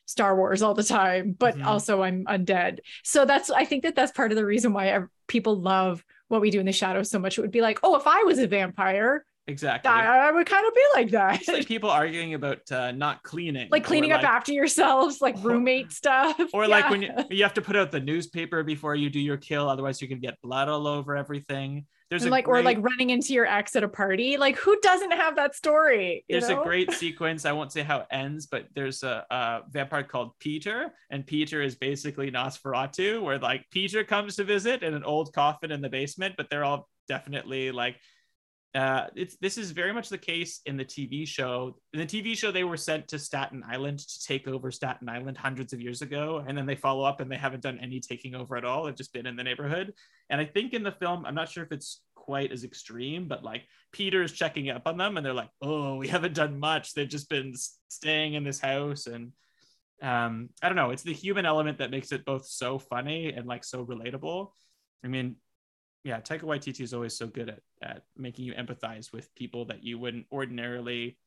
Star 0.08 0.36
Wars 0.36 0.62
all 0.62 0.74
the 0.74 0.84
time, 0.84 1.34
but 1.38 1.56
Mhm. 1.56 1.66
also 1.66 2.02
I'm 2.02 2.26
undead. 2.26 2.80
So 3.04 3.24
that's 3.24 3.50
I 3.50 3.64
think 3.64 3.84
that 3.84 3.96
that's 3.96 4.12
part 4.12 4.32
of 4.32 4.36
the 4.36 4.46
reason 4.46 4.74
why 4.74 5.00
people 5.28 5.56
love 5.62 6.04
what 6.28 6.42
we 6.42 6.50
do 6.50 6.60
in 6.60 6.66
the 6.66 6.74
shadows 6.74 7.10
so 7.10 7.20
much. 7.20 7.38
It 7.38 7.42
would 7.42 7.52
be 7.52 7.62
like, 7.62 7.80
oh, 7.84 7.96
if 7.96 8.08
I 8.08 8.24
was 8.24 8.40
a 8.40 8.48
vampire, 8.48 9.24
exactly. 9.52 9.92
I, 9.92 10.30
I 10.30 10.32
would 10.32 10.48
kind 10.48 10.66
of 10.66 10.74
be 10.74 10.84
like 10.96 11.12
that. 11.12 11.40
It's 11.42 11.48
like 11.48 11.68
people 11.76 11.90
arguing 11.90 12.34
about 12.34 12.72
uh, 12.72 12.92
not 12.92 13.22
cleaning, 13.24 13.68
like 13.70 13.84
or 13.84 13.86
cleaning 13.86 14.12
up 14.12 14.24
after 14.24 14.54
yourselves, 14.54 15.22
like 15.22 15.36
roommate 15.44 15.92
stuff. 15.92 16.40
or 16.54 16.68
like 16.68 16.90
when 16.90 17.02
you, 17.02 17.12
you 17.30 17.44
have 17.44 17.54
to 17.56 17.62
put 17.62 17.76
out 17.76 17.92
the 17.92 18.00
newspaper 18.00 18.64
before 18.64 18.96
you 18.96 19.10
do 19.10 19.20
your 19.20 19.38
kill, 19.38 19.70
otherwise 19.70 20.02
you 20.02 20.08
can 20.08 20.20
get 20.20 20.40
blood 20.42 20.70
all 20.70 20.88
over 20.88 21.16
everything. 21.16 21.86
There's 22.10 22.28
like 22.28 22.44
great, 22.44 22.60
or 22.60 22.64
like 22.64 22.78
running 22.82 23.12
into 23.12 23.34
your 23.34 23.46
ex 23.46 23.74
at 23.78 23.84
a 23.86 23.88
party. 23.88 24.36
Like 24.36 24.58
who 24.58 24.78
doesn't 24.82 25.12
have 25.12 25.38
that 25.38 25.56
story? 25.56 26.26
there's 26.30 26.50
know? 26.50 26.60
a 26.60 26.64
great 26.64 26.92
sequence. 26.92 27.46
I 27.46 27.54
won't 27.54 27.72
say 27.72 27.84
how 27.84 28.00
it 28.00 28.08
ends, 28.12 28.48
but 28.48 28.66
there's 28.76 29.04
a, 29.04 29.26
a 29.30 29.62
vampire 29.70 30.04
called 30.04 30.32
Peter, 30.40 30.94
and 31.10 31.26
Peter 31.26 31.62
is 31.62 31.76
basically 31.76 32.30
Nosferatu, 32.30 33.22
where 33.24 33.40
like 33.40 33.66
Peter 33.72 34.04
comes 34.04 34.36
to 34.36 34.44
visit 34.44 34.84
in 34.84 34.94
an 34.94 35.06
old 35.06 35.32
coffin 35.32 35.72
in 35.72 35.80
the 35.80 35.90
basement, 35.90 36.36
but 36.36 36.50
they're 36.50 36.66
all 36.66 36.90
definitely 37.08 37.72
like. 37.72 37.98
Uh, 38.74 39.08
it's 39.16 39.36
this 39.42 39.58
is 39.58 39.72
very 39.72 39.92
much 39.92 40.08
the 40.08 40.18
case 40.18 40.62
in 40.66 40.78
the 40.78 40.86
TV 40.86 41.28
show. 41.28 41.78
In 41.94 42.00
the 42.00 42.06
TV 42.06 42.38
show, 42.38 42.52
they 42.52 42.64
were 42.64 42.78
sent 42.78 43.08
to 43.10 43.20
Staten 43.20 43.64
Island 43.70 44.00
to 44.00 44.24
take 44.26 44.48
over 44.48 44.72
Staten 44.72 45.10
Island 45.10 45.38
hundreds 45.38 45.74
of 45.74 45.82
years 45.82 46.02
ago, 46.02 46.44
and 46.48 46.58
then 46.58 46.66
they 46.66 46.76
follow 46.76 47.04
up 47.04 47.20
and 47.20 47.30
they 47.30 47.36
haven't 47.36 47.64
done 47.64 47.80
any 47.82 48.00
taking 48.00 48.34
over 48.34 48.56
at 48.56 48.64
all. 48.64 48.86
They've 48.86 48.96
just 48.96 49.12
been 49.12 49.26
in 49.26 49.36
the 49.36 49.44
neighborhood. 49.44 49.94
And 50.30 50.40
I 50.40 50.46
think 50.46 50.74
in 50.74 50.84
the 50.84 50.94
film, 50.94 51.26
I'm 51.26 51.36
not 51.36 51.50
sure 51.50 51.64
if 51.64 51.74
it's 51.74 52.02
quite 52.16 52.54
as 52.54 52.64
extreme, 52.64 53.28
but 53.28 53.44
like 53.44 53.64
Peter 53.92 54.24
is 54.24 54.32
checking 54.32 54.70
up 54.70 54.84
on 54.86 54.98
them, 54.98 55.18
and 55.18 55.26
they're 55.26 55.34
like, 55.34 55.52
"Oh, 55.62 55.96
we 55.98 56.08
haven't 56.08 56.36
done 56.36 56.58
much. 56.58 56.94
They've 56.94 57.10
just 57.10 57.30
been 57.30 57.54
staying 57.90 58.36
in 58.36 58.46
this 58.46 58.60
house." 58.60 59.06
And 59.06 59.34
um, 60.02 60.50
I 60.62 60.70
don't 60.70 60.78
know. 60.78 60.92
It's 60.92 61.04
the 61.04 61.14
human 61.14 61.46
element 61.46 61.80
that 61.80 61.92
makes 61.92 62.14
it 62.14 62.24
both 62.24 62.46
so 62.48 62.80
funny 62.80 63.34
and 63.34 63.46
like 63.46 63.66
so 63.66 63.86
relatable. 63.86 64.52
I 65.04 65.08
mean, 65.10 65.36
yeah, 66.04 66.22
Taika 66.22 66.44
Waititi 66.44 66.82
is 66.82 66.94
always 66.94 67.18
so 67.18 67.28
good 67.28 67.50
at, 67.50 67.60
at 67.82 68.04
making 68.18 68.46
you 68.46 68.54
empathize 68.54 69.12
with 69.12 69.34
people 69.36 69.66
that 69.66 69.84
you 69.84 69.98
wouldn't 69.98 70.26
ordinarily 70.32 71.18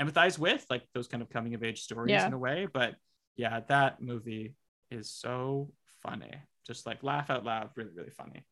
empathize 0.00 0.38
with, 0.38 0.64
like 0.70 0.82
those 0.94 1.08
kind 1.08 1.22
of 1.22 1.30
coming 1.30 1.54
of 1.54 1.62
age 1.64 1.80
stories 1.82 2.12
Yeah. 2.12 2.26
in 2.26 2.32
a 2.32 2.38
way. 2.38 2.66
But 2.72 2.94
yeah, 3.36 3.60
that 3.68 4.00
movie 4.00 4.54
is 4.90 5.10
so 5.10 5.72
funny. 6.02 6.32
Just 6.66 6.86
like 6.86 7.02
laugh 7.02 7.30
out 7.30 7.44
loud, 7.44 7.70
really, 7.76 7.92
really 7.94 8.10
funny. 8.10 8.44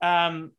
Um, 0.00 0.52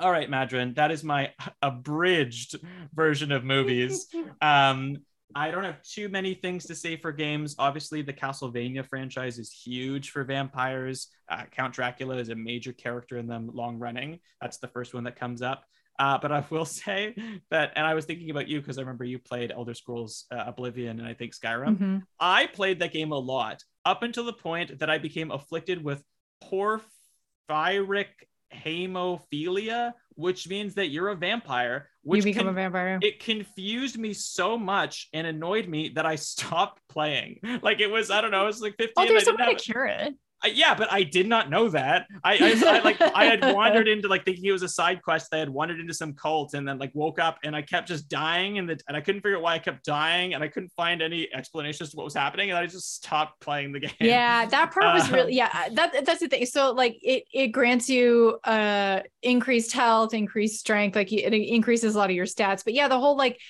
all 0.00 0.10
right, 0.10 0.28
Madrin, 0.28 0.74
that 0.76 0.90
is 0.90 1.04
my 1.04 1.32
abridged 1.62 2.56
version 2.92 3.32
of 3.32 3.44
movies. 3.44 4.06
Um, 4.40 4.98
I 5.34 5.50
don't 5.50 5.64
have 5.64 5.82
too 5.82 6.08
many 6.08 6.34
things 6.34 6.66
to 6.66 6.74
say 6.74 6.96
for 6.96 7.10
games. 7.12 7.56
Obviously, 7.58 8.02
the 8.02 8.12
Castlevania 8.12 8.86
franchise 8.86 9.38
is 9.38 9.50
huge 9.52 10.10
for 10.10 10.22
vampires. 10.24 11.08
Uh, 11.28 11.44
Count 11.50 11.74
Dracula 11.74 12.16
is 12.16 12.28
a 12.28 12.34
major 12.34 12.72
character 12.72 13.18
in 13.18 13.26
them 13.26 13.50
long 13.52 13.78
running. 13.78 14.20
That's 14.40 14.58
the 14.58 14.68
first 14.68 14.94
one 14.94 15.04
that 15.04 15.18
comes 15.18 15.42
up. 15.42 15.64
Uh, 15.98 16.18
but 16.18 16.32
I 16.32 16.44
will 16.50 16.64
say 16.64 17.14
that, 17.50 17.72
and 17.76 17.86
I 17.86 17.94
was 17.94 18.04
thinking 18.04 18.30
about 18.30 18.48
you 18.48 18.60
because 18.60 18.78
I 18.78 18.82
remember 18.82 19.04
you 19.04 19.18
played 19.18 19.50
Elder 19.50 19.74
Scrolls 19.74 20.26
uh, 20.30 20.44
Oblivion 20.46 21.00
and 21.00 21.08
I 21.08 21.14
think 21.14 21.34
Skyrim. 21.34 21.78
Mhm. 21.78 22.02
I 22.20 22.46
played 22.46 22.80
that 22.80 22.92
game 22.92 23.12
a 23.12 23.18
lot 23.18 23.62
up 23.84 24.02
until 24.02 24.24
the 24.24 24.32
point 24.32 24.78
that 24.78 24.90
I 24.90 24.98
became 24.98 25.30
afflicted 25.30 25.82
with 25.82 26.02
porphyric 26.44 28.06
hemophilia, 28.54 29.92
which 30.14 30.48
means 30.48 30.74
that 30.74 30.88
you're 30.88 31.08
a 31.08 31.16
vampire. 31.16 31.88
Which 32.04 32.18
you 32.24 32.32
become 32.32 32.46
can- 32.46 32.48
a 32.48 32.52
vampire. 32.52 32.98
it 33.02 33.18
confused 33.20 33.98
me 33.98 34.12
so 34.12 34.56
much 34.58 35.08
and 35.12 35.26
annoyed 35.26 35.66
me 35.68 35.90
that 35.90 36.06
I 36.06 36.14
stopped 36.32 36.80
playing. 36.88 37.40
Like 37.62 37.80
it 37.80 37.90
was, 37.90 38.10
I 38.10 38.20
don't 38.20 38.30
know, 38.30 38.42
it 38.44 38.46
was 38.46 38.60
like 38.60 38.76
15. 38.78 38.92
oh, 38.96 39.02
I 39.02 39.06
there's 39.08 39.26
way 39.26 39.34
have- 39.38 39.56
to 39.56 39.62
cure 39.64 39.86
it. 39.86 40.14
Yeah, 40.52 40.74
but 40.74 40.92
I 40.92 41.02
did 41.02 41.26
not 41.28 41.50
know 41.50 41.68
that. 41.70 42.06
I, 42.22 42.34
I, 42.34 42.76
I 42.76 42.78
like 42.80 43.00
I 43.00 43.24
had 43.24 43.44
wandered 43.54 43.88
into 43.88 44.08
like 44.08 44.24
thinking 44.24 44.44
it 44.44 44.52
was 44.52 44.62
a 44.62 44.68
side 44.68 45.02
quest. 45.02 45.32
I 45.32 45.38
had 45.38 45.48
wandered 45.48 45.80
into 45.80 45.94
some 45.94 46.12
cult 46.14 46.54
and 46.54 46.66
then 46.66 46.78
like 46.78 46.90
woke 46.94 47.18
up 47.18 47.38
and 47.44 47.54
I 47.56 47.62
kept 47.62 47.88
just 47.88 48.08
dying 48.08 48.58
and 48.58 48.68
the, 48.68 48.78
and 48.88 48.96
I 48.96 49.00
couldn't 49.00 49.22
figure 49.22 49.36
out 49.36 49.42
why 49.42 49.54
I 49.54 49.58
kept 49.58 49.84
dying 49.84 50.34
and 50.34 50.42
I 50.44 50.48
couldn't 50.48 50.72
find 50.76 51.00
any 51.02 51.28
explanations 51.34 51.90
to 51.90 51.96
what 51.96 52.04
was 52.04 52.14
happening 52.14 52.50
and 52.50 52.58
I 52.58 52.66
just 52.66 52.94
stopped 52.96 53.40
playing 53.40 53.72
the 53.72 53.80
game. 53.80 53.92
Yeah, 54.00 54.46
that 54.46 54.72
part 54.72 54.92
was 54.94 55.10
Uh, 55.10 55.16
really 55.16 55.34
yeah. 55.34 55.68
That 55.72 56.04
that's 56.04 56.20
the 56.20 56.28
thing. 56.28 56.46
So 56.46 56.72
like 56.72 56.98
it 57.02 57.24
it 57.32 57.48
grants 57.48 57.88
you 57.88 58.38
uh 58.44 59.00
increased 59.22 59.72
health, 59.72 60.14
increased 60.14 60.60
strength, 60.60 60.96
like 60.96 61.12
it 61.12 61.32
increases 61.32 61.94
a 61.94 61.98
lot 61.98 62.10
of 62.10 62.16
your 62.16 62.26
stats. 62.26 62.64
But 62.64 62.74
yeah, 62.74 62.88
the 62.88 62.98
whole 62.98 63.16
like 63.16 63.40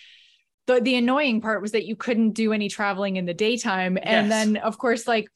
the 0.67 0.81
the 0.81 0.95
annoying 0.97 1.41
part 1.41 1.61
was 1.61 1.73
that 1.73 1.85
you 1.85 1.97
couldn't 1.97 2.31
do 2.31 2.53
any 2.53 2.69
traveling 2.69 3.17
in 3.17 3.27
the 3.27 3.35
daytime, 3.35 3.99
and 4.03 4.29
Yes. 4.29 4.29
then 4.29 4.57
of 4.57 4.79
course 4.79 5.07
like 5.07 5.29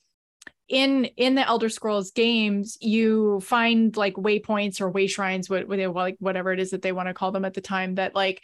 in 0.68 1.06
in 1.16 1.34
the 1.34 1.46
elder 1.46 1.68
scrolls 1.68 2.10
games 2.10 2.76
you 2.80 3.40
find 3.40 3.96
like 3.96 4.14
waypoints 4.14 4.80
or 4.80 4.90
way 4.90 5.06
shrines 5.06 5.48
what, 5.48 5.66
what 5.66 5.78
like 5.94 6.16
whatever 6.18 6.52
it 6.52 6.60
is 6.60 6.70
that 6.70 6.82
they 6.82 6.92
want 6.92 7.08
to 7.08 7.14
call 7.14 7.32
them 7.32 7.44
at 7.44 7.54
the 7.54 7.60
time 7.60 7.94
that 7.94 8.14
like 8.14 8.42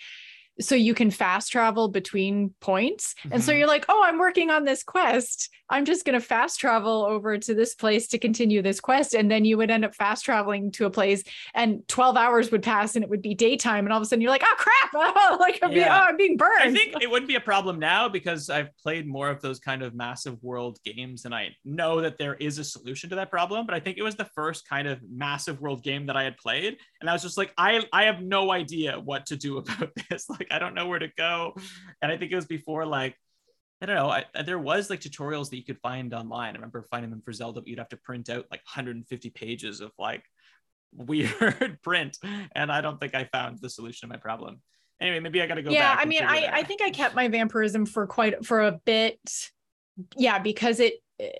so 0.61 0.74
you 0.74 0.94
can 0.94 1.11
fast 1.11 1.50
travel 1.50 1.88
between 1.88 2.55
points 2.61 3.14
and 3.30 3.42
so 3.42 3.52
Mhm. 3.52 3.59
you're 3.59 3.66
like 3.66 3.84
oh 3.88 4.02
i'm 4.05 4.18
working 4.18 4.50
on 4.50 4.64
this 4.64 4.82
quest 4.84 5.50
i'm 5.68 5.84
just 5.84 6.05
going 6.05 6.18
to 6.18 6.24
fast 6.24 6.61
travel 6.61 7.05
over 7.05 7.38
to 7.38 7.55
this 7.55 7.74
place 7.74 8.07
to 8.09 8.18
continue 8.18 8.62
this 8.62 8.80
quest 8.80 9.14
and 9.14 9.30
then 9.30 9.44
you 9.44 9.57
would 9.57 9.70
end 9.70 9.84
up 9.84 9.94
fast 9.94 10.24
traveling 10.24 10.70
to 10.72 10.86
a 10.86 10.90
place 10.90 11.24
and 11.55 11.86
12 11.88 12.16
hours 12.16 12.50
would 12.52 12.62
pass 12.62 12.94
and 12.94 13.02
it 13.02 13.11
would 13.11 13.22
be 13.22 13.34
daytime 13.34 13.84
and 13.84 13.92
all 13.92 13.98
of 13.98 14.02
a 14.02 14.07
sudden 14.07 14.20
you're 14.20 14.30
like 14.30 14.44
oh 14.44 14.55
crap 14.57 14.90
oh, 14.94 15.36
like 15.40 15.59
I'm, 15.62 15.70
being, 15.70 15.84
oh, 15.86 15.90
I'm 15.90 16.16
being 16.16 16.36
burned 16.36 16.62
I 16.62 16.72
think 16.72 17.02
it 17.02 17.11
wouldn't 17.11 17.28
be 17.28 17.34
a 17.34 17.40
problem 17.40 17.78
now 17.78 18.09
because 18.09 18.48
I've 18.48 18.76
played 18.78 19.07
more 19.09 19.28
of 19.30 19.40
those 19.40 19.59
kind 19.59 19.82
of 19.82 19.94
massive 19.94 20.42
world 20.42 20.78
games 20.84 21.24
and 21.24 21.34
I 21.34 21.48
know 21.64 22.00
that 22.00 22.18
there 22.18 22.34
is 22.34 22.59
a 22.59 22.64
solution 22.64 23.11
to 23.11 23.16
that 23.16 23.30
problem. 23.30 23.66
But 23.66 23.74
I 23.74 23.80
think 23.80 23.98
it 23.98 24.02
was 24.02 24.14
the 24.14 24.24
first 24.34 24.68
kind 24.68 24.86
of 24.86 25.00
massive 25.11 25.61
world 25.61 25.82
game 25.82 26.07
that 26.07 26.16
I 26.16 26.22
had 26.22 26.36
played. 26.36 26.76
And 27.00 27.11
I 27.11 27.12
was 27.12 27.22
just 27.22 27.36
like, 27.38 27.52
I, 27.59 27.84
I 27.92 28.05
have 28.05 28.22
no 28.22 28.50
idea 28.52 28.98
what 29.00 29.26
to 29.26 29.36
do 29.36 29.59
about 29.62 29.90
this. 30.11 30.28
Like, 30.28 30.43
I 30.51 30.59
don't 30.59 30.74
know 30.74 30.86
where 30.86 30.99
to 30.99 31.09
go. 31.16 31.55
And 32.03 32.11
I 32.11 32.16
think 32.16 32.32
it 32.32 32.36
was 32.36 32.47
before, 32.47 32.86
like, 32.86 33.16
I 33.82 33.86
don't 33.86 33.97
know. 33.97 34.09
I, 34.09 34.24
there 34.45 34.59
was 34.59 34.88
like 34.88 35.01
tutorials 35.01 35.51
that 35.51 35.57
you 35.57 35.64
could 35.64 35.80
find 35.80 36.14
online. 36.14 36.55
I 36.55 36.57
remember 36.57 36.82
finding 36.90 37.11
them 37.11 37.22
for 37.22 37.32
Zelda, 37.32 37.61
but 37.61 37.68
you'd 37.68 37.78
have 37.78 37.88
to 37.90 37.97
print 37.99 38.30
out 38.30 38.47
like 38.51 38.61
150 38.64 39.30
pages 39.30 39.80
of 39.80 39.92
like 39.99 40.24
weird 40.95 41.78
print. 41.82 42.18
And 42.55 42.72
I 42.72 42.80
don't 42.80 42.99
think 42.99 43.14
I 43.14 43.24
found 43.24 43.59
the 43.61 43.68
solution 43.68 44.09
to 44.09 44.14
my 44.14 44.18
problem. 44.18 44.61
Anyway, 45.01 45.20
maybe 45.20 45.42
I 45.42 45.47
got 45.47 45.57
to 45.57 45.62
go 45.62 45.70
yeah 45.70 45.97
back. 45.97 46.07
i 46.07 46.09
mean 46.09 46.22
i 46.22 46.49
i 46.53 46.62
think 46.62 46.80
i 46.80 46.88
kept 46.88 47.16
my 47.16 47.26
vampirism 47.26 47.84
for 47.84 48.07
quite 48.07 48.47
for 48.47 48.62
a 48.62 48.72
bit 48.84 49.18
yeah 50.16 50.38
because 50.38 50.78
it 50.78 50.95
eh, 51.18 51.30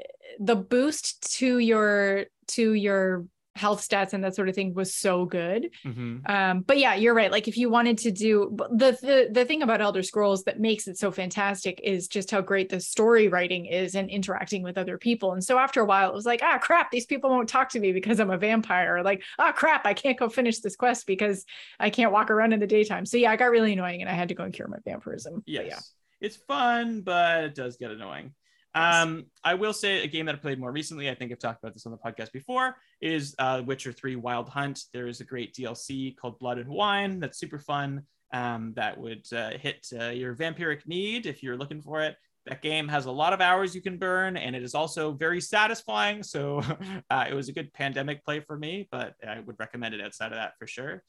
the 0.41 0.57
boost 0.57 1.37
to 1.37 1.59
your 1.59 2.27
to 2.49 2.73
your 2.73 3.27
health 3.57 3.87
stats 3.89 4.13
and 4.13 4.25
that 4.25 4.35
sort 4.35 4.49
of 4.49 4.55
thing 4.55 4.75
was 4.75 4.95
so 4.95 5.25
good. 5.25 5.71
Mhm. 5.85 6.29
um 6.29 6.61
but 6.63 6.77
yeah 6.79 6.95
you're 6.97 7.15
right. 7.15 7.31
Like 7.31 7.47
if 7.47 7.57
you 7.57 7.71
wanted 7.71 7.99
to 7.99 8.11
do 8.11 8.57
the, 8.73 8.93
the 9.01 9.29
the 9.31 9.45
thing 9.45 9.63
about 9.63 9.81
elder 9.81 10.03
scrolls 10.03 10.43
that 10.45 10.59
makes 10.59 10.89
it 10.89 10.99
so 10.99 11.13
fantastic 11.13 11.81
is 11.85 12.09
just 12.09 12.31
how 12.33 12.41
great 12.41 12.69
the 12.69 12.81
story 12.81 13.29
writing 13.29 13.67
is 13.67 13.95
and 13.95 14.11
interacting 14.11 14.63
with 14.65 14.77
other 14.77 14.99
people. 14.99 15.33
And 15.35 15.45
so 15.45 15.59
after 15.59 15.81
a 15.81 15.85
while 15.85 16.09
it 16.11 16.15
was 16.15 16.27
like 16.27 16.41
ah 16.43 16.59
crap 16.59 16.91
these 16.91 17.07
people 17.07 17.31
won't 17.31 17.49
talk 17.49 17.69
to 17.71 17.79
me 17.81 17.93
because 17.93 18.19
i'm 18.19 18.31
a 18.31 18.39
vampire. 18.39 18.97
Or 18.97 19.03
like 19.05 19.23
ah 19.39 19.53
crap 19.53 19.87
i 19.87 19.95
can't 19.95 20.19
go 20.19 20.29
finish 20.29 20.59
this 20.61 20.75
quest 20.77 21.07
because 21.07 21.45
i 21.79 21.91
can't 21.91 22.13
walk 22.13 22.31
around 22.31 22.53
in 22.53 22.61
the 22.61 22.67
daytime. 22.67 23.07
So 23.07 23.17
yeah 23.19 23.31
i 23.31 23.37
got 23.37 23.51
really 23.51 23.73
annoying 23.73 24.01
and 24.01 24.11
i 24.11 24.15
had 24.15 24.29
to 24.31 24.35
go 24.35 24.43
and 24.45 24.53
cure 24.53 24.69
my 24.69 24.79
vampirism. 24.85 25.35
But 25.37 25.43
Yes. 25.47 25.67
yeah 25.69 26.27
It's 26.27 26.37
fun, 26.37 27.03
but 27.03 27.45
it 27.45 27.55
does 27.55 27.77
get 27.77 27.91
annoying. 27.93 28.35
Um, 28.75 29.27
I 29.45 29.55
will 29.55 29.73
say 29.73 30.03
a 30.03 30.07
game 30.07 30.27
that 30.27 30.35
I 30.35 30.39
played 30.39 30.59
more 30.59 30.73
recently, 30.73 31.09
I 31.09 31.15
think 31.15 31.31
I've 31.31 31.39
talked 31.39 31.63
about 31.63 31.75
this 31.75 31.87
on 31.87 31.93
the 31.93 31.99
podcast 31.99 32.33
before, 32.33 32.77
is 33.01 33.35
uh, 33.39 33.63
Witcher 33.65 33.93
3 33.93 34.17
Wild 34.17 34.49
Hunt. 34.49 34.81
There 34.93 35.07
is 35.07 35.21
a 35.21 35.25
great 35.25 35.55
DLC 35.55 36.17
called 36.17 36.39
Blood 36.39 36.59
and 36.59 36.69
Wine 36.69 37.21
that's 37.21 37.39
super 37.39 37.59
fun. 37.59 38.03
Um, 38.33 38.73
that 38.75 38.99
would 38.99 39.25
uh, 39.33 39.51
hit 39.51 39.87
uh, 39.99 40.07
your 40.07 40.35
vampiric 40.35 40.89
need 40.89 41.27
if 41.27 41.43
you're 41.43 41.57
looking 41.57 41.81
for 41.81 42.03
it. 42.03 42.17
That 42.47 42.63
game 42.63 42.89
has 42.89 43.07
a 43.07 43.13
lot 43.13 43.33
of 43.33 43.41
hours 43.41 43.75
you 43.75 43.81
can 43.81 43.97
burn, 43.97 44.37
and 44.37 44.57
it 44.57 44.63
is 44.63 44.75
also 44.75 45.13
very 45.13 45.41
satisfying. 45.41 46.23
So 46.25 46.61
uh, 47.11 47.27
it 47.29 47.35
was 47.35 47.49
a 47.49 47.53
good 47.53 47.73
pandemic 47.73 48.25
play 48.25 48.41
for 48.41 48.59
me, 48.59 48.89
but 48.91 49.15
I 49.27 49.39
would 49.39 49.57
recommend 49.59 49.95
it 49.95 50.01
outside 50.01 50.33
of 50.33 50.39
that 50.39 50.59
for 50.59 50.67
sure. 50.67 51.05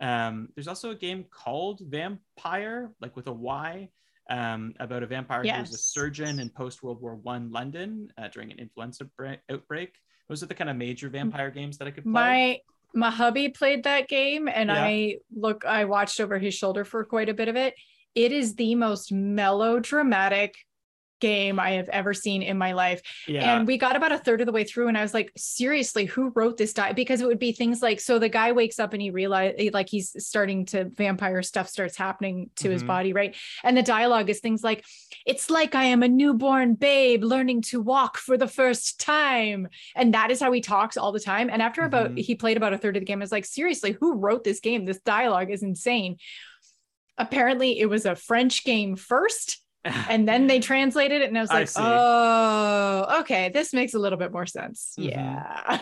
Um, 0.00 0.48
there's 0.54 0.68
also 0.68 0.90
a 0.90 0.94
game 0.94 1.26
called 1.30 1.80
Vampyr, 1.82 2.88
like 3.00 3.14
with 3.14 3.26
a 3.26 3.32
Y, 3.32 3.90
um, 4.30 4.74
about 4.80 5.02
a 5.02 5.06
vampire 5.06 5.42
who 5.42 5.60
was 5.60 5.74
a 5.74 5.78
surgeon 5.78 6.38
in 6.38 6.48
post 6.48 6.82
World 6.82 7.00
War 7.02 7.16
One 7.16 7.50
London 7.50 8.08
uh, 8.16 8.28
during 8.28 8.50
an 8.52 8.58
influenza 8.58 9.04
bra- 9.16 9.36
outbreak. 9.50 9.94
Those 10.28 10.42
are 10.42 10.46
the 10.46 10.54
kind 10.54 10.70
of 10.70 10.76
major 10.76 11.08
vampire 11.08 11.50
games 11.50 11.76
that 11.78 11.88
I 11.88 11.90
could 11.90 12.04
play. 12.04 12.12
my 12.12 12.58
my 12.94 13.10
hubby 13.10 13.48
played 13.48 13.84
that 13.84 14.08
game 14.08 14.48
and 14.48 14.68
Yeah. 14.68 14.82
i 14.84 15.16
look 15.34 15.64
i 15.64 15.84
watched 15.84 16.18
over 16.20 16.38
his 16.40 16.54
shoulder 16.54 16.84
for 16.84 17.04
quite 17.04 17.28
a 17.28 17.34
bit 17.34 17.46
of 17.46 17.54
it 17.54 17.74
it 18.16 18.32
is 18.32 18.56
the 18.56 18.74
most 18.74 19.12
melodramatic 19.12 20.54
game 21.20 21.60
i 21.60 21.72
have 21.72 21.88
ever 21.90 22.12
seen 22.14 22.42
in 22.42 22.56
my 22.58 22.72
life 22.72 23.02
yeah, 23.28 23.56
And 23.58 23.66
we 23.66 23.76
got 23.78 23.96
about 23.96 24.12
a 24.12 24.18
third 24.18 24.40
of 24.40 24.46
the 24.46 24.52
way 24.52 24.64
through, 24.64 24.88
and 24.88 24.96
I 24.98 25.02
was 25.02 25.14
like, 25.14 25.30
seriously, 25.36 26.04
who 26.06 26.30
wrote 26.34 26.56
this 26.56 26.72
die? 26.72 26.92
Because 26.92 27.20
it 27.20 27.26
would 27.26 27.38
be 27.38 27.52
things 27.52 27.82
like, 27.82 28.00
so 28.00 28.18
the 28.18 28.28
guy 28.28 28.52
wakes 28.52 28.78
up 28.78 28.92
and 28.92 29.02
he 29.02 29.10
realized 29.10 29.72
like 29.72 29.88
he's 29.88 30.14
starting 30.24 30.64
to 30.66 30.84
vampire 30.86 31.42
stuff 31.42 31.68
starts 31.68 31.96
happening 31.96 32.50
to 32.56 32.70
his 32.70 32.82
Mhm. 32.82 32.86
body, 32.86 33.12
right? 33.12 33.36
And 33.62 33.76
the 33.76 33.82
dialogue 33.82 34.30
is 34.30 34.40
things 34.40 34.64
like, 34.64 34.84
it's 35.26 35.50
like 35.50 35.74
I 35.74 35.84
am 35.84 36.02
a 36.02 36.08
newborn 36.08 36.74
babe 36.74 37.22
learning 37.22 37.62
to 37.70 37.80
walk 37.80 38.16
for 38.16 38.36
the 38.36 38.48
first 38.48 38.98
time. 39.00 39.68
And 39.94 40.14
that 40.14 40.30
is 40.30 40.40
how 40.40 40.50
he 40.52 40.60
talks 40.60 40.96
all 40.96 41.12
the 41.12 41.20
time. 41.20 41.50
And 41.50 41.60
after 41.62 41.82
about 41.84 42.12
Mhm. 42.14 42.18
he 42.24 42.34
played 42.34 42.56
about 42.56 42.72
a 42.72 42.78
third 42.78 42.96
of 42.96 43.00
the 43.02 43.06
game, 43.06 43.20
I 43.20 43.24
was 43.24 43.32
like, 43.32 43.44
seriously, 43.44 43.92
who 43.92 44.14
wrote 44.14 44.42
this 44.44 44.60
game? 44.60 44.84
This 44.86 45.00
dialogue 45.00 45.50
is 45.50 45.62
insane. 45.62 46.16
apparently 47.18 47.78
it 47.78 47.86
was 47.86 48.06
a 48.06 48.16
French 48.16 48.64
game 48.64 48.96
first 48.96 49.58
and 49.84 50.28
then 50.28 50.46
they 50.46 50.60
translated 50.60 51.22
it 51.22 51.28
and 51.28 51.38
I 51.38 51.40
was 51.40 51.50
like, 51.50 51.68
see. 51.68 51.80
"Oh, 51.82 53.20
okay, 53.20 53.50
this 53.52 53.72
makes 53.72 53.94
a 53.94 53.98
little 53.98 54.18
bit 54.18 54.32
more 54.32 54.46
sense." 54.46 54.94
Mhm. 54.98 55.10
Yeah. 55.10 55.80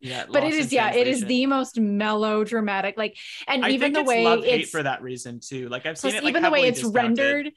yeah, 0.00 0.24
but 0.30 0.44
it 0.44 0.54
is 0.54 0.72
yeah, 0.72 0.92
it 0.92 1.06
is 1.08 1.24
the 1.24 1.46
most 1.46 1.78
melodramatic 1.78 2.96
like 2.96 3.16
and 3.48 3.64
I 3.64 3.70
even 3.70 3.92
the 3.92 4.02
way 4.04 4.24
love 4.24 4.44
it's 4.44 4.70
for 4.70 4.82
that 4.82 5.02
reason 5.02 5.40
too. 5.40 5.68
Like 5.68 5.86
I've 5.86 5.98
seen 5.98 6.14
it 6.14 6.22
like 6.22 6.30
even 6.30 6.42
the 6.42 6.50
way 6.50 6.68
it's 6.68 6.80
discounted. 6.80 7.18
rendered 7.18 7.52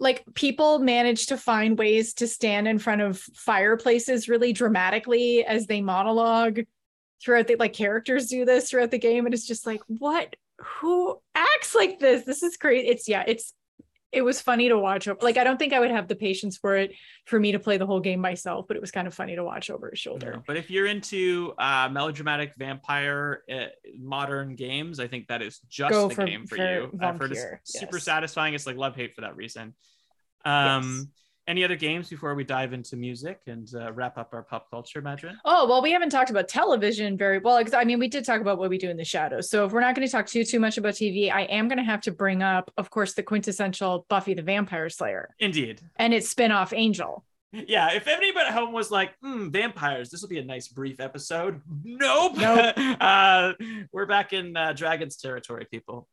like 0.00 0.24
people 0.34 0.80
manage 0.80 1.26
to 1.26 1.36
find 1.36 1.78
ways 1.78 2.14
to 2.14 2.26
stand 2.26 2.66
in 2.66 2.78
front 2.78 3.00
of 3.02 3.20
fireplaces 3.20 4.28
really 4.28 4.52
dramatically 4.52 5.44
as 5.44 5.66
they 5.66 5.80
monologue 5.80 6.60
throughout 7.22 7.46
the 7.46 7.54
like 7.54 7.72
characters 7.72 8.26
do 8.26 8.44
this 8.44 8.70
throughout 8.70 8.90
the 8.90 8.98
game 8.98 9.26
and 9.26 9.34
it's 9.34 9.46
just 9.46 9.64
like 9.64 9.80
what 9.86 10.34
who 10.58 11.20
acts 11.36 11.74
like 11.76 12.00
this 12.00 12.24
this 12.24 12.42
is 12.42 12.56
great 12.56 12.84
it's 12.84 13.08
yeah 13.08 13.22
it's 13.28 13.54
it 14.12 14.22
was 14.22 14.40
funny 14.40 14.68
to 14.68 14.78
watch 14.78 15.08
over. 15.08 15.18
like 15.22 15.36
i 15.38 15.44
don't 15.44 15.58
think 15.58 15.72
i 15.72 15.80
would 15.80 15.90
have 15.90 16.06
the 16.06 16.14
patience 16.14 16.56
for 16.58 16.76
it 16.76 16.92
for 17.24 17.40
me 17.40 17.52
to 17.52 17.58
play 17.58 17.78
the 17.78 17.86
whole 17.86 18.00
game 18.00 18.20
myself 18.20 18.66
but 18.68 18.76
it 18.76 18.80
was 18.80 18.90
kind 18.90 19.06
of 19.06 19.14
funny 19.14 19.34
to 19.34 19.42
watch 19.42 19.70
over 19.70 19.90
his 19.90 19.98
shoulder 19.98 20.32
No, 20.34 20.42
But 20.46 20.56
if 20.56 20.70
you're 20.70 20.86
into 20.86 21.54
uh, 21.58 21.88
melodramatic 21.90 22.52
vampire 22.58 23.42
uh, 23.50 23.66
modern 23.98 24.54
games, 24.54 25.00
I 25.00 25.06
think 25.08 25.28
that 25.28 25.40
is 25.42 25.60
just 25.68 25.92
Go 25.92 26.08
the 26.08 26.14
for- 26.14 26.24
game 26.26 26.46
for, 26.46 26.56
for 26.56 26.62
you. 26.62 26.98
I've 27.00 27.18
heard 27.18 27.32
it's 27.32 27.40
Vampire, 27.40 27.60
super 27.64 27.98
satisfying. 27.98 28.54
It's 28.54 28.66
like 28.66 28.76
love 28.76 28.94
hate 28.96 29.14
for 29.14 29.22
that 29.22 29.34
reason. 29.36 29.74
Um, 30.44 30.82
Yes. 30.82 31.06
Any 31.48 31.64
other 31.64 31.74
games 31.74 32.08
before 32.08 32.36
we 32.36 32.44
dive 32.44 32.72
into 32.72 32.96
music 32.96 33.40
and 33.48 33.68
uh, 33.74 33.92
wrap 33.92 34.16
up 34.16 34.30
our 34.32 34.44
pop 34.44 34.70
culture, 34.70 35.02
Madrin? 35.02 35.36
Oh, 35.44 35.68
well, 35.68 35.82
we 35.82 35.90
haven't 35.90 36.10
talked 36.10 36.30
about 36.30 36.46
television 36.46 37.18
very 37.18 37.38
well. 37.38 37.62
I 37.74 37.84
mean, 37.84 37.98
we 37.98 38.06
did 38.06 38.24
talk 38.24 38.40
about 38.40 38.58
what 38.58 38.70
we 38.70 38.78
do 38.78 38.88
in 38.88 38.96
the 38.96 39.04
shadows. 39.04 39.50
So 39.50 39.64
if 39.64 39.72
we're 39.72 39.80
not 39.80 39.96
going 39.96 40.06
to 40.06 40.12
talk 40.12 40.26
too 40.26 40.44
too 40.44 40.60
much 40.60 40.78
about 40.78 40.94
TV, 40.94 41.32
I 41.32 41.42
am 41.42 41.66
going 41.66 41.78
to 41.78 41.84
have 41.84 42.00
to 42.02 42.12
bring 42.12 42.42
up, 42.44 42.70
of 42.76 42.90
course, 42.90 43.14
the 43.14 43.24
quintessential 43.24 44.06
Buffy 44.08 44.34
the 44.34 44.42
Vampire 44.42 44.88
Slayer 44.88 45.34
Indeed. 45.40 45.80
and 45.96 46.14
its 46.14 46.28
spin-off 46.28 46.72
Angel. 46.72 47.24
Yeah, 47.52 47.92
if 47.92 48.06
anybody 48.06 48.46
at 48.46 48.54
home 48.54 48.72
was 48.72 48.90
like, 48.90 49.12
hmm, 49.20 49.50
vampires, 49.50 50.10
this 50.10 50.22
will 50.22 50.30
be 50.30 50.38
a 50.38 50.44
nice 50.44 50.68
brief 50.68 51.00
episode. 51.00 51.60
Nope. 51.84 52.36
Nope. 52.36 52.74
uh, 53.00 53.52
we're 53.92 54.06
back 54.06 54.32
in 54.32 54.56
uh, 54.56 54.72
Dragon's 54.72 55.16
territory, 55.16 55.66
people. 55.70 56.08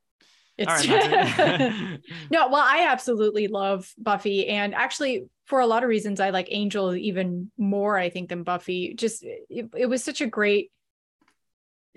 It's 0.60 0.88
right, 0.88 2.00
no, 2.32 2.48
well, 2.50 2.64
I 2.66 2.88
absolutely 2.90 3.48
love 3.48 3.92
Buffy, 3.98 4.48
and 4.48 4.76
actually, 4.76 5.26
for 5.46 5.60
a 5.60 5.68
lot 5.68 5.84
of 5.84 5.90
reasons, 5.90 6.20
I 6.20 6.30
like 6.30 6.48
Angel 6.52 6.96
even 6.96 7.52
more. 7.58 7.98
I 7.98 8.10
think 8.10 8.30
than 8.30 8.44
Buffy. 8.44 8.94
Just 8.94 9.24
it, 9.24 9.70
it 9.76 9.86
was 9.88 10.04
such 10.04 10.22
a 10.22 10.28
great 10.28 10.72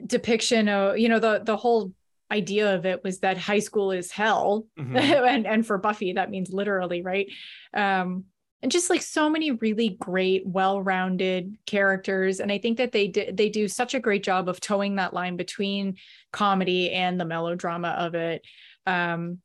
depiction 0.07 0.69
of 0.69 0.99
you 0.99 1.09
know 1.09 1.19
the 1.19 1.43
the 1.45 1.57
whole 1.57 1.93
idea 2.31 2.75
of 2.75 2.87
it 2.87 3.05
was 3.05 3.21
that 3.21 3.37
high 3.37 3.59
school 3.59 3.93
is 3.93 4.11
hell 4.11 4.67
Mhm. 4.79 4.97
and 5.29 5.47
and 5.47 5.67
for 5.67 5.79
Buffy 5.79 6.15
that 6.15 6.31
means 6.31 6.51
literally 6.51 7.03
right 7.03 7.27
um 7.75 8.25
and 8.63 8.71
just 8.71 8.91
like 8.91 9.03
so 9.03 9.29
many 9.29 9.51
really 9.51 9.97
great 10.01 10.47
well-rounded 10.47 11.57
characters 11.67 12.41
and 12.41 12.51
I 12.53 12.59
think 12.59 12.79
that 12.79 12.93
they 12.93 13.09
did 13.09 13.37
they 13.37 13.49
do 13.49 13.69
such 13.69 13.95
a 13.95 14.01
great 14.01 14.23
job 14.23 14.49
of 14.49 14.61
toeing 14.61 14.97
that 14.97 15.15
line 15.15 15.37
between 15.37 15.97
comedy 16.33 16.93
and 16.93 17.21
the 17.21 17.25
melodrama 17.25 17.89
of 17.89 18.15
it 18.15 18.43
um 18.87 19.39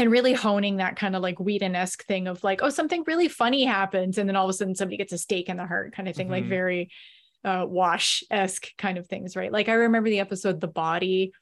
and 0.00 0.12
really 0.12 0.32
honing 0.32 0.76
that 0.76 0.94
kind 0.94 1.16
of 1.16 1.22
like 1.22 1.40
Whedon-esque 1.40 2.04
thing 2.06 2.28
of 2.28 2.44
like 2.44 2.60
oh 2.62 2.70
something 2.70 3.02
really 3.06 3.28
funny 3.28 3.64
happens 3.64 4.18
and 4.18 4.28
then 4.28 4.36
all 4.36 4.44
of 4.44 4.50
a 4.50 4.52
sudden 4.52 4.74
somebody 4.74 4.96
gets 4.96 5.12
a 5.12 5.18
stake 5.18 5.48
in 5.48 5.56
the 5.56 5.66
heart 5.66 5.94
kind 5.94 6.08
of 6.08 6.14
thing 6.14 6.28
like 6.28 6.44
Mhm. 6.44 6.48
very 6.48 6.90
uh 7.44 7.64
wash-esque 7.68 8.68
kind 8.78 8.98
of 8.98 9.06
things 9.06 9.36
right 9.36 9.52
like 9.52 9.68
I 9.68 9.74
remember 9.74 10.10
the 10.10 10.20
episode 10.20 10.60
The 10.60 10.68
Body 10.68 11.32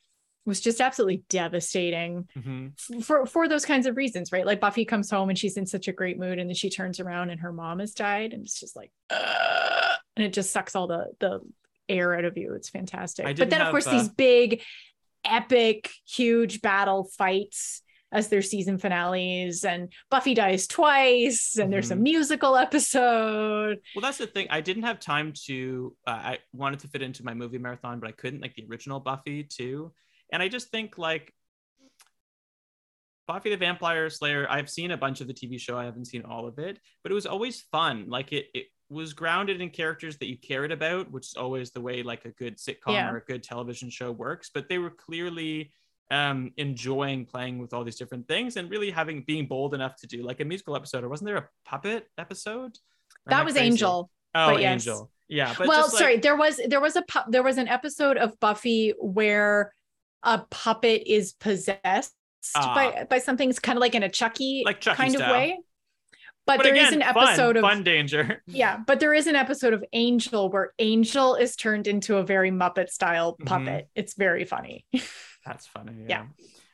was 0.47 0.61
just 0.61 0.81
absolutely 0.81 1.25
devastating 1.29 2.29
Mhm. 2.37 3.05
for 3.05 3.27
for 3.27 3.49
those 3.49 3.67
kinds 3.67 3.87
of 3.87 3.97
reasons, 3.97 4.33
right? 4.33 4.47
Like 4.47 4.61
Buffy 4.61 4.85
comes 4.85 5.11
home 5.11 5.29
and 5.29 5.39
she's 5.39 5.57
in 5.57 5.67
such 5.67 5.89
a 5.89 5.93
great 5.93 6.19
mood, 6.19 6.39
and 6.39 6.49
then 6.49 6.55
she 6.55 6.71
turns 6.71 7.01
around 7.01 7.31
and 7.31 7.41
her 7.41 7.53
mom 7.53 7.81
has 7.81 7.93
died, 7.93 8.33
and 8.33 8.43
it's 8.45 8.59
just 8.61 8.77
like, 8.77 8.91
"Ugh," 9.11 9.99
and 10.17 10.25
it 10.25 10.33
just 10.33 10.51
sucks 10.53 10.75
all 10.77 10.87
the 10.87 11.13
the 11.21 11.41
air 11.89 12.15
out 12.17 12.25
of 12.25 12.39
you. 12.39 12.55
It's 12.55 12.69
fantastic. 12.71 13.25
But 13.37 13.51
then, 13.51 13.61
of 13.61 13.71
course, 13.71 13.87
uh, 13.87 13.93
these 13.93 14.09
big, 14.09 14.63
epic, 15.25 15.91
huge 16.09 16.61
battle 16.63 17.05
fights 17.19 17.83
as 18.13 18.29
their 18.29 18.43
season 18.43 18.79
finales, 18.79 19.65
and 19.65 19.93
Buffy 20.11 20.33
dies 20.35 20.67
twice, 20.69 21.57
and 21.59 21.73
there's 21.73 21.91
a 21.91 21.97
Mhm. 21.97 22.03
musical 22.03 22.57
episode. 22.57 23.81
Well, 23.95 24.03
that's 24.03 24.19
the 24.19 24.29
thing. 24.29 24.47
I 24.49 24.61
didn't 24.61 24.85
have 24.85 25.01
time 25.01 25.33
to. 25.47 25.95
Uh, 26.07 26.11
I 26.11 26.39
wanted 26.53 26.79
to 26.81 26.89
fit 26.89 27.03
into 27.03 27.25
my 27.25 27.35
movie 27.35 27.59
marathon, 27.59 27.99
but 27.99 28.09
I 28.09 28.13
couldn't. 28.13 28.41
Like 28.41 28.55
the 28.55 28.65
original 28.71 29.01
Buffy 29.01 29.43
too, 29.45 29.93
and 30.33 30.43
I 30.43 30.49
just 30.49 30.69
think 30.71 30.99
like 30.99 31.33
Buffy 33.27 33.51
the 33.51 33.57
Vampire 33.57 34.09
Slayer. 34.09 34.47
I've 34.49 34.71
seen 34.71 34.93
a 34.93 34.97
bunch 34.97 35.21
of 35.21 35.27
the 35.27 35.35
TV 35.35 35.59
show. 35.61 35.77
I 35.77 35.85
haven't 35.85 36.05
seen 36.07 36.23
all 36.25 36.47
of 36.47 36.59
it, 36.59 36.79
but 37.03 37.11
it 37.11 37.15
was 37.15 37.27
always 37.27 37.63
fun. 37.73 38.07
Like 38.09 38.33
it, 38.33 38.47
it 38.55 38.67
was 38.89 39.15
grounded 39.15 39.61
in 39.61 39.71
characters 39.71 40.17
that 40.19 40.29
you 40.29 40.39
cared 40.39 40.71
about, 40.71 41.11
which 41.11 41.27
is 41.27 41.35
always 41.35 41.73
the 41.73 41.81
way 41.81 42.05
like 42.05 42.25
a 42.25 42.31
good 42.31 42.57
sitcom 42.57 42.93
Yeah. 42.93 43.11
or 43.11 43.17
a 43.17 43.25
good 43.25 43.43
television 43.43 43.91
show 43.91 44.13
works. 44.13 44.51
But 44.55 44.69
they 44.69 44.79
were 44.79 44.91
clearly 44.91 45.73
um 46.13 46.53
enjoying 46.57 47.27
playing 47.27 47.59
with 47.59 47.75
all 47.75 47.83
these 47.83 47.97
different 47.97 48.29
things 48.29 48.57
and 48.57 48.71
really 48.71 48.91
having 48.93 49.25
being 49.27 49.45
bold 49.47 49.75
enough 49.75 49.97
to 49.97 50.07
do 50.07 50.23
like 50.23 50.39
a 50.39 50.45
musical 50.45 50.77
episode 50.77 51.03
or 51.03 51.09
wasn't 51.09 51.27
there 51.27 51.37
a 51.37 51.49
puppet 51.65 52.07
episode 52.17 52.79
Or 53.27 53.31
That 53.31 53.45
was 53.45 53.55
crazy? 53.55 53.67
Angel. 53.67 54.09
Oh, 54.33 54.57
yes. 54.57 54.73
Angel. 54.87 55.11
Yeah, 55.29 55.53
but 55.59 55.67
well, 55.67 55.83
just, 55.83 55.95
like- 55.95 56.01
sorry, 56.01 56.17
there 56.19 56.37
was 56.37 56.61
there 56.69 56.81
was 56.81 56.95
a 56.95 57.03
pu- 57.03 57.29
there 57.29 57.43
was 57.43 57.59
an 57.59 57.67
episode 57.67 58.19
of 58.19 58.39
Buffy 58.39 58.95
where 59.01 59.73
a 60.27 60.45
puppet 60.51 61.05
is 61.07 61.33
possessed 61.33 62.13
by 62.55 63.07
by 63.09 63.19
something. 63.19 63.49
It's 63.49 63.59
kind 63.59 63.79
of 63.79 63.81
like 63.81 63.95
in 63.95 64.03
a 64.03 64.09
Chucky, 64.11 64.63
Like 64.67 64.81
Chucky 64.83 64.97
kind 64.97 65.13
style. 65.15 65.31
of 65.31 65.37
way. 65.37 65.59
But, 66.47 66.59
but 66.59 66.63
there 66.65 66.75
is 66.77 66.89
again, 66.91 67.03
an 67.03 67.15
fun, 67.15 67.25
episode 67.29 67.57
of 67.57 67.63
fun 67.63 67.83
danger. 67.83 68.41
yeah, 68.47 68.77
but 68.87 69.01
there 69.01 69.13
is 69.13 69.27
an 69.27 69.35
episode 69.35 69.73
of 69.73 69.83
Angel 69.93 70.49
where 70.49 70.73
Angel 70.79 71.35
is 71.35 71.57
turned 71.57 71.89
into 71.89 72.19
a 72.19 72.23
very 72.23 72.53
Muppet 72.53 72.89
style 72.89 73.37
Mhm. 73.41 73.47
puppet. 73.47 73.89
It's 73.97 74.15
very 74.15 74.45
funny. 74.45 74.87
That's 75.45 75.67
funny. 75.67 75.93
Yeah. 76.03 76.07
Yeah. 76.09 76.27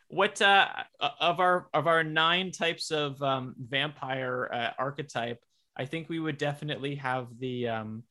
What 0.09 0.43
uh 0.43 0.69
of 1.01 1.41
our 1.41 1.69
of 1.73 1.87
our 1.87 2.05
nine 2.05 2.51
types 2.53 2.91
of 2.91 3.23
um 3.23 3.55
vampire 3.59 4.51
uh, 4.53 4.71
archetype, 4.79 5.43
I 5.75 5.87
think 5.87 6.11
we 6.11 6.21
would 6.21 6.37
definitely 6.37 6.97
have 6.97 7.29
the 7.39 7.69
um 7.69 8.03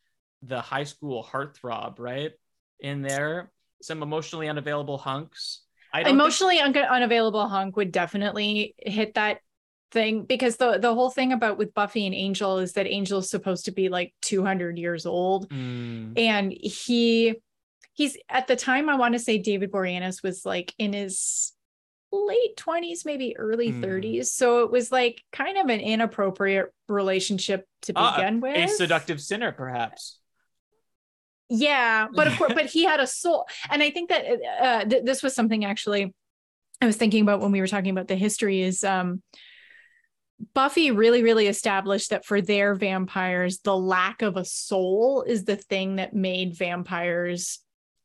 the 0.41 0.61
high 0.61 0.85
school 0.85 1.23
heartthrob, 1.23 1.99
right? 1.99 2.31
In 2.79 3.03
there, 3.03 3.51
some 3.81 4.03
emotionally 4.03 4.47
unavailable 4.47 4.97
hunks. 4.97 5.61
I 5.93 5.99
don't 6.03 6.05
think- 6.05 6.15
Emotionally 6.15 6.59
un- 6.59 6.77
unavailable 6.77 7.47
hunk 7.47 7.75
would 7.75 7.91
definitely 7.91 8.75
hit 8.77 9.15
that 9.15 9.39
thing 9.91 10.23
because 10.23 10.55
the 10.55 10.77
the 10.77 10.93
whole 10.93 11.09
thing 11.09 11.33
about 11.33 11.57
with 11.57 11.73
Buffy 11.73 12.05
and 12.05 12.15
Angel 12.15 12.59
is 12.59 12.73
that 12.73 12.87
Angel 12.87 13.19
is 13.19 13.29
supposed 13.29 13.65
to 13.65 13.71
be 13.71 13.89
like 13.89 14.13
200 14.21 14.77
years 14.77 15.05
old 15.05 15.49
Mm, 15.49 16.17
and 16.17 16.53
he 16.53 17.35
he's 17.91 18.15
at 18.29 18.47
the 18.47 18.55
time 18.55 18.87
i 18.87 18.95
want 18.95 19.15
to 19.15 19.19
say 19.19 19.37
david 19.37 19.69
boreanaz 19.69 20.23
was 20.23 20.45
like 20.45 20.73
in 20.77 20.93
his 20.93 21.51
late 22.13 22.55
20s 22.55 23.03
maybe 23.05 23.35
early 23.37 23.69
Hmm. 23.71 23.83
30s 23.83 24.27
so 24.27 24.63
it 24.63 24.71
was 24.71 24.93
like 24.93 25.21
kind 25.33 25.57
of 25.57 25.67
an 25.67 25.81
inappropriate 25.81 26.67
relationship 26.87 27.67
to 27.81 27.91
Uh, 27.93 28.15
begin 28.15 28.39
with 28.39 28.55
a 28.55 28.67
seductive 28.69 29.19
sinner, 29.19 29.51
perhaps. 29.51 30.19
Yeah 31.53 32.07
but 32.15 32.27
of 32.27 32.37
course 32.37 32.53
but 32.55 32.65
he 32.65 32.83
had 32.85 32.99
a 33.01 33.05
soul 33.07 33.45
and 33.69 33.83
i 33.83 33.89
think 33.91 34.09
that 34.09 34.25
uh, 34.61 34.85
th- 34.85 35.03
this 35.03 35.21
was 35.21 35.35
something 35.35 35.65
actually 35.65 36.13
i 36.81 36.85
was 36.85 36.95
thinking 36.95 37.21
about 37.21 37.41
when 37.41 37.51
we 37.51 37.59
were 37.59 37.67
talking 37.67 37.91
about 37.91 38.07
the 38.07 38.15
history 38.15 38.61
is 38.61 38.83
um 38.85 39.21
buffy 40.53 40.89
really 40.91 41.21
really 41.23 41.47
established 41.47 42.09
that 42.11 42.25
for 42.25 42.39
their 42.41 42.73
vampires 42.73 43.59
the 43.59 43.75
lack 43.75 44.21
of 44.21 44.37
a 44.37 44.45
soul 44.45 45.23
is 45.27 45.43
the 45.43 45.57
thing 45.57 45.97
that 45.97 46.13
made 46.15 46.55
vampires 46.57 47.59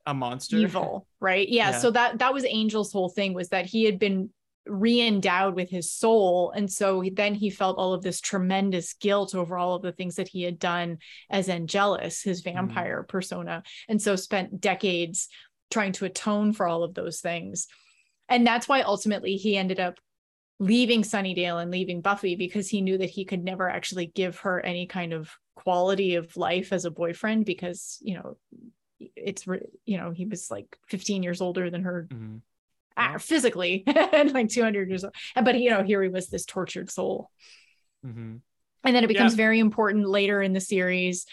A 0.07 0.13
monster. 0.13 0.57
evil 0.57 1.07
right 1.21 1.49
yeah, 1.49 1.71
Yeah. 1.71 1.79
so 1.79 1.91
that 1.93 2.19
that 2.19 2.35
was 2.35 2.45
angel's 2.45 2.93
whole 2.93 3.09
thing 3.09 3.33
was 3.33 3.51
that 3.51 3.65
he 3.67 3.85
had 3.85 3.99
been 3.99 4.31
re-endowed 4.67 5.55
with 5.55 5.71
his 5.71 5.91
soul. 5.93 6.51
And 6.51 6.71
so 6.71 7.01
he- 7.01 7.11
then 7.11 7.35
he 7.35 7.51
felt 7.51 7.79
all 7.79 7.93
of 7.95 8.03
this 8.03 8.21
tremendous 8.21 8.95
guilt 8.95 9.35
over 9.35 9.57
all 9.57 9.75
of 9.75 9.83
the 9.83 9.93
things 9.93 10.17
that 10.17 10.29
he 10.29 10.43
had 10.43 10.59
done 10.59 10.99
as 11.31 11.49
angelus 11.49 12.23
his 12.23 12.41
vampire 12.41 13.03
persona 13.05 13.63
and 13.89 14.01
so 14.03 14.17
spent 14.17 14.61
decades 14.61 15.29
trying 15.71 15.93
to 15.93 16.05
atone 16.05 16.53
for 16.53 16.67
all 16.67 16.83
of 16.83 16.95
those 16.95 17.21
things. 17.21 17.67
And 18.29 18.47
that's 18.47 18.69
why 18.69 18.83
ultimately 18.83 19.37
he 19.37 19.57
ended 19.57 19.79
up 19.81 19.99
leaving 20.59 21.03
sunnydale 21.03 21.61
and 21.61 21.71
leaving 21.71 22.01
buffy 22.01 22.35
because 22.35 22.69
he 22.69 22.81
knew 22.81 22.99
that 22.99 23.11
he 23.11 23.25
could 23.25 23.45
never 23.45 23.69
actually 23.69 24.07
give 24.07 24.39
her 24.39 24.61
any 24.65 24.87
kind 24.87 25.13
of 25.13 25.31
quality 25.55 26.15
of 26.15 26.37
life 26.37 26.73
as 26.73 26.85
a 26.85 26.91
boyfriend 26.91 27.45
because 27.45 27.99
you 28.01 28.15
know 28.15 28.37
it's 28.99 29.47
you 29.85 29.99
know 29.99 30.11
he 30.11 30.25
was 30.25 30.51
like 30.51 30.79
15 30.89 31.23
years 31.23 31.41
older 31.41 31.69
than 31.71 31.83
her 31.83 32.09
Mhm. 32.11 32.41
Uh, 32.97 33.19
physically 33.19 33.85
and 34.13 34.33
like 34.33 34.49
200 34.49 34.89
years 34.89 35.05
old 35.05 35.15
but 35.43 35.59
you 35.59 35.71
know 35.71 35.83
here 35.83 36.03
he 36.03 36.09
was 36.09 36.29
this 36.29 36.45
tortured 36.45 36.91
soul 36.91 37.31
Mhm. 38.05 38.41
and 38.85 38.95
then 38.97 39.05
it 39.05 39.09
becomes 39.09 39.35
very 39.35 39.59
important 39.59 40.09
later 40.09 40.41
in 40.43 40.53
the 40.53 40.61
series 40.61 41.27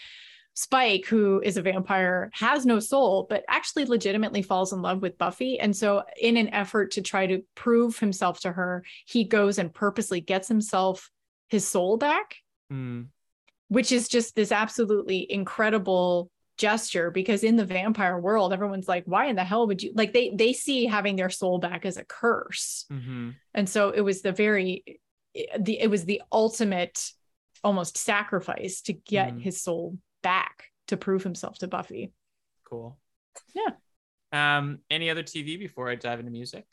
Spike, 0.56 1.06
who 1.06 1.40
is 1.40 1.56
a 1.56 1.62
vampire, 1.62 2.30
has 2.32 2.64
no 2.64 2.78
soul, 2.78 3.26
but 3.28 3.44
actually 3.48 3.86
legitimately 3.86 4.40
falls 4.40 4.72
in 4.72 4.82
love 4.82 5.02
with 5.02 5.18
Buffy. 5.18 5.58
And 5.58 5.74
so, 5.76 6.04
in 6.20 6.36
an 6.36 6.48
effort 6.50 6.92
to 6.92 7.02
try 7.02 7.26
to 7.26 7.42
prove 7.56 7.98
himself 7.98 8.38
to 8.40 8.52
her, 8.52 8.84
he 9.04 9.24
goes 9.24 9.58
and 9.58 9.74
purposely 9.74 10.20
gets 10.20 10.46
himself 10.46 11.10
his 11.48 11.66
soul 11.66 11.96
back, 11.96 12.36
Mm. 12.72 13.08
which 13.66 13.90
is 13.90 14.06
just 14.06 14.36
this 14.36 14.52
absolutely 14.52 15.26
incredible 15.30 16.30
gesture 16.56 17.10
because 17.10 17.42
in 17.42 17.56
the 17.56 17.64
vampire 17.64 18.18
world 18.18 18.52
everyone's 18.52 18.86
like 18.88 19.04
why 19.06 19.26
in 19.26 19.36
the 19.36 19.44
hell 19.44 19.66
would 19.66 19.82
you 19.82 19.92
like 19.94 20.12
they 20.12 20.30
they 20.34 20.52
see 20.52 20.86
having 20.86 21.16
their 21.16 21.30
soul 21.30 21.58
back 21.58 21.84
as 21.84 21.96
a 21.96 22.04
curse 22.04 22.86
hmm 22.88 23.30
and 23.54 23.68
so 23.68 23.90
it 23.90 24.00
was 24.00 24.22
the 24.22 24.32
very 24.32 24.84
the 25.58 25.80
it 25.80 25.90
was 25.90 26.04
the 26.04 26.22
ultimate 26.30 27.10
almost 27.64 27.96
sacrifice 27.96 28.82
to 28.82 28.92
get 28.92 29.34
Mm. 29.34 29.42
his 29.42 29.60
soul 29.60 29.98
back 30.22 30.66
to 30.88 30.96
prove 30.96 31.22
himself 31.24 31.58
to 31.58 31.68
buffy 31.68 32.12
Cool. 32.64 32.96
Yeah. 33.54 33.72
Um, 34.32 34.78
any 34.90 35.10
other 35.10 35.22
TV 35.22 35.58
before 35.58 35.88
I 35.90 35.94
dive 35.96 36.18
into 36.18 36.30
music? 36.32 36.64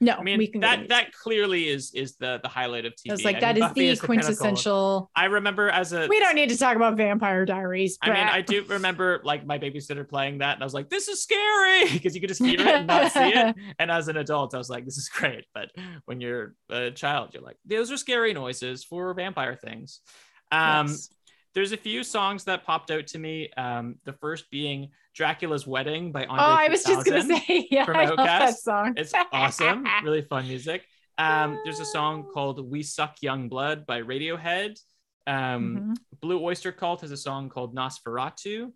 No 0.00 0.14
I 0.14 0.22
mean, 0.22 0.38
we 0.38 0.48
can 0.48 0.60
that 0.62 0.88
that 0.88 1.12
clearly 1.12 1.68
is 1.68 1.92
is 1.94 2.16
the 2.16 2.40
the 2.42 2.48
highlight 2.48 2.84
of 2.84 2.92
TV. 2.94 3.10
I 3.10 3.12
was 3.12 3.24
like 3.24 3.36
I 3.36 3.40
that 3.52 3.54
mean, 3.54 3.64
is 3.64 4.00
the 4.00 4.06
pinnacle. 4.06 4.06
quintessential 4.06 5.10
I 5.14 5.26
remember 5.26 5.68
as 5.70 5.92
a 5.92 6.06
we 6.08 6.18
don't 6.18 6.34
need 6.34 6.48
to 6.50 6.58
talk 6.58 6.76
about 6.76 6.96
vampire 6.96 7.44
diaries 7.44 7.96
I 8.02 8.08
mean, 8.08 8.16
I 8.16 8.40
do 8.40 8.64
remember 8.64 9.20
like 9.24 9.46
my 9.46 9.58
babysitter 9.58 10.08
playing 10.08 10.38
that, 10.38 10.54
and 10.54 10.62
I 10.62 10.66
was 10.66 10.74
like, 10.74 10.90
"This 10.90 11.08
is 11.08 11.22
scary," 11.22 11.88
because 11.92 12.14
you 12.14 12.20
could 12.20 12.28
just 12.28 12.42
hear 12.42 12.60
it 12.60 12.66
and 12.66 12.86
not 12.86 13.12
see 13.12 13.20
it. 13.28 13.56
And 13.78 13.90
as 13.90 14.08
an 14.08 14.16
adult, 14.16 14.54
I 14.54 14.58
was 14.58 14.68
like, 14.68 14.84
"This 14.84 14.96
is 14.96 15.08
great," 15.08 15.44
but 15.54 15.70
when 16.06 16.20
you're 16.20 16.54
a 16.70 16.90
child, 16.90 17.30
you're 17.32 17.42
like, 17.42 17.56
"Those 17.64 17.90
are 17.92 17.96
scary 17.96 18.32
noises 18.34 18.84
for 18.84 19.12
vampire 19.14 19.54
things." 19.56 20.00
Um, 20.52 20.88
Yes. 20.88 21.08
There's 21.54 21.72
a 21.72 21.76
few 21.76 22.02
songs 22.02 22.44
that 22.44 22.64
popped 22.64 22.90
out 22.90 23.06
to 23.08 23.18
me. 23.18 23.50
Um, 23.56 23.96
the 24.04 24.12
first 24.14 24.50
being 24.50 24.90
"Dracula's 25.14 25.66
Wedding" 25.66 26.10
by 26.12 26.24
oh 26.26 26.30
Andre. 26.30 26.64
i 26.66 26.68
was 26.68 26.82
just 26.84 27.06
gonna 27.06 27.22
3000. 27.22 27.42
say 27.46 27.68
yeah 27.70 27.84
from 27.84 27.96
i 27.96 28.06
love 28.06 28.16
that 28.16 28.58
song 28.58 28.94
It's 28.96 29.12
awesome, 29.32 29.86
really 30.02 30.22
fun 30.22 30.46
music. 30.48 30.82
Um, 31.16 31.60
there's 31.64 31.78
a 31.80 31.84
song 31.84 32.24
called 32.34 32.68
"We 32.70 32.82
Suck 32.82 33.16
Young 33.22 33.48
Blood" 33.48 33.86
by 33.86 34.00
Radiohead. 34.02 34.78
Um, 35.26 35.94
Mhm. 35.94 35.96
Blue 36.20 36.42
Oyster 36.44 36.72
Cult 36.72 37.00
has 37.02 37.10
a 37.12 37.16
song 37.16 37.48
called 37.48 37.74
Nosferatu. 37.74 38.72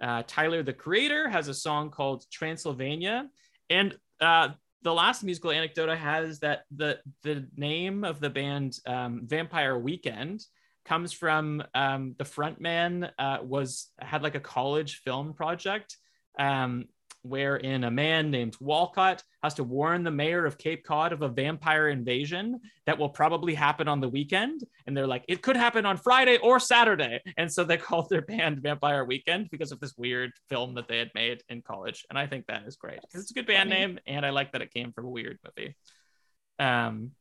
Uh, 0.00 0.22
Tyler 0.26 0.62
the 0.62 0.72
Creator 0.72 1.28
has 1.28 1.48
a 1.48 1.54
song 1.54 1.90
called 1.90 2.24
Transylvania. 2.30 3.28
And 3.70 3.96
uh, 4.20 4.50
the 4.82 4.92
last 4.94 5.22
musical 5.24 5.50
anecdote 5.50 5.88
I 5.88 5.96
had 5.96 6.24
is 6.24 6.40
that 6.40 6.62
the 6.74 6.98
the 7.22 7.46
name 7.56 8.04
of 8.04 8.20
the 8.20 8.30
band 8.30 8.78
um, 8.86 9.22
Vampire 9.26 9.78
Weekend 9.78 10.44
comes 10.86 11.12
from 11.12 11.62
um, 11.74 12.14
the 12.18 12.24
frontman 12.24 13.10
uh, 13.18 13.38
was 13.42 13.90
had 13.98 14.22
like 14.22 14.34
a 14.34 14.40
college 14.40 15.02
film 15.04 15.34
project 15.34 15.96
um, 16.38 16.86
wherein 17.22 17.84
a 17.84 17.90
man 17.90 18.30
named 18.30 18.56
Walcott 18.60 19.22
has 19.42 19.54
to 19.54 19.64
warn 19.64 20.04
the 20.04 20.10
mayor 20.10 20.46
of 20.46 20.58
Cape 20.58 20.84
Cod 20.84 21.12
of 21.12 21.22
a 21.22 21.28
vampire 21.28 21.88
invasion 21.88 22.60
that 22.86 22.98
will 22.98 23.08
probably 23.08 23.54
happen 23.54 23.88
on 23.88 24.00
the 24.00 24.08
weekend. 24.08 24.62
And 24.86 24.96
they're 24.96 25.06
like, 25.06 25.24
it 25.28 25.42
could 25.42 25.56
happen 25.56 25.84
on 25.84 25.96
Friday 25.96 26.38
or 26.38 26.60
Saturday. 26.60 27.20
And 27.36 27.52
so 27.52 27.64
they 27.64 27.76
called 27.76 28.08
their 28.08 28.22
band 28.22 28.60
Vampire 28.60 29.04
Weekend 29.04 29.50
because 29.50 29.72
of 29.72 29.80
this 29.80 29.94
weird 29.96 30.32
film 30.48 30.74
that 30.74 30.88
they 30.88 30.98
had 30.98 31.10
made 31.14 31.42
in 31.48 31.62
college. 31.62 32.04
And 32.10 32.18
I 32.18 32.26
think 32.26 32.46
that 32.46 32.64
is 32.66 32.76
great 32.76 33.00
because 33.00 33.22
it's 33.22 33.30
a 33.30 33.34
good 33.34 33.46
band 33.46 33.70
funny. 33.70 33.80
name. 33.80 33.98
And 34.06 34.24
I 34.24 34.30
like 34.30 34.52
that 34.52 34.62
it 34.62 34.72
came 34.72 34.92
from 34.92 35.06
a 35.06 35.10
weird 35.10 35.38
movie. 35.44 35.76
Um, 36.58 37.12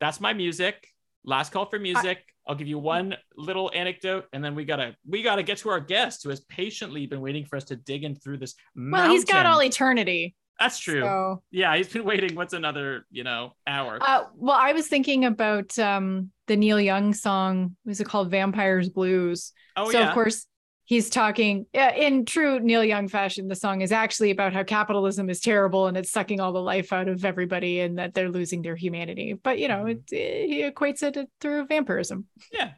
that's 0.00 0.20
my 0.20 0.32
music. 0.32 0.88
Last 1.24 1.52
call 1.52 1.66
for 1.66 1.78
music. 1.78 2.33
I'll 2.46 2.54
give 2.54 2.68
you 2.68 2.78
one 2.78 3.16
little 3.36 3.70
anecdote, 3.74 4.26
and 4.32 4.44
then 4.44 4.54
we 4.54 4.64
gotta 4.64 4.94
we 5.08 5.22
gotta 5.22 5.42
get 5.42 5.58
to 5.58 5.70
our 5.70 5.80
guest 5.80 6.22
who 6.22 6.30
has 6.30 6.40
patiently 6.40 7.06
been 7.06 7.20
waiting 7.20 7.44
for 7.44 7.56
us 7.56 7.64
to 7.64 7.76
dig 7.76 8.04
in 8.04 8.14
through 8.14 8.38
this. 8.38 8.54
well 8.76 9.10
he's 9.10 9.24
got 9.24 9.46
all 9.46 9.62
eternity 9.62 10.34
That's 10.60 10.78
true. 10.78 11.00
so 11.00 11.42
Yeah, 11.50 11.76
he's 11.76 11.88
been 11.88 12.04
waiting. 12.04 12.34
What's 12.34 12.52
another, 12.52 13.06
you 13.10 13.24
know, 13.24 13.52
hour? 13.66 13.98
Uh, 14.00 14.24
well, 14.36 14.56
I 14.58 14.72
was 14.72 14.86
thinking 14.86 15.24
about 15.24 15.76
um, 15.78 16.30
the 16.46 16.56
Neil 16.56 16.80
Young 16.80 17.12
song. 17.14 17.76
Was 17.84 18.00
it 18.00 18.06
called 18.06 18.30
Vampires 18.30 18.88
Blues? 18.88 19.52
oh 19.76 19.90
so 19.90 19.98
yeah. 19.98 20.08
of 20.08 20.14
course 20.14 20.46
he's 20.84 21.08
talking 21.10 21.66
in 21.72 22.24
true 22.24 22.60
Neil 22.60 22.84
Young 22.84 23.08
fashion. 23.08 23.48
The 23.48 23.54
song 23.54 23.80
is 23.80 23.92
actually 23.92 24.30
about 24.30 24.52
how 24.52 24.62
capitalism 24.64 25.30
is 25.30 25.40
terrible 25.40 25.86
and 25.86 25.96
it's 25.96 26.10
sucking 26.10 26.40
all 26.40 26.52
the 26.52 26.60
life 26.62 26.92
out 26.92 27.08
of 27.08 27.24
everybody, 27.24 27.80
and 27.80 27.98
that 27.98 28.14
they're 28.14 28.30
losing 28.30 28.62
their 28.62 28.76
humanity. 28.76 29.32
But 29.34 29.58
you 29.58 29.68
know, 29.68 29.84
Mhm. 29.84 30.02
it, 30.12 30.48
he 30.48 30.62
equates 30.62 31.02
it 31.02 31.28
through 31.40 31.66
vampirism. 31.66 32.26
yeah, 32.52 32.72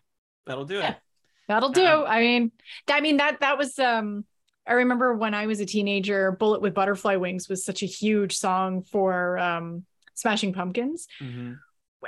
that'll 0.47 0.65
do 0.67 0.77
Yeah. 0.77 0.91
it. 0.93 0.97
That'll 1.49 1.71
do. 1.71 1.85
Um, 1.87 2.05
I 2.09 2.21
mean, 2.21 2.53
I 2.89 3.01
mean 3.01 3.19
that 3.19 3.41
that 3.41 3.57
was 3.59 3.79
um 3.79 4.25
I 4.69 4.73
remember 4.73 5.15
when 5.15 5.33
I 5.33 5.47
was 5.47 5.61
a 5.61 5.67
teenager, 5.67 6.33
Bullet 6.33 6.61
with 6.61 6.75
Butterfly 6.75 7.15
Wings 7.17 7.49
was 7.49 7.65
such 7.65 7.85
a 7.85 7.87
huge 7.87 8.37
song 8.37 8.83
for 8.83 9.39
um 9.39 9.85
Smashing 10.15 10.53
Pumpkins. 10.55 11.07
Mhm. 11.21 11.59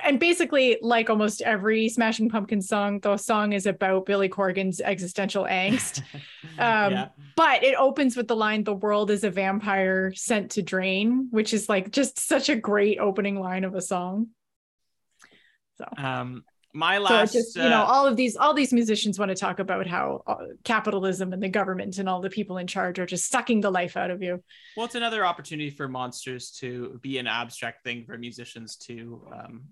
And 0.04 0.18
basically, 0.18 0.78
like 0.82 1.10
almost 1.10 1.42
every 1.42 1.88
Smashing 1.88 2.28
Pumpkins 2.28 2.68
song, 2.68 3.00
the 3.00 3.16
song 3.16 3.52
is 3.52 3.66
about 3.66 4.06
Billy 4.06 4.28
Corgan's 4.28 4.80
existential 4.80 5.44
angst. 5.44 6.02
Um, 6.60 6.92
yeah, 6.92 7.08
but 7.36 7.62
it 7.62 7.76
opens 7.76 8.16
with 8.16 8.26
the 8.26 8.34
line, 8.34 8.64
The 8.64 8.74
world 8.74 9.12
is 9.12 9.22
a 9.22 9.30
vampire 9.30 10.12
sent 10.14 10.52
to 10.52 10.62
drain, 10.62 11.28
which 11.30 11.54
is 11.54 11.68
like 11.68 11.92
just 11.92 12.18
such 12.18 12.48
a 12.48 12.56
great 12.56 12.98
opening 12.98 13.38
line 13.38 13.62
of 13.62 13.76
a 13.76 13.80
song. 13.80 14.28
So 15.76 15.84
um, 15.96 16.42
my 16.74 16.96
so 16.96 17.02
last, 17.02 17.34
it 17.34 17.38
just 17.38 17.56
you 17.56 17.62
know 17.62 17.82
uh, 17.82 17.84
all 17.84 18.06
of 18.06 18.16
these 18.16 18.36
all 18.36 18.54
these 18.54 18.72
musicians 18.72 19.18
want 19.18 19.30
to 19.30 19.34
talk 19.36 19.60
about 19.60 19.86
how 19.86 20.22
uh, 20.26 20.36
capitalism 20.64 21.32
and 21.32 21.40
the 21.40 21.48
government 21.48 21.98
and 21.98 22.08
all 22.08 22.20
the 22.20 22.30
people 22.30 22.58
in 22.58 22.66
charge 22.66 22.98
are 22.98 23.06
just 23.06 23.30
sucking 23.30 23.60
the 23.60 23.70
life 23.70 23.96
out 23.96 24.10
of 24.10 24.20
you 24.20 24.42
well, 24.78 24.86
it's 24.86 24.94
another 24.94 25.26
opportunity 25.26 25.70
for 25.70 25.88
monsters 25.88 26.52
to 26.52 27.00
be 27.02 27.18
an 27.18 27.26
abstract 27.26 27.82
thing 27.82 28.04
for 28.04 28.16
musicians 28.16 28.76
to, 28.76 29.20
um, 29.32 29.62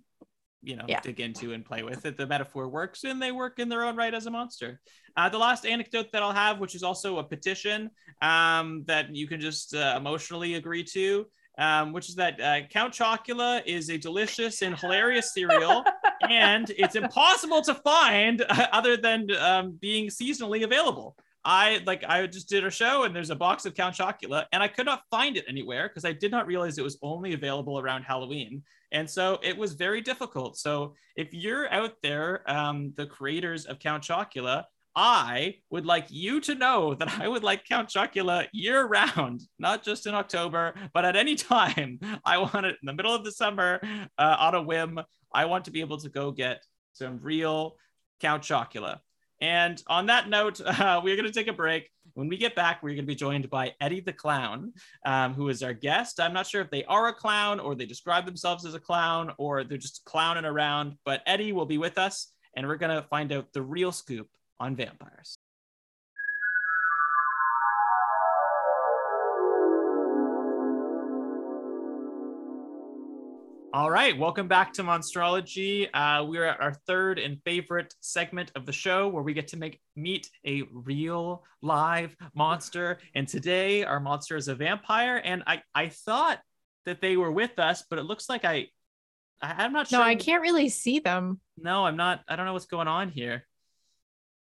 you 0.66 0.76
know, 0.76 0.84
Yeah. 0.88 1.00
dig 1.00 1.20
into 1.20 1.52
and 1.52 1.64
play 1.64 1.82
with. 1.82 2.04
It 2.04 2.16
the 2.16 2.26
metaphor 2.26 2.68
works, 2.68 3.04
and 3.04 3.22
they 3.22 3.32
work 3.32 3.58
in 3.58 3.68
their 3.68 3.84
own 3.84 3.96
right 3.96 4.12
as 4.12 4.26
a 4.26 4.30
monster. 4.30 4.80
Uh, 5.16 5.28
the 5.28 5.38
last 5.38 5.64
anecdote 5.64 6.12
that 6.12 6.22
I'll 6.22 6.32
have, 6.32 6.58
which 6.58 6.74
is 6.74 6.82
also 6.82 7.18
a 7.18 7.24
petition 7.24 7.90
um, 8.20 8.82
that 8.86 9.14
you 9.14 9.26
can 9.28 9.40
just 9.40 9.74
uh, 9.74 9.94
emotionally 9.96 10.54
agree 10.54 10.84
to. 10.84 11.26
Um, 11.58 11.94
which 11.94 12.10
is 12.10 12.16
that 12.16 12.38
uh, 12.38 12.66
Count 12.68 12.92
Chocula 12.92 13.62
is 13.64 13.88
a 13.88 13.96
delicious 13.96 14.60
and 14.60 14.78
hilarious 14.78 15.32
cereal, 15.32 15.84
and 16.28 16.68
it's 16.76 16.96
impossible 16.96 17.62
to 17.62 17.74
find 17.76 18.42
uh, 18.46 18.66
other 18.72 18.98
than 18.98 19.30
um, 19.38 19.78
being 19.80 20.08
seasonally 20.08 20.64
available. 20.64 21.16
I 21.46 21.80
like 21.86 22.04
I 22.06 22.26
just 22.26 22.48
did 22.50 22.66
a 22.66 22.70
show 22.70 23.04
and 23.04 23.14
there's 23.16 23.30
a 23.30 23.36
box 23.36 23.64
of 23.66 23.74
Count 23.74 23.94
Chocula 23.94 24.46
and 24.52 24.62
I 24.62 24.68
could 24.68 24.84
not 24.84 25.02
find 25.12 25.36
it 25.36 25.44
anywhere 25.48 25.88
because 25.88 26.04
I 26.04 26.12
did 26.12 26.32
not 26.32 26.46
realize 26.48 26.76
it 26.76 26.82
was 26.82 26.98
only 27.02 27.34
available 27.34 27.78
around 27.78 28.02
Halloween. 28.02 28.64
And 28.92 29.08
so 29.08 29.38
it 29.42 29.56
was 29.56 29.74
very 29.74 30.00
difficult. 30.00 30.56
So 30.56 30.94
if 31.16 31.32
you're 31.32 31.72
out 31.72 31.94
there, 32.02 32.48
um, 32.50 32.92
the 32.96 33.06
creators 33.06 33.66
of 33.66 33.78
Count 33.78 34.02
Chocula, 34.02 34.64
I 34.94 35.56
would 35.70 35.84
like 35.84 36.06
you 36.08 36.40
to 36.42 36.54
know 36.54 36.94
that 36.98 37.20
I 37.20 37.28
would 37.28 37.44
like 37.44 37.66
Count 37.66 37.88
Chocula 37.88 38.46
year 38.52 38.86
round, 38.86 39.42
not 39.58 39.84
just 39.84 40.06
in 40.06 40.14
October, 40.14 40.74
but 40.94 41.04
at 41.04 41.16
any 41.16 41.34
time. 41.36 42.00
I 42.24 42.38
want 42.38 42.66
it 42.66 42.76
in 42.82 42.86
the 42.86 42.94
middle 42.94 43.14
of 43.14 43.24
the 43.24 43.32
summer 43.32 43.80
uh, 44.18 44.36
on 44.38 44.54
a 44.54 44.62
whim. 44.62 45.00
I 45.32 45.44
want 45.44 45.66
to 45.66 45.70
be 45.70 45.80
able 45.80 45.98
to 45.98 46.08
go 46.08 46.30
get 46.30 46.62
some 46.94 47.18
real 47.22 47.76
Count 48.20 48.42
Chocula. 48.42 49.00
And 49.40 49.82
on 49.86 50.06
that 50.06 50.28
note, 50.28 50.60
uh, 50.64 51.00
we're 51.04 51.16
going 51.16 51.28
to 51.28 51.32
take 51.32 51.48
a 51.48 51.52
break. 51.52 51.90
When 52.16 52.28
we 52.28 52.38
get 52.38 52.54
back, 52.54 52.82
we're 52.82 52.94
going 52.94 53.00
to 53.00 53.06
be 53.06 53.14
joined 53.14 53.50
by 53.50 53.74
Eddie 53.78 54.00
the 54.00 54.10
Clown, 54.10 54.72
um, 55.04 55.34
who 55.34 55.50
is 55.50 55.62
our 55.62 55.74
guest. 55.74 56.18
I'm 56.18 56.32
not 56.32 56.46
sure 56.46 56.62
if 56.62 56.70
they 56.70 56.82
are 56.84 57.08
a 57.08 57.12
clown 57.12 57.60
or 57.60 57.74
they 57.74 57.84
describe 57.84 58.24
themselves 58.24 58.64
as 58.64 58.72
a 58.72 58.80
clown 58.80 59.34
or 59.36 59.64
they're 59.64 59.76
just 59.76 60.02
clowning 60.06 60.46
around, 60.46 60.96
but 61.04 61.20
Eddie 61.26 61.52
will 61.52 61.66
be 61.66 61.76
with 61.76 61.98
us 61.98 62.32
and 62.56 62.66
we're 62.66 62.76
going 62.76 62.96
to 62.96 63.06
find 63.08 63.32
out 63.32 63.52
the 63.52 63.60
real 63.60 63.92
scoop 63.92 64.30
on 64.58 64.74
vampires. 64.74 65.36
All 73.76 73.90
right, 73.90 74.16
welcome 74.16 74.48
back 74.48 74.72
to 74.72 74.82
Monstrology. 74.82 75.86
Uh, 75.92 76.24
we're 76.24 76.46
at 76.46 76.62
our 76.62 76.72
third 76.86 77.18
and 77.18 77.38
favorite 77.44 77.94
segment 78.00 78.50
of 78.56 78.64
the 78.64 78.72
show 78.72 79.06
where 79.06 79.22
we 79.22 79.34
get 79.34 79.48
to 79.48 79.58
make 79.58 79.82
meet 79.94 80.30
a 80.46 80.62
real 80.72 81.44
live 81.60 82.16
monster. 82.34 82.96
And 83.14 83.28
today 83.28 83.84
our 83.84 84.00
monster 84.00 84.34
is 84.34 84.48
a 84.48 84.54
vampire. 84.54 85.20
And 85.22 85.42
I, 85.46 85.60
I 85.74 85.90
thought 85.90 86.40
that 86.86 87.02
they 87.02 87.18
were 87.18 87.30
with 87.30 87.58
us, 87.58 87.84
but 87.90 87.98
it 87.98 88.04
looks 88.04 88.30
like 88.30 88.46
I, 88.46 88.68
I 89.42 89.64
I'm 89.64 89.74
not 89.74 89.92
no 89.92 90.00
i 90.00 90.14
can't 90.14 90.40
really 90.40 90.70
see 90.70 90.98
them 91.00 91.38
No, 91.58 91.84
I'm 91.84 91.98
not. 91.98 92.22
I 92.26 92.36
don't 92.36 92.46
know 92.46 92.54
what's 92.54 92.64
going 92.64 92.88
on 92.88 93.10
here. 93.10 93.46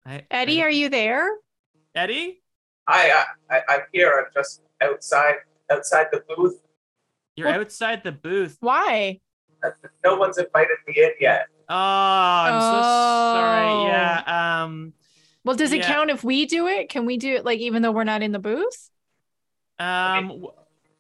I, 0.06 0.24
eddie 0.32 0.62
I- 0.62 0.66
are 0.68 0.70
you 0.70 0.88
there 0.88 1.30
Eddie? 1.94 2.42
I, 2.88 3.26
I, 3.50 3.62
I'm 3.68 3.82
here. 3.92 4.14
I'm 4.18 4.32
just 4.34 4.62
outside 4.82 5.36
outside 5.70 6.08
the 6.14 6.24
booth. 6.26 6.62
You're 7.36 7.50
Well- 7.50 7.60
outside 7.60 8.02
the 8.06 8.14
booth. 8.14 8.56
why 8.62 9.20
No 10.04 10.16
one's 10.16 10.38
invited 10.38 10.78
me 10.88 10.96
in 10.98 11.12
yet. 11.20 11.48
Oh, 11.68 11.76
I'm 11.76 12.62
so 12.62 12.82
sorry. 13.40 13.68
Oh. 13.68 13.88
Yeah. 13.88 14.64
Um, 14.64 14.94
Well, 15.44 15.56
does 15.56 15.72
it 15.72 15.80
Yeah. 15.80 15.88
count 15.88 16.10
if 16.10 16.24
we 16.24 16.46
do 16.46 16.68
it? 16.68 16.90
Can 16.90 17.06
we 17.06 17.18
do 17.18 17.36
it 17.36 17.46
like 17.46 17.60
even 17.60 17.82
though 17.82 17.92
we're 17.92 18.04
not 18.04 18.22
in 18.24 18.32
the 18.32 18.40
booth? 18.40 18.90
Um, 19.78 20.48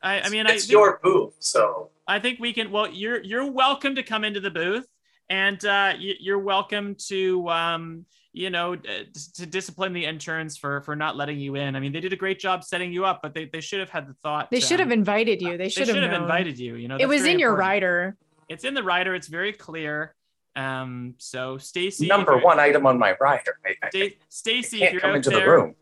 I, 0.02 0.22
I 0.22 0.30
mean, 0.30 0.46
I 0.48 0.52
it's 0.54 0.64
think, 0.66 0.72
your 0.72 1.00
booth, 1.02 1.36
so 1.40 1.90
I 2.08 2.20
think 2.20 2.40
we 2.40 2.54
can. 2.54 2.72
Well, 2.72 2.90
you're 2.90 3.24
you're 3.24 3.50
welcome 3.50 3.96
to 3.96 4.04
come 4.04 4.24
into 4.24 4.40
the 4.40 4.52
booth, 4.52 4.86
and 5.30 5.64
uh, 5.66 5.94
you, 5.98 6.14
you're 6.20 6.40
welcome 6.40 6.96
to 7.08 7.48
um, 7.50 8.06
you 8.34 8.50
know, 8.50 8.76
to 8.76 9.46
discipline 9.46 9.94
the 9.94 10.06
interns 10.06 10.58
for 10.58 10.82
for 10.82 10.96
not 10.96 11.16
letting 11.16 11.40
you 11.40 11.56
in. 11.56 11.76
I 11.76 11.80
mean, 11.80 11.94
they 11.94 12.02
did 12.02 12.12
a 12.12 12.18
great 12.18 12.38
job 12.38 12.64
setting 12.66 12.92
you 12.92 13.06
up, 13.06 13.22
but 13.24 13.34
they, 13.34 13.46
they 13.46 13.62
should 13.62 13.80
have 13.80 13.90
had 13.90 14.08
the 14.08 14.14
thought. 14.16 14.52
They 14.52 14.60
should 14.60 14.82
um, 14.82 14.90
have 14.90 14.92
invited 14.92 15.42
you. 15.42 15.52
They 15.52 15.58
They 15.58 15.70
should 15.70 15.88
should 15.88 15.96
have 15.96 16.12
have 16.12 16.22
invited 16.22 16.60
you. 16.60 16.76
You 16.76 16.90
know, 16.90 16.98
It 17.00 17.08
was 17.08 17.22
very 17.22 17.34
in 17.34 17.40
your 17.40 17.52
important. 17.52 17.70
rider. 17.70 18.18
It's 18.50 18.64
in 18.64 18.74
the 18.74 18.84
rider. 18.84 19.16
It's 19.16 19.28
very 19.28 19.54
clear. 19.54 20.16
Um, 20.56 21.16
so 21.18 21.58
Stacy, 21.58 22.08
number 22.08 22.38
one 22.38 22.60
item 22.60 22.86
on 22.86 22.98
my 22.98 23.16
rider. 23.20 23.60
I, 23.66 23.76
I, 23.84 23.90
Sta- 23.90 24.06
I 24.06 24.14
Stacy, 24.30 24.78
if 24.78 24.82
can't 24.82 24.94
you're 24.94 25.02
come 25.02 25.16
into 25.16 25.30
there, 25.30 25.40
the 25.42 25.52
room 25.52 25.76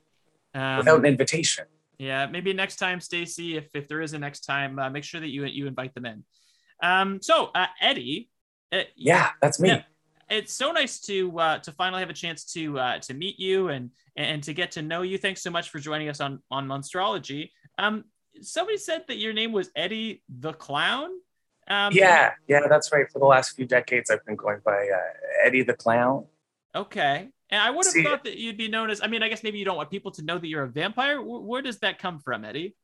um, 0.56 0.78
without 0.78 1.00
an 1.00 1.06
invitation. 1.06 1.66
yeah, 2.00 2.26
maybe 2.26 2.54
next 2.54 2.78
time, 2.78 3.00
Stacy, 3.00 3.56
if 3.58 3.68
if 3.76 3.88
there 3.88 4.02
is 4.02 4.14
a 4.14 4.20
next 4.20 4.42
time, 4.42 4.80
uh, 4.80 4.90
make 4.90 5.04
sure 5.04 5.22
that 5.22 5.30
you 5.30 5.46
you 5.46 5.68
invite 5.68 5.94
them 5.94 6.06
in. 6.06 6.24
Um, 6.82 7.22
so 7.22 7.52
uh, 7.54 7.68
Eddie, 7.82 8.30
uh, 8.72 8.82
Yeah, 8.96 9.30
that's 9.42 9.60
me. 9.60 9.70
Yeah. 9.70 9.84
it's 10.30 10.54
so 10.54 10.72
nice 10.72 11.00
to 11.02 11.38
uh, 11.40 11.60
to 11.60 11.72
finally 11.72 12.00
have 12.00 12.10
a 12.10 12.14
chance 12.14 12.44
to 12.54 12.80
uh, 12.80 13.00
to 13.00 13.14
meet 13.14 13.40
you 13.40 13.68
and 13.68 13.92
and 14.16 14.42
to 14.44 14.54
get 14.56 14.72
to 14.72 14.82
know 14.82 15.04
you. 15.04 15.20
Thanks 15.20 15.44
so 15.44 15.52
much 15.52 15.70
for 15.70 15.78
joining 15.80 16.10
us 16.10 16.20
on 16.20 16.40
on 16.50 16.68
Monstrology. 16.68 17.52
Um, 17.78 18.06
somebody 18.42 18.78
said 18.78 19.04
that 19.08 19.18
your 19.18 19.34
name 19.34 19.52
was 19.52 19.70
Eddie 19.76 20.24
the 20.30 20.54
Clown. 20.54 21.10
Um, 21.68 21.94
yeah, 21.94 22.34
yeah, 22.48 22.68
that's 22.68 22.92
right. 22.92 23.10
For 23.12 23.20
the 23.20 23.26
last 23.26 23.56
few 23.56 23.66
decades, 23.66 24.12
I've 24.12 24.26
been 24.26 24.36
going 24.36 24.60
by 24.66 24.90
uh, 24.94 25.46
Eddie 25.46 25.64
the 25.64 25.74
Clown. 25.74 26.26
Okay. 26.76 27.30
And 27.50 27.62
I 27.62 27.70
would 27.70 27.86
have 27.86 27.94
See- 27.94 28.04
thought 28.04 28.24
that 28.24 28.38
you'd 28.38 28.58
be 28.58 28.68
known 28.68 28.90
as. 28.90 29.00
I 29.02 29.08
mean, 29.08 29.24
I 29.24 29.30
guess 29.30 29.44
maybe 29.44 29.60
you 29.60 29.66
don't 29.66 29.78
want 29.78 29.90
people 29.92 30.12
to 30.12 30.24
know 30.24 30.38
that 30.38 30.48
you're 30.48 30.64
a 30.64 30.68
vampire. 30.68 31.22
Where, 31.22 31.40
where 31.40 31.62
does 31.62 31.80
that 31.80 32.00
come 32.00 32.20
from, 32.20 32.44
Eddie? 32.46 32.76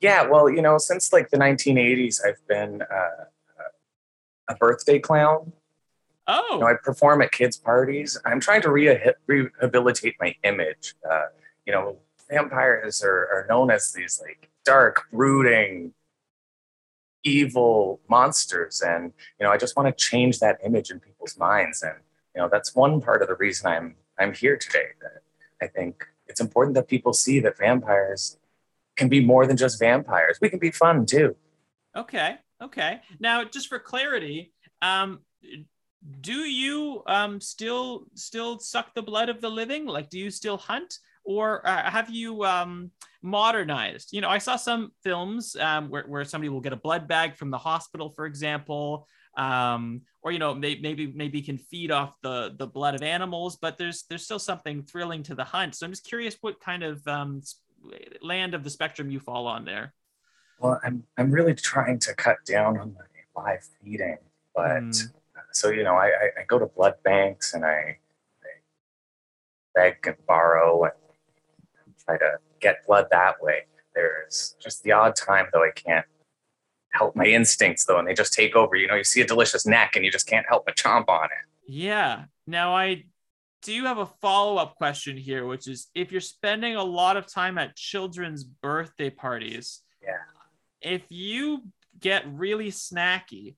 Yeah, 0.00 0.26
well, 0.26 0.48
you 0.50 0.62
know, 0.62 0.78
since 0.78 1.12
like 1.12 1.30
the 1.30 1.36
1980s, 1.36 2.20
I've 2.26 2.44
been 2.48 2.82
uh, 2.82 3.24
a 4.48 4.54
birthday 4.56 4.98
clown. 4.98 5.52
Oh, 6.26 6.46
You 6.54 6.60
know, 6.60 6.66
I 6.66 6.74
perform 6.74 7.22
at 7.22 7.32
kids' 7.32 7.56
parties. 7.56 8.18
I'm 8.24 8.40
trying 8.40 8.62
to 8.62 8.68
reha- 8.68 9.14
rehabilitate 9.26 10.16
my 10.20 10.34
image. 10.44 10.94
Uh, 11.08 11.26
you 11.66 11.72
know, 11.72 11.96
vampires 12.30 13.02
are, 13.02 13.28
are 13.32 13.46
known 13.48 13.70
as 13.70 13.92
these 13.92 14.20
like 14.24 14.48
dark, 14.64 15.06
brooding, 15.12 15.92
evil 17.24 18.00
monsters, 18.08 18.82
and 18.82 19.12
you 19.38 19.46
know, 19.46 19.52
I 19.52 19.56
just 19.56 19.76
want 19.76 19.88
to 19.88 20.04
change 20.04 20.38
that 20.40 20.58
image 20.64 20.90
in 20.90 21.00
people's 21.00 21.38
minds. 21.38 21.82
And 21.82 21.94
you 22.34 22.40
know, 22.40 22.48
that's 22.50 22.74
one 22.74 23.00
part 23.00 23.22
of 23.22 23.28
the 23.28 23.36
reason 23.36 23.66
I'm 23.66 23.96
I'm 24.18 24.32
here 24.34 24.56
today. 24.56 24.88
That 25.00 25.22
I 25.62 25.66
think 25.66 26.06
it's 26.26 26.40
important 26.40 26.74
that 26.74 26.88
people 26.88 27.12
see 27.12 27.40
that 27.40 27.58
vampires 27.58 28.38
can 28.96 29.08
be 29.08 29.24
more 29.24 29.46
than 29.46 29.56
just 29.56 29.78
vampires. 29.78 30.38
We 30.40 30.48
can 30.50 30.58
be 30.58 30.70
fun 30.70 31.06
too. 31.06 31.36
okay, 31.96 32.36
okay. 32.62 33.00
Now, 33.18 33.44
just 33.44 33.68
for 33.68 33.78
clarity, 33.78 34.52
um, 34.82 35.20
do 36.20 36.32
you 36.32 37.02
um 37.06 37.40
still 37.40 38.06
still 38.14 38.58
suck 38.58 38.94
the 38.94 39.02
blood 39.02 39.28
of 39.28 39.40
the 39.40 39.50
living? 39.50 39.86
Like, 39.86 40.08
do 40.10 40.18
you 40.18 40.30
still 40.30 40.56
hunt, 40.56 40.98
or 41.30 41.66
uh, 41.66 41.90
have 41.90 42.10
you 42.10 42.44
um 42.44 42.90
modernized? 43.22 44.12
You 44.12 44.20
know, 44.20 44.28
I 44.28 44.38
saw 44.38 44.56
some 44.56 44.92
films 45.02 45.56
um 45.56 45.88
where 45.90 46.04
where 46.04 46.24
somebody 46.24 46.48
will 46.48 46.60
get 46.60 46.72
a 46.72 46.82
blood 46.88 47.06
bag 47.06 47.36
from 47.36 47.50
the 47.50 47.58
hospital, 47.58 48.10
for 48.10 48.26
example. 48.26 49.06
Um, 49.36 50.02
or 50.22 50.32
you 50.32 50.40
know, 50.40 50.54
may, 50.54 50.78
maybe 50.80 51.06
maybe 51.06 51.40
can 51.40 51.56
feed 51.58 51.90
off 51.90 52.16
the 52.22 52.54
the 52.58 52.66
blood 52.66 52.94
of 52.96 53.02
animals, 53.02 53.56
but 53.56 53.78
there's 53.78 54.04
there's 54.08 54.24
still 54.24 54.40
something 54.40 54.82
thrilling 54.82 55.22
to 55.24 55.34
the 55.34 55.44
hunt. 55.44 55.74
So 55.76 55.86
I'm 55.86 55.92
just 55.92 56.04
curious 56.04 56.36
what 56.40 56.60
kind 56.60 56.82
of 56.82 57.06
um 57.06 57.42
land 58.20 58.54
of 58.54 58.64
the 58.64 58.70
spectrum 58.70 59.10
you 59.10 59.20
fall 59.20 59.46
on 59.46 59.64
there. 59.64 59.94
Well, 60.58 60.80
I'm 60.84 61.04
I'm 61.16 61.30
really 61.30 61.54
trying 61.54 61.98
to 62.00 62.14
cut 62.14 62.38
down 62.44 62.76
on 62.78 62.94
my 62.94 63.42
live 63.42 63.64
feeding, 63.82 64.18
but 64.54 64.82
Mm. 64.82 65.12
so 65.52 65.70
you 65.70 65.84
know, 65.84 65.94
I, 65.94 66.06
I 66.06 66.26
I 66.40 66.44
go 66.46 66.58
to 66.58 66.66
blood 66.66 66.96
banks 67.04 67.54
and 67.54 67.64
I, 67.64 67.98
I 68.44 68.50
beg 69.74 70.06
and 70.06 70.16
borrow 70.26 70.84
and 70.84 70.92
try 72.10 72.28
to 72.28 72.38
get 72.60 72.86
blood 72.86 73.06
that 73.10 73.42
way. 73.42 73.66
There's 73.94 74.56
just 74.60 74.82
the 74.82 74.92
odd 74.92 75.16
time 75.16 75.46
though 75.52 75.62
I 75.64 75.70
can't 75.74 76.06
help 76.92 77.14
my 77.14 77.24
instincts 77.24 77.84
though, 77.84 77.98
and 77.98 78.08
they 78.08 78.14
just 78.14 78.32
take 78.32 78.56
over. 78.56 78.76
You 78.76 78.88
know, 78.88 78.94
you 78.96 79.04
see 79.04 79.20
a 79.20 79.26
delicious 79.26 79.66
neck 79.66 79.92
and 79.96 80.04
you 80.04 80.10
just 80.10 80.26
can't 80.26 80.46
help 80.48 80.66
but 80.66 80.76
chomp 80.76 81.08
on 81.08 81.26
it. 81.26 81.72
Yeah. 81.72 82.24
Now 82.46 82.74
I 82.74 83.04
do 83.62 83.84
have 83.84 83.98
a 83.98 84.06
follow-up 84.06 84.76
question 84.76 85.16
here, 85.16 85.46
which 85.46 85.68
is 85.68 85.88
if 85.94 86.10
you're 86.12 86.20
spending 86.20 86.76
a 86.76 86.84
lot 86.84 87.16
of 87.16 87.26
time 87.26 87.58
at 87.58 87.76
children's 87.76 88.42
birthday 88.42 89.10
parties, 89.10 89.82
Yeah. 90.02 90.16
if 90.80 91.02
you 91.10 91.64
get 91.98 92.24
really 92.26 92.70
snacky, 92.70 93.56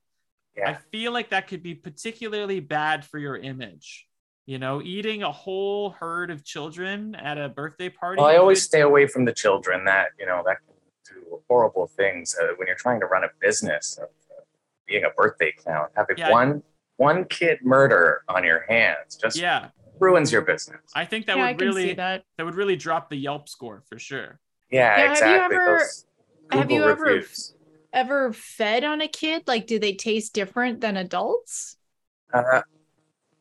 I 0.63 0.73
feel 0.91 1.11
like 1.11 1.29
that 1.29 1.47
could 1.47 1.63
be 1.63 1.73
particularly 1.73 2.59
bad 2.59 3.05
for 3.05 3.17
your 3.17 3.37
image. 3.37 4.07
You 4.45 4.59
know, 4.59 4.81
eating 4.81 5.23
a 5.23 5.31
whole 5.31 5.91
herd 5.91 6.29
of 6.29 6.43
children 6.43 7.15
at 7.15 7.37
a 7.37 7.47
birthday 7.47 7.87
party. 7.89 8.19
well, 8.19 8.29
I 8.29 8.35
always 8.37 8.59
could- 8.61 8.67
stay 8.67 8.81
away 8.81 9.07
from 9.07 9.23
the 9.25 9.31
children. 9.33 9.85
That 9.85 10.09
you 10.19 10.25
know 10.25 10.43
that 10.45 10.57
can 10.65 10.75
do 11.15 11.39
horrible 11.49 11.87
things 11.87 12.35
uh, 12.41 12.47
when 12.57 12.67
you're 12.67 12.75
trying 12.77 12.99
to 12.99 13.05
run 13.05 13.23
a 13.23 13.29
business 13.39 13.97
of 13.97 14.09
uh, 14.31 14.41
being 14.85 15.05
a 15.05 15.09
birthday 15.11 15.51
clown. 15.53 15.87
Having 15.95 16.17
Yeah. 16.17 16.31
one 16.31 16.63
one 16.97 17.25
kid 17.25 17.59
murder 17.63 18.23
on 18.27 18.43
your 18.43 18.65
hands 18.67 19.15
just 19.15 19.37
yeah, 19.37 19.69
ruins 19.99 20.31
your 20.31 20.41
business. 20.41 20.81
I 20.93 21.05
think 21.05 21.25
that 21.27 21.37
yeah, 21.37 21.47
would 21.47 21.57
can 21.59 21.67
really 21.69 21.93
that. 21.93 22.23
that 22.37 22.45
would 22.45 22.55
really 22.55 22.75
drop 22.75 23.09
the 23.09 23.15
Yelp 23.17 23.47
score 23.47 23.81
for 23.87 23.97
sure. 23.97 24.39
Yeah, 24.69 24.79
Yeah, 24.79 24.95
have 24.97 25.05
you 25.05 25.11
exactly. 25.11 25.55
ever- 25.55 25.77
Those 25.79 26.05
have 26.51 26.71
you 26.71 26.83
ever- 26.89 27.23
Ever 27.93 28.33
fed 28.33 28.83
on 28.83 29.01
a 29.01 29.07
kid? 29.07 29.43
Like, 29.45 29.67
do 29.67 29.77
they 29.77 29.93
taste 29.93 30.33
different 30.33 30.81
than 30.81 30.97
adults? 30.97 31.77
Uh, 32.33 32.61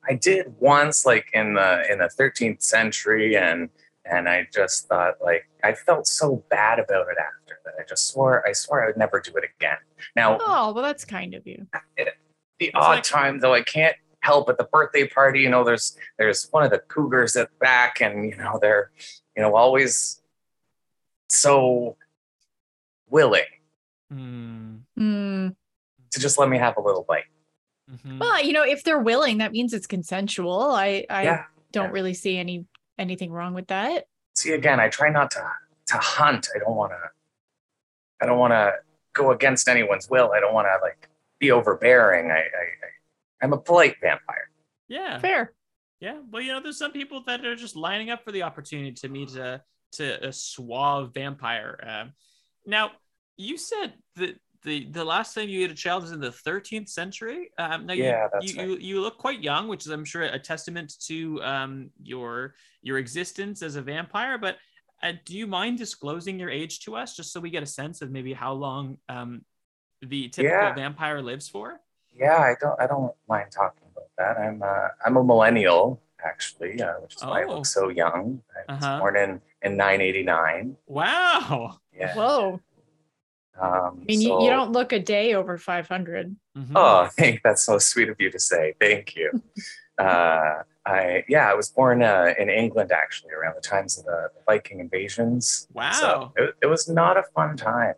I 0.09 0.15
did 0.15 0.55
once, 0.59 1.07
like 1.07 1.27
in 1.33 1.55
the 1.55 1.91
in 1.91 1.99
the 1.99 2.11
13th 2.19 2.63
century, 2.63 3.37
and 3.37 3.69
and 4.05 4.29
I 4.29 4.49
just 4.53 4.89
thought 4.89 5.15
like 5.23 5.49
I 5.63 5.75
felt 5.75 6.07
so 6.07 6.45
bad 6.51 6.79
about 6.79 7.07
it 7.09 7.17
after 7.19 7.59
that. 7.65 7.75
I 7.81 7.85
just 7.89 8.09
swore 8.09 8.47
I 8.47 8.53
swore 8.53 8.83
I 8.83 8.87
would 8.87 8.97
never 8.97 9.21
do 9.21 9.33
it 9.37 9.45
again. 9.59 9.79
Now 10.17 10.39
Oh, 10.41 10.73
well, 10.73 10.83
that's 10.83 11.05
kind 11.05 11.35
of 11.35 11.47
you. 11.47 11.67
the 12.59 12.73
odd 12.75 12.89
like- 12.97 13.03
time 13.05 13.39
though, 13.41 13.55
I 13.55 13.63
can't 13.63 13.97
help 14.21 14.49
at 14.49 14.57
the 14.59 14.65
birthday 14.65 15.07
party. 15.07 15.41
You 15.41 15.51
know, 15.51 15.63
there's 15.65 15.97
there's 16.19 16.49
one 16.51 16.65
of 16.65 16.71
the 16.71 16.79
cougars 16.79 17.37
at 17.37 17.49
the 17.51 17.57
back, 17.61 18.01
and 18.01 18.29
you 18.29 18.37
know 18.37 18.59
they're 18.61 18.91
you 19.37 19.43
know 19.43 19.55
always 19.55 20.21
so 21.29 21.97
willing. 23.09 23.45
Hmm. 24.11 24.77
to 24.99 26.21
just 26.21 26.39
let 26.39 26.49
me 26.51 26.59
have 26.59 26.77
a 26.77 26.81
little 26.83 27.05
bite. 27.09 27.25
Mhm. 27.93 28.19
Well, 28.21 28.43
you 28.43 28.53
know, 28.53 28.63
if 28.65 28.85
they're 28.85 28.99
willing, 28.99 29.39
that 29.39 29.53
means 29.53 29.73
it's 29.75 29.87
consensual. 29.87 30.61
I 30.73 31.05
I 31.11 31.25
yeah. 31.25 31.45
don't 31.73 31.87
yeah. 31.87 31.91
really 31.93 32.15
see 32.15 32.39
any 32.39 32.67
anything 32.99 33.33
wrong 33.33 33.55
with 33.55 33.69
that. 33.69 34.07
see 34.35 34.53
again 34.53 34.79
i 34.81 34.89
try 34.89 35.09
not 35.11 35.31
to 35.31 35.43
to 35.87 35.97
hunt 35.99 36.49
i 36.55 36.59
don't 36.59 36.75
want 36.77 36.93
to 36.93 36.99
i 38.21 38.27
don't 38.27 38.39
want 38.39 38.53
to 38.53 38.73
go 39.13 39.31
against 39.33 39.69
anyone's 39.69 40.09
will 40.09 40.33
i 40.33 40.41
don't 40.41 40.55
want 40.55 40.67
to 40.67 40.77
like 40.83 41.09
be 41.39 41.51
overbearing 41.51 42.31
I, 42.31 42.37
I 42.37 42.39
i 42.41 42.89
i'm 43.43 43.53
a 43.53 43.59
polite 43.59 43.97
vampire 44.01 44.49
Yeah. 44.89 45.19
Fair. 45.19 45.53
Yeah, 46.01 46.19
well, 46.31 46.43
you 46.43 46.53
know, 46.53 46.61
there's 46.61 46.79
some 46.79 46.91
people 46.93 47.23
that 47.29 47.45
are 47.45 47.55
just 47.57 47.77
lining 47.77 48.11
up 48.11 48.25
for 48.25 48.33
the 48.33 48.43
opportunity 48.43 48.91
to 48.93 49.09
meet 49.09 49.37
a 49.37 49.63
to 49.93 50.27
a 50.29 50.33
suave 50.33 51.13
vampire. 51.15 51.79
Um, 51.87 52.13
now, 52.67 52.91
you 53.37 53.57
said 53.57 53.93
that 54.17 54.35
the 54.65 54.87
the 54.91 55.05
last 55.05 55.35
time 55.35 55.49
you 55.49 55.65
ate 55.65 55.71
a 55.71 55.75
child 55.75 56.03
was 56.03 56.13
in 56.13 56.21
the 56.21 56.31
13th 56.31 56.89
century. 56.89 57.51
Um, 57.59 57.87
now, 57.87 57.95
Yeah, 57.95 58.25
you, 58.25 58.29
that's 58.33 58.55
you, 58.55 58.59
right. 58.61 58.69
you 58.69 58.77
you 58.79 59.01
look 59.01 59.19
quite 59.19 59.41
young, 59.43 59.69
which 59.69 59.87
is, 59.87 59.93
I'm 59.93 60.05
sure, 60.05 60.23
a 60.23 60.39
testament 60.39 60.95
to 61.09 61.43
um 61.43 61.91
your 62.03 62.55
your 62.83 62.99
existence 62.99 63.63
as 63.63 63.77
a 63.77 63.83
vampire. 63.83 64.39
But 64.39 64.57
uh, 65.03 65.13
do 65.25 65.37
you 65.37 65.47
mind 65.47 65.79
disclosing 65.79 66.39
your 66.39 66.51
age 66.51 66.81
to 66.85 66.97
us, 66.97 67.17
just 67.17 67.33
so 67.33 67.41
we 67.41 67.51
get 67.51 67.63
a 67.63 67.67
sense 67.67 68.03
of 68.03 68.11
maybe 68.11 68.33
how 68.33 68.53
long 68.53 68.99
um 69.09 69.45
the 70.01 70.29
typical 70.29 70.59
Yeah. 70.59 70.75
vampire 70.75 71.21
lives 71.23 71.49
for? 71.49 71.81
yeah 72.15 72.37
i 72.41 72.55
don't 72.61 72.79
i 72.79 72.87
don't 72.87 73.15
mind 73.27 73.51
talking 73.51 73.87
about 73.91 74.09
that 74.19 74.37
i'm 74.37 74.63
uh 74.63 74.89
i'm 75.07 75.17
a 75.17 75.25
millennial 75.25 75.99
actually 76.23 76.79
uh, 76.83 76.93
which 77.01 77.17
is 77.17 77.23
why 77.23 77.41
i 77.41 77.45
Oh. 77.45 77.55
look 77.55 77.65
so 77.65 77.89
young 77.89 78.43
i 78.55 78.71
was 78.75 78.85
Uh-huh. 78.85 78.99
born 78.99 79.17
in 79.17 79.41
in 79.63 79.79
989 79.79 80.77
Wow. 80.87 81.79
yeah 81.91 82.15
Whoa. 82.15 82.61
Um 83.61 84.01
I 84.03 84.05
mean, 84.07 84.21
you, 84.21 84.29
so- 84.29 84.43
you 84.43 84.51
don't 84.51 84.73
look 84.73 84.93
a 84.93 84.99
day 84.99 85.35
over 85.35 85.59
500. 85.59 86.35
Mhm. 86.57 86.73
Oh, 86.75 87.07
thank 87.19 87.43
that's 87.43 87.63
so 87.65 87.79
sweet 87.79 88.09
of 88.09 88.17
you 88.21 88.31
to 88.31 88.39
say. 88.41 88.75
Thank 88.81 89.15
you. 89.17 89.31
uh, 89.99 90.63
I 90.85 91.25
yeah, 91.29 91.51
I 91.51 91.55
was 91.55 91.69
born 91.69 92.03
uh, 92.03 92.35
in 92.39 92.49
England 92.51 92.91
actually 92.93 93.33
around 93.33 93.55
the 93.57 93.61
times 93.61 93.99
of 93.99 94.05
the 94.05 94.31
Viking 94.47 94.81
invasions. 94.81 95.69
Wow. 95.73 95.91
So 95.93 96.33
it, 96.37 96.55
it 96.63 96.67
was 96.67 96.89
not 96.89 97.17
a 97.17 97.23
fun 97.35 97.57
time. 97.57 97.95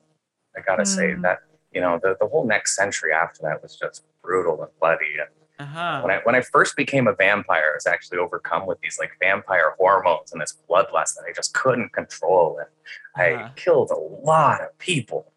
I 0.56 0.60
gotta 0.60 0.84
say 0.86 1.14
Hmm. 1.14 1.22
that 1.22 1.38
you 1.72 1.80
know 1.80 1.98
the 2.02 2.16
the 2.20 2.26
whole 2.26 2.46
next 2.46 2.76
century 2.76 3.12
after 3.12 3.42
that 3.42 3.62
was 3.62 3.76
just 3.76 4.04
brutal 4.22 4.62
and 4.62 4.70
bloody, 4.80 5.14
and 5.20 5.28
Uh-huh. 5.58 6.02
When 6.02 6.10
I 6.14 6.18
when 6.26 6.34
I 6.34 6.40
first 6.42 6.76
became 6.76 7.06
a 7.06 7.14
vampire, 7.14 7.68
I 7.72 7.76
was 7.76 7.86
actually 7.86 8.18
overcome 8.18 8.66
with 8.66 8.78
these 8.80 8.98
like 8.98 9.12
vampire 9.20 9.70
hormones 9.78 10.32
and 10.32 10.40
this 10.42 10.54
bloodlust 10.68 11.14
that 11.16 11.24
I 11.28 11.32
just 11.32 11.54
couldn't 11.54 11.92
control, 11.92 12.58
and 12.58 12.68
Uh-huh. 13.16 13.44
I 13.46 13.52
killed 13.56 13.90
a 13.90 14.02
lot 14.30 14.60
of 14.66 14.76
people, 14.78 15.32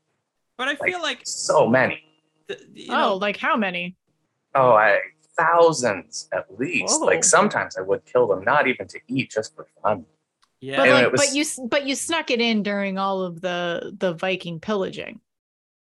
But 0.58 0.68
I 0.68 0.72
like, 0.72 0.84
feel 0.84 1.02
like 1.02 1.22
so 1.24 1.68
many. 1.68 2.04
the, 2.48 2.60
you 2.74 2.94
oh, 2.94 3.18
like 3.18 3.38
how 3.38 3.56
many? 3.56 3.96
Oh, 4.56 4.72
I 4.72 5.00
thousands 5.38 6.28
at 6.34 6.46
least. 6.58 7.00
Whoa. 7.00 7.06
Like 7.06 7.24
sometimes 7.24 7.78
I 7.78 7.82
would 7.82 8.06
kill 8.06 8.28
them, 8.28 8.44
not 8.44 8.68
even 8.68 8.88
to 8.88 9.00
eat, 9.08 9.32
just 9.32 9.56
for 9.56 9.68
fun. 9.84 10.06
yeah. 10.60 10.78
But 10.78 10.90
like, 10.90 11.12
was- 11.12 11.22
but 11.22 11.36
you 11.36 11.68
but 11.68 11.86
you 11.86 11.96
snuck 11.96 12.32
it 12.32 12.42
in 12.42 12.64
during 12.64 12.98
all 12.98 13.22
of 13.22 13.42
the 13.42 13.96
the 13.98 14.14
Viking 14.14 14.60
pillaging. 14.60 15.22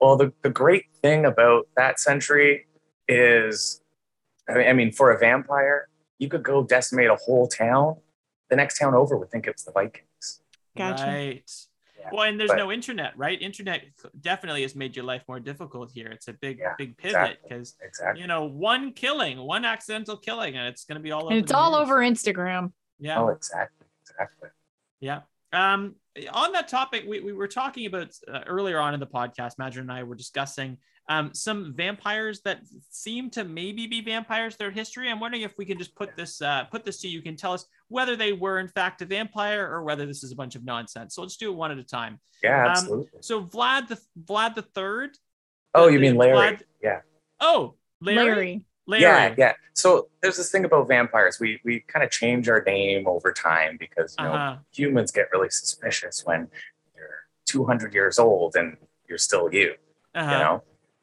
Well, 0.00 0.16
the, 0.16 0.32
the 0.42 0.50
great 0.50 0.86
thing 1.00 1.26
about 1.26 1.68
that 1.76 2.00
century 2.00 2.66
is, 3.06 3.80
I 4.48 4.54
mean, 4.54 4.68
I 4.68 4.72
mean, 4.72 4.90
for 4.90 5.12
a 5.12 5.18
vampire, 5.18 5.86
you 6.18 6.28
could 6.28 6.42
go 6.42 6.64
decimate 6.64 7.08
a 7.08 7.14
whole 7.14 7.46
town. 7.46 7.98
The 8.50 8.56
next 8.56 8.78
town 8.78 8.94
over 8.94 9.16
would 9.16 9.30
think 9.30 9.46
it 9.46 9.54
was 9.54 9.62
the 9.62 9.70
Vikings. 9.70 10.40
Gotcha. 10.76 11.04
Right. 11.04 11.50
Yeah, 12.02 12.08
Well, 12.12 12.22
and 12.24 12.38
there's 12.38 12.50
but- 12.50 12.56
no 12.58 12.72
internet, 12.72 13.16
right? 13.16 13.40
Internet 13.40 13.84
definitely 14.20 14.62
has 14.62 14.74
made 14.74 14.96
your 14.96 15.04
life 15.04 15.22
more 15.28 15.38
difficult 15.38 15.92
here. 15.92 16.08
It's 16.08 16.26
a 16.28 16.32
big, 16.32 16.58
Yeah, 16.58 16.74
big 16.76 16.96
pivot 16.98 17.38
because 17.42 17.76
Exactly. 17.80 18.20
you 18.20 18.26
know 18.26 18.44
one 18.44 18.92
killing, 18.92 19.38
one 19.38 19.64
accidental 19.64 20.16
killing, 20.16 20.56
and 20.56 20.66
it's 20.66 20.84
going 20.84 20.96
to 20.96 21.02
be 21.02 21.12
all 21.12 21.24
over. 21.26 21.32
And 21.34 21.42
it's 21.42 21.52
all 21.52 21.72
news. 21.72 21.80
over 21.82 21.96
Instagram. 21.98 22.72
Yeah. 22.98 23.20
Oh, 23.20 23.28
exactly. 23.28 23.86
Exactly. 24.00 24.48
Yeah. 25.00 25.20
Um, 25.52 25.94
on 26.32 26.52
that 26.52 26.68
topic, 26.68 27.04
we, 27.06 27.20
we 27.20 27.32
were 27.32 27.48
talking 27.48 27.86
about 27.86 28.08
uh, 28.26 28.40
earlier 28.46 28.78
on 28.78 28.94
in 28.94 29.00
the 29.00 29.06
podcast. 29.06 29.56
Madron 29.58 29.80
and 29.82 29.92
I 29.92 30.02
were 30.02 30.14
discussing 30.14 30.78
um, 31.08 31.34
some 31.34 31.74
vampires 31.76 32.40
that 32.42 32.60
seem 32.90 33.28
to 33.30 33.44
maybe 33.44 33.86
be 33.86 34.00
vampires. 34.00 34.56
Their 34.56 34.70
history. 34.70 35.10
I'm 35.10 35.18
wondering 35.20 35.42
if 35.42 35.52
we 35.58 35.64
can 35.64 35.76
just 35.78 35.94
put 35.96 36.16
this 36.16 36.40
uh, 36.40 36.64
put 36.70 36.84
this 36.84 37.00
to 37.00 37.08
you. 37.08 37.18
You 37.18 37.22
can 37.22 37.36
tell 37.36 37.52
us 37.52 37.66
whether 37.88 38.14
they 38.16 38.32
were 38.32 38.58
in 38.60 38.68
fact 38.68 39.02
a 39.02 39.06
vampire 39.06 39.68
or 39.68 39.82
whether 39.82 40.06
this 40.06 40.22
is 40.22 40.32
a 40.32 40.36
bunch 40.36 40.54
of 40.54 40.64
nonsense. 40.64 41.14
So 41.14 41.22
let's 41.22 41.36
do 41.36 41.50
it 41.50 41.56
one 41.56 41.70
at 41.72 41.78
a 41.78 41.84
time. 41.84 42.20
Yeah, 42.42 42.64
Um, 42.64 42.70
absolutely. 42.70 43.18
So 43.20 43.42
Vlad 43.44 43.88
the 43.88 43.98
Vlad 44.24 44.54
the 44.54 44.62
Third. 44.62 45.10
oh, 45.74 45.86
the- 45.86 45.92
you 45.94 45.98
mean 46.00 46.16
Larry? 46.16 46.36
Vlad- 46.36 46.62
yeah. 46.82 47.00
Oh, 47.40 47.74
Larry. 48.00 48.24
Larry. 48.24 48.64
Larry. 48.86 49.02
Yeah, 49.02 49.34
yeah. 49.38 49.52
So 49.74 50.08
there's 50.20 50.36
this 50.36 50.50
thing 50.50 50.64
about 50.64 50.86
vampires. 50.88 51.38
We 51.40 51.60
we 51.64 51.80
kind 51.80 52.04
of 52.04 52.10
change 52.10 52.48
our 52.48 52.62
name 52.62 53.06
over 53.08 53.32
time 53.32 53.76
because 53.78 54.14
you 54.18 54.24
know 54.24 54.32
Uh-huh. 54.32 54.56
humans 54.72 55.10
get 55.12 55.28
really 55.32 55.50
suspicious 55.50 56.24
when 56.24 56.48
you're 56.96 57.26
200 57.46 57.92
years 57.94 58.18
old 58.18 58.54
and 58.56 58.76
you're 59.08 59.18
still 59.18 59.52
you. 59.52 59.74
Uh-huh. 60.14 60.30
you 60.30 60.38
know 60.38 60.62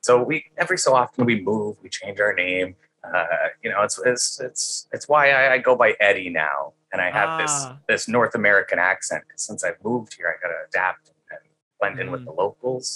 so 0.10 0.24
we 0.30 0.36
every 0.58 0.78
so 0.86 0.92
often 1.02 1.22
we 1.32 1.36
move 1.52 1.78
we 1.84 1.90
change 2.00 2.20
our 2.20 2.34
name 2.34 2.70
uh 3.04 3.26
you 3.64 3.70
know 3.72 3.82
it's 3.88 3.98
it's 4.12 4.40
it's 4.48 4.88
it's 4.92 5.08
why 5.08 5.24
i, 5.40 5.54
I 5.54 5.58
go 5.70 5.76
by 5.84 5.90
eddie 6.08 6.30
now 6.48 6.74
and 6.92 7.00
i 7.08 7.10
have 7.20 7.30
Ah. 7.34 7.38
this 7.42 7.54
this 7.90 8.04
north 8.18 8.34
american 8.42 8.80
accent 8.80 9.22
because 9.28 9.44
since 9.50 9.64
i've 9.64 9.82
moved 9.90 10.12
here 10.18 10.28
i 10.34 10.36
gotta 10.44 10.60
adapt 10.70 11.04
and 11.32 11.40
blend 11.80 12.00
in 12.02 12.08
with 12.14 12.22
Mhm. 12.22 12.26
the 12.30 12.32
locals. 12.44 12.88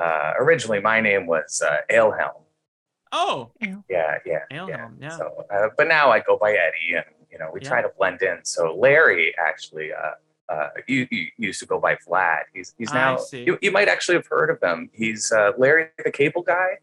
Uh 0.00 0.32
originally 0.44 0.80
my 0.92 0.98
name 1.08 1.24
was 1.34 1.62
uh 1.70 1.78
alehelm 1.98 2.42
Oh, 3.12 3.50
yeah 3.62 3.78
yeah 3.88 4.14
yeah. 4.28 4.42
Alehelm, 4.52 4.94
yeah. 5.00 5.16
so 5.18 5.24
uh, 5.54 5.68
but 5.78 5.86
now 5.96 6.06
i 6.16 6.18
go 6.30 6.34
by 6.44 6.50
eddie 6.66 6.90
and 7.00 7.06
you 7.30 7.38
know 7.40 7.48
we 7.54 7.60
try 7.70 7.80
to 7.86 7.90
blend 7.98 8.20
in. 8.30 8.38
So 8.54 8.60
larry 8.84 9.26
actually 9.48 9.88
uh 10.48 10.68
you, 10.86 11.06
you 11.10 11.26
used 11.38 11.60
to 11.60 11.66
go 11.66 11.78
by 11.80 11.96
Vlad. 11.96 12.42
He's 12.54 12.74
he's 12.78 12.92
now. 12.92 13.18
You, 13.32 13.58
you 13.62 13.70
might 13.72 13.88
actually 13.88 14.16
have 14.16 14.26
heard 14.26 14.50
of 14.50 14.62
him. 14.62 14.90
He's 14.92 15.32
uh, 15.32 15.52
Larry 15.58 15.88
the 16.04 16.10
Cable 16.10 16.42
Guy. 16.42 16.78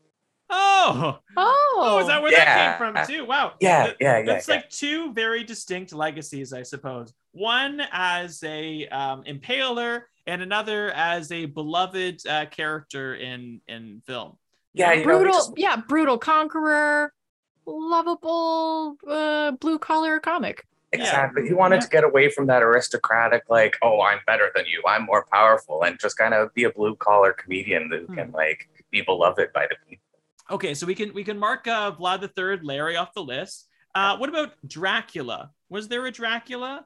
oh, 0.49 1.19
Oh, 1.37 1.69
oh! 1.77 1.99
Is 2.01 2.07
that 2.07 2.21
where 2.21 2.31
that 2.31 2.77
came 2.79 2.93
from 2.93 3.07
too? 3.07 3.25
Wow. 3.25 3.53
Yeah, 3.61 3.87
That- 3.87 3.97
yeah, 3.99 4.17
yeah. 4.19 4.25
That's 4.25 4.47
yeah. 4.47 4.55
like 4.55 4.69
two 4.69 5.13
very 5.13 5.43
distinct 5.43 5.93
legacies, 5.93 6.51
I 6.53 6.63
suppose. 6.63 7.13
One 7.33 7.81
as 7.91 8.43
a 8.43 8.87
um, 8.87 9.23
impaler, 9.23 10.01
and 10.27 10.41
another 10.41 10.91
as 10.91 11.31
a 11.31 11.45
beloved 11.45 12.25
uh, 12.27 12.47
character 12.47 13.15
in 13.15 13.61
in 13.67 14.01
film. 14.05 14.37
Yeah, 14.73 14.91
you 14.93 14.99
know, 14.99 15.03
brutal. 15.05 15.33
just- 15.33 15.53
Yeah, 15.57 15.75
brutal 15.77 16.17
conqueror, 16.17 17.13
lovable, 17.65 18.97
uh, 19.07 19.51
blue 19.51 19.79
collar 19.79 20.19
comic. 20.19 20.65
Exactly. 20.93 21.47
He 21.47 21.53
wanted 21.53 21.77
Yeah. 21.77 21.81
to 21.81 21.89
get 21.89 22.03
away 22.03 22.29
from 22.29 22.47
that 22.47 22.61
aristocratic, 22.61 23.43
like, 23.49 23.77
oh, 23.81 24.01
I'm 24.01 24.19
better 24.27 24.51
than 24.55 24.65
you, 24.65 24.81
I'm 24.85 25.03
more 25.05 25.25
powerful, 25.31 25.83
and 25.83 25.97
just 25.99 26.17
kind 26.17 26.33
of 26.33 26.53
be 26.53 26.65
a 26.65 26.69
blue 26.69 26.95
collar 26.95 27.31
comedian 27.33 27.89
who 27.89 28.05
Hmm. 28.07 28.15
can 28.15 28.31
like 28.31 28.69
be 28.91 29.01
beloved 29.01 29.53
by 29.53 29.67
the 29.67 29.75
people. 29.87 30.03
Okay, 30.49 30.73
so 30.73 30.85
we 30.85 30.95
can 30.95 31.13
we 31.13 31.23
can 31.23 31.37
mark 31.39 31.65
uh, 31.67 31.91
Vlad 31.93 32.19
the 32.21 32.27
Third, 32.27 32.65
Larry 32.65 32.97
off 32.97 33.13
the 33.13 33.23
list. 33.23 33.69
Uh, 33.95 34.17
what 34.17 34.29
about 34.29 34.53
Dracula? 34.67 35.51
Was 35.69 35.87
there 35.87 36.05
a 36.05 36.11
Dracula? 36.11 36.85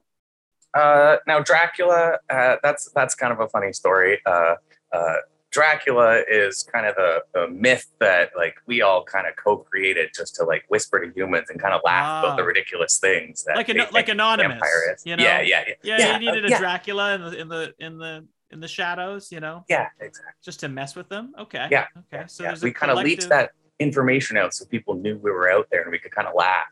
Uh, 0.76 1.18
now 1.26 1.40
Dracula, 1.40 2.20
uh, 2.30 2.58
that's 2.62 2.92
that's 2.92 3.16
kind 3.16 3.34
of 3.34 3.40
a 3.40 3.48
funny 3.48 3.74
story. 3.74 4.22
Uh, 4.26 4.56
uh, 4.92 5.16
Dracula 5.52 6.22
is 6.30 6.64
kind 6.64 6.86
of 6.86 6.96
the, 6.96 7.20
the 7.34 7.48
myth 7.50 7.88
that 8.00 8.32
like 8.36 8.56
we 8.66 8.82
all 8.82 9.04
kind 9.06 9.26
of 9.28 9.36
co-created 9.38 10.10
just 10.14 10.36
to 10.36 10.44
like 10.44 10.66
whisper 10.68 11.00
to 11.06 11.12
humans 11.16 11.50
and 11.50 11.60
kind 11.62 11.74
of 11.74 11.82
laugh 11.86 12.24
about 12.26 12.36
the 12.38 12.44
Ah. 12.44 12.46
ridiculous 12.46 13.00
things 13.00 13.44
that 13.46 13.56
Like 13.56 13.70
an- 13.70 13.78
think 13.78 13.92
like 13.94 14.10
anonymous, 14.10 14.60
you 15.06 15.16
know? 15.16 15.24
Yeah, 15.24 15.42
yeah, 15.42 15.64
yeah, 15.68 15.74
Yeah, 15.84 15.98
Yeah, 15.98 16.14
you 16.14 16.20
needed 16.20 16.44
uh, 16.46 16.48
a 16.48 16.52
yeah. 16.52 16.60
Dracula 16.60 17.16
in 17.16 17.22
the 17.22 17.38
in 17.40 17.48
the 17.48 17.74
in 17.80 17.98
the 17.98 18.28
in 18.52 18.60
the 18.60 18.68
shadows, 18.68 19.32
you 19.32 19.40
know, 19.40 19.64
yeah, 19.70 19.88
exactly. 20.00 20.34
just 20.44 20.60
to 20.62 20.68
mess 20.70 20.96
with 20.96 21.10
them. 21.10 21.34
Okay. 21.40 21.68
Yeah, 21.72 21.88
Okay. 22.14 22.26
So 22.28 22.44
yeah. 22.44 22.50
there's 22.50 22.62
a 22.62 22.66
we 22.66 22.72
kind 22.74 22.92
of 22.92 22.98
leaked 23.00 23.28
that 23.30 23.52
information 23.80 24.38
out 24.38 24.54
so 24.54 24.66
people 24.66 24.96
knew 24.96 25.18
we 25.18 25.32
were 25.32 25.50
out 25.50 25.68
there 25.72 25.82
and 25.82 25.92
we 25.92 26.00
could 26.00 26.12
kind 26.12 26.28
of 26.28 26.34
laugh. 26.36 26.68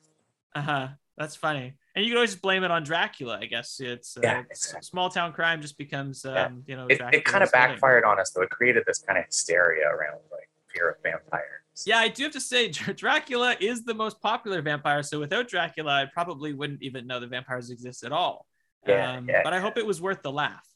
Uh-huh. 0.55 0.87
That's 1.17 1.35
funny. 1.35 1.73
And 1.95 2.03
you 2.03 2.09
can 2.11 2.17
always 2.17 2.31
just 2.31 2.41
blame 2.41 2.63
it 2.63 2.71
on 2.71 2.83
Dracula, 2.83 3.37
I 3.39 3.45
guess. 3.45 3.79
It's 3.79 4.17
uh, 4.17 4.21
Yeah, 4.23 4.43
exactly. 4.49 4.81
small 4.81 5.09
town 5.09 5.31
crime 5.31 5.61
just 5.61 5.77
becomes 5.77 6.25
um, 6.25 6.33
Yeah. 6.33 6.49
you 6.67 6.75
know, 6.75 6.87
It, 6.87 7.01
it 7.13 7.23
kind 7.25 7.43
of 7.43 7.51
backfired 7.51 8.03
on 8.03 8.19
us 8.19 8.31
though. 8.31 8.41
It 8.41 8.49
created 8.49 8.83
this 8.87 8.99
kind 8.99 9.19
of 9.19 9.25
hysteria 9.25 9.87
around 9.87 10.19
like 10.31 10.49
fear 10.73 10.89
of 10.89 10.95
vampires. 11.03 11.43
Yeah, 11.85 11.99
I 11.99 12.07
do 12.07 12.23
have 12.23 12.31
to 12.33 12.41
say 12.41 12.69
Dracula 12.69 13.55
is 13.59 13.83
the 13.83 13.93
most 13.93 14.21
popular 14.21 14.61
vampire, 14.61 15.03
so 15.03 15.19
without 15.19 15.47
Dracula, 15.47 15.91
I 16.01 16.05
probably 16.05 16.53
wouldn't 16.53 16.81
even 16.81 17.05
know 17.07 17.19
the 17.19 17.27
vampires 17.27 17.69
exist 17.69 18.03
at 18.03 18.11
all. 18.11 18.47
Yeah, 18.87 19.13
um, 19.17 19.29
yeah, 19.29 19.41
but 19.43 19.53
I 19.53 19.59
hope 19.59 19.77
it 19.77 19.85
was 19.85 20.01
worth 20.01 20.21
the 20.23 20.31
laugh. 20.31 20.67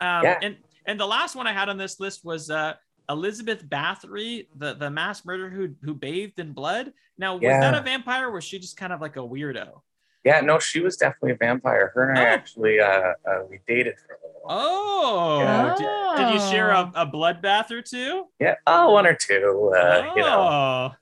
Um, 0.00 0.22
Yeah. 0.24 0.38
and 0.42 0.56
and 0.86 0.98
the 1.00 1.06
last 1.06 1.34
one 1.34 1.46
I 1.48 1.52
had 1.52 1.68
on 1.68 1.76
this 1.76 1.98
list 2.00 2.24
was 2.24 2.50
uh, 2.50 2.74
Elizabeth 3.08 3.64
Bathory, 3.68 4.46
the 4.56 4.74
the 4.74 4.90
mass 4.90 5.24
murderer 5.24 5.50
who 5.50 5.74
who 5.82 5.92
bathed 5.94 6.38
in 6.38 6.52
blood. 6.52 6.92
Now, 7.18 7.34
was 7.34 7.42
that 7.42 7.74
a 7.74 7.80
vampire 7.82 8.28
or 8.28 8.32
was 8.32 8.44
she 8.44 8.58
just 8.60 8.76
kind 8.76 8.92
of 8.92 9.00
like 9.00 9.16
a 9.16 9.20
weirdo? 9.20 9.80
Yeah, 10.26 10.40
no, 10.40 10.58
she 10.58 10.80
was 10.80 10.96
definitely 10.96 11.30
a 11.32 11.36
vampire. 11.36 11.92
Her 11.94 12.10
and 12.10 12.18
I 12.18 12.22
Oh. 12.22 12.26
actually 12.34 12.80
uh, 12.80 13.12
uh 13.24 13.44
we 13.48 13.60
dated 13.66 13.94
for 14.04 14.14
a 14.14 14.18
little 14.26 14.40
while. 14.42 14.58
Oh, 14.58 15.40
Yeah. 15.40 15.74
did, 15.78 16.26
did 16.26 16.34
you 16.34 16.40
share 16.50 16.70
a, 16.72 16.90
a 16.96 17.06
bloodbath 17.06 17.70
or 17.70 17.80
two? 17.80 18.24
Yeah, 18.40 18.56
oh, 18.66 18.90
one 18.92 19.06
or 19.06 19.14
two. 19.14 19.72
Uh, 19.74 20.10
You 20.16 20.22
know, 20.22 20.48
Oh, 20.50 20.94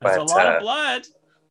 that's 0.00 0.18
a 0.18 0.22
lot 0.22 0.46
uh, 0.46 0.50
of 0.52 0.62
blood. 0.62 1.02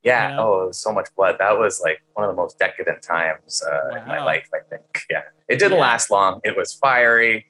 yeah. 0.01 0.29
yeah. 0.29 0.39
Oh, 0.39 0.63
it 0.63 0.67
was 0.67 0.77
so 0.77 0.93
much 0.93 1.09
blood. 1.17 1.35
That 1.39 1.59
was 1.59 1.81
like 1.81 2.01
one 2.13 2.23
of 2.23 2.31
the 2.33 2.41
most 2.41 2.57
decadent 2.57 3.01
times 3.01 3.61
uh, 3.69 3.97
in 3.97 4.07
my 4.07 4.23
life. 4.23 4.47
I 4.53 4.59
think. 4.69 5.05
Yeah, 5.09 5.23
it 5.49 5.59
didn't 5.59 5.73
Yeah. 5.77 5.81
last 5.89 6.09
long. 6.09 6.39
It 6.45 6.55
was 6.55 6.73
fiery. 6.73 7.47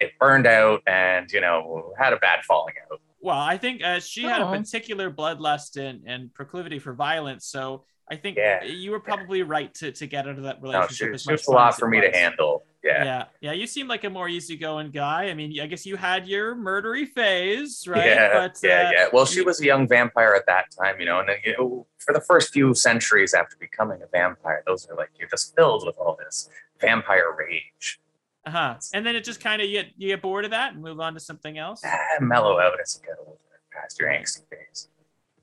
It 0.00 0.10
burned 0.18 0.46
out, 0.46 0.82
and 0.86 1.30
you 1.32 1.40
know, 1.40 1.94
had 1.98 2.12
a 2.12 2.18
bad 2.18 2.44
falling 2.44 2.74
out. 2.90 3.00
Well, 3.20 3.38
I 3.38 3.56
think 3.56 3.82
uh, 3.82 4.00
she 4.00 4.24
had 4.24 4.42
a 4.42 4.46
Oh. 4.48 4.50
particular 4.58 5.10
bloodlust 5.10 5.76
and, 5.80 6.02
and 6.06 6.34
proclivity 6.34 6.78
for 6.80 6.92
violence. 6.92 7.46
So 7.46 7.84
I 8.12 8.16
think 8.16 8.36
Yeah. 8.36 8.62
you 8.62 8.90
were 8.90 9.00
probably 9.00 9.42
right 9.42 9.72
to, 9.76 9.90
to 9.90 10.06
get 10.06 10.28
out 10.28 10.36
of 10.36 10.42
that 10.42 10.62
No, 10.62 10.68
relationship. 10.70 11.08
she, 11.08 11.14
as 11.14 11.22
she 11.22 11.32
was 11.32 11.46
a 11.46 11.50
lot 11.50 11.78
for 11.78 11.88
me 11.88 11.98
to 12.02 12.10
handle. 12.10 12.62
Yeah. 12.84 13.04
Yeah, 13.04 13.24
yeah. 13.40 13.52
You 13.52 13.66
seem 13.66 13.88
like 13.88 14.04
a 14.04 14.10
more 14.10 14.28
easygoing 14.28 14.90
guy. 14.90 15.30
I 15.30 15.34
mean, 15.34 15.58
I 15.58 15.66
guess 15.66 15.86
you 15.86 15.96
had 15.96 16.28
your 16.28 16.54
murdery 16.54 17.08
phase, 17.08 17.88
right? 17.88 18.04
Yeah, 18.04 18.32
but, 18.34 18.58
yeah, 18.62 18.88
uh, 18.88 18.90
yeah. 18.92 19.06
Well, 19.14 19.24
she 19.24 19.40
was 19.40 19.62
a 19.62 19.64
young 19.64 19.88
vampire 19.88 20.34
at 20.34 20.44
that 20.46 20.66
time, 20.78 21.00
you 21.00 21.06
know, 21.06 21.20
and 21.20 21.28
then, 21.30 21.36
you 21.42 21.54
know, 21.56 21.86
for 21.98 22.12
the 22.12 22.20
first 22.20 22.52
few 22.52 22.74
centuries 22.74 23.32
after 23.32 23.56
becoming 23.56 24.02
a 24.02 24.06
vampire, 24.08 24.62
those 24.66 24.86
are 24.90 24.94
like 24.96 25.08
you're 25.18 25.28
just 25.30 25.54
filled 25.56 25.86
with 25.86 25.96
all 25.96 26.18
this 26.22 26.50
vampire 26.82 27.34
rage. 27.34 27.98
Uh-huh. 28.44 28.74
And 28.92 29.06
then 29.06 29.16
it 29.16 29.24
just 29.24 29.40
kind 29.40 29.62
of 29.62 29.68
you 29.68 29.80
get 29.84 29.92
you 29.96 30.08
get 30.08 30.20
bored 30.20 30.44
of 30.44 30.50
that 30.50 30.74
and 30.74 30.82
move 30.82 31.00
on 31.00 31.14
to 31.14 31.20
something 31.20 31.56
else. 31.56 31.80
Ah, 31.86 31.96
mellow 32.20 32.58
out 32.60 32.74
as 32.82 33.00
you 33.00 33.06
get 33.08 33.16
older, 33.24 33.38
past 33.72 33.98
your 33.98 34.10
angsty 34.10 34.42
phase. 34.50 34.88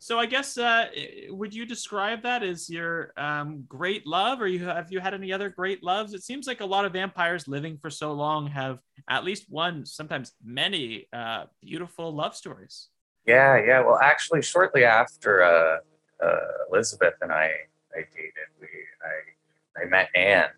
So 0.01 0.17
I 0.17 0.25
guess 0.27 0.57
uh, 0.57 0.87
would 1.29 1.53
you 1.53 1.65
describe 1.65 2.23
that 2.23 2.41
as 2.41 2.69
your 2.69 3.11
um, 3.17 3.65
great 3.67 4.07
love, 4.07 4.39
or 4.41 4.47
you 4.47 4.63
have 4.65 4.91
you 4.91 5.01
had 5.01 5.13
any 5.13 5.33
other 5.33 5.49
great 5.49 5.83
loves? 5.83 6.13
It 6.13 6.23
seems 6.23 6.47
like 6.47 6.61
a 6.61 6.65
lot 6.65 6.85
of 6.85 6.93
vampires 6.93 7.49
living 7.49 7.77
for 7.81 7.89
so 7.89 8.13
long 8.13 8.47
have 8.47 8.79
at 9.09 9.25
least 9.25 9.45
one, 9.49 9.85
sometimes 9.85 10.31
many, 10.43 11.07
uh, 11.11 11.45
beautiful 11.61 12.15
love 12.15 12.33
stories. 12.33 12.87
Yeah, 13.25 13.61
yeah. 13.63 13.81
Well, 13.81 13.99
actually, 14.01 14.41
shortly 14.41 14.85
after 14.85 15.43
uh, 15.43 15.77
uh, 16.25 16.39
Elizabeth 16.71 17.15
and 17.21 17.31
I, 17.33 17.51
I 17.93 17.99
dated, 18.15 18.47
we 18.61 18.67
I 19.03 19.81
I 19.83 19.85
met 19.89 20.07
Anne, 20.15 20.49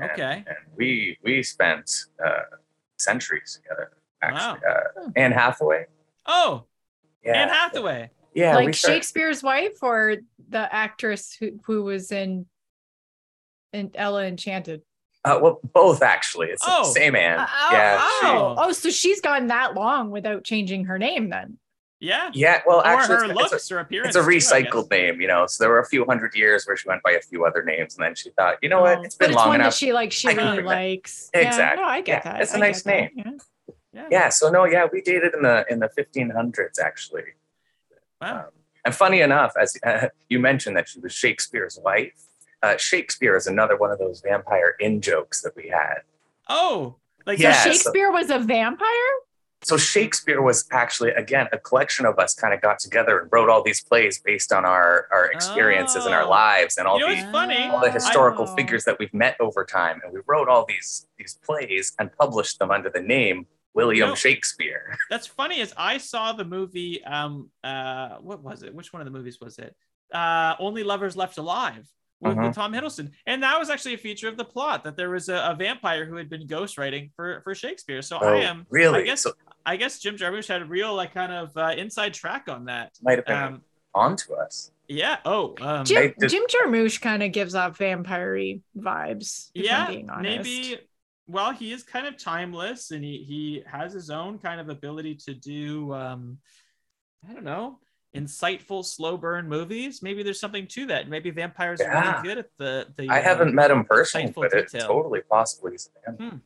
Okay. 0.00 0.44
and 0.46 0.56
we 0.76 1.18
we 1.24 1.42
spent 1.42 1.90
uh, 2.24 2.38
centuries 2.98 3.60
together. 3.60 3.90
Actually, 4.22 4.60
Wow. 4.64 4.82
uh, 5.04 5.10
Anne 5.16 5.32
Hathaway. 5.32 5.86
Oh, 6.24 6.66
Yeah, 7.24 7.42
Anne 7.42 7.48
Hathaway. 7.48 8.10
Yeah, 8.36 8.54
like 8.54 8.74
start- 8.74 8.94
Shakespeare's 8.94 9.42
wife 9.42 9.82
or 9.82 10.16
the 10.48 10.72
actress 10.74 11.34
who, 11.38 11.58
who 11.64 11.82
was 11.84 12.12
in 12.12 12.46
in 13.72 13.90
Ella 13.94 14.24
Enchanted. 14.26 14.82
Uh, 15.24 15.38
well, 15.42 15.58
both 15.74 16.02
actually. 16.02 16.48
It's 16.48 16.62
Oh. 16.66 16.84
the 16.84 16.90
same 16.92 17.16
Anne. 17.16 17.40
Oh, 17.40 17.68
yeah, 17.72 17.98
oh, 18.00 18.54
oh, 18.58 18.72
so 18.72 18.90
she's 18.90 19.20
gone 19.20 19.48
that 19.48 19.74
long 19.74 20.10
without 20.10 20.44
changing 20.44 20.84
her 20.84 20.98
name 20.98 21.30
then. 21.30 21.58
Yeah. 21.98 22.30
yeah. 22.34 22.60
Well, 22.66 22.78
Or 22.80 22.86
actually, 22.86 23.16
her 23.16 23.24
it's, 23.24 23.30
it's 23.32 23.40
a- 23.40 23.54
looks 23.54 23.72
or 23.72 23.78
appearance. 23.80 24.14
it's 24.14 24.24
a 24.24 24.28
recycled 24.28 24.88
guess. 24.90 24.98
name, 24.98 25.20
you 25.20 25.26
know. 25.26 25.46
So 25.46 25.64
there 25.64 25.70
were 25.70 25.80
a 25.80 25.86
few 25.86 26.04
hundred 26.04 26.34
years 26.34 26.64
where 26.66 26.76
she 26.76 26.86
went 26.88 27.02
by 27.02 27.12
a 27.12 27.20
few 27.22 27.44
other 27.46 27.64
names, 27.64 27.96
and 27.96 28.04
then 28.04 28.14
she 28.14 28.30
thought, 28.30 28.58
you 28.62 28.68
know 28.68 28.82
what, 28.82 28.98
Oh, 28.98 29.02
it's 29.02 29.14
but 29.16 29.24
been 29.24 29.30
it's 29.30 29.36
long 29.38 29.48
one 29.48 29.60
enough. 29.62 29.72
that 29.72 29.78
she 29.78 29.92
like 29.94 30.12
she 30.12 30.28
I 30.28 30.32
really 30.32 30.56
bring 30.56 30.66
that- 30.66 30.74
likes. 30.74 31.30
Exactly. 31.34 31.82
No, 31.82 31.88
I 31.88 32.00
get 32.02 32.24
Yeah, 32.24 32.32
that. 32.32 32.42
it's 32.42 32.52
a 32.52 32.56
I 32.56 32.60
nice 32.60 32.84
name. 32.86 33.10
yeah. 33.16 33.30
Yeah. 33.94 34.06
yeah. 34.10 34.28
So 34.28 34.50
no, 34.50 34.64
yeah, 34.66 34.86
we 34.92 35.00
dated 35.00 35.32
in 35.34 35.42
the 35.42 35.64
in 35.70 35.78
the 35.80 35.88
1500s 35.88 36.78
actually. 36.78 37.22
Wow. 38.20 38.38
Um, 38.38 38.44
and 38.84 38.94
funny 38.94 39.20
enough, 39.20 39.52
as 39.60 39.76
uh, 39.86 40.08
you 40.28 40.38
mentioned 40.38 40.76
that 40.76 40.88
she 40.88 41.00
was 41.00 41.12
Shakespeare's 41.12 41.78
wife, 41.82 42.12
uh, 42.62 42.76
Shakespeare 42.76 43.36
is 43.36 43.46
another 43.46 43.76
one 43.76 43.90
of 43.90 43.98
those 43.98 44.20
vampire 44.20 44.74
in 44.80 45.00
jokes 45.00 45.42
that 45.42 45.54
we 45.56 45.68
had. 45.68 45.98
Oh, 46.48 46.96
like 47.26 47.38
Yeah, 47.38 47.52
So 47.52 47.64
so- 47.64 47.72
Shakespeare 47.72 48.10
was 48.12 48.30
a 48.30 48.38
vampire? 48.38 48.88
So 49.62 49.76
Shakespeare 49.78 50.40
was 50.42 50.66
actually 50.70 51.10
again 51.10 51.48
a 51.50 51.58
collection 51.58 52.06
of 52.06 52.18
us 52.20 52.34
kind 52.34 52.54
of 52.54 52.60
got 52.60 52.78
together 52.78 53.18
and 53.18 53.28
wrote 53.32 53.48
all 53.48 53.62
these 53.64 53.82
plays 53.82 54.20
based 54.20 54.52
on 54.52 54.64
our 54.64 55.08
our 55.10 55.26
experiences 55.32 56.04
and 56.04 56.14
our 56.14 56.22
Oh. 56.24 56.28
lives 56.30 56.76
and 56.76 56.86
all 56.86 57.00
You 57.00 57.08
know 57.08 57.16
the 57.26 57.32
funny? 57.32 57.64
all 57.68 57.80
the 57.80 57.90
historical 57.90 58.44
Oh. 58.48 58.54
figures 58.54 58.84
that 58.84 58.98
we've 59.00 59.12
met 59.14 59.34
over 59.40 59.64
time, 59.64 60.00
and 60.04 60.12
we 60.12 60.20
wrote 60.26 60.48
all 60.48 60.66
these 60.66 61.08
these 61.18 61.38
plays 61.44 61.94
and 61.98 62.14
published 62.16 62.58
them 62.60 62.70
under 62.70 62.90
the 62.90 63.00
name 63.00 63.46
William 63.76 64.08
No. 64.10 64.14
Shakespeare. 64.16 64.96
That's 65.10 65.26
funny. 65.26 65.60
Is 65.60 65.72
I 65.76 65.98
saw 65.98 66.32
the 66.32 66.44
movie. 66.44 67.04
Um. 67.04 67.50
Uh. 67.62 68.16
What 68.20 68.42
was 68.42 68.62
it? 68.62 68.74
Which 68.74 68.92
one 68.92 69.00
of 69.02 69.06
the 69.06 69.16
movies 69.16 69.38
was 69.40 69.58
it? 69.58 69.76
Uh. 70.12 70.54
Only 70.58 70.82
Lovers 70.82 71.16
Left 71.16 71.38
Alive. 71.38 71.86
With, 72.22 72.34
Mhm. 72.34 72.46
with 72.46 72.54
Tom 72.54 72.72
Hiddleston, 72.72 73.10
and 73.26 73.42
that 73.42 73.58
was 73.58 73.68
actually 73.68 73.92
a 73.92 73.98
feature 73.98 74.26
of 74.26 74.38
the 74.38 74.44
plot 74.44 74.84
that 74.84 74.96
there 74.96 75.10
was 75.10 75.28
a, 75.28 75.34
a 75.50 75.54
vampire 75.54 76.06
who 76.06 76.16
had 76.16 76.30
been 76.30 76.46
ghostwriting 76.48 77.10
for 77.14 77.42
for 77.44 77.54
Shakespeare. 77.54 78.00
So 78.00 78.16
I 78.16 78.36
am 78.38 78.60
Oh, 78.62 78.66
really 78.70 79.00
I 79.00 79.02
guess 79.02 79.20
so 79.20 79.32
I 79.66 79.76
guess 79.76 79.98
Jim 79.98 80.16
Jarmusch 80.16 80.48
had 80.48 80.62
a 80.62 80.64
real 80.64 80.94
like 80.94 81.12
kind 81.12 81.30
of 81.30 81.54
uh, 81.58 81.74
inside 81.76 82.14
track 82.14 82.48
on 82.48 82.64
that. 82.64 82.92
might 83.02 83.18
have 83.18 83.26
been 83.26 83.36
Um. 83.36 83.62
onto 83.94 84.32
us. 84.32 84.70
Yeah. 84.88 85.18
Oh. 85.26 85.56
Um, 85.60 85.84
Jim, 85.84 86.04
I 86.04 86.14
did- 86.18 86.30
Jim 86.30 86.44
Jarmusch 86.48 87.02
kind 87.02 87.22
of 87.22 87.32
gives 87.32 87.54
off 87.54 87.76
vampire 87.76 88.34
vibes. 88.74 89.50
If 89.54 89.66
yeah 89.66 89.84
I'm 89.84 89.92
being 89.92 90.08
honest. 90.08 90.22
maybe 90.22 90.78
well 91.26 91.52
he 91.52 91.72
is 91.72 91.82
kind 91.82 92.06
of 92.06 92.16
timeless 92.16 92.90
and 92.90 93.02
he 93.02 93.24
he 93.26 93.62
has 93.66 93.92
his 93.92 94.10
own 94.10 94.38
kind 94.38 94.60
of 94.60 94.68
ability 94.68 95.14
to 95.14 95.34
do 95.34 95.92
um 95.92 96.38
i 97.28 97.32
don't 97.32 97.44
know 97.44 97.78
insightful 98.16 98.84
slow 98.84 99.16
burn 99.16 99.48
movies 99.48 100.02
maybe 100.02 100.22
there's 100.22 100.40
something 100.40 100.66
to 100.66 100.86
that 100.86 101.08
maybe 101.08 101.30
vampires 101.30 101.80
are 101.80 101.90
really 101.90 102.22
good 102.22 102.38
at 102.38 102.48
the 102.58 102.86
the 102.96 103.08
I 103.10 103.20
uh, 103.20 103.22
haven't 103.22 103.54
met 103.54 103.70
him 103.70 103.84
personally, 103.84 104.32
but 104.34 104.52
it's 104.54 104.72
detail. 104.72 104.88
totally 104.88 105.20
possible 105.20 105.70
he's 105.70 105.90
a 106.06 106.10
vampire. 106.10 106.40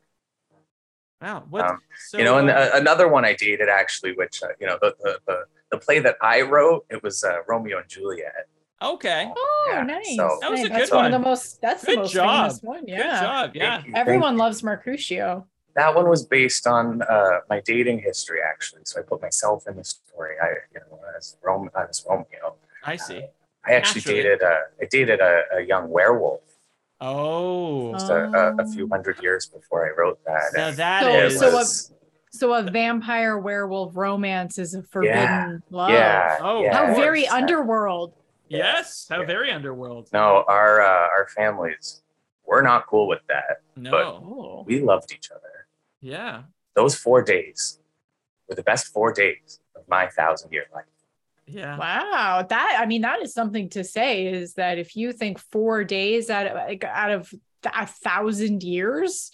wow 1.23 1.45
what 1.49 1.67
Um, 1.67 1.79
so, 2.09 2.19
you 2.19 2.25
know, 2.25 2.39
and 2.39 2.51
uh, 2.51 2.55
uh, 2.55 2.71
another 2.75 3.07
one 3.09 3.25
I 3.25 3.35
dated 3.35 3.69
actually, 3.69 4.15
which 4.15 4.43
uh, 4.43 4.49
you 4.61 4.67
know, 4.67 4.79
the, 4.81 4.97
the 5.01 5.21
the 5.27 5.45
the 5.71 5.79
play 5.79 6.01
that 6.01 6.17
I 6.21 6.41
wrote, 6.41 6.87
it 6.91 7.03
was 7.05 7.23
uh, 7.23 7.37
Romeo 7.47 7.79
and 7.79 7.89
Juliet. 7.89 8.49
Okay 8.83 9.31
Oh, 9.37 9.67
Yeah, 9.73 9.83
nice. 9.83 10.17
so- 10.17 10.39
That 10.41 10.51
was 10.51 10.61
a 10.65 10.69
that's 10.69 10.91
good 10.91 10.97
one 10.97 11.05
of 11.07 11.13
one. 11.13 11.21
the 11.23 11.29
most. 11.29 11.61
That's 11.61 11.85
Good 11.85 11.99
the 11.99 12.03
most 12.03 12.13
job. 12.13 12.49
famous 12.51 12.63
one. 12.63 12.85
Yeah. 12.87 12.97
good 12.97 13.05
Yeah. 13.07 13.21
job 13.21 13.51
yeah 13.55 13.83
Everyone 13.95 14.37
loves 14.37 14.63
Mercutio. 14.63 15.47
That 15.77 15.95
one 15.95 16.09
was 16.09 16.25
based 16.27 16.67
on 16.67 17.03
uh, 17.03 17.41
my 17.49 17.61
dating 17.61 18.01
history, 18.01 18.41
actually. 18.45 18.83
So 18.85 19.01
I 19.01 19.03
put 19.05 19.23
myself 19.23 19.67
in 19.69 19.77
the 19.77 19.85
story. 19.85 20.35
I, 20.43 20.49
you 20.75 20.81
know, 20.81 20.99
as 21.17 21.37
Rome, 21.43 21.71
I 21.77 21.85
was 21.85 22.05
Romeo. 22.09 22.57
i 22.85 22.97
see 22.97 23.19
uh, 23.19 23.27
I 23.65 23.75
actually 23.75 24.01
Naturally. 24.01 24.23
dated 24.23 24.43
a, 24.43 24.61
I 24.81 24.85
dated 24.91 25.21
a, 25.21 25.43
a 25.59 25.61
young 25.63 25.91
werewolf 25.91 26.41
oh 27.03 27.93
just 27.93 28.11
uh, 28.11 28.15
a, 28.15 28.57
a, 28.57 28.57
a 28.57 28.67
few 28.67 28.89
hundred 28.89 29.23
years 29.23 29.47
before 29.47 29.87
I 29.87 29.91
wrote 29.99 30.19
that. 30.27 30.43
now 30.55 30.69
And 30.69 30.77
that 30.79 31.03
So- 31.03 31.09
it 31.11 31.25
is 31.27 31.39
so 31.39 31.53
was, 31.53 31.93
So 32.31 32.55
a 32.55 32.63
vampire 32.63 33.39
werewolf 33.39 33.97
romance 33.97 34.59
is 34.59 34.75
a 34.75 34.83
forbidden 34.83 35.63
love. 35.71 35.91
yeah, 35.91 36.39
Oh, 36.41 36.63
yeah, 36.63 36.75
How 36.87 36.95
very 36.95 37.27
underworld. 37.27 38.13
Yes 38.59 39.07
how 39.09 39.21
Yeah. 39.21 39.27
very 39.27 39.51
underworld 39.51 40.09
No, 40.13 40.45
our 40.49 40.81
uh, 40.81 41.09
our 41.17 41.27
families, 41.29 42.03
we're 42.47 42.63
not 42.63 42.87
cool 42.87 43.07
with 43.09 43.21
that. 43.29 43.63
no 43.77 43.95
Oh. 43.97 44.65
We 44.67 44.81
loved 44.81 45.13
each 45.13 45.31
other. 45.31 45.55
yeah 46.01 46.43
Those 46.75 46.95
four 46.95 47.23
days 47.23 47.79
were 48.49 48.57
the 48.57 48.63
best 48.63 48.85
four 48.93 49.13
days 49.13 49.61
of 49.77 49.83
my 49.89 50.05
thousand 50.09 50.53
year 50.53 50.67
life. 50.75 50.85
yeah 51.47 51.79
Wow, 51.79 52.47
that 52.49 52.77
I 52.83 52.87
mean 52.87 53.03
that 53.03 53.23
is 53.23 53.33
something 53.33 53.69
to 53.71 53.83
say. 53.85 54.27
Is 54.27 54.55
that 54.55 54.79
if 54.79 54.97
you 54.97 55.13
think 55.13 55.39
four 55.39 55.85
days 55.85 56.29
out 56.31 56.47
of 56.49 56.55
like, 56.55 56.85
out 56.85 57.11
of 57.19 57.33
a 57.65 57.87
thousand 57.87 58.63
years, 58.63 59.31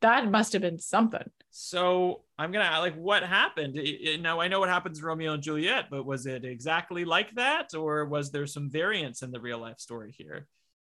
that 0.00 0.30
must 0.30 0.52
have 0.54 0.62
been 0.62 0.78
something. 0.78 1.28
So 1.50 2.22
I'm 2.38 2.52
gonna 2.52 2.80
like, 2.80 2.94
what 2.96 3.22
happened? 3.22 3.78
I- 3.78 4.12
I- 4.12 4.16
Now 4.16 4.40
I 4.40 4.48
know 4.48 4.60
what 4.60 4.68
happens 4.68 4.98
in 4.98 5.04
Romeo 5.04 5.32
and 5.32 5.42
Juliet, 5.42 5.86
but 5.90 6.04
was 6.04 6.26
it 6.26 6.44
exactly 6.44 7.04
like 7.04 7.34
that, 7.36 7.74
or 7.74 8.04
was 8.04 8.30
there 8.30 8.46
some 8.46 8.68
variance 8.70 9.22
in 9.22 9.30
the 9.30 9.40
real 9.40 9.58
life 9.58 9.78
story 9.78 10.12
here? 10.12 10.46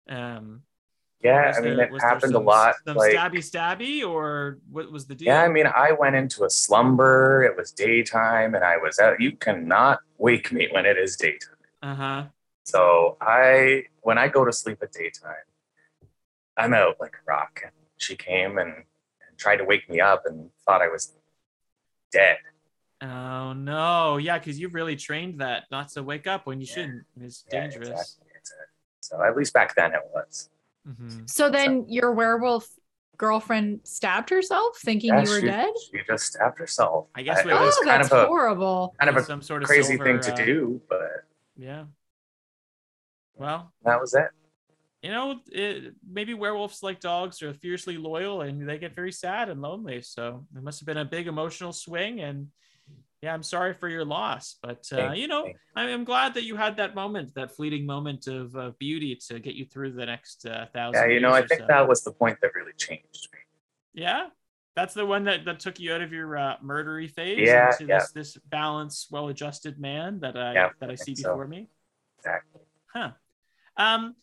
Um, 0.08 0.62
Yeah, 1.20 1.52
I 1.56 1.60
mean, 1.60 1.76
there- 1.76 1.86
it 1.92 2.00
happened 2.02 2.34
a 2.34 2.38
lot. 2.38 2.76
Some 2.84 2.96
Like, 2.96 3.12
stabby 3.14 3.38
stabby, 3.38 4.08
or 4.08 4.58
what 4.70 4.92
was 4.92 5.06
the 5.08 5.14
deal? 5.16 5.28
yeah, 5.28 5.42
I 5.42 5.48
mean, 5.48 5.66
I 5.66 5.90
went 5.92 6.14
into 6.14 6.44
a 6.44 6.50
slumber. 6.50 7.42
It 7.42 7.56
was 7.56 7.72
daytime, 7.72 8.54
and 8.54 8.62
I 8.62 8.76
was 8.76 8.98
out. 9.00 9.20
You 9.20 9.32
cannot 9.36 9.98
wake 10.18 10.52
me 10.52 10.68
when 10.70 10.86
it 10.86 10.96
is 10.98 11.16
daytime. 11.16 11.56
uh 11.82 11.94
huh. 11.94 12.24
So 12.64 13.16
I, 13.20 13.84
when 14.02 14.18
I 14.18 14.28
go 14.28 14.44
to 14.44 14.52
sleep 14.52 14.82
at 14.82 14.92
daytime, 14.92 15.46
I'm 16.56 16.74
out 16.74 17.00
like 17.00 17.14
a 17.16 17.24
rock. 17.26 17.62
And 17.64 17.72
she 17.96 18.14
came 18.14 18.58
and, 18.58 18.74
and 18.74 19.38
tried 19.38 19.56
to 19.56 19.64
wake 19.64 19.88
me 19.88 20.00
up 20.00 20.26
and 20.26 20.50
thought 20.66 20.82
I 20.82 20.88
was 20.88 21.14
dead. 22.12 22.38
Oh 23.00 23.52
no, 23.52 24.16
yeah, 24.16 24.38
because 24.38 24.58
you've 24.58 24.74
really 24.74 24.96
trained 24.96 25.40
that 25.40 25.64
not 25.70 25.88
to 25.90 26.02
wake 26.02 26.26
up 26.26 26.46
when 26.46 26.60
you 26.60 26.66
Yeah. 26.68 26.74
shouldn't. 26.74 27.06
It's 27.20 27.44
Yeah, 27.52 27.60
dangerous. 27.60 27.88
exactly. 27.88 28.32
It's 28.34 28.50
a- 28.52 28.54
so 29.00 29.22
at 29.22 29.36
least 29.36 29.52
back 29.52 29.74
then 29.76 29.92
it 29.94 30.02
was. 30.12 30.50
Mhm. 30.86 31.28
So 31.30 31.48
then 31.50 31.88
your 31.88 32.12
werewolf 32.12 32.68
girlfriend 33.16 33.80
stabbed 33.84 34.30
herself, 34.30 34.78
thinking 34.78 35.10
Yeah, 35.10 35.22
you 35.22 35.30
were 35.30 35.40
she, 35.40 35.46
dead. 35.46 35.70
She 35.90 36.02
just 36.06 36.26
stabbed 36.26 36.58
herself. 36.58 37.08
I 37.14 37.22
guess 37.22 37.44
we 37.44 37.50
it 37.50 37.54
have- 37.56 37.64
was 37.66 37.76
Oh, 37.78 37.84
kind 37.84 38.02
that's 38.02 38.12
of 38.12 38.18
a 38.24 38.26
horrible. 38.26 38.94
kind 38.98 39.10
of 39.10 39.16
a 39.16 39.24
Some 39.24 39.42
sort 39.42 39.62
of 39.62 39.68
crazy 39.68 39.96
silver, 39.96 40.04
thing 40.04 40.20
to 40.20 40.32
uh, 40.32 40.44
do, 40.44 40.82
but 40.88 41.24
Yeah. 41.56 41.86
Well, 43.34 43.72
that 43.82 44.00
was 44.00 44.14
it. 44.14 44.30
You 45.02 45.10
know, 45.10 45.38
it, 45.52 45.94
maybe 46.08 46.34
werewolves 46.34 46.82
like 46.82 47.00
dogs 47.00 47.42
are 47.42 47.54
fiercely 47.54 47.96
loyal 47.96 48.40
and 48.42 48.68
they 48.68 48.78
get 48.78 48.94
very 48.96 49.12
sad 49.12 49.48
and 49.48 49.62
lonely. 49.62 50.02
So 50.02 50.46
it 50.56 50.62
must 50.62 50.80
have 50.80 50.86
been 50.86 50.96
a 50.98 51.04
big 51.04 51.28
emotional 51.28 51.72
swing. 51.72 52.20
And 52.20 52.48
yeah, 53.22 53.32
I'm 53.34 53.42
sorry 53.42 53.74
for 53.74 53.88
your 53.88 54.04
loss, 54.04 54.56
but 54.62 54.86
uh, 54.92 55.12
you 55.12 55.28
know, 55.28 55.52
I- 55.74 55.90
I'm 55.90 56.04
glad 56.04 56.34
that 56.34 56.44
you 56.44 56.56
had 56.56 56.76
that 56.76 56.94
moment, 56.94 57.34
that 57.34 57.54
fleeting 57.54 57.86
moment 57.86 58.26
of 58.26 58.54
uh, 58.56 58.70
beauty 58.78 59.16
to 59.28 59.40
get 59.40 59.54
you 59.54 59.66
through 59.66 59.92
the 59.92 60.06
next 60.06 60.46
uh, 60.46 60.66
thousand. 60.72 61.08
Yeah, 61.10 61.14
you 61.14 61.20
know, 61.20 61.32
I 61.32 61.42
think 61.46 61.60
so. 61.60 61.66
that 61.68 61.88
was 61.88 62.02
the 62.02 62.12
point 62.12 62.38
that 62.42 62.54
really 62.54 62.72
changed 62.76 63.28
me. 63.32 63.38
Yeah, 63.94 64.28
that's 64.76 64.94
the 64.94 65.04
one 65.04 65.24
that, 65.24 65.44
that 65.46 65.58
took 65.58 65.80
you 65.80 65.92
out 65.92 66.00
of 66.00 66.12
your 66.12 66.36
uh, 66.36 66.56
murdery 66.64 67.10
phase 67.10 67.38
Yeah, 67.38 67.70
into 67.70 67.86
yeah. 67.86 67.98
this 67.98 68.12
this 68.12 68.36
balanced, 68.48 69.10
well-adjusted 69.10 69.80
man 69.80 70.20
that 70.20 70.36
I 70.36 70.54
Yeah, 70.54 70.68
that 70.80 70.88
I 70.88 70.92
I 70.92 70.96
see 70.96 71.16
so. 71.16 71.30
before 71.30 71.48
me. 71.48 71.68
Exactly. 72.18 72.60
Huh. 72.92 73.10
Um, 73.76 74.14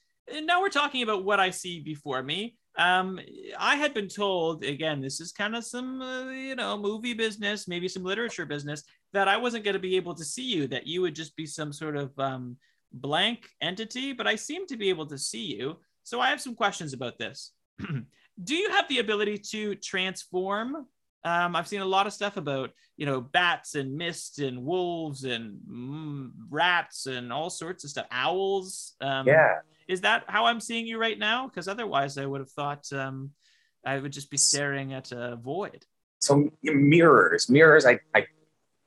now 0.43 0.61
we're 0.61 0.69
talking 0.69 1.03
about 1.03 1.23
what 1.23 1.39
I 1.39 1.49
see 1.49 1.79
before 1.79 2.23
me. 2.23 2.57
Um, 2.77 3.19
I 3.57 3.75
had 3.75 3.93
been 3.93 4.09
told 4.09 4.63
again, 4.63 5.01
this 5.01 5.21
is 5.21 5.31
kind 5.31 5.55
of 5.55 5.63
some 5.63 6.01
uh, 6.01 6.29
you 6.31 6.55
know 6.55 6.77
movie 6.77 7.13
business, 7.13 7.67
maybe 7.67 7.87
some 7.87 8.03
literature 8.03 8.45
business, 8.45 8.83
that 9.13 9.27
I 9.27 9.37
wasn't 9.37 9.63
going 9.63 9.75
to 9.75 9.79
be 9.79 9.95
able 9.95 10.15
to 10.15 10.25
see 10.25 10.43
you, 10.43 10.67
that 10.67 10.87
you 10.87 11.01
would 11.01 11.15
just 11.15 11.35
be 11.35 11.45
some 11.45 11.71
sort 11.71 11.95
of 11.95 12.11
um, 12.19 12.57
blank 12.91 13.47
entity. 13.61 14.13
But 14.13 14.27
I 14.27 14.35
seem 14.35 14.67
to 14.67 14.77
be 14.77 14.89
able 14.89 15.05
to 15.07 15.17
see 15.17 15.55
you. 15.57 15.77
So 16.03 16.19
I 16.19 16.29
have 16.29 16.41
some 16.41 16.55
questions 16.55 16.93
about 16.93 17.17
this. 17.17 17.51
Do 18.43 18.55
you 18.55 18.69
have 18.71 18.87
the 18.89 18.99
ability 18.99 19.37
to 19.51 19.75
transform? 19.75 20.85
Um, 21.25 21.55
I've 21.55 21.67
seen 21.67 21.81
a 21.81 21.85
lot 21.85 22.05
of 22.07 22.13
stuff 22.13 22.37
about 22.37 22.69
you 22.97 23.05
know 23.05 23.19
bats 23.19 23.75
and 23.75 23.95
mist 23.97 24.39
and 24.39 24.63
wolves 24.63 25.23
and 25.25 25.59
mm, 25.69 26.29
rats 26.49 27.07
and 27.07 27.33
all 27.33 27.49
sorts 27.49 27.83
of 27.83 27.89
stuff. 27.89 28.05
Owls. 28.11 28.93
Um, 29.01 29.27
Yeah. 29.27 29.55
is 29.87 30.01
that 30.01 30.23
how 30.27 30.45
I'm 30.45 30.59
seeing 30.61 30.85
you 30.87 30.97
right 30.97 31.17
now? 31.19 31.47
Because 31.47 31.67
otherwise, 31.67 32.17
I 32.17 32.25
would 32.25 32.41
have 32.41 32.51
thought 32.51 32.91
um, 32.93 33.31
I 33.85 33.97
would 33.97 34.13
just 34.13 34.29
be 34.31 34.37
staring 34.37 34.93
at 34.93 35.11
a 35.11 35.35
void. 35.35 35.85
So 36.19 36.49
mirrors, 36.63 37.49
mirrors. 37.49 37.85
I, 37.85 37.99
I 38.15 38.25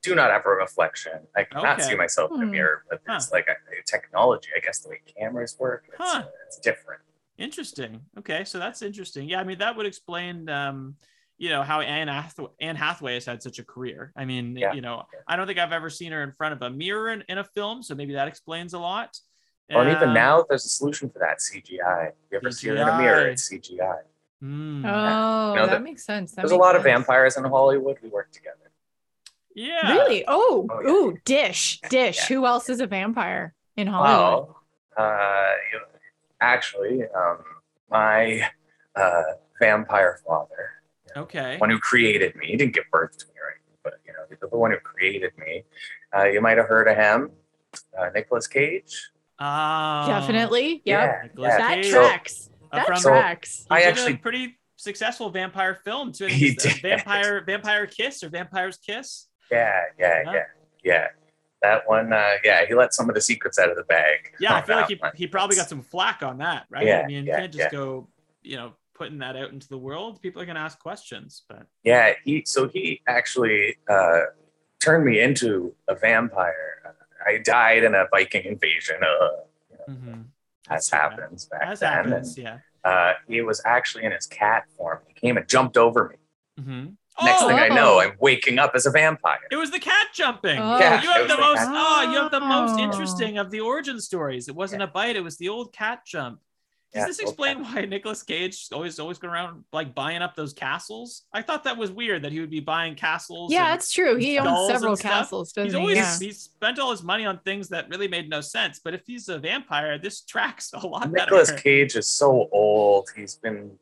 do 0.01 0.15
not 0.15 0.31
have 0.31 0.45
a 0.45 0.49
reflection. 0.49 1.19
I 1.35 1.43
cannot 1.43 1.79
Okay. 1.79 1.89
see 1.89 1.95
myself 1.95 2.31
in 2.35 2.41
a 2.41 2.45
Hmm. 2.45 2.51
mirror, 2.51 2.83
but 2.89 3.01
it's 3.07 3.31
like 3.31 3.47
a, 3.47 3.51
a 3.51 3.83
technology. 3.85 4.49
I 4.55 4.59
guess 4.59 4.79
the 4.79 4.89
way 4.89 5.01
cameras 5.17 5.55
work, 5.59 5.85
it's, 5.87 5.97
Huh. 5.99 6.23
it's 6.47 6.59
different. 6.59 7.01
Interesting. 7.37 8.01
Okay, 8.17 8.43
so 8.43 8.59
that's 8.59 8.81
interesting. 8.81 9.29
Yeah, 9.29 9.39
I 9.39 9.43
mean 9.45 9.59
that 9.59 9.75
would 9.77 9.85
explain, 9.85 10.49
um, 10.49 10.95
you 11.39 11.49
know 11.49 11.63
how 11.63 11.79
Anne 11.81 12.07
Hathaway, 12.09 12.49
Anne 12.59 12.75
Hathaway 12.75 13.13
has 13.15 13.25
had 13.25 13.41
such 13.41 13.57
a 13.59 13.63
career. 13.63 14.11
I 14.15 14.25
mean, 14.25 14.55
Yeah. 14.55 14.73
you 14.73 14.81
know, 14.81 15.03
I 15.27 15.35
don't 15.35 15.47
think 15.47 15.57
I've 15.57 15.71
ever 15.71 15.89
seen 15.89 16.11
her 16.11 16.21
in 16.21 16.31
front 16.33 16.53
of 16.53 16.61
a 16.61 16.69
mirror 16.69 17.09
in, 17.09 17.23
in 17.29 17.37
a 17.39 17.43
film, 17.43 17.81
so 17.81 17.95
maybe 17.95 18.13
that 18.13 18.27
explains 18.27 18.73
a 18.73 18.79
lot. 18.79 19.17
Well, 19.69 19.81
and 19.81 19.89
even 19.95 20.09
Um, 20.09 20.13
now, 20.15 20.45
there's 20.47 20.65
a 20.65 20.69
solution 20.69 21.09
for 21.09 21.19
that 21.19 21.39
CGI. 21.39 22.11
You 22.31 22.37
ever 22.37 22.51
see 22.51 22.67
her 22.69 22.75
in 22.75 22.87
a 22.87 22.97
mirror? 22.97 23.27
It's 23.27 23.49
CGI. 23.49 24.01
hmm, 24.41 24.85
Oh, 24.85 25.53
You 25.53 25.59
know, 25.59 25.65
that 25.67 25.73
the- 25.75 25.79
makes 25.79 26.03
sense. 26.05 26.31
That 26.31 26.41
There's 26.41 26.51
a 26.51 26.55
makes 26.55 26.61
lot 26.61 26.75
of 26.75 26.83
vampires 26.83 27.37
in 27.37 27.43
Hollywood. 27.45 27.97
We 28.03 28.09
work 28.09 28.31
together. 28.31 28.71
yeah, 29.55 29.91
Really? 29.93 30.23
Oh, 30.27 30.67
Oh, 30.69 30.81
yeah. 30.81 30.89
ooh, 30.89 31.17
Dish, 31.25 31.79
Dish. 31.89 32.17
Yeah. 32.17 32.35
Who 32.35 32.45
else 32.45 32.69
is 32.69 32.79
a 32.81 32.87
vampire 32.87 33.53
in 33.77 33.87
Hollywood? 33.87 34.47
Well, 34.47 34.63
uh, 34.97 35.53
you 35.71 35.79
actually, 36.41 37.03
um, 37.15 37.43
my 37.89 38.49
uh, 38.95 39.23
vampire 39.59 40.19
father, 40.25 40.78
Okay. 41.15 41.57
one 41.57 41.69
who 41.69 41.79
created 41.79 42.35
me, 42.35 42.47
he 42.47 42.57
didn't 42.57 42.73
give 42.73 42.85
birth 42.91 43.17
to 43.17 43.25
me, 43.27 43.33
right? 43.33 43.55
But 43.83 43.93
you 44.05 44.13
know, 44.13 44.47
the 44.49 44.57
one 44.57 44.71
who 44.71 44.77
created 44.79 45.31
me. 45.37 45.63
Uh, 46.15 46.25
you 46.25 46.41
might 46.41 46.57
have 46.57 46.67
heard 46.67 46.87
of 46.87 46.95
him, 46.97 47.31
uh, 47.97 48.09
Nicolas 48.13 48.47
Cage. 48.47 49.11
Uh, 49.37 50.07
Definitely. 50.07 50.81
Yep. 50.85 51.23
Nicolas 51.23 51.55
That 51.55 51.73
Cage. 51.75 51.89
tracks. 51.91 52.49
Uh, 52.71 52.77
That 52.77 52.87
from- 52.87 52.95
So- 52.97 53.09
tracks. 53.09 53.59
He 53.69 53.75
I 53.75 53.79
did 53.79 53.87
actually- 53.89 54.13
a 54.13 54.17
pretty 54.17 54.59
successful 54.75 55.29
vampire 55.29 55.75
film 55.83 56.11
too. 56.11 56.25
He 56.27 56.51
uh, 56.51 56.61
did. 56.61 56.81
Vampire 56.81 57.43
Vampire 57.45 57.85
Kiss 57.87 58.23
or 58.23 58.29
Vampire's 58.29 58.77
Kiss. 58.77 59.27
Yeah, 59.51 59.81
yeah, 59.97 60.21
Yeah. 60.25 60.33
yeah, 60.33 60.43
yeah. 60.83 61.07
That 61.61 61.87
one, 61.87 62.13
uh, 62.13 62.35
yeah, 62.43 62.65
he 62.65 62.73
let 62.73 62.93
some 62.93 63.09
of 63.09 63.15
the 63.15 63.21
secrets 63.21 63.59
out 63.59 63.69
of 63.69 63.75
the 63.75 63.83
bag. 63.83 64.33
Yeah, 64.39 64.55
I 64.55 64.61
feel 64.61 64.77
like 64.77 64.87
he, 64.87 64.95
one. 64.95 65.11
he 65.15 65.27
probably 65.27 65.57
got 65.57 65.67
some 65.67 65.81
flack 65.81 66.23
on 66.23 66.37
that, 66.37 66.65
right? 66.69 66.85
Yeah, 66.85 67.01
I 67.01 67.07
mean, 67.07 67.25
you 67.25 67.31
yeah, 67.31 67.39
can't 67.39 67.51
just 67.51 67.63
yeah. 67.65 67.69
go, 67.77 68.07
you 68.43 68.55
know, 68.55 68.73
putting 68.99 69.17
that 69.19 69.35
out 69.37 69.51
into 69.51 69.67
the 69.69 69.77
world. 69.77 70.21
People 70.21 70.41
are 70.41 70.45
gonna 70.45 70.59
ask 70.59 70.77
questions, 70.77 71.43
but 71.49 71.63
Yeah, 71.83 72.13
he 72.25 72.43
so 72.45 72.67
he 72.67 73.01
actually 73.07 73.77
uh, 73.89 74.19
turned 74.79 75.05
me 75.05 75.21
into 75.21 75.73
a 75.87 75.95
vampire. 75.95 76.95
I 77.25 77.37
died 77.37 77.83
in 77.83 77.95
a 77.95 78.05
Viking 78.11 78.43
invasion, 78.45 78.97
uh, 79.01 79.89
mhm. 79.91 80.25
as 80.69 80.89
That's 80.89 80.89
too 80.89 80.95
bad. 80.97 81.11
happens 81.19 81.45
back 81.45 81.61
As 81.63 81.79
then. 81.79 81.93
happens, 81.93 82.37
And, 82.37 82.43
yeah. 82.45 82.57
uh, 82.89 83.13
he 83.27 83.41
was 83.41 83.61
actually 83.65 84.03
in 84.03 84.11
his 84.11 84.25
cat 84.27 84.65
form. 84.77 84.99
He 85.07 85.13
came 85.13 85.37
and 85.37 85.47
jumped 85.47 85.77
over 85.77 86.09
me. 86.09 86.15
Mm-hmm. 86.61 86.85
Next 87.25 87.41
Oh, 87.41 87.47
thing 87.49 87.57
I 87.59 87.67
know, 87.69 87.95
Oh. 87.95 87.99
I'm 88.01 88.13
waking 88.19 88.59
up 88.59 88.71
as 88.75 88.85
a 88.85 88.91
vampire. 88.91 89.39
it 89.51 89.55
was 89.57 89.71
the 89.71 89.79
cat 89.79 90.07
jumping. 90.13 90.57
Oh, 90.59 90.77
Yeah, 90.79 91.01
you 91.01 91.09
have 91.09 91.27
the 91.27 91.35
the 91.35 91.41
most. 91.41 91.57
cat. 91.59 91.67
Oh, 91.71 92.11
you 92.11 92.17
have 92.21 92.31
the 92.31 92.39
most 92.39 92.75
Oh. 92.79 92.83
interesting 92.83 93.37
of 93.37 93.51
the 93.51 93.59
origin 93.61 93.99
stories. 93.99 94.47
It 94.47 94.55
wasn't 94.55 94.81
a 94.83 94.87
bite; 94.87 95.15
it 95.17 95.23
was 95.23 95.37
the 95.37 95.49
old 95.49 95.73
cat 95.73 96.05
jump. 96.05 96.39
Does 96.93 97.01
Yeah, 97.01 97.05
this 97.05 97.19
old 97.19 97.29
explain 97.29 97.63
why 97.63 97.85
Nicolas 97.85 98.23
Cage 98.23 98.67
always 98.73 98.99
always 98.99 99.19
going 99.19 99.31
around 99.31 99.63
like 99.71 99.93
buying 99.93 100.23
up 100.23 100.35
those 100.35 100.53
castles? 100.53 101.25
I 101.31 101.43
thought 101.43 101.63
that 101.65 101.77
was 101.77 101.91
weird 101.91 102.23
that 102.23 102.31
he 102.31 102.39
would 102.39 102.49
be 102.49 102.61
buying 102.61 102.95
castles. 102.95 103.51
Yeah, 103.53 103.65
that's 103.69 103.91
true. 103.91 104.15
He 104.15 104.39
owns 104.39 104.67
several 104.71 104.97
castles, 104.97 105.51
doesn't 105.51 105.65
he's 105.67 105.73
he? 105.73 105.79
always 105.79 105.97
Yeah. 105.97 106.17
he's 106.19 106.39
spent 106.41 106.79
all 106.79 106.89
his 106.89 107.03
money 107.03 107.25
on 107.25 107.39
things 107.45 107.69
that 107.69 107.89
really 107.89 108.07
made 108.07 108.27
no 108.27 108.41
sense. 108.41 108.79
But 108.83 108.95
if 108.95 109.03
he's 109.05 109.29
a 109.29 109.37
vampire, 109.37 109.99
this 109.99 110.21
tracks 110.21 110.71
a 110.73 110.79
lot 110.85 111.11
Nicolas 111.11 111.51
better. 111.51 111.61
Cage 111.61 111.95
is 111.95 112.07
so 112.07 112.49
old. 112.51 113.07
He's 113.15 113.35
been, 113.35 113.77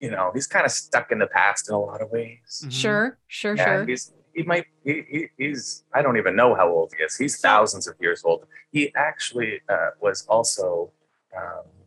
you 0.00 0.10
know, 0.10 0.30
he's 0.34 0.46
kind 0.46 0.66
of 0.66 0.72
stuck 0.72 1.12
in 1.12 1.18
the 1.20 1.26
past 1.28 1.70
in 1.70 1.74
a 1.74 1.80
lot 1.80 2.02
of 2.02 2.10
ways. 2.10 2.62
Mhm. 2.66 2.72
Sure, 2.72 3.18
sure, 3.26 3.56
Yeah, 3.56 3.64
sure. 3.64 3.86
he's 3.86 4.12
he 4.34 4.42
might 4.42 4.66
he, 4.84 5.02
he, 5.08 5.26
he's 5.38 5.84
I 5.94 6.02
don't 6.02 6.18
even 6.18 6.36
know 6.36 6.54
how 6.54 6.68
old 6.68 6.92
he 6.94 7.02
is. 7.04 7.16
He's 7.16 7.40
thousands 7.40 7.86
of 7.86 7.94
years 8.00 8.22
old. 8.22 8.46
He 8.70 8.92
actually 8.94 9.60
uh, 9.68 9.90
was 10.00 10.26
also 10.26 10.90
um, 11.34 11.62
wha- 11.64 11.83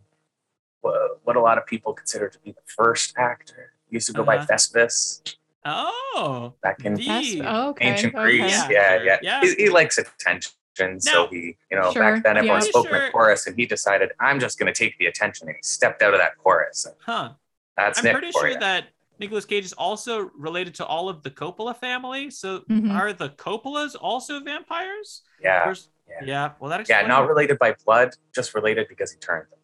what 0.81 1.35
a 1.35 1.41
lot 1.41 1.57
of 1.57 1.65
people 1.65 1.93
consider 1.93 2.29
to 2.29 2.39
be 2.39 2.51
the 2.51 2.61
first 2.65 3.13
actor. 3.17 3.73
He 3.89 3.95
used 3.95 4.07
to 4.07 4.13
go 4.13 4.23
by 4.23 4.37
Uh-huh. 4.37 4.45
Thespis 4.49 5.35
Oh, 5.65 6.53
back 6.63 6.85
in 6.85 6.93
the- 6.95 7.41
oh, 7.45 7.69
okay. 7.69 7.87
ancient 7.89 8.15
okay. 8.15 8.23
Greece. 8.23 8.51
Yeah. 8.51 8.69
Yeah, 8.69 9.03
yeah. 9.03 9.17
Yeah. 9.21 9.41
He, 9.41 9.53
he 9.55 9.69
likes 9.69 9.97
attention. 9.97 10.53
Now- 10.79 10.97
so 10.99 11.27
he, 11.27 11.57
you 11.71 11.77
know, 11.77 11.91
Sure, 11.91 12.03
back 12.03 12.23
then 12.23 12.37
everyone 12.37 12.61
yeah. 12.61 12.67
spoke 12.69 12.87
Sure. 12.87 12.97
in 12.97 13.03
a 13.09 13.11
chorus, 13.11 13.47
and 13.47 13.55
he 13.57 13.65
decided, 13.65 14.11
"I'm 14.19 14.39
just 14.39 14.59
going 14.59 14.71
to 14.71 14.77
take 14.77 14.97
the 14.99 15.07
attention," 15.07 15.47
and 15.47 15.55
he 15.57 15.63
stepped 15.63 16.01
out 16.03 16.13
of 16.13 16.19
that 16.19 16.37
chorus. 16.37 16.85
And 16.85 16.95
huh. 17.03 17.31
that's 17.75 17.97
I'm 17.99 18.05
Nick 18.05 18.13
pretty 18.13 18.31
sure 18.31 18.49
you. 18.49 18.59
that 18.59 18.85
Nicolas 19.19 19.43
Cage 19.45 19.65
is 19.65 19.73
also 19.73 20.29
related 20.37 20.75
to 20.75 20.85
all 20.85 21.09
of 21.09 21.23
the 21.23 21.31
Coppola 21.31 21.75
family. 21.75 22.29
So 22.29 22.59
Mhm. 22.69 22.93
are 22.95 23.11
the 23.11 23.29
Coppolas 23.29 23.95
also 23.99 24.39
vampires? 24.39 25.23
yeah, 25.41 25.63
There's- 25.65 25.89
yeah. 26.07 26.19
yeah. 26.23 26.51
Well, 26.59 26.69
that 26.69 26.87
yeah, 26.87 27.01
not 27.07 27.27
related 27.27 27.57
by 27.57 27.73
blood, 27.83 28.15
just 28.33 28.53
related 28.53 28.87
because 28.87 29.11
he 29.11 29.17
turned 29.17 29.47
them. 29.49 29.56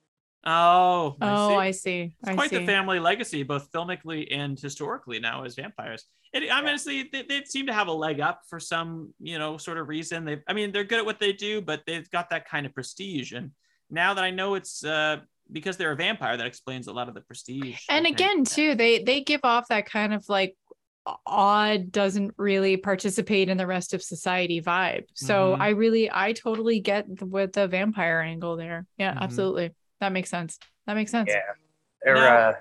Oh, 0.45 1.17
I 1.21 1.27
Oh, 1.27 1.35
see. 1.35 1.53
I 1.55 1.71
see. 1.71 2.15
It's 2.19 2.29
I 2.29 2.35
quite 2.35 2.49
see. 2.49 2.57
the 2.59 2.61
family 2.61 2.99
legacy, 2.99 3.43
both 3.43 3.71
filmically 3.71 4.27
and 4.31 4.59
historically 4.59 5.19
now 5.19 5.43
as 5.43 5.55
vampires. 5.55 6.05
It, 6.33 6.37
I 6.37 6.39
mean, 6.41 6.49
Yeah. 6.49 6.67
honestly, 6.69 7.09
they, 7.11 7.23
they 7.23 7.43
seem 7.45 7.67
to 7.67 7.73
have 7.73 7.87
a 7.87 7.91
leg 7.93 8.19
up 8.19 8.41
for 8.49 8.59
some, 8.59 9.13
you 9.19 9.37
know, 9.39 9.57
sort 9.57 9.77
of 9.77 9.87
reason. 9.87 10.25
They, 10.25 10.41
I 10.47 10.53
mean, 10.53 10.71
they're 10.71 10.83
good 10.83 10.99
at 10.99 11.05
what 11.05 11.19
they 11.19 11.31
do, 11.31 11.61
but 11.61 11.83
they've 11.85 12.09
got 12.09 12.29
that 12.31 12.47
kind 12.47 12.65
of 12.65 12.73
prestige. 12.73 13.31
And 13.33 13.51
now 13.89 14.13
that 14.13 14.23
I 14.23 14.31
know 14.31 14.55
it's 14.55 14.83
uh, 14.83 15.17
because 15.51 15.77
they're 15.77 15.91
a 15.91 15.95
vampire, 15.95 16.35
that 16.37 16.45
explains 16.47 16.87
a 16.87 16.93
lot 16.93 17.07
of 17.07 17.13
the 17.13 17.21
prestige. 17.21 17.81
And 17.89 18.05
again 18.07 18.43
too 18.45 18.75
they 18.75 19.03
they 19.03 19.21
give 19.21 19.41
off 19.43 19.67
that 19.69 19.85
kind 19.85 20.13
of 20.13 20.27
like 20.27 20.55
odd 21.25 21.91
doesn't 21.91 22.33
really 22.37 22.77
participate 22.77 23.49
in 23.49 23.57
the 23.57 23.67
rest 23.67 23.93
of 23.93 24.01
society 24.01 24.61
vibe 24.61 25.03
so 25.13 25.53
Mhm. 25.53 25.59
i 25.59 25.69
really 25.69 26.09
i 26.09 26.31
totally 26.31 26.79
get 26.79 27.05
the, 27.17 27.25
with 27.25 27.51
the 27.51 27.67
vampire 27.67 28.21
angle 28.21 28.55
there 28.55 28.85
yeah 28.97 29.13
Mhm. 29.13 29.19
absolutely 29.19 29.71
that 30.03 30.11
makes 30.11 30.29
sense 30.29 30.59
that 30.85 30.95
makes 30.95 31.11
sense 31.11 31.29
Yeah, 31.31 31.39
they're. 32.03 32.15
Now- 32.15 32.49
uh, 32.49 32.53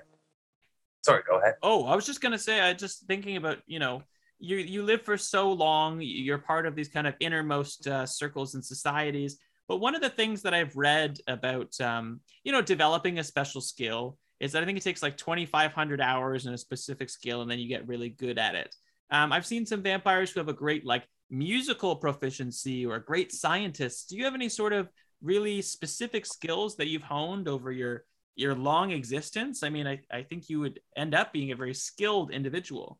sorry, 1.03 1.23
go 1.27 1.39
ahead. 1.39 1.55
Oh, 1.61 1.85
I 1.85 1.95
was 1.95 2.05
just 2.05 2.21
gonna 2.21 2.39
say, 2.39 2.61
I 2.61 2.73
just 2.73 3.05
thinking 3.05 3.35
about, 3.37 3.57
you 3.67 3.79
know, 3.79 4.03
you 4.39 4.57
you 4.57 4.83
live 4.83 5.01
for 5.01 5.17
so 5.17 5.51
long, 5.51 5.99
you're 6.01 6.37
part 6.37 6.65
of 6.65 6.75
these 6.75 6.89
kind 6.89 7.05
of 7.07 7.15
innermost 7.19 7.87
uh, 7.87 8.05
circles 8.05 8.55
and 8.55 8.63
societies. 8.63 9.37
But 9.67 9.77
one 9.77 9.95
of 9.95 10.01
the 10.01 10.09
things 10.09 10.41
that 10.41 10.53
I've 10.53 10.75
read 10.75 11.19
about, 11.27 11.79
um, 11.79 12.19
you 12.43 12.51
know, 12.51 12.61
developing 12.61 13.19
a 13.19 13.23
special 13.23 13.61
skill 13.61 14.17
is 14.39 14.51
that 14.51 14.63
I 14.63 14.65
think 14.65 14.77
it 14.77 14.83
takes 14.83 15.01
like 15.03 15.15
2,500 15.17 16.01
hours 16.01 16.45
in 16.45 16.53
a 16.53 16.57
specific 16.57 17.09
skill, 17.09 17.41
and 17.41 17.49
then 17.49 17.59
you 17.59 17.67
get 17.69 17.87
really 17.87 18.09
good 18.09 18.37
at 18.37 18.55
it. 18.55 18.75
Um, 19.09 19.31
I've 19.31 19.45
seen 19.45 19.65
some 19.65 19.81
vampires 19.81 20.31
who 20.31 20.39
have 20.39 20.49
a 20.49 20.53
great 20.53 20.85
like 20.85 21.07
musical 21.29 21.95
proficiency 21.95 22.85
or 22.85 22.99
great 22.99 23.31
scientists. 23.31 24.05
Do 24.05 24.17
you 24.17 24.25
have 24.25 24.35
any 24.35 24.49
sort 24.49 24.73
of 24.73 24.89
really 25.23 25.61
specific 25.63 26.25
skills 26.27 26.77
that 26.77 26.87
you've 26.87 27.03
honed 27.03 27.47
over 27.49 27.71
your 27.71 28.05
your 28.35 28.55
long 28.55 28.91
existence? 28.91 29.63
I 29.63 29.69
mean, 29.69 29.87
I, 29.87 30.01
I 30.11 30.23
think 30.23 30.49
you 30.49 30.59
would 30.61 30.81
end 30.95 31.15
up 31.15 31.33
being 31.33 31.51
a 31.51 31.55
very 31.55 31.73
skilled 31.75 32.31
individual. 32.31 32.99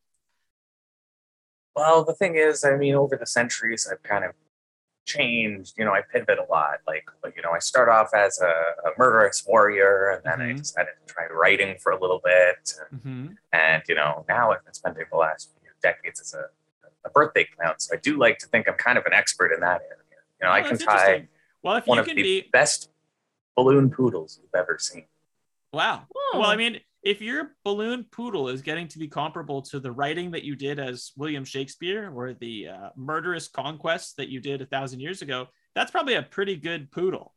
Well, 1.76 2.04
the 2.04 2.14
thing 2.14 2.36
is, 2.36 2.64
I 2.64 2.76
mean, 2.76 2.94
over 2.94 3.16
the 3.16 3.26
centuries, 3.26 3.88
I've 3.90 4.02
kind 4.02 4.24
of 4.24 4.32
changed. 5.06 5.74
You 5.78 5.84
know, 5.84 5.92
I 5.92 6.02
pivot 6.02 6.38
a 6.38 6.50
lot. 6.50 6.78
Like, 6.86 7.06
you 7.36 7.42
know, 7.42 7.52
I 7.52 7.58
start 7.60 7.88
off 7.88 8.14
as 8.14 8.40
a, 8.40 8.46
a 8.46 8.92
murderous 8.98 9.44
warrior, 9.46 10.10
and 10.10 10.22
then 10.24 10.40
I 10.40 10.52
Mhm. 10.52 10.58
decided 10.58 10.92
to 11.06 11.14
try 11.14 11.26
writing 11.28 11.76
for 11.82 11.92
a 11.92 12.00
little 12.00 12.20
bit. 12.24 12.74
Mm-hmm. 12.94 13.28
And 13.52 13.82
you 13.88 13.94
know, 13.96 14.24
now 14.28 14.52
I've 14.52 14.64
been 14.64 14.74
spending 14.74 15.04
the 15.10 15.18
last 15.18 15.50
few 15.62 15.70
decades 15.82 16.20
as 16.20 16.34
a, 16.34 16.46
a 17.06 17.10
birthday 17.10 17.44
clown. 17.44 17.74
So 17.78 17.96
I 17.96 17.98
do 18.00 18.18
like 18.18 18.38
to 18.38 18.46
think 18.48 18.68
I'm 18.68 18.76
kind 18.76 18.98
of 18.98 19.06
an 19.06 19.12
expert 19.14 19.52
in 19.52 19.60
that 19.60 19.82
area. 19.82 19.98
You 20.40 20.48
know, 20.48 20.52
I 20.52 20.62
can 20.62 20.78
tie 20.78 21.28
Well, 21.64 21.76
if 21.76 21.86
one 21.86 21.96
you 21.96 22.02
of 22.02 22.06
can 22.06 22.16
the 22.16 22.22
be, 22.22 22.42
best 22.52 22.90
balloon 23.56 23.90
poodles 23.90 24.38
you've 24.40 24.54
ever 24.54 24.78
seen. 24.78 25.06
wow. 25.72 26.04
Oh. 26.14 26.38
Well, 26.40 26.50
I 26.50 26.56
mean, 26.56 26.80
if 27.02 27.20
your 27.20 27.56
balloon 27.64 28.06
poodle 28.10 28.48
is 28.48 28.62
getting 28.62 28.88
to 28.88 28.98
be 28.98 29.08
comparable 29.08 29.62
to 29.62 29.80
the 29.80 29.92
writing 29.92 30.30
that 30.32 30.44
you 30.44 30.56
did 30.56 30.78
as 30.78 31.12
William 31.16 31.44
Shakespeare 31.44 32.10
or 32.14 32.32
the 32.34 32.68
uh, 32.68 32.88
murderous 32.96 33.48
conquest 33.48 34.16
that 34.16 34.28
you 34.28 34.40
did 34.40 34.62
a 34.62 34.66
thousand 34.66 35.00
years 35.00 35.22
ago, 35.22 35.48
that's 35.74 35.90
probably 35.90 36.14
a 36.14 36.22
pretty 36.22 36.56
good 36.56 36.90
poodle. 36.90 37.34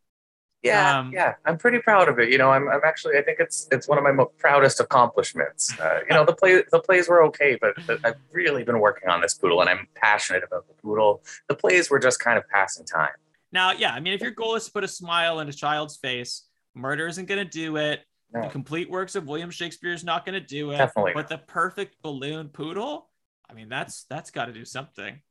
Yeah, 0.63 0.99
Um, 0.99 1.11
yeah, 1.13 1.35
I'm 1.45 1.57
pretty 1.57 1.79
proud 1.79 2.09
of 2.09 2.19
it. 2.19 2.29
You 2.29 2.37
know, 2.39 2.49
I'm, 2.49 2.67
I'm 2.67 2.81
actually, 2.85 3.17
I 3.17 3.21
think 3.21 3.39
it's 3.39 3.67
it's 3.71 3.87
one 3.87 3.97
of 3.97 4.03
my 4.03 4.11
most 4.11 4.37
proudest 4.37 4.79
accomplishments. 4.79 5.77
Uh, 5.79 5.99
you 6.09 6.15
know, 6.15 6.25
the 6.25 6.33
play 6.33 6.63
the 6.71 6.79
plays 6.79 7.07
were 7.07 7.23
okay, 7.25 7.57
but 7.61 7.75
the, 7.85 7.99
I've 8.03 8.15
really 8.31 8.63
been 8.63 8.79
working 8.79 9.07
on 9.07 9.21
this 9.21 9.35
poodle, 9.35 9.61
and 9.61 9.69
I'm 9.69 9.87
passionate 9.95 10.43
about 10.43 10.67
the 10.67 10.73
poodle. 10.73 11.21
The 11.47 11.55
plays 11.55 11.89
were 11.91 11.99
just 11.99 12.19
kind 12.19 12.37
of 12.37 12.47
passing 12.49 12.85
time. 12.85 13.09
Now, 13.51 13.71
yeah, 13.71 13.93
I 13.93 13.99
mean, 13.99 14.13
if 14.13 14.21
your 14.21 14.31
goal 14.31 14.55
is 14.55 14.65
to 14.65 14.71
put 14.71 14.83
a 14.83 14.87
smile 14.87 15.39
on 15.39 15.47
a 15.47 15.53
child's 15.53 15.97
face, 15.97 16.47
murder 16.75 17.07
isn't 17.07 17.25
going 17.25 17.43
to 17.43 17.49
do 17.49 17.77
it. 17.77 18.01
The 18.33 18.49
complete 18.49 18.89
works 18.89 19.15
of 19.15 19.25
William 19.27 19.49
Shakespeare 19.49 19.93
is 19.93 20.03
not 20.03 20.25
going 20.25 20.33
to 20.33 20.45
do 20.45 20.71
it. 20.71 20.77
Definitely 20.77 21.13
But 21.13 21.29
the 21.29 21.37
perfect 21.37 22.01
balloon 22.01 22.49
poodle, 22.49 23.09
I 23.49 23.53
mean, 23.53 23.69
that's 23.69 24.03
that's 24.03 24.31
got 24.31 24.45
to 24.45 24.53
do 24.53 24.65
something. 24.65 25.21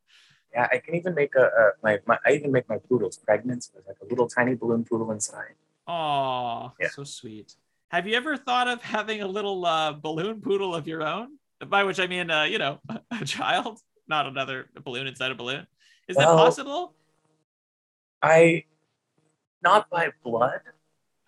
Yeah, 0.52 0.66
I 0.72 0.78
can 0.78 0.94
even 0.94 1.14
make 1.14 1.34
a, 1.36 1.42
a 1.42 1.70
my, 1.82 1.98
my 2.06 2.18
I 2.24 2.32
even 2.32 2.50
make 2.50 2.68
my 2.68 2.78
poodles 2.78 3.18
pregnant. 3.18 3.64
So 3.64 3.72
there's 3.74 3.86
like 3.86 3.98
a 4.02 4.06
little 4.06 4.26
tiny 4.26 4.54
balloon 4.54 4.84
poodle 4.84 5.12
inside. 5.12 5.54
Oh, 5.86 6.72
Yeah. 6.80 6.88
so 6.88 7.04
sweet. 7.04 7.54
Have 7.88 8.08
you 8.08 8.16
ever 8.16 8.36
thought 8.36 8.66
of 8.66 8.82
having 8.82 9.20
a 9.20 9.26
little 9.28 9.64
uh, 9.64 9.92
balloon 9.92 10.40
poodle 10.40 10.74
of 10.74 10.88
your 10.88 11.02
own? 11.02 11.38
By 11.68 11.84
which 11.84 12.00
I 12.00 12.06
mean, 12.06 12.30
uh, 12.30 12.44
you 12.44 12.58
know, 12.58 12.80
a 13.10 13.24
child, 13.24 13.78
not 14.08 14.26
another 14.26 14.66
balloon 14.82 15.06
inside 15.06 15.30
a 15.30 15.34
balloon. 15.34 15.66
Is 16.08 16.16
that 16.16 16.26
possible? 16.26 16.94
I, 18.22 18.64
not 19.62 19.88
by 19.90 20.10
blood. 20.24 20.60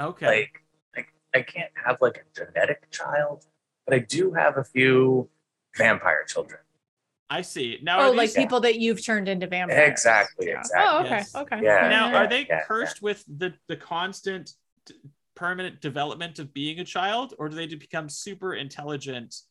Okay. 0.01 0.27
Like, 0.27 0.63
like 0.97 1.13
I 1.35 1.43
can't 1.43 1.73
have 1.85 1.99
like 2.01 2.19
a 2.19 2.45
genetic 2.45 2.91
child, 2.91 3.47
but 3.87 3.95
I 3.95 3.99
do 4.01 4.33
have 4.33 4.57
a 4.57 4.65
few 4.65 5.29
vampire 5.77 6.25
children. 6.27 6.61
I 7.31 7.43
see. 7.43 7.79
Now, 7.83 7.99
Oh, 8.01 8.03
are 8.11 8.15
like 8.15 8.29
these, 8.29 8.37
people 8.37 8.61
that 8.61 8.79
you've 8.79 9.05
turned 9.05 9.29
into 9.29 9.47
vampires. 9.47 9.91
Exactly, 9.91 10.49
Yeah. 10.49 10.61
exactly. 10.61 10.87
Oh, 10.89 11.01
okay. 11.01 11.09
Yes. 11.11 11.35
Okay. 11.35 11.61
Yeah. 11.63 11.89
now 11.89 12.15
are 12.15 12.27
they 12.27 12.47
yeah, 12.47 12.65
cursed 12.65 13.03
with 13.03 13.23
the 13.29 13.53
the 13.67 13.77
constant 13.77 14.55
d- 14.87 14.95
permanent 15.35 15.81
development 15.83 16.39
of 16.39 16.55
being 16.55 16.81
a 16.81 16.85
child, 16.85 17.35
or 17.39 17.49
do 17.51 17.57
they 17.57 17.67
become 17.67 18.09
super 18.09 18.55
intelligent? 18.55 19.43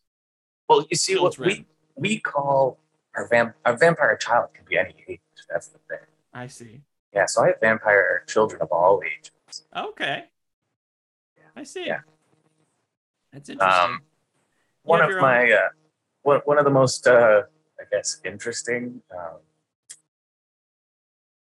Well, 0.68 0.86
you 0.90 0.98
see, 0.98 1.18
what 1.20 1.38
we 1.38 1.66
we 1.96 2.20
call 2.20 2.80
our 3.16 3.28
vamp 3.28 3.56
our 3.64 3.78
vampire 3.78 4.18
child 4.18 4.50
can 4.56 4.66
be 4.68 4.78
any 4.78 4.96
age. 5.08 5.20
That's 5.50 5.68
the 5.68 5.78
thing. 5.88 6.00
I 6.34 6.48
see. 6.48 6.82
Yeah, 7.14 7.26
so 7.26 7.44
I 7.44 7.48
have 7.48 7.60
vampire 7.62 8.24
children 8.28 8.62
of 8.62 8.72
all 8.72 9.02
ages. 9.06 9.32
Okay. 9.76 10.26
I 11.56 11.64
see. 11.64 11.88
Yeah. 11.88 12.02
That's 13.34 13.50
interesting. 13.50 13.84
Um, 13.84 14.02
one 14.84 15.02
of 15.02 15.10
my 15.20 15.52
uh, 15.52 15.70
one 16.22 16.42
one 16.46 16.58
of 16.60 16.66
the 16.66 16.72
most 16.72 17.08
uh, 17.08 17.44
I 17.80 17.84
guess 17.92 18.22
interesting, 18.24 19.02
um, 19.12 19.38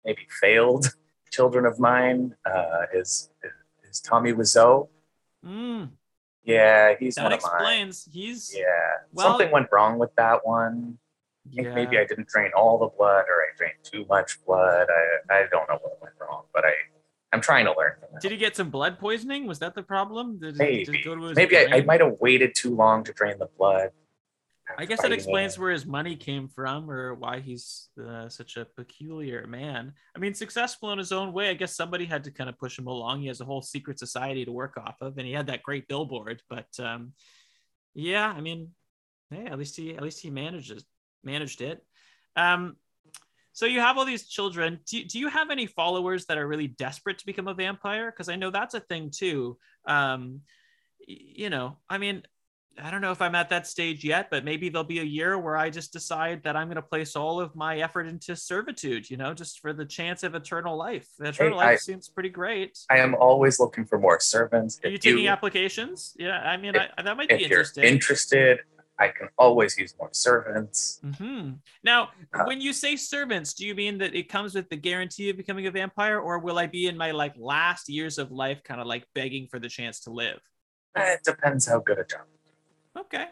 maybe 0.05 0.25
failed 0.41 0.95
children 1.31 1.65
of 1.65 1.79
mine 1.79 2.35
uh, 2.45 2.83
is 2.93 3.29
is 3.89 3.99
Tommy 3.99 4.33
Wiseau. 4.33 4.87
Mm, 5.45 5.89
Yeah, 6.43 6.95
he's 6.99 7.15
that 7.15 7.23
one 7.23 7.33
of 7.33 7.43
mine. 7.43 7.51
explains. 7.55 8.09
He's 8.11 8.55
Yeah, 8.55 8.63
Well- 9.11 9.27
something 9.31 9.51
went 9.51 9.67
wrong 9.71 9.99
with 9.99 10.15
that 10.15 10.45
one. 10.45 10.97
Yeah. 11.51 11.73
maybe 11.73 11.97
I 11.97 12.05
didn't 12.05 12.27
drain 12.27 12.51
all 12.55 12.77
the 12.77 12.87
blood, 12.87 13.25
or 13.27 13.41
I 13.41 13.55
drained 13.57 13.83
too 13.83 14.05
much 14.09 14.43
blood. 14.45 14.87
I 14.89 15.33
I 15.33 15.45
don't 15.51 15.67
know 15.69 15.79
what 15.81 16.01
went 16.01 16.13
wrong, 16.19 16.43
but 16.53 16.65
I 16.65 16.73
I'm 17.33 17.41
trying 17.41 17.65
to 17.65 17.73
learn 17.77 17.93
from. 17.99 18.19
Did 18.21 18.31
he 18.31 18.37
get 18.37 18.55
some 18.55 18.69
blood 18.69 18.99
poisoning? 18.99 19.47
Was 19.47 19.59
that 19.59 19.75
the 19.75 19.83
problem? 19.83 20.39
Did, 20.39 20.57
Maybe. 20.57 20.81
it 20.97 21.03
go 21.03 21.15
to 21.15 21.23
his 21.23 21.35
Maybe 21.35 21.57
I, 21.57 21.67
I 21.77 21.81
might 21.81 22.01
have 22.01 22.15
waited 22.19 22.55
too 22.55 22.75
long 22.75 23.03
to 23.03 23.13
drain 23.13 23.37
the 23.37 23.49
blood. 23.57 23.91
I 24.77 24.85
guess 24.85 25.01
that 25.01 25.11
explains 25.11 25.53
it. 25.53 25.59
where 25.59 25.71
his 25.71 25.85
money 25.85 26.15
came 26.15 26.47
from 26.49 26.91
or 26.91 27.13
why 27.13 27.39
he's 27.39 27.89
uh, 28.05 28.27
such 28.27 28.57
a 28.57 28.65
peculiar 28.65 29.47
man. 29.47 29.93
I 30.15 30.19
mean, 30.19 30.33
successful 30.33 30.91
in 30.91 30.97
his 30.97 31.11
own 31.11 31.31
way. 31.31 31.49
I 31.49 31.53
guess 31.53 31.75
somebody 31.75 32.05
had 32.05 32.25
to 32.25 32.31
kind 32.31 32.49
of 32.49 32.57
push 32.57 32.77
him 32.77 32.87
along. 32.87 33.21
He 33.21 33.27
has 33.27 33.39
a 33.39 33.45
whole 33.45 33.61
secret 33.61 33.97
society 33.97 34.43
to 34.45 34.51
work 34.51 34.77
off 34.77 34.97
of, 35.01 35.17
and 35.17 35.25
he 35.25 35.33
had 35.33 35.47
that 35.47 35.63
great 35.63 35.87
billboard. 35.87 36.41
But 36.49 36.67
um, 36.79 37.13
yeah, 37.93 38.27
I 38.27 38.41
mean, 38.41 38.71
hey, 39.31 39.45
at 39.45 39.57
least 39.57 39.77
he 39.77 39.95
at 39.95 40.03
least 40.03 40.19
he 40.19 40.29
manages 40.29 40.83
managed 41.27 41.61
it. 41.61 41.83
Um, 42.35 42.77
so 43.53 43.65
you 43.65 43.79
have 43.79 43.97
all 43.97 44.05
these 44.05 44.27
children. 44.27 44.79
Do, 44.85 45.03
do 45.03 45.19
you 45.19 45.27
have 45.29 45.49
any 45.51 45.65
followers 45.65 46.25
that 46.27 46.37
are 46.37 46.47
really 46.47 46.67
desperate 46.67 47.17
to 47.19 47.25
become 47.25 47.47
a 47.47 47.53
vampire? 47.53 48.11
Because 48.11 48.29
I 48.29 48.35
know 48.35 48.51
that's 48.51 48.73
a 48.75 48.79
thing 48.79 49.11
too. 49.11 49.57
Um, 49.85 50.41
you 51.07 51.49
know, 51.49 51.77
I 51.89 51.97
mean, 51.97 52.23
I 52.79 52.91
don't 52.91 53.01
know 53.01 53.11
if 53.11 53.21
I'm 53.23 53.33
at 53.33 53.49
that 53.49 53.65
stage 53.65 54.03
yet, 54.03 54.29
but 54.29 54.45
maybe 54.45 54.69
there'll 54.69 54.83
be 54.83 54.99
a 54.99 55.03
year 55.03 55.35
where 55.39 55.57
I 55.57 55.71
just 55.71 55.91
decide 55.91 56.43
that 56.43 56.55
I'm 56.55 56.67
going 56.67 56.75
to 56.75 56.83
place 56.83 57.15
all 57.15 57.41
of 57.41 57.55
my 57.55 57.79
effort 57.79 58.05
into 58.05 58.35
servitude, 58.35 59.09
you 59.09 59.17
know, 59.17 59.33
just 59.33 59.59
for 59.59 59.73
the 59.73 59.85
chance 59.85 60.21
of 60.21 60.35
eternal 60.35 60.77
life. 60.77 61.07
Eternal 61.19 61.59
I- 61.59 61.65
life 61.65 61.79
seems 61.79 62.07
pretty 62.09 62.29
great. 62.29 62.77
I 62.91 62.99
am 62.99 63.15
always 63.15 63.59
looking 63.59 63.85
for 63.85 63.97
more 63.97 64.19
servants. 64.19 64.79
Are 64.83 64.89
you 64.89 64.95
If 64.95 65.01
taking 65.01 65.27
applications? 65.27 66.13
Yeah, 66.19 66.37
I 66.37 66.57
mean, 66.57 66.75
if- 66.75 66.91
I, 66.95 67.01
that 67.01 67.17
might 67.17 67.29
be 67.29 67.35
if 67.35 67.39
you're 67.41 67.61
interesting. 67.61 67.83
interested, 67.85 68.59
I 68.99 69.09
can 69.09 69.29
always 69.37 69.77
use 69.77 69.93
more 69.99 70.09
servants. 70.11 70.99
Mm-hmm. 71.03 71.53
Now, 71.83 72.09
Uh, 72.33 72.45
when 72.45 72.59
you 72.61 72.73
say 72.73 72.95
servants, 72.95 73.53
do 73.53 73.65
you 73.65 73.75
mean 73.75 73.97
that 73.99 74.15
it 74.15 74.27
comes 74.29 74.55
with 74.55 74.69
the 74.69 74.75
guarantee 74.75 75.29
of 75.29 75.37
becoming 75.37 75.67
a 75.67 75.71
vampire, 75.71 76.19
or 76.19 76.39
will 76.39 76.57
I 76.57 76.67
be 76.67 76.87
in 76.87 76.97
my 76.97 77.11
like 77.11 77.35
last 77.37 77.89
years 77.89 78.17
of 78.17 78.31
life, 78.31 78.63
kind 78.63 78.81
of 78.81 78.87
like 78.87 79.05
begging 79.13 79.47
for 79.47 79.59
the 79.59 79.69
chance 79.69 79.99
to 80.01 80.11
live? 80.11 80.39
Eh, 80.95 81.13
It 81.13 81.23
depends 81.23 81.67
how 81.67 81.79
good 81.79 81.99
a 81.99 82.05
job. 82.05 82.21
Okay. 82.97 83.27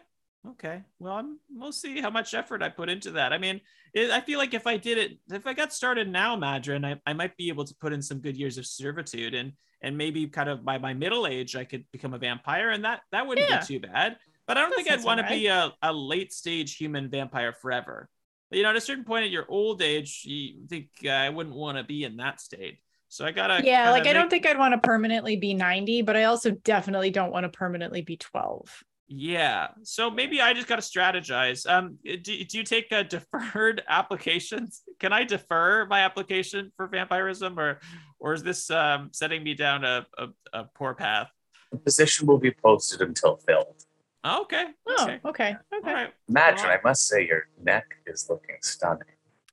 Okay. 0.48 0.82
Well, 1.00 1.14
I'm, 1.14 1.40
we'll 1.52 1.72
see 1.72 2.00
how 2.00 2.10
much 2.10 2.32
effort 2.32 2.62
I 2.62 2.68
put 2.68 2.88
into 2.88 3.10
that. 3.12 3.32
I 3.32 3.38
mean, 3.38 3.60
it, 3.92 4.10
I 4.12 4.20
feel 4.20 4.38
like 4.38 4.54
if 4.54 4.66
I 4.68 4.76
did 4.76 4.96
it, 4.98 5.18
if 5.32 5.44
I 5.44 5.52
got 5.54 5.72
started 5.72 6.08
now, 6.08 6.36
Madron, 6.36 6.86
I, 6.86 7.00
I 7.04 7.12
might 7.14 7.36
be 7.36 7.48
able 7.48 7.64
to 7.64 7.74
put 7.80 7.92
in 7.92 8.00
some 8.00 8.20
good 8.20 8.36
years 8.36 8.56
of 8.58 8.66
servitude 8.66 9.34
and 9.34 9.52
and 9.82 9.98
maybe 9.98 10.26
kind 10.28 10.48
of 10.48 10.64
by 10.64 10.78
my 10.78 10.94
middle 10.94 11.26
age, 11.26 11.54
I 11.54 11.64
could 11.64 11.84
become 11.92 12.14
a 12.14 12.18
vampire, 12.18 12.70
and 12.70 12.84
that 12.84 13.00
that 13.10 13.26
wouldn't 13.26 13.50
Yeah. 13.50 13.60
be 13.60 13.66
too 13.66 13.80
bad. 13.80 14.16
But 14.46 14.56
I 14.56 14.60
don't 14.60 14.70
That 14.70 14.76
think 14.76 14.88
I'd 14.88 14.94
sounds 14.94 15.04
want 15.04 15.20
to 15.20 15.26
be 15.26 15.46
a, 15.46 15.72
a 15.82 15.92
late 15.92 16.32
stage 16.32 16.76
human 16.76 17.10
vampire 17.10 17.52
forever. 17.52 18.08
You 18.50 18.62
know, 18.62 18.70
at 18.70 18.76
a 18.76 18.80
certain 18.80 19.04
point 19.04 19.24
at 19.24 19.30
your 19.30 19.46
old 19.48 19.82
age, 19.82 20.22
you 20.24 20.66
think 20.68 20.88
uh, 21.04 21.08
I 21.08 21.30
wouldn't 21.30 21.56
want 21.56 21.78
to 21.78 21.84
be 21.84 22.04
in 22.04 22.16
that 22.18 22.40
state. 22.40 22.78
So 23.08 23.24
I 23.24 23.32
gotta 23.32 23.64
Yeah, 23.64 23.84
kinda 23.84 23.90
like 23.98 24.06
I 24.06 24.12
don't 24.12 24.30
think 24.30 24.46
I'd 24.46 24.58
want 24.58 24.74
to 24.74 24.78
permanently 24.78 25.36
be 25.36 25.54
90, 25.54 26.02
but 26.02 26.16
I 26.16 26.24
also 26.24 26.50
definitely 26.50 27.10
don't 27.10 27.32
want 27.32 27.44
to 27.44 27.48
permanently 27.48 28.02
be 28.02 28.16
12. 28.16 28.84
Yeah. 29.08 29.68
So 29.82 30.10
maybe 30.10 30.40
I 30.40 30.52
just 30.52 30.66
got 30.66 30.76
to 30.76 30.82
strategize. 30.82 31.68
Um, 31.70 31.98
do, 32.04 32.16
do 32.16 32.58
you 32.58 32.64
take 32.64 32.90
uh, 32.92 33.02
deferred 33.04 33.82
applications? 33.88 34.82
Can 34.98 35.12
I 35.12 35.24
defer 35.24 35.86
my 35.86 36.00
application 36.00 36.72
for 36.76 36.88
vampirism, 36.88 37.58
or 37.58 37.80
or 38.18 38.34
is 38.34 38.42
this 38.42 38.70
um, 38.70 39.10
setting 39.12 39.42
me 39.42 39.54
down 39.54 39.84
a, 39.84 40.06
a, 40.18 40.28
a 40.52 40.64
poor 40.74 40.94
path? 40.94 41.30
The 41.70 41.78
position 41.78 42.26
will 42.26 42.38
be 42.38 42.50
posted 42.50 43.00
until 43.00 43.36
filled. 43.36 43.85
Oh, 44.28 44.42
okay. 44.42 44.64
Oh, 44.88 44.94
Okay. 45.04 45.20
okay. 45.24 45.54
All 45.72 45.78
Okay. 45.78 45.92
right. 45.94 46.14
Imagine, 46.28 46.66
Well- 46.66 46.78
I 46.78 46.80
must 46.82 47.06
say, 47.06 47.26
your 47.26 47.48
neck 47.62 47.86
is 48.06 48.28
looking 48.28 48.56
stunning. 48.60 49.04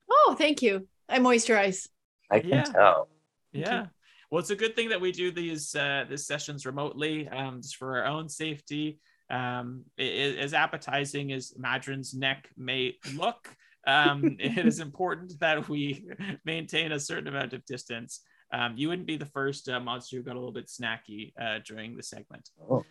Oh, 0.09 0.35
thank 0.37 0.61
you. 0.61 0.87
I 1.07 1.19
moisturize. 1.19 1.87
I 2.31 2.39
can 2.39 2.49
Yeah. 2.49 2.63
tell. 2.63 3.09
Yeah. 3.51 3.87
Well, 4.31 4.39
it's 4.39 4.49
a 4.49 4.55
good 4.55 4.75
thing 4.75 4.89
that 4.89 4.99
we 4.99 5.11
do 5.11 5.31
these 5.31 5.75
uh, 5.75 6.05
these 6.09 6.25
sessions 6.25 6.65
remotely, 6.65 7.27
um, 7.29 7.61
just 7.61 7.75
for 7.75 7.97
our 7.99 8.05
own 8.05 8.27
safety. 8.29 8.99
Um, 9.29 9.85
i- 9.99 10.01
i- 10.03 10.37
as 10.45 10.53
appetizing 10.55 11.31
as 11.31 11.53
Madron's 11.57 12.13
neck 12.15 12.49
may 12.57 12.97
look, 13.15 13.55
um, 13.85 14.37
it 14.39 14.65
is 14.65 14.79
important 14.79 15.39
that 15.39 15.69
we 15.69 16.07
maintain 16.45 16.91
a 16.91 16.99
certain 16.99 17.27
amount 17.27 17.53
of 17.53 17.63
distance. 17.65 18.21
Um, 18.51 18.75
you 18.75 18.87
wouldn't 18.89 19.07
be 19.07 19.17
the 19.17 19.25
first 19.27 19.69
uh, 19.69 19.79
monster 19.79 20.17
who 20.17 20.23
got 20.23 20.35
a 20.35 20.39
little 20.39 20.51
bit 20.51 20.67
snacky 20.67 21.33
uh, 21.39 21.59
during 21.65 21.95
the 21.95 22.03
segment. 22.03 22.49
Oh. 22.69 22.83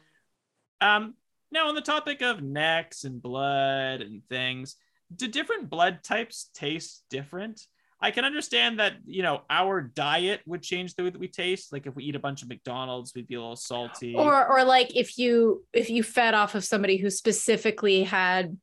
Um, 0.80 1.14
now, 1.52 1.68
on 1.68 1.74
the 1.74 1.80
topic 1.82 2.22
of 2.22 2.42
necks 2.42 3.04
and 3.04 3.20
blood 3.20 4.00
and 4.00 4.22
things, 4.28 4.76
do 5.14 5.28
different 5.28 5.68
blood 5.68 6.02
types 6.02 6.50
taste 6.54 7.04
different? 7.10 7.66
I 8.00 8.10
can 8.10 8.24
understand 8.24 8.80
that, 8.80 8.94
you 9.04 9.22
know, 9.22 9.42
our 9.48 9.80
diet 9.80 10.40
would 10.44 10.62
change 10.62 10.96
the 10.96 11.04
way 11.04 11.10
that 11.10 11.20
we 11.20 11.28
taste. 11.28 11.72
Like 11.72 11.86
if 11.86 11.94
we 11.94 12.02
eat 12.04 12.16
a 12.16 12.18
bunch 12.18 12.42
of 12.42 12.48
McDonald's, 12.48 13.14
we'd 13.14 13.28
be 13.28 13.36
a 13.36 13.40
little 13.40 13.54
salty. 13.54 14.16
Or 14.16 14.48
or 14.48 14.64
like 14.64 14.96
if 14.96 15.18
you 15.18 15.64
if 15.72 15.88
you 15.88 16.02
fed 16.02 16.34
off 16.34 16.56
of 16.56 16.64
somebody 16.64 16.96
who 16.96 17.10
specifically 17.10 18.02
had 18.02 18.56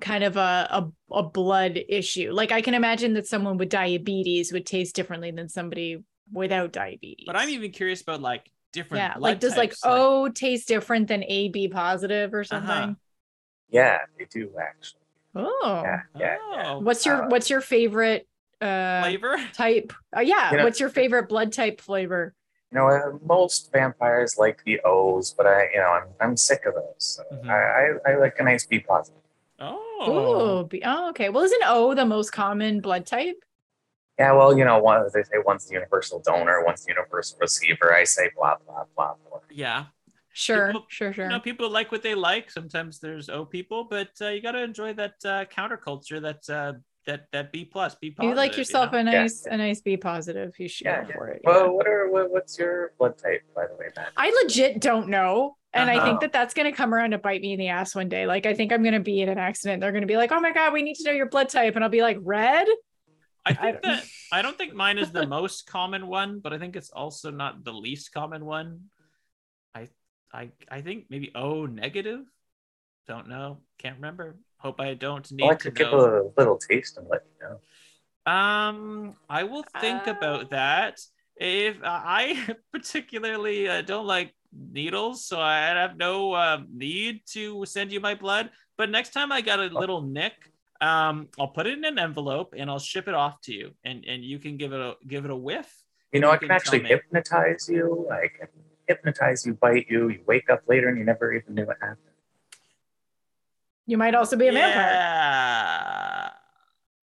kind 0.00 0.24
of 0.24 0.36
a, 0.36 0.68
a 0.70 1.14
a 1.14 1.22
blood 1.22 1.80
issue. 1.88 2.32
Like 2.32 2.52
I 2.52 2.60
can 2.60 2.74
imagine 2.74 3.14
that 3.14 3.26
someone 3.26 3.56
with 3.56 3.70
diabetes 3.70 4.52
would 4.52 4.66
taste 4.66 4.94
differently 4.94 5.30
than 5.30 5.48
somebody 5.48 6.04
without 6.30 6.72
diabetes. 6.72 7.24
but 7.26 7.36
I'm 7.36 7.48
even 7.48 7.70
curious 7.70 8.02
about 8.02 8.20
like 8.20 8.50
different. 8.76 9.02
yeah, 9.02 9.14
blood 9.14 9.22
like 9.22 9.40
does 9.40 9.56
like 9.56 9.70
types, 9.70 9.82
O 9.84 10.28
taste 10.28 10.68
different 10.68 11.08
than 11.08 11.24
AB 11.24 11.68
positive 11.68 12.32
or 12.34 12.40
Uh-huh. 12.50 12.66
something? 12.66 12.96
Yeah, 13.70 13.98
they 14.18 14.26
do 14.26 14.50
actually. 14.60 15.00
Oh. 15.34 15.80
Yeah, 15.84 16.00
yeah, 16.18 16.38
yeah. 16.52 16.72
oh, 16.74 16.78
What's 16.80 17.04
your 17.04 17.24
Uh, 17.24 17.28
what's 17.28 17.50
your 17.50 17.60
favorite 17.60 18.26
uh 18.60 19.02
flavor? 19.02 19.36
type? 19.54 19.92
Uh, 20.16 20.20
yeah, 20.20 20.50
You 20.52 20.58
know- 20.58 20.64
what's 20.64 20.80
your 20.80 20.88
favorite 20.88 21.28
blood 21.28 21.52
type 21.52 21.80
flavor? 21.80 22.32
You 22.72 22.78
know, 22.78 22.88
uh, 22.88 23.18
most 23.24 23.70
vampires 23.72 24.38
like 24.38 24.62
the 24.64 24.80
O's, 24.84 25.32
but 25.32 25.46
I, 25.46 25.68
you 25.72 25.78
know, 25.78 25.90
I'm, 25.90 26.08
I'm 26.20 26.36
sick 26.36 26.66
of 26.66 26.74
those. 26.74 26.94
So 26.98 27.22
Mhm. 27.32 27.48
I, 27.50 28.10
I, 28.10 28.12
I 28.12 28.16
like 28.18 28.36
a 28.38 28.44
nice 28.44 28.66
B 28.66 28.80
positive. 28.80 29.20
Oh, 29.58 29.82
Oh, 29.98 30.64
be, 30.64 30.82
oh, 30.84 31.10
okay. 31.10 31.28
Well, 31.30 31.44
isn't 31.44 31.62
O 31.66 31.94
the 31.94 32.04
most 32.04 32.30
common 32.32 32.80
blood 32.80 33.06
type? 33.06 33.36
Yeah, 34.18 34.32
well, 34.32 34.56
you 34.56 34.64
know, 34.64 34.78
one 34.78 35.02
they 35.12 35.22
say 35.22 35.36
one's 35.44 35.66
the 35.66 35.74
universal 35.74 36.20
donor, 36.20 36.64
one's 36.64 36.84
the 36.84 36.92
universal 36.92 37.38
receiver. 37.40 37.94
I 37.94 38.04
say 38.04 38.30
blah 38.36 38.56
blah 38.64 38.84
blah. 38.94 39.14
blah. 39.28 39.40
yeah. 39.50 39.86
Sure, 40.32 40.66
People- 40.66 40.86
sure, 40.88 41.12
sure. 41.14 41.24
You 41.24 41.30
know, 41.30 41.40
people 41.40 41.70
like 41.70 41.90
what 41.90 42.02
they 42.02 42.14
like. 42.14 42.50
Sometimes 42.50 42.98
there's 42.98 43.30
O 43.30 43.46
people, 43.46 43.84
but 43.84 44.10
uh, 44.20 44.28
you 44.28 44.42
got 44.42 44.52
to 44.52 44.62
enjoy 44.62 44.92
that 44.92 45.14
uh, 45.24 45.46
counterculture. 45.46 46.20
That 46.20 46.42
uh, 46.54 46.74
that 47.06 47.26
that 47.32 47.52
B 47.52 47.64
plus, 47.64 47.94
B 47.94 48.10
positive. 48.10 48.30
you 48.30 48.36
like 48.36 48.56
yourself 48.58 48.92
know? 48.92 48.98
a 48.98 49.04
Yeah. 49.04 49.22
nice 49.22 49.46
a 49.46 49.56
nice 49.56 49.80
B 49.80 49.96
positive, 49.96 50.52
you 50.58 50.68
should 50.68 50.84
Yeah, 50.84 51.02
go 51.04 51.08
yeah. 51.08 51.14
for 51.16 51.28
it. 51.28 51.40
yeah. 51.42 51.50
Well, 51.50 51.72
what 51.74 51.86
are 51.86 52.10
what, 52.10 52.30
what's 52.30 52.58
your 52.58 52.92
blood 52.98 53.16
type, 53.16 53.42
by 53.54 53.66
the 53.66 53.74
way, 53.76 53.86
Matt? 53.96 54.08
I 54.16 54.30
legit 54.42 54.80
don't 54.80 55.08
know. 55.08 55.56
And 55.72 55.90
I 55.90 55.96
Uh-huh. 55.96 56.06
think 56.06 56.20
that 56.20 56.32
that's 56.32 56.52
going 56.54 56.70
to 56.70 56.76
come 56.76 56.92
around 56.94 57.10
to 57.12 57.18
bite 57.18 57.40
me 57.42 57.52
in 57.52 57.58
the 57.58 57.68
ass 57.68 57.94
one 57.94 58.08
day. 58.10 58.26
Like, 58.26 58.44
I 58.46 58.52
think 58.54 58.72
I'm 58.72 58.82
going 58.82 58.94
to 58.94 59.00
be 59.00 59.20
in 59.20 59.28
an 59.28 59.36
accident. 59.38 59.80
They're 59.82 59.92
going 59.92 60.02
to 60.02 60.06
be 60.06 60.16
like, 60.16 60.32
oh 60.32 60.40
my 60.40 60.52
God, 60.52 60.72
we 60.74 60.82
need 60.82 60.94
to 60.96 61.04
know 61.04 61.12
your 61.12 61.28
blood 61.28 61.48
type. 61.50 61.74
And 61.76 61.84
I'll 61.84 61.90
be 61.90 62.00
like, 62.02 62.16
red? 62.22 62.66
I 63.46 63.50
I 63.50 63.54
think 63.54 63.82
don't- 63.82 63.84
that 63.84 64.04
I 64.32 64.42
don't 64.42 64.58
think 64.58 64.74
mine 64.74 64.98
is 64.98 65.12
the 65.12 65.26
most 65.38 65.66
common 65.66 66.06
one, 66.08 66.40
but 66.40 66.52
I 66.52 66.58
think 66.58 66.76
it's 66.76 66.90
also 66.90 67.30
not 67.30 67.64
the 67.64 67.72
least 67.72 68.12
common 68.12 68.44
one. 68.44 68.90
I 69.74 69.88
I 70.32 70.50
I 70.68 70.80
think 70.82 71.06
maybe 71.08 71.30
O 71.34 71.66
negative. 71.66 72.26
Don't 73.06 73.28
know. 73.28 73.62
Can't 73.78 73.96
remember. 73.96 74.36
Hope 74.58 74.80
I 74.80 74.94
don't 74.94 75.30
need 75.30 75.42
Well, 75.44 75.52
I 75.52 75.54
to 75.54 75.70
could 75.70 75.76
give 75.76 75.92
know. 75.92 76.32
a 76.36 76.40
little 76.40 76.58
taste 76.58 76.96
and 76.98 77.06
let 77.08 77.22
you 77.24 77.38
know. 77.46 77.60
Um, 78.26 79.14
I 79.30 79.44
will 79.44 79.62
think 79.80 80.06
Uh, 80.06 80.10
about 80.10 80.50
that. 80.50 80.98
If 81.36 81.78
uh, 81.82 82.00
I 82.02 82.56
particularly 82.72 83.68
uh, 83.68 83.82
don't 83.82 84.06
like 84.06 84.34
needles, 84.52 85.24
so 85.26 85.38
I 85.38 85.58
have 85.78 85.96
no 85.96 86.32
uh, 86.32 86.62
need 86.72 87.20
to 87.36 87.64
send 87.66 87.92
you 87.92 88.00
my 88.00 88.14
blood. 88.14 88.50
but 88.76 88.90
next 88.90 89.10
time 89.12 89.30
I 89.30 89.40
got 89.40 89.60
a 89.60 89.70
little 89.70 90.02
nick, 90.02 90.34
um, 90.80 91.28
I'll 91.38 91.48
put 91.48 91.66
it 91.66 91.78
in 91.78 91.84
an 91.84 91.98
envelope 91.98 92.54
and 92.56 92.70
I'll 92.70 92.78
ship 92.78 93.08
it 93.08 93.14
off 93.14 93.40
to 93.42 93.52
you, 93.52 93.72
and 93.84 94.04
and 94.04 94.24
you 94.24 94.38
can 94.38 94.56
give 94.56 94.72
it 94.72 94.80
a 94.80 94.96
give 95.06 95.24
it 95.24 95.30
a 95.30 95.36
whiff. 95.36 95.84
You 96.12 96.20
know, 96.20 96.28
You 96.28 96.34
I 96.34 96.36
can 96.38 96.48
can 96.48 96.56
actually 96.56 96.82
hypnotize 96.84 97.68
you. 97.68 98.08
I 98.10 98.28
can 98.28 98.48
hypnotize 98.86 99.44
you, 99.44 99.54
bite 99.54 99.86
you. 99.88 100.08
You 100.08 100.20
wake 100.26 100.48
up 100.48 100.62
later 100.68 100.88
and 100.88 100.98
you 100.98 101.04
never 101.04 101.32
even 101.32 101.54
knew 101.54 101.66
what 101.66 101.76
happened. 101.80 101.98
You 103.86 103.98
might 103.98 104.14
also 104.14 104.36
be 104.36 104.48
a 104.48 104.52
vampire. 104.52 106.15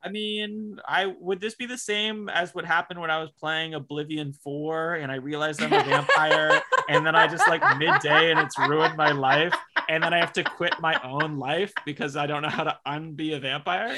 Yeah. 0.03 0.09
I 0.09 0.11
mean, 0.11 0.79
I 0.87 1.13
would 1.19 1.39
this 1.39 1.55
be 1.55 1.65
the 1.65 1.77
same 1.77 2.29
as 2.29 2.53
what 2.53 2.65
happened 2.65 2.99
when 2.99 3.09
I 3.11 3.19
was 3.19 3.29
playing 3.39 3.73
Oblivion 3.73 4.33
4 4.33 4.95
and 4.95 5.11
I 5.11 5.15
realized 5.15 5.61
I'm 5.61 5.73
a 5.73 5.83
vampire 5.83 6.61
and 6.89 7.05
then 7.05 7.15
I 7.15 7.27
just 7.27 7.47
like 7.47 7.61
midday 7.77 8.31
and 8.31 8.39
it's 8.39 8.57
ruined 8.59 8.97
my 8.97 9.11
life 9.11 9.53
and 9.89 10.03
then 10.03 10.13
I 10.13 10.19
have 10.19 10.33
to 10.33 10.43
quit 10.43 10.73
my 10.79 10.99
own 11.03 11.37
life 11.37 11.73
because 11.85 12.15
I 12.15 12.25
don't 12.25 12.41
know 12.41 12.49
how 12.49 12.63
to 12.63 12.77
unbe 12.87 13.35
a 13.35 13.39
vampire. 13.39 13.95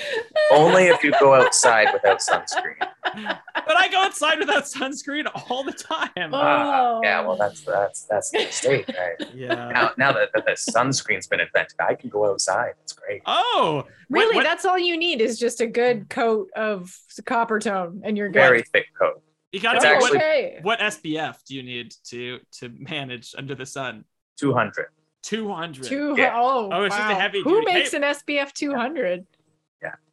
Only 0.52 0.86
if 0.86 1.04
you 1.04 1.14
go 1.20 1.34
outside 1.36 1.88
without 1.94 2.20
sunscreen. 2.20 2.78
But 3.04 3.78
I 3.78 3.88
go 3.90 4.02
outside 4.04 4.40
without 4.40 4.64
sunscreen 4.64 5.26
all 5.50 5.64
the 5.64 5.72
time. 5.72 6.10
Oh. 6.34 6.34
Ah, 6.34 7.00
yeah, 7.04 7.22
well, 7.22 7.38
that's 7.38 7.62
that's 7.62 8.04
that's 8.04 8.32
the 8.32 8.40
mistake, 8.40 8.88
right? 8.90 9.30
Yeah. 9.34 9.70
Now, 9.72 9.92
now 9.98 10.12
that, 10.12 10.30
that 10.34 10.46
the 10.46 10.52
sunscreen's 10.52 11.28
been 11.28 11.40
invented, 11.40 11.80
I 11.80 11.94
can 11.96 12.10
go 12.10 12.30
outside. 12.30 12.74
It's 12.84 12.94
great. 12.94 13.22
Oh, 13.26 13.86
Really, 14.10 14.36
what- 14.36 14.44
that's 14.44 14.66
all 14.66 14.78
you 14.78 14.98
need 14.98 15.22
is 15.22 15.40
just 15.40 15.62
a 15.62 15.68
good 15.68 15.95
coat 16.10 16.50
of 16.56 16.96
Coppertone, 17.22 18.02
and 18.04 18.18
you're 18.18 18.30
good. 18.30 18.40
Very 18.40 18.64
thick 18.64 18.88
coat. 19.00 19.22
you 19.52 19.60
gotta 19.62 19.88
actually- 19.88 20.02
what, 20.02 20.16
okay. 20.18 20.60
what 20.62 20.80
SPF 20.80 21.44
do 21.46 21.56
you 21.56 21.64
need 21.64 21.94
to 22.10 22.40
to 22.60 22.70
manage 22.78 23.34
under 23.38 23.56
the 23.56 23.66
sun? 23.66 24.04
200. 24.38 24.88
200. 25.24 25.84
Two, 25.86 26.14
Yeah. 26.18 26.34
oh, 26.36 26.70
Oh, 26.72 26.84
it's 26.84 26.96
just 26.96 27.10
a 27.10 27.14
wow. 27.14 27.20
heavy 27.20 27.42
Who 27.42 27.62
duty- 27.62 27.74
makes 27.74 27.92
hey- 27.92 27.98
an 27.98 28.04
SPF 28.04 28.52
200? 28.54 29.26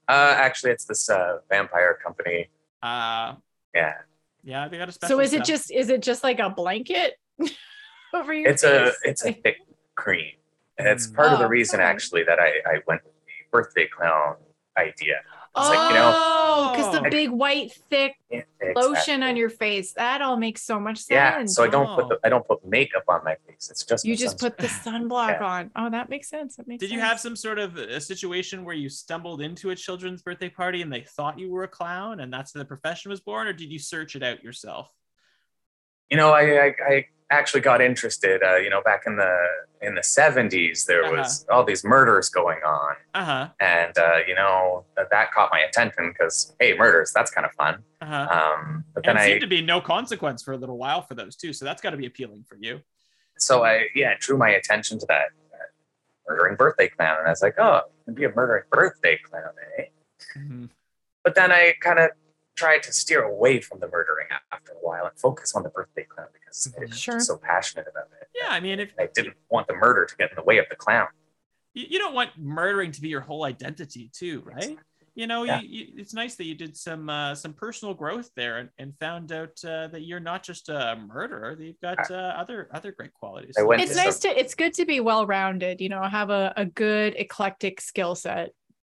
Uh, 0.09 0.35
actually, 0.37 0.73
it's 0.73 0.85
this 0.85 1.09
uh, 1.09 1.39
vampire 1.49 1.95
company. 2.05 2.51
Uh, 2.83 3.35
Yeah, 3.73 3.95
yeah, 4.43 4.67
they 4.69 4.77
got 4.77 4.89
a 4.89 4.93
special. 4.93 5.17
So 5.17 5.21
is 5.23 5.33
it 5.33 5.45
just 5.45 5.71
is 5.71 5.89
it 5.91 6.03
just 6.03 6.23
like 6.25 6.41
a 6.41 6.51
blanket 6.51 7.19
over 8.15 8.35
your 8.35 8.51
it's 8.51 8.65
a 8.65 8.93
it's 9.05 9.25
a 9.25 9.33
thick 9.33 9.59
cream, 9.95 10.33
and 10.77 10.89
it's 10.89 11.07
part 11.07 11.29
of 11.29 11.39
Oh, 11.39 11.43
the 11.45 11.49
reason 11.49 11.79
okay. 11.81 11.89
actually 11.89 12.25
that 12.25 12.41
I 12.41 12.49
I 12.67 12.81
went 12.87 13.05
with 13.05 13.15
the 13.27 13.33
birthday 13.53 13.87
clown 13.87 14.37
idea. 14.77 15.21
It's 15.55 15.69
like 15.69 15.91
you 15.91 15.97
know, 15.97 16.13
Oh, 16.15 16.73
because 16.75 16.93
the 16.93 17.07
Oh. 17.07 17.11
big 17.11 17.31
white 17.31 17.73
thick 17.91 18.15
yeah, 18.31 18.43
lotion 18.75 19.23
on 19.23 19.37
your 19.37 19.51
face. 19.51 19.93
That 19.93 20.23
all 20.23 20.37
makes 20.39 20.63
so 20.63 20.81
much 20.81 20.99
sense. 20.99 21.11
yeah. 21.11 21.45
So 21.47 21.63
I 21.65 21.69
don't 21.69 21.95
put 21.95 22.05
Oh. 22.05 22.09
the, 22.09 22.21
I 22.25 22.29
don't 22.31 22.47
put 22.47 22.65
makeup 22.65 23.05
on 23.09 23.23
my 23.25 23.37
face. 23.47 23.69
It's 23.71 23.85
just 23.85 24.05
you 24.07 24.17
the 24.17 24.23
just 24.23 24.39
put 24.39 24.57
the 24.57 24.67
sunscreen. 24.67 25.09
sunblock 25.09 25.41
Yeah. 25.41 25.45
on. 25.47 25.71
Oh, 25.77 25.91
that 25.91 26.09
makes 26.09 26.29
sense. 26.31 26.57
That 26.57 26.67
makes 26.67 26.81
Did 26.81 26.91
you 26.91 27.01
have 27.01 27.21
some 27.21 27.37
sort 27.37 27.59
of 27.59 27.77
a 27.77 28.01
situation 28.01 28.65
where 28.65 28.75
you 28.75 28.89
stumbled 28.89 29.43
into 29.43 29.71
a 29.71 29.77
children's 29.77 30.23
birthday 30.23 30.49
party 30.49 30.81
and 30.81 30.91
they 30.91 31.03
thought 31.03 31.39
you 31.39 31.51
were 31.51 31.65
a 31.65 31.69
clown 31.69 32.21
and 32.21 32.33
that's 32.33 32.55
how 32.55 32.59
the 32.61 32.65
profession 32.65 33.11
was 33.11 33.21
born, 33.21 33.47
or 33.47 33.53
did 33.53 33.71
you 33.71 33.79
search 33.79 34.17
it 34.17 34.23
out 34.23 34.43
yourself? 34.43 34.91
You 36.11 36.17
know, 36.17 36.33
I 36.33 36.41
I, 36.67 36.75
I 36.89 37.07
actually 37.33 37.61
got 37.63 37.81
interested. 37.81 38.43
Uh, 38.43 38.57
you 38.57 38.71
know, 38.71 38.83
back 38.83 39.03
in 39.07 39.17
the 39.17 39.35
in 39.81 39.95
the 39.97 40.03
seventies, 40.03 40.85
there 40.87 41.05
Uh-huh. 41.05 41.17
was 41.17 41.45
all 41.51 41.65
these 41.65 41.83
murders 41.85 42.29
going 42.29 42.61
on, 42.65 42.95
Uh 43.15 43.25
huh. 43.25 43.49
and 43.61 43.97
uh, 43.99 44.19
you 44.29 44.35
know 44.35 44.85
that, 44.97 45.09
that 45.11 45.33
caught 45.33 45.51
my 45.51 45.61
attention 45.61 46.13
because 46.13 46.55
hey, 46.61 46.75
murders 46.77 47.13
that's 47.15 47.31
kind 47.31 47.45
of 47.47 47.53
fun. 47.53 47.75
Uh 48.01 48.07
huh. 48.07 48.27
Um, 48.39 48.85
but 48.95 49.07
And 49.07 49.17
then 49.19 49.23
it 49.23 49.27
I 49.27 49.29
seemed 49.31 49.41
to 49.43 49.47
be 49.59 49.63
no 49.63 49.81
consequence 49.81 50.43
for 50.43 50.53
a 50.53 50.57
little 50.57 50.79
while 50.79 51.03
for 51.03 51.15
those 51.15 51.35
too, 51.37 51.53
so 51.53 51.65
that's 51.65 51.83
got 51.83 51.91
to 51.91 51.97
be 51.97 52.07
appealing 52.07 52.45
for 52.49 52.57
you. 52.57 52.81
so 53.39 53.65
I 53.65 53.89
yeah 53.95 54.15
drew 54.21 54.37
my 54.37 54.51
attention 54.51 54.99
to 55.01 55.07
that, 55.07 55.27
that 55.53 55.69
murdering 56.29 56.57
birthday 56.57 56.89
clown, 56.89 57.17
and 57.19 57.27
I 57.27 57.31
was 57.31 57.43
like, 57.43 57.57
oh, 57.59 57.77
it 57.79 58.05
can 58.05 58.15
be 58.15 58.25
a 58.25 58.33
murdering 58.35 58.65
birthday 58.71 59.19
clown, 59.29 59.53
eh? 59.79 59.85
Mhm. 60.39 60.69
But 61.25 61.35
then 61.35 61.51
I 61.53 61.75
kind 61.81 61.99
of 61.99 62.11
tried 62.57 62.83
to 62.85 62.93
steer 62.93 63.23
away 63.23 63.61
from 63.61 63.81
the 63.81 63.89
murdering 63.89 64.29
after 64.51 64.73
a 64.73 64.77
while 64.77 65.07
and 65.07 65.19
focus 65.19 65.55
on 65.55 65.63
the 65.63 65.69
birthday 65.71 66.05
clown 66.05 66.29
because 66.33 66.73
I 66.77 66.81
was 66.85 66.99
Sure. 66.99 67.21
so 67.21 67.37
passionate 67.39 67.87
about 67.91 68.09
it. 68.21 68.29
Yeah, 68.35 68.49
I 68.51 68.61
mean, 68.61 68.81
if 68.81 68.93
I 68.99 69.09
didn't 69.13 69.37
want 69.51 69.67
the 69.69 69.75
murder 69.75 70.05
to 70.05 70.17
get 70.17 70.31
in 70.31 70.37
the 70.37 70.43
way 70.43 70.59
of 70.59 70.67
the 70.69 70.77
clown. 70.77 71.09
you, 71.75 71.87
you 71.89 71.99
don't 71.99 72.15
want 72.15 72.31
murdering 72.39 72.93
to 72.93 73.01
be 73.01 73.09
your 73.09 73.23
whole 73.23 73.45
identity 73.45 74.11
too, 74.13 74.43
right? 74.45 74.77
You 75.15 75.27
know, 75.27 75.43
Yeah. 75.45 75.61
you, 75.61 75.69
you, 75.69 75.87
it's 75.97 76.15
nice 76.15 76.37
that 76.37 76.45
you 76.47 76.55
did 76.55 76.75
some 76.77 77.11
uh, 77.11 77.35
some 77.35 77.53
personal 77.53 77.93
growth 77.95 78.31
there 78.35 78.59
and, 78.59 78.71
and 78.79 78.95
found 78.99 79.31
out 79.31 79.63
uh, 79.65 79.89
that 79.89 80.03
you're 80.03 80.21
not 80.21 80.43
just 80.43 80.71
a 80.71 80.97
murderer; 81.07 81.55
that 81.55 81.63
you've 81.65 81.81
got 81.83 82.11
uh, 82.11 82.15
other 82.15 82.69
other 82.73 82.93
great 82.93 83.13
qualities. 83.13 83.55
It's 83.59 83.91
to 83.91 83.97
nice 83.97 84.21
some- 84.21 84.33
to 84.33 84.41
it's 84.41 84.55
good 84.55 84.73
to 84.75 84.87
be 84.87 85.01
well 85.01 85.27
rounded, 85.27 85.83
you 85.83 85.91
know, 85.91 86.03
have 86.03 86.31
a, 86.31 86.55
a 86.57 86.65
good 86.65 87.15
eclectic 87.17 87.81
skill 87.83 88.15
set. 88.15 88.53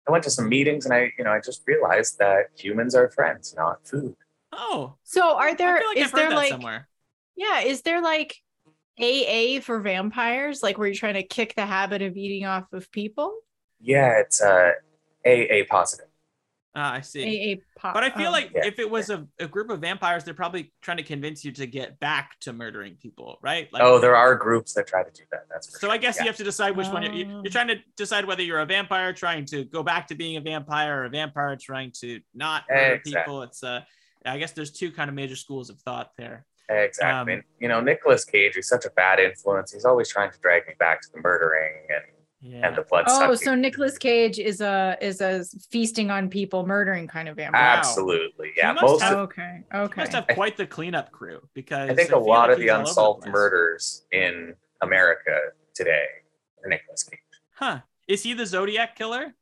I 0.09 0.13
went 0.13 0.25
to 0.25 0.31
some 0.31 0.49
meetings 0.49 0.85
and 0.85 0.95
I, 0.95 1.13
you 1.19 1.25
know, 1.25 1.33
I 1.33 1.41
just 1.41 1.63
realized 1.67 2.19
that 2.19 2.51
humans 2.57 2.95
are 2.95 3.09
friends, 3.11 3.55
not 3.57 3.87
food. 3.87 4.17
Oh, 4.53 4.95
So 5.03 5.37
are 5.37 5.55
there 5.55 5.77
I 5.77 5.81
feel 5.81 5.89
like 5.89 5.97
is 5.99 6.07
I've 6.07 6.13
heard 6.13 6.21
there 6.21 6.31
that 6.31 6.37
like 6.37 6.51
somewhere. 6.51 6.89
yeah, 7.37 7.61
is 7.61 7.83
there 7.83 8.01
like 8.03 8.37
AA 8.99 9.61
for 9.61 9.81
vampires, 9.81 10.63
like 10.63 10.79
where 10.79 10.87
you're 10.87 10.95
trying 10.95 11.15
to 11.15 11.23
kick 11.25 11.55
the 11.57 11.67
habit 11.67 12.03
of 12.03 12.17
eating 12.17 12.47
off 12.47 12.73
of 12.73 12.91
people? 12.93 13.35
Yeah, 13.81 14.21
it's 14.21 14.41
uh, 14.41 14.73
AA 15.27 15.65
positive. 15.69 16.07
Ah, 16.77 16.95
I 16.95 17.01
see. 17.03 17.55
AA 17.55 17.81
pop. 17.81 17.95
But 17.95 18.03
I 18.03 18.11
feel 18.11 18.29
oh. 18.29 18.33
like 18.33 18.51
Yeah. 18.53 18.67
if 18.67 18.79
it 18.81 18.91
was 18.91 19.09
a, 19.11 19.27
a 19.39 19.47
group 19.47 19.71
of 19.71 19.81
vampires, 19.81 20.25
they're 20.25 20.35
probably 20.35 20.73
trying 20.83 20.97
to 20.97 21.03
convince 21.05 21.45
you 21.45 21.53
to 21.53 21.67
get 21.67 22.01
back 22.01 22.33
to 22.41 22.53
murdering 22.53 22.97
people, 22.97 23.39
right? 23.43 23.73
Like, 23.73 23.83
oh, 23.83 24.01
there 24.01 24.17
are 24.17 24.35
groups 24.35 24.73
that 24.75 24.87
try 24.89 25.05
to 25.05 25.11
do 25.13 25.23
that. 25.31 25.47
That's 25.49 25.71
So 25.73 25.79
sure. 25.87 25.91
I 25.91 25.99
guess 25.99 26.17
yeah. 26.17 26.23
you 26.25 26.29
have 26.29 26.37
to 26.39 26.45
decide 26.45 26.77
which 26.77 26.89
one 26.89 27.05
you're, 27.05 27.13
you- 27.13 27.41
you're 27.45 27.53
trying 27.53 27.69
to 27.69 27.77
decide 27.97 28.25
whether 28.25 28.43
you're 28.43 28.59
a 28.61 28.67
vampire 28.67 29.13
trying 29.13 29.45
to 29.47 29.65
go 29.65 29.83
back 29.85 30.09
to 30.09 30.17
being 30.17 30.37
a 30.37 30.41
vampire 30.41 31.03
or 31.03 31.05
a 31.05 31.11
vampire 31.11 31.55
trying 31.57 31.93
to 32.01 32.21
not 32.35 32.65
murder 32.69 32.95
Exactly. 32.95 33.21
people. 33.23 33.43
It's 33.43 33.63
uh, 33.63 33.83
I 34.25 34.39
guess 34.39 34.51
there's 34.53 34.73
two 34.73 34.91
kind 34.91 35.09
of 35.09 35.15
major 35.15 35.37
schools 35.37 35.71
of 35.71 35.79
thought 35.81 36.11
there. 36.19 36.45
exactly. 36.71 37.35
um, 37.35 37.43
you 37.61 37.69
know, 37.69 37.81
Nicolas 37.81 38.25
Cage 38.25 38.57
is 38.57 38.67
such 38.67 38.85
a 38.87 38.91
bad 38.91 39.21
influence. 39.21 39.71
He's 39.73 39.85
always 39.85 40.09
trying 40.09 40.33
to 40.33 40.39
drag 40.41 40.67
me 40.67 40.73
back 40.79 41.03
to 41.03 41.09
the 41.15 41.21
murdering 41.21 41.75
and, 41.91 42.03
Yeah. 42.47 42.67
and 42.69 42.77
the 42.77 42.83
blood 42.83 43.07
Oh, 43.09 43.19
sucking. 43.21 43.37
so 43.37 43.55
Nicolas 43.55 43.97
Cage 43.97 44.39
is 44.39 44.61
a 44.61 44.99
is 45.01 45.23
a 45.23 45.45
feasting 45.71 46.11
on 46.11 46.29
people, 46.29 46.67
murdering 46.67 47.09
kind 47.09 47.27
of 47.27 47.37
vampire. 47.37 47.63
Wow. 47.63 47.79
Absolutely, 47.79 48.51
yeah. 48.55 48.73
must 48.73 48.83
Most 48.83 49.03
oh, 49.03 49.05
have- 49.07 49.13
of, 49.15 49.19
okay, 49.31 49.61
You 49.73 49.81
okay. 49.81 50.01
must 50.03 50.13
have 50.13 50.27
quite 50.29 50.59
the 50.59 50.67
cleanup 50.67 51.11
crew 51.11 51.41
because 51.55 51.89
I 51.89 51.95
think 51.95 52.13
a 52.13 52.19
lot 52.19 52.51
like 52.51 52.51
of 52.51 52.57
the 52.59 52.65
he's 52.65 52.71
all 52.71 52.77
over 52.81 52.89
unsolved 52.89 53.23
place. 53.23 53.33
murders 53.33 54.03
in 54.13 54.55
America 54.83 55.39
today 55.75 56.05
are 56.63 56.69
Nicolas 56.69 57.03
Cage. 57.05 57.19
Huh? 57.55 57.79
Is 58.09 58.23
he 58.23 58.35
the 58.35 58.45
Zodiac 58.45 58.95
killer? 58.95 59.35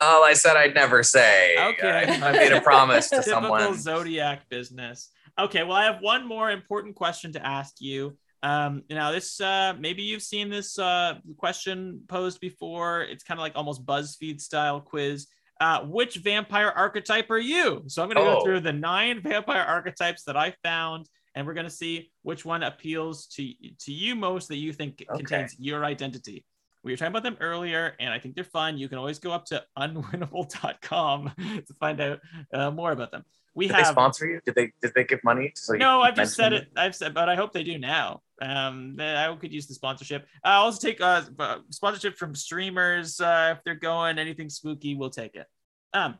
Oh, 0.00 0.22
I 0.22 0.34
said 0.34 0.56
I'd 0.56 0.74
never 0.74 1.02
say. 1.02 1.56
Okay. 1.58 1.88
I, 2.22 2.28
I 2.28 2.32
made 2.32 2.52
a 2.52 2.60
promise 2.60 3.08
to 3.10 3.22
someone. 3.22 3.42
Typical 3.60 3.74
someone. 3.74 3.78
Zodiac 4.04 4.48
business. 4.48 5.10
Okay, 5.38 5.64
well, 5.64 5.72
I 5.72 5.84
have 5.84 6.00
one 6.00 6.28
more 6.28 6.50
important 6.50 6.94
question 6.94 7.32
to 7.32 7.44
ask 7.44 7.80
you. 7.80 8.16
Um, 8.44 8.82
now 8.90 9.10
this 9.10 9.40
uh, 9.40 9.72
maybe 9.78 10.02
you've 10.02 10.22
seen 10.22 10.50
this 10.50 10.78
uh, 10.78 11.14
question 11.38 12.02
posed 12.08 12.40
before. 12.40 13.00
It's 13.02 13.24
kind 13.24 13.40
of 13.40 13.42
like 13.42 13.52
almost 13.56 13.84
BuzzFeed 13.86 14.40
style 14.40 14.80
quiz. 14.80 15.26
Uh, 15.60 15.80
which 15.84 16.16
vampire 16.16 16.68
archetype 16.68 17.30
are 17.30 17.38
you? 17.38 17.84
So 17.86 18.02
I'm 18.02 18.08
going 18.08 18.18
to 18.18 18.30
go 18.30 18.38
Oh. 18.40 18.44
through 18.44 18.60
the 18.60 18.72
nine 18.72 19.22
vampire 19.22 19.62
archetypes 19.62 20.24
that 20.24 20.36
I 20.36 20.52
found, 20.62 21.08
and 21.34 21.46
we're 21.46 21.54
going 21.54 21.64
to 21.66 21.70
see 21.84 22.10
which 22.22 22.44
one 22.44 22.62
appeals 22.64 23.26
to 23.28 23.50
to 23.84 23.92
you 23.92 24.14
most 24.14 24.48
that 24.48 24.56
you 24.56 24.72
think 24.72 25.02
Okay. 25.08 25.16
contains 25.18 25.56
your 25.58 25.84
identity. 25.84 26.44
We 26.82 26.92
were 26.92 26.98
talking 26.98 27.12
about 27.12 27.22
them 27.22 27.38
earlier, 27.40 27.94
and 27.98 28.12
I 28.12 28.18
think 28.18 28.34
they're 28.34 28.44
fun. 28.44 28.76
You 28.76 28.88
can 28.90 28.98
always 28.98 29.18
go 29.18 29.30
up 29.32 29.46
to 29.46 29.64
unwinnable.com 29.78 31.32
to 31.66 31.74
find 31.80 32.00
out 32.00 32.20
uh, 32.52 32.70
more 32.70 32.92
about 32.92 33.10
them. 33.10 33.24
We 33.54 33.68
Did 33.68 33.76
they 33.76 33.78
have 33.78 33.86
sponsor 33.88 34.26
you? 34.26 34.40
Did 34.44 34.54
they 34.56 34.72
did 34.82 34.92
they 34.94 35.04
give 35.04 35.22
money? 35.22 35.52
So 35.54 35.74
no, 35.74 36.00
I've 36.00 36.16
just 36.16 36.34
said 36.34 36.52
it. 36.52 36.68
I've 36.76 36.94
said, 36.94 37.14
but 37.14 37.28
I 37.28 37.36
hope 37.36 37.52
they 37.52 37.62
do 37.62 37.78
now. 37.78 38.22
Um, 38.42 38.96
I 38.98 39.34
could 39.40 39.52
use 39.52 39.68
the 39.68 39.74
sponsorship. 39.74 40.26
I 40.42 40.54
also 40.54 40.84
take 40.84 41.00
uh 41.00 41.22
uh, 41.38 41.58
sponsorship 41.70 42.18
from 42.18 42.34
streamers 42.34 43.20
uh, 43.20 43.54
if 43.56 43.62
they're 43.64 43.76
going 43.76 44.18
anything 44.18 44.50
spooky. 44.50 44.96
We'll 44.96 45.10
take 45.10 45.36
it. 45.36 45.46
Um, 45.92 46.18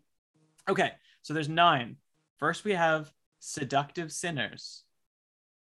okay. 0.68 0.92
So 1.22 1.34
there's 1.34 1.48
nine. 1.48 1.96
First 2.38 2.64
we 2.64 2.72
have 2.72 3.12
seductive 3.40 4.12
sinners. 4.12 4.84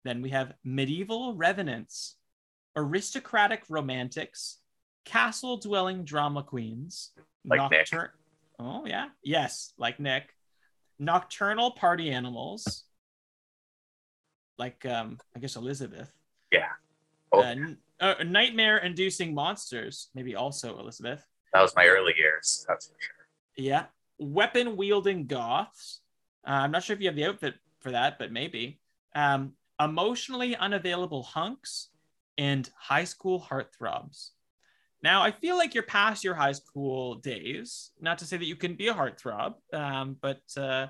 Then 0.05 0.21
we 0.21 0.31
have 0.31 0.53
medieval 0.65 1.35
revenants, 1.35 2.17
aristocratic 2.77 3.63
romantics, 3.69 4.59
castle 5.05 5.57
dwelling 5.57 6.05
drama 6.05 6.43
queens, 6.43 7.13
Like 7.45 7.71
Nick. 7.71 7.89
Oh 8.59 8.85
yeah, 8.85 9.09
yes, 9.23 9.73
like 9.79 9.99
Nick. 10.01 10.35
Nocturnal 11.03 11.73
party 11.73 12.13
animals, 12.13 12.85
like 14.57 14.87
um, 14.87 15.19
I 15.35 15.41
guess 15.41 15.57
Elizabeth. 15.57 16.13
Oh, 17.33 17.41
Uh, 17.43 17.55
uh, 17.99 18.23
nightmare-inducing 18.25 19.35
monsters, 19.35 20.11
maybe 20.15 20.37
also 20.37 20.79
Elizabeth. 20.79 21.27
that 21.53 21.61
was 21.63 21.75
my 21.75 21.87
early 21.87 22.13
years. 22.17 22.65
That's 22.69 22.87
for 22.87 22.95
sure. 23.01 23.27
Yeah, 23.57 23.87
weapon-wielding 24.19 25.27
goths. 25.27 26.01
Uh, 26.47 26.51
I'm 26.63 26.71
not 26.71 26.85
sure 26.85 26.95
if 26.95 27.01
you 27.01 27.09
have 27.09 27.17
the 27.17 27.25
outfit 27.27 27.55
for 27.81 27.91
that, 27.91 28.19
but 28.19 28.31
maybe. 28.31 28.79
Um, 29.15 29.55
emotionally 29.81 30.55
unavailable 30.57 31.23
hunks 31.23 31.89
and 32.39 32.69
high 32.77 33.05
school 33.05 33.41
heartthrobs. 33.51 34.31
Now, 35.03 35.23
I 35.23 35.33
feel 35.33 35.57
like 35.57 35.75
you're 35.75 35.83
past 35.83 36.23
your 36.23 36.35
high 36.35 36.53
school 36.53 37.17
days. 37.17 37.91
Not 38.01 38.19
to 38.19 38.25
say 38.25 38.37
that 38.37 38.45
you 38.45 38.55
couldn't 38.57 38.79
be 38.79 38.89
a 38.89 38.95
heartthrob, 38.95 39.55
um, 39.73 40.17
but 40.21 40.41
uh, 40.57 40.87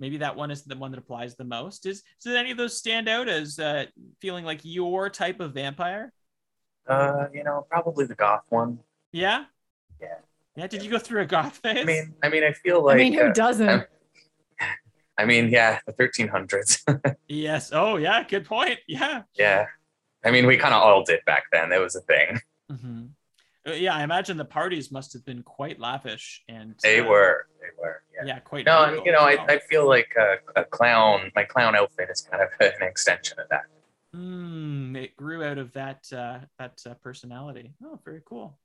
maybe 0.00 0.18
that 0.18 0.34
one 0.34 0.50
is 0.50 0.64
the 0.64 0.76
one 0.76 0.90
that 0.90 0.98
applies 0.98 1.36
the 1.36 1.44
most. 1.44 1.86
Is 1.86 2.02
does 2.22 2.34
any 2.34 2.50
of 2.50 2.56
those 2.56 2.76
stand 2.76 3.08
out 3.08 3.28
as 3.28 3.58
uh, 3.58 3.86
feeling 4.20 4.44
like 4.44 4.60
your 4.64 5.08
type 5.08 5.38
of 5.40 5.54
vampire? 5.54 6.12
Uh, 6.88 7.26
you 7.32 7.44
know, 7.44 7.64
probably 7.70 8.04
the 8.04 8.16
goth 8.16 8.42
one. 8.48 8.80
Yeah. 9.12 9.44
Yeah. 10.00 10.08
Yeah. 10.56 10.66
Did 10.66 10.82
you 10.82 10.90
go 10.90 10.98
through 10.98 11.22
a 11.22 11.26
goth 11.26 11.58
phase? 11.58 11.78
I 11.78 11.84
mean, 11.84 12.14
I 12.22 12.28
mean, 12.28 12.42
I 12.42 12.52
feel 12.52 12.84
like. 12.84 12.96
I 12.96 12.98
mean, 12.98 13.12
who 13.12 13.26
uh, 13.26 13.32
doesn't? 13.32 13.68
I'm- 13.68 13.84
I 15.18 15.26
mean, 15.26 15.50
yeah, 15.50 15.78
the 15.86 15.92
1300s. 15.92 17.16
yes. 17.28 17.70
Oh, 17.72 17.96
yeah. 17.96 18.24
Good 18.24 18.46
point. 18.46 18.78
Yeah. 18.88 19.22
yeah. 19.36 19.66
I 20.24 20.30
mean, 20.30 20.46
we 20.46 20.56
kind 20.56 20.72
of 20.74 20.82
all 20.82 21.04
did 21.04 21.20
back 21.26 21.44
then. 21.52 21.70
It 21.70 21.78
was 21.80 21.94
a 21.94 22.00
thing. 22.00 22.40
hmm 22.68 23.02
yeah. 23.66 23.94
I 23.94 24.02
imagine 24.02 24.36
the 24.36 24.44
parties 24.44 24.90
must 24.90 25.12
have 25.12 25.24
been 25.24 25.42
quite 25.42 25.78
lavish 25.78 26.42
and 26.48 26.74
They 26.82 27.00
uh, 27.00 27.08
were. 27.08 27.46
They 27.60 27.68
were. 27.80 28.02
Yeah. 28.14 28.34
Yeah, 28.34 28.38
quite. 28.40 28.66
No, 28.66 28.86
brutal 28.86 29.06
you 29.06 29.12
know, 29.12 29.20
I. 29.20 29.44
I 29.48 29.58
feel 29.58 29.86
like 29.86 30.12
a, 30.18 30.60
a 30.60 30.64
clown. 30.64 31.30
My 31.34 31.44
clown 31.44 31.74
outfit 31.74 32.08
is 32.10 32.20
kind 32.20 32.42
of 32.42 32.48
an 32.60 32.86
extension 32.86 33.38
of 33.38 33.48
that. 33.50 33.62
Mm, 34.14 34.96
it 34.96 35.16
grew 35.16 35.42
out 35.42 35.58
of 35.58 35.72
that 35.72 36.04
uh, 36.12 36.40
that 36.58 36.80
uh, 36.86 36.94
personality. 37.02 37.74
Oh, 37.84 37.98
very 38.04 38.20
cool. 38.26 38.58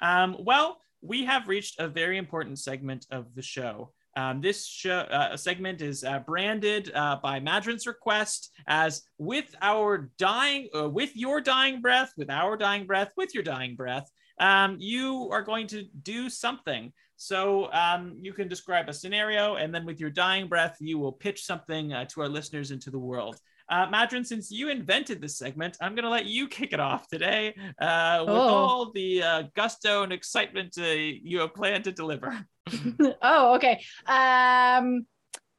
Um, 0.00 0.36
well, 0.40 0.78
we 1.02 1.24
have 1.24 1.48
reached 1.48 1.78
a 1.78 1.88
very 1.88 2.18
important 2.18 2.58
segment 2.58 3.06
of 3.10 3.34
the 3.34 3.42
show. 3.42 3.92
Um, 4.16 4.40
this 4.40 4.66
show 4.66 5.00
uh, 5.00 5.36
segment 5.36 5.82
is 5.82 6.02
uh, 6.02 6.20
branded 6.20 6.90
uh, 6.94 7.18
by 7.22 7.38
Madron's 7.38 7.86
request 7.86 8.50
as 8.66 9.02
"with 9.18 9.54
our 9.60 10.10
dying, 10.18 10.68
uh, 10.74 10.88
with 10.88 11.14
your 11.14 11.42
dying 11.42 11.82
breath, 11.82 12.12
with 12.16 12.30
our 12.30 12.56
dying 12.56 12.86
breath, 12.86 13.10
with 13.16 13.34
your 13.34 13.42
dying 13.42 13.76
breath." 13.76 14.10
Um, 14.38 14.76
you 14.78 15.28
are 15.32 15.42
going 15.42 15.66
to 15.68 15.84
do 16.02 16.28
something. 16.28 16.92
So 17.16 17.72
um, 17.72 18.16
you 18.20 18.32
can 18.34 18.46
describe 18.48 18.88
a 18.88 18.92
scenario, 18.92 19.54
and 19.56 19.74
then 19.74 19.86
with 19.86 19.98
your 20.00 20.10
dying 20.10 20.48
breath, 20.48 20.76
you 20.80 20.98
will 20.98 21.12
pitch 21.12 21.44
something 21.44 21.92
uh, 21.92 22.04
to 22.06 22.20
our 22.20 22.28
listeners 22.28 22.70
into 22.70 22.90
the 22.90 22.98
world. 22.98 23.36
Uh, 23.68 23.86
Madron, 23.88 24.24
since 24.24 24.50
you 24.50 24.68
invented 24.68 25.20
this 25.20 25.38
segment, 25.38 25.76
I'm 25.80 25.94
going 25.94 26.04
to 26.04 26.10
let 26.10 26.26
you 26.26 26.46
kick 26.46 26.72
it 26.72 26.78
off 26.78 27.08
today 27.08 27.54
uh, 27.80 28.18
with 28.20 28.28
Oh. 28.36 28.48
all 28.54 28.92
the 28.92 29.22
uh, 29.22 29.42
gusto 29.56 30.02
and 30.04 30.12
excitement 30.12 30.76
uh, 30.78 30.84
you 30.84 31.40
have 31.40 31.54
planned 31.54 31.84
to 31.84 31.92
deliver. 31.92 32.38
oh, 33.22 33.54
okay. 33.56 33.82
Um, 34.06 35.06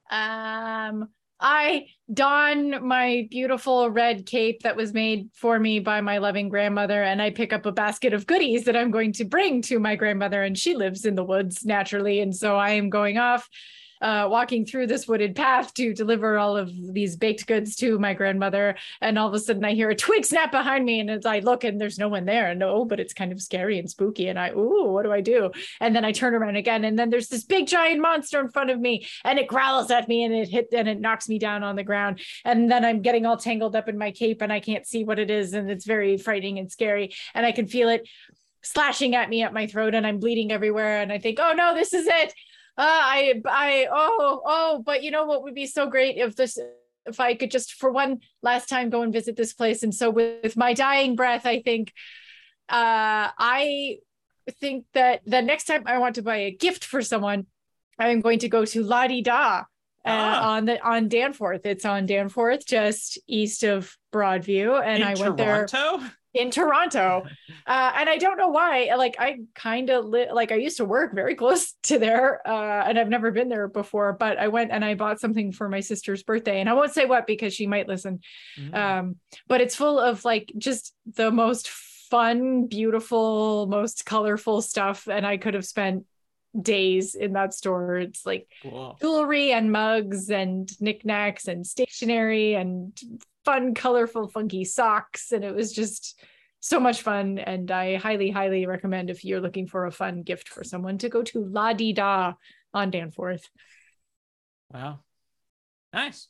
um, 0.10 1.10
I 1.40 1.88
don 2.14 2.86
my 2.88 3.28
beautiful 3.30 3.90
red 3.90 4.26
cape 4.26 4.62
that 4.64 4.76
was 4.76 4.94
made 4.94 5.30
for 5.34 5.60
me 5.60 5.80
by 5.80 6.02
my 6.02 6.18
loving 6.20 6.50
grandmother, 6.50 7.04
and 7.04 7.22
I 7.22 7.32
pick 7.32 7.52
up 7.52 7.66
a 7.66 7.72
basket 7.72 8.14
of 8.14 8.26
goodies 8.26 8.64
that 8.66 8.78
I'm 8.78 8.92
going 8.92 9.12
to 9.14 9.26
bring 9.26 9.62
to 9.64 9.80
my 9.80 9.96
grandmother, 9.96 10.44
and 10.44 10.58
she 10.58 10.76
lives 10.76 11.06
in 11.06 11.16
the 11.16 11.24
woods 11.24 11.66
naturally, 11.66 12.22
and 12.22 12.36
so 12.36 12.56
I 12.56 12.72
am 12.72 12.90
going 12.90 13.18
off. 13.18 13.50
Uh, 14.02 14.28
walking 14.30 14.65
through 14.65 14.88
this 14.88 15.07
wooded 15.07 15.36
path 15.36 15.74
to 15.74 15.94
deliver 15.94 16.38
all 16.38 16.56
of 16.56 16.72
these 16.94 17.15
baked 17.15 17.48
goods 17.48 17.76
to 17.76 17.99
my 17.99 18.14
grandmother, 18.14 18.76
and 19.02 19.18
all 19.18 19.28
of 19.28 19.34
a 19.34 19.40
sudden 19.40 19.65
I 19.65 19.74
hear 19.74 19.90
a 19.90 19.95
twig 19.95 20.26
snap 20.26 20.52
behind 20.52 20.86
me, 20.86 20.99
and 20.99 21.10
as 21.10 21.26
I 21.26 21.40
look, 21.40 21.64
and 21.64 21.80
there's 21.80 21.99
no 21.99 22.07
one 22.07 22.26
there, 22.26 22.49
and 22.49 22.61
oh, 22.64 22.86
but 22.86 22.99
it's 22.99 23.14
kind 23.14 23.32
of 23.32 23.41
scary 23.41 23.80
and 23.80 23.90
spooky, 23.90 24.28
and 24.28 24.40
I, 24.40 24.52
ooh, 24.52 24.86
what 24.91 25.03
do 25.03 25.11
I 25.11 25.22
do? 25.22 25.52
and 25.80 25.95
then 25.95 26.06
I 26.06 26.11
turn 26.11 26.34
around 26.34 26.56
again, 26.56 26.86
and 26.86 26.98
then 26.98 27.10
there's 27.10 27.30
this 27.30 27.44
big 27.44 27.68
giant 27.68 28.02
monster 28.02 28.40
in 28.40 28.49
front 28.49 28.69
of 28.69 28.80
me, 28.80 29.07
and 29.24 29.40
it 29.40 29.48
growls 29.48 29.91
at 29.91 30.07
me, 30.07 30.24
and 30.24 30.34
it 30.34 30.49
hit, 30.49 30.68
and 30.74 30.88
it 30.88 30.99
knocks 30.99 31.30
me 31.30 31.40
down 31.40 31.64
on 31.64 31.76
the 31.76 31.84
ground, 31.84 32.22
and 32.45 32.72
then 32.72 32.86
I'm 32.86 33.02
getting 33.02 33.26
all 33.26 33.38
tangled 33.38 33.76
up 33.76 33.88
in 33.88 33.98
my 33.98 34.11
cape, 34.11 34.41
and 34.41 34.52
I 34.52 34.60
can't 34.60 34.86
see 34.86 35.03
what 35.03 35.19
it 35.19 35.30
is, 35.30 35.53
and 35.53 35.69
it's 35.69 35.86
very 35.86 36.18
frightening 36.18 36.60
and 36.60 36.72
scary, 36.72 37.14
and 37.34 37.45
I 37.45 37.52
can 37.52 37.68
feel 37.68 37.90
it 37.90 38.07
slashing 38.64 39.15
at 39.15 39.30
me 39.30 39.44
at 39.44 39.53
my 39.53 39.68
throat, 39.68 39.95
and 39.95 40.06
I'm 40.06 40.19
bleeding 40.19 40.52
everywhere, 40.52 41.02
and 41.02 41.11
I 41.11 41.19
think, 41.19 41.40
oh 41.40 41.53
no, 41.53 41.74
this 41.74 41.94
is 41.94 42.07
it. 42.07 42.34
Uh, 42.78 42.84
I, 42.86 43.41
I, 43.45 43.88
oh, 43.91 44.41
oh, 44.45 44.84
but 44.86 45.02
you 45.04 45.10
know 45.12 45.26
what 45.26 45.44
would 45.44 45.56
be 45.56 45.66
so 45.66 45.88
great 45.90 46.18
if 46.18 46.36
this 46.36 46.60
if 47.08 47.20
I 47.20 47.34
could 47.36 47.49
just 47.52 47.74
for 47.74 47.91
one 47.91 48.20
last 48.44 48.70
time 48.70 48.90
go 48.90 49.02
and 49.02 49.14
visit 49.14 49.36
this 49.36 49.54
place. 49.54 49.82
And 49.82 49.95
so 49.95 50.10
with, 50.10 50.44
with 50.44 50.58
my 50.58 50.74
dying 50.74 51.16
breath, 51.16 51.45
I 51.45 51.62
think 51.62 51.91
uh 52.70 53.32
I 53.38 53.98
think 54.60 54.86
that 54.94 55.22
the 55.26 55.41
next 55.41 55.66
time 55.66 55.84
I 55.86 55.98
want 55.98 56.16
to 56.16 56.22
buy 56.22 56.38
a 56.38 56.52
gift 56.52 56.84
for 56.84 57.02
someone, 57.02 57.48
I'm 57.98 58.22
going 58.22 58.40
to 58.40 58.49
go 58.49 58.66
to 58.66 58.84
La 58.84 59.08
Di 59.08 59.22
Da. 59.22 59.64
Uh, 60.06 60.10
Ah. 60.10 60.52
on 60.52 60.66
the 60.66 60.82
on 60.88 61.10
Danforth, 61.10 61.66
it's 61.66 61.84
on 61.84 62.06
Danforth, 62.06 62.66
just 62.66 63.18
east 63.28 63.64
of 63.64 63.98
Broadview, 64.14 64.82
and 64.82 65.02
In 65.02 65.08
I 65.08 65.16
went 65.16 65.36
there? 65.38 65.68
In 66.38 66.52
Toronto. 66.52 67.26
Uh, 67.66 67.92
and 67.96 68.10
I 68.10 68.18
don't 68.18 68.38
know 68.38 68.48
why. 68.48 68.94
Like 68.98 69.18
I 69.20 69.40
kind 69.56 69.90
of 69.90 70.06
li- 70.06 70.32
like 70.32 70.52
I 70.52 70.56
used 70.56 70.78
to 70.78 70.86
work 70.86 71.14
very 71.14 71.36
close 71.36 71.74
to 71.84 72.00
there, 72.00 72.48
uh, 72.48 72.84
and 72.88 72.98
I've 72.98 73.10
never 73.10 73.32
been 73.32 73.50
there 73.50 73.68
before. 73.68 74.14
But 74.14 74.38
I 74.38 74.48
went 74.48 74.72
and 74.72 74.86
I 74.86 74.96
bought 74.96 75.20
something 75.20 75.52
for 75.52 75.68
my 75.68 75.82
sister's 75.82 76.24
birthday, 76.24 76.62
and 76.62 76.70
I 76.70 76.74
won't 76.74 76.94
say 76.94 77.06
what 77.06 77.28
because 77.28 77.54
she 77.54 77.68
might 77.68 77.88
listen. 77.88 78.22
Mm. 78.60 78.76
Um, 78.76 79.16
but 79.48 79.62
it's 79.62 79.76
full 79.76 80.00
of 80.00 80.24
like 80.24 80.52
just 80.58 80.94
the 81.16 81.32
most 81.32 81.70
fun, 81.70 82.68
beautiful, 82.68 83.68
most 83.68 84.06
colorful 84.06 84.62
stuff, 84.62 85.08
and 85.08 85.26
I 85.26 85.38
could 85.38 85.54
have 85.54 85.66
spent 85.66 86.06
days 86.60 87.16
in 87.16 87.34
that 87.34 87.54
store. 87.54 87.98
It's 87.98 88.26
like 88.26 88.48
cool. 88.64 88.98
jewelry 89.02 89.52
and 89.52 89.72
mugs 89.72 90.30
and 90.30 90.70
knickknacks 90.82 91.48
and 91.48 91.66
stationery 91.66 92.56
and 92.56 92.98
fun, 93.48 93.74
colorful, 93.74 94.28
funky 94.28 94.65
socks. 94.65 95.32
And 95.32 95.45
it 95.45 95.56
was 95.56 95.72
just 95.72 96.22
so 96.60 96.82
much 96.82 97.02
fun. 97.02 97.40
And 97.40 97.72
I 97.72 97.95
highly, 97.95 98.30
highly 98.30 98.65
recommend 98.65 99.10
if 99.10 99.24
you're 99.24 99.40
looking 99.40 99.68
for 99.68 99.86
a 99.86 99.91
fun 99.91 100.22
gift 100.22 100.49
for 100.49 100.65
someone 100.65 100.98
to 100.98 101.07
go 101.07 101.24
to 101.24 101.45
La 101.45 101.72
Di 101.72 101.94
Da 101.94 102.34
on 102.74 102.91
Danforth. 102.91 103.49
Wow. 104.74 104.99
Nice. 105.94 106.28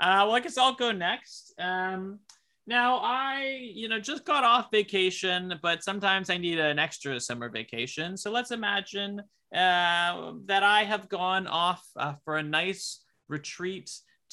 Uh, 0.00 0.26
well, 0.26 0.34
I 0.34 0.40
guess 0.40 0.58
I'll 0.58 0.74
go 0.74 0.90
next. 0.90 1.54
Um, 1.56 2.18
now, 2.66 2.96
I, 2.96 3.60
you 3.72 3.88
know, 3.88 4.00
just 4.00 4.24
got 4.24 4.42
off 4.42 4.66
vacation, 4.72 5.54
but 5.62 5.84
sometimes 5.84 6.30
I 6.30 6.36
need 6.36 6.58
an 6.58 6.80
extra 6.80 7.20
summer 7.20 7.48
vacation. 7.48 8.16
So 8.16 8.32
let's 8.32 8.50
imagine 8.50 9.20
uh, 9.54 10.32
that 10.46 10.64
I 10.64 10.82
have 10.82 11.08
gone 11.08 11.46
off 11.46 11.86
uh, 11.94 12.14
for 12.24 12.38
a 12.38 12.42
nice 12.42 13.04
retreat 13.28 13.88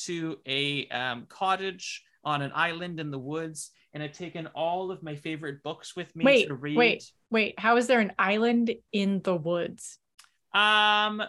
to 0.06 0.40
a 0.48 0.88
um, 0.88 1.28
cottage 1.30 2.02
on 2.24 2.42
an 2.42 2.52
island 2.56 3.00
in 3.00 3.12
the 3.12 3.20
woods, 3.20 3.72
and 3.94 4.02
I've 4.02 4.14
taken 4.14 4.48
all 4.48 4.92
of 4.92 5.04
my 5.04 5.16
favorite 5.16 5.62
books 5.64 5.96
with 5.96 6.16
me 6.16 6.26
Wait, 6.26 6.48
to 6.48 6.56
read. 6.56 6.78
wait, 6.78 7.12
wait. 7.30 7.60
How 7.60 7.78
is 7.78 7.88
there 7.88 8.00
an 8.00 8.14
island 8.18 8.74
in 8.92 9.22
the 9.24 9.36
woods? 9.36 10.00
Um, 10.54 11.22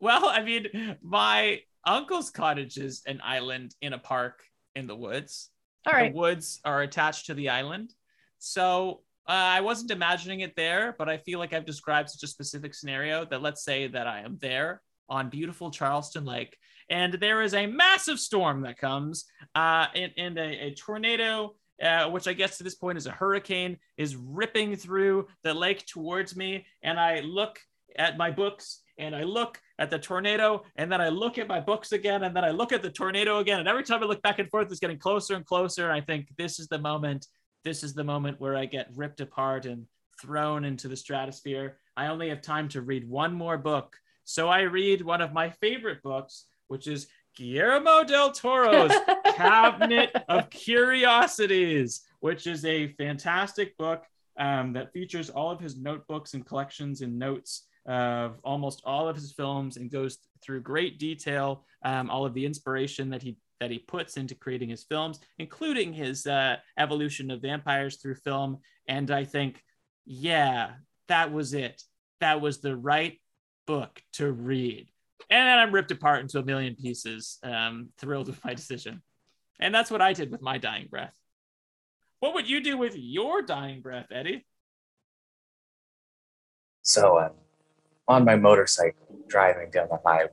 well, 0.00 0.26
I 0.26 0.42
mean, 0.42 0.96
my 1.02 1.60
uncle's 1.84 2.30
cottage 2.30 2.76
is 2.78 3.02
an 3.06 3.20
island 3.24 3.74
in 3.80 3.92
a 3.92 3.98
park 3.98 4.42
in 4.74 4.86
the 4.86 4.96
woods. 4.96 5.50
All 5.86 5.92
right. 5.92 6.12
The 6.12 6.18
woods 6.18 6.60
are 6.64 6.82
attached 6.82 7.26
to 7.26 7.34
the 7.34 7.48
island. 7.48 7.94
So 8.38 9.02
uh, 9.28 9.32
I 9.32 9.60
wasn't 9.60 9.90
imagining 9.90 10.40
it 10.40 10.54
there, 10.56 10.94
but 10.98 11.08
I 11.08 11.16
feel 11.16 11.38
like 11.38 11.52
I've 11.52 11.64
described 11.64 12.10
such 12.10 12.22
a 12.22 12.30
specific 12.30 12.74
scenario 12.74 13.24
that 13.26 13.42
let's 13.42 13.64
say 13.64 13.88
that 13.88 14.06
I 14.06 14.20
am 14.20 14.38
there 14.40 14.82
on 15.08 15.30
beautiful 15.30 15.70
Charleston 15.70 16.24
Lake, 16.24 16.56
and 16.88 17.14
there 17.14 17.42
is 17.42 17.54
a 17.54 17.66
massive 17.66 18.18
storm 18.18 18.62
that 18.62 18.78
comes, 18.78 19.24
uh, 19.54 19.86
and, 19.94 20.12
and 20.16 20.38
a, 20.38 20.66
a 20.66 20.74
tornado, 20.74 21.54
uh, 21.82 22.08
which 22.10 22.28
I 22.28 22.32
guess 22.32 22.58
to 22.58 22.64
this 22.64 22.74
point 22.74 22.98
is 22.98 23.06
a 23.06 23.12
hurricane, 23.12 23.78
is 23.96 24.16
ripping 24.16 24.76
through 24.76 25.28
the 25.42 25.54
lake 25.54 25.84
towards 25.86 26.36
me, 26.36 26.66
and 26.82 26.98
I 26.98 27.20
look 27.20 27.58
at 27.98 28.16
my 28.16 28.30
books 28.30 28.82
and 28.98 29.14
I 29.14 29.22
look 29.22 29.60
at 29.78 29.90
the 29.90 29.98
tornado 29.98 30.64
and 30.76 30.90
then 30.90 31.00
I 31.00 31.08
look 31.08 31.38
at 31.38 31.48
my 31.48 31.60
books 31.60 31.92
again 31.92 32.24
and 32.24 32.34
then 32.34 32.44
I 32.44 32.50
look 32.50 32.72
at 32.72 32.82
the 32.82 32.90
tornado 32.90 33.38
again. 33.38 33.58
And 33.58 33.68
every 33.68 33.84
time 33.84 34.02
I 34.02 34.06
look 34.06 34.22
back 34.22 34.38
and 34.38 34.50
forth 34.50 34.70
it's 34.70 34.80
getting 34.80 34.98
closer 34.98 35.34
and 35.34 35.44
closer. 35.44 35.84
And 35.84 35.92
I 35.92 36.00
think 36.00 36.28
this 36.36 36.58
is 36.58 36.68
the 36.68 36.78
moment 36.78 37.26
this 37.64 37.82
is 37.82 37.94
the 37.94 38.04
moment 38.04 38.40
where 38.40 38.56
I 38.56 38.64
get 38.64 38.88
ripped 38.94 39.20
apart 39.20 39.66
and 39.66 39.86
thrown 40.20 40.64
into 40.64 40.86
the 40.86 40.96
stratosphere. 40.96 41.78
I 41.96 42.06
only 42.06 42.28
have 42.28 42.40
time 42.40 42.68
to 42.70 42.80
read 42.80 43.08
one 43.08 43.34
more 43.34 43.58
book. 43.58 43.96
So 44.24 44.48
I 44.48 44.60
read 44.62 45.02
one 45.02 45.20
of 45.20 45.32
my 45.32 45.50
favorite 45.50 46.00
books 46.02 46.44
which 46.68 46.86
is 46.86 47.08
Guillermo 47.36 48.04
del 48.04 48.32
Toro's 48.32 48.92
Cabinet 49.36 50.10
of 50.28 50.48
Curiosities 50.50 52.02
which 52.20 52.46
is 52.46 52.64
a 52.64 52.88
fantastic 52.94 53.76
book 53.76 54.04
um, 54.38 54.72
that 54.72 54.92
features 54.92 55.30
all 55.30 55.50
of 55.50 55.60
his 55.60 55.76
notebooks 55.76 56.34
and 56.34 56.44
collections 56.44 57.02
and 57.02 57.18
notes 57.18 57.66
of 57.86 58.40
almost 58.42 58.82
all 58.84 59.08
of 59.08 59.14
his 59.14 59.32
films 59.32 59.76
and 59.76 59.90
goes 59.90 60.18
through 60.42 60.60
great 60.60 60.98
detail 60.98 61.64
um, 61.84 62.10
all 62.10 62.26
of 62.26 62.34
the 62.34 62.44
inspiration 62.44 63.10
that 63.10 63.22
he 63.22 63.36
that 63.60 63.70
he 63.70 63.78
puts 63.78 64.16
into 64.16 64.34
creating 64.34 64.68
his 64.68 64.84
films, 64.84 65.20
including 65.38 65.92
his 65.92 66.26
uh, 66.26 66.56
evolution 66.78 67.30
of 67.30 67.40
vampires 67.40 67.96
through 67.96 68.16
film. 68.16 68.58
And 68.86 69.10
I 69.10 69.24
think, 69.24 69.62
yeah, 70.04 70.72
that 71.08 71.32
was 71.32 71.54
it. 71.54 71.82
That 72.20 72.40
was 72.40 72.58
the 72.58 72.76
right 72.76 73.18
book 73.66 74.02
to 74.14 74.30
read. 74.30 74.90
And 75.30 75.48
then 75.48 75.58
I'm 75.58 75.72
ripped 75.72 75.90
apart 75.90 76.20
into 76.20 76.38
a 76.38 76.44
million 76.44 76.74
pieces, 76.76 77.38
um, 77.42 77.88
thrilled 77.98 78.28
with 78.28 78.44
my 78.44 78.54
decision. 78.54 79.02
And 79.58 79.74
that's 79.74 79.90
what 79.90 80.00
I 80.02 80.12
did 80.12 80.30
with 80.30 80.42
my 80.42 80.58
dying 80.58 80.86
breath. 80.88 81.14
What 82.20 82.34
would 82.34 82.48
you 82.48 82.60
do 82.62 82.76
with 82.78 82.94
your 82.96 83.42
dying 83.42 83.80
breath, 83.80 84.06
Eddie? 84.10 84.46
So 86.82 87.18
I'm 87.18 87.32
on 88.06 88.24
my 88.24 88.36
motorcycle 88.36 89.18
driving 89.28 89.70
down 89.70 89.88
the 89.90 89.98
highway. 90.04 90.30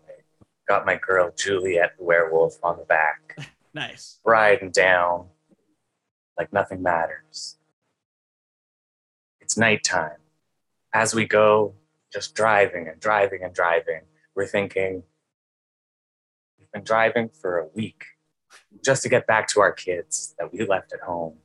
Got 0.68 0.86
my 0.86 0.96
girl 0.98 1.32
Juliet 1.36 1.94
the 1.98 2.04
werewolf 2.04 2.58
on 2.64 2.78
the 2.78 2.86
back, 2.86 3.38
Nice. 3.74 4.20
riding 4.24 4.70
down 4.72 5.28
like 6.38 6.54
nothing 6.54 6.82
matters. 6.82 7.58
It's 9.42 9.58
nighttime. 9.58 10.18
As 10.94 11.14
we 11.14 11.26
go, 11.26 11.74
just 12.14 12.36
driving 12.36 12.88
and 12.88 13.00
driving 13.00 13.44
and 13.44 13.54
driving, 13.54 14.02
we're 14.36 14.48
thinking, 14.48 15.04
we've 16.60 16.72
been 16.72 16.84
driving 16.84 17.30
for 17.30 17.58
a 17.60 17.68
week 17.68 18.06
just 18.84 19.04
to 19.04 19.10
get 19.10 19.28
back 19.28 19.48
to 19.50 19.62
our 19.62 19.72
kids 19.72 20.36
that 20.40 20.52
we 20.54 20.66
left 20.66 20.94
at 20.94 21.02
home. 21.02 21.38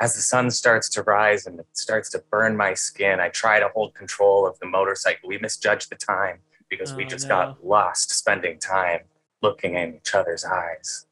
As 0.00 0.14
the 0.16 0.20
sun 0.20 0.50
starts 0.50 0.88
to 0.90 1.02
rise 1.02 1.46
and 1.46 1.60
it 1.60 1.66
starts 1.74 2.10
to 2.10 2.22
burn 2.30 2.56
my 2.56 2.74
skin, 2.74 3.20
I 3.20 3.28
try 3.28 3.60
to 3.60 3.68
hold 3.68 3.94
control 3.94 4.46
of 4.46 4.58
the 4.58 4.66
motorcycle. 4.66 5.28
We 5.28 5.38
misjudge 5.38 5.88
the 5.88 5.94
time 5.96 6.38
because 6.68 6.92
we 6.94 7.04
Oh, 7.04 7.08
just 7.08 7.28
no. 7.28 7.34
got 7.34 7.64
lost 7.64 8.10
spending 8.10 8.58
time 8.58 9.02
looking 9.42 9.74
in 9.76 9.94
each 9.96 10.14
other's 10.14 10.44
eyes. 10.44 11.06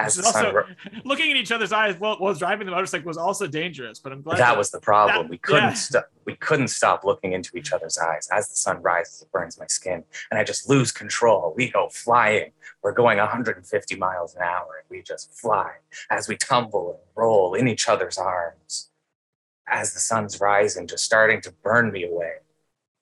As 0.00 0.14
This 0.16 0.24
the 0.24 0.28
is 0.28 0.34
sun 0.34 0.46
also 0.46 0.64
looking 1.04 1.30
in 1.30 1.36
each 1.36 1.52
other's 1.52 1.72
eyes 1.72 1.94
while, 1.98 2.16
while 2.16 2.32
driving 2.32 2.64
the 2.64 2.72
motorcycle 2.72 3.06
was 3.06 3.18
also 3.18 3.46
dangerous, 3.46 3.98
but 3.98 4.12
I'm 4.12 4.22
glad 4.22 4.38
that 4.38 4.56
was 4.56 4.70
the 4.70 4.80
problem. 4.80 5.24
that- 5.24 5.30
we 5.30 5.36
couldn't 5.38 5.62
yeah. 5.62 5.74
stop. 5.74 6.10
We 6.24 6.36
couldn't 6.36 6.68
stop 6.68 7.04
looking 7.04 7.32
into 7.32 7.56
each 7.56 7.72
other's 7.72 7.98
eyes. 7.98 8.28
As 8.32 8.48
the 8.48 8.56
sun 8.56 8.80
rises, 8.82 9.22
it 9.22 9.32
burns 9.32 9.58
my 9.58 9.66
skin, 9.66 10.04
and 10.30 10.40
I 10.40 10.44
just 10.44 10.68
lose 10.68 10.90
control. 10.92 11.52
We 11.56 11.70
go 11.70 11.88
flying. 11.90 12.52
We're 12.82 12.92
going 12.92 13.18
150 13.18 13.96
miles 13.96 14.34
an 14.36 14.42
hour, 14.42 14.68
and 14.78 14.86
we 14.88 15.02
just 15.02 15.34
fly 15.34 15.72
as 16.08 16.28
we 16.28 16.36
tumble 16.36 16.92
and 16.92 17.00
roll 17.14 17.54
in 17.54 17.68
each 17.68 17.88
other's 17.88 18.16
arms. 18.16 18.90
As 19.66 19.92
the 19.92 20.00
sun's 20.00 20.40
rising, 20.40 20.86
just 20.86 21.04
starting 21.04 21.40
to 21.42 21.52
burn 21.62 21.92
me 21.92 22.04
away, 22.04 22.36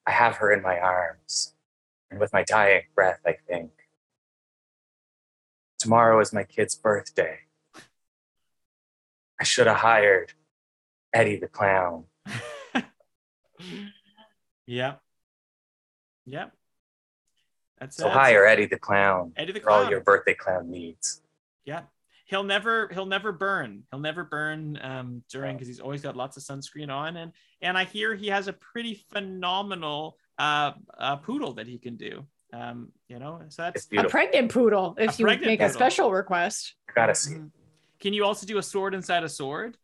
I 0.05 0.11
have 0.11 0.35
her 0.37 0.51
in 0.51 0.61
my 0.61 0.77
arms, 0.79 1.53
and 2.11 2.19
with 2.19 2.33
my 2.33 2.43
dying 2.43 2.83
breath, 2.93 3.21
I 3.25 3.37
think, 3.47 3.71
tomorrow 5.79 6.19
is 6.19 6.31
my 6.33 6.43
kid's 6.43 6.75
birthday. 6.75 7.39
I 9.39 9.43
should 9.43 9.67
have 9.67 9.77
hired 9.77 10.33
Eddie 11.13 11.37
the 11.37 11.47
clown. 11.47 12.03
yeah. 14.67 14.95
Yeah. 16.25 16.47
That's 17.79 17.95
So 17.95 18.07
it. 18.07 18.11
hire 18.11 18.45
Eddie 18.45 18.65
the 18.65 18.77
clown 18.77 19.31
Eddie 19.37 19.53
the 19.53 19.61
for 19.61 19.69
all 19.69 19.89
your 19.89 20.01
birthday 20.01 20.33
clown 20.33 20.69
needs. 20.69 21.21
Yeah. 21.63 21.83
He'll 22.25 22.43
never 22.43 22.89
he'll 22.93 23.05
never 23.05 23.31
burn. 23.31 23.83
He'll 23.89 24.01
never 24.01 24.23
burn 24.23 24.77
um 24.81 25.23
during 25.31 25.55
because 25.55 25.67
he's 25.67 25.79
always 25.79 26.01
got 26.01 26.15
lots 26.17 26.35
of 26.37 26.43
sunscreen 26.43 26.89
on 26.89 27.15
and 27.15 27.31
and 27.61 27.77
I 27.77 27.85
hear 27.85 28.13
he 28.15 28.27
has 28.27 28.47
a 28.47 28.53
pretty 28.53 29.05
phenomenal 29.11 30.17
uh, 30.37 30.73
uh 30.97 31.15
poodle 31.17 31.53
that 31.53 31.67
he 31.67 31.79
can 31.79 31.95
do. 31.95 32.25
Um, 32.51 32.91
you 33.07 33.19
know, 33.19 33.41
so 33.49 33.63
that's 33.63 33.87
A 33.95 34.03
pregnant 34.05 34.51
poodle, 34.51 34.95
if 34.97 35.15
A 35.15 35.17
you 35.19 35.25
pregnant 35.25 35.47
make 35.47 35.61
a 35.61 35.69
special 35.69 36.11
request. 36.11 36.75
I 36.89 36.93
gotta 36.93 37.15
see. 37.15 37.33
it. 37.35 37.41
Mhm. 37.41 37.51
Can 37.99 38.13
you 38.13 38.25
also 38.25 38.47
do 38.47 38.57
a 38.57 38.63
sword 38.63 38.95
inside 38.95 39.23
a 39.23 39.29
sword? 39.29 39.77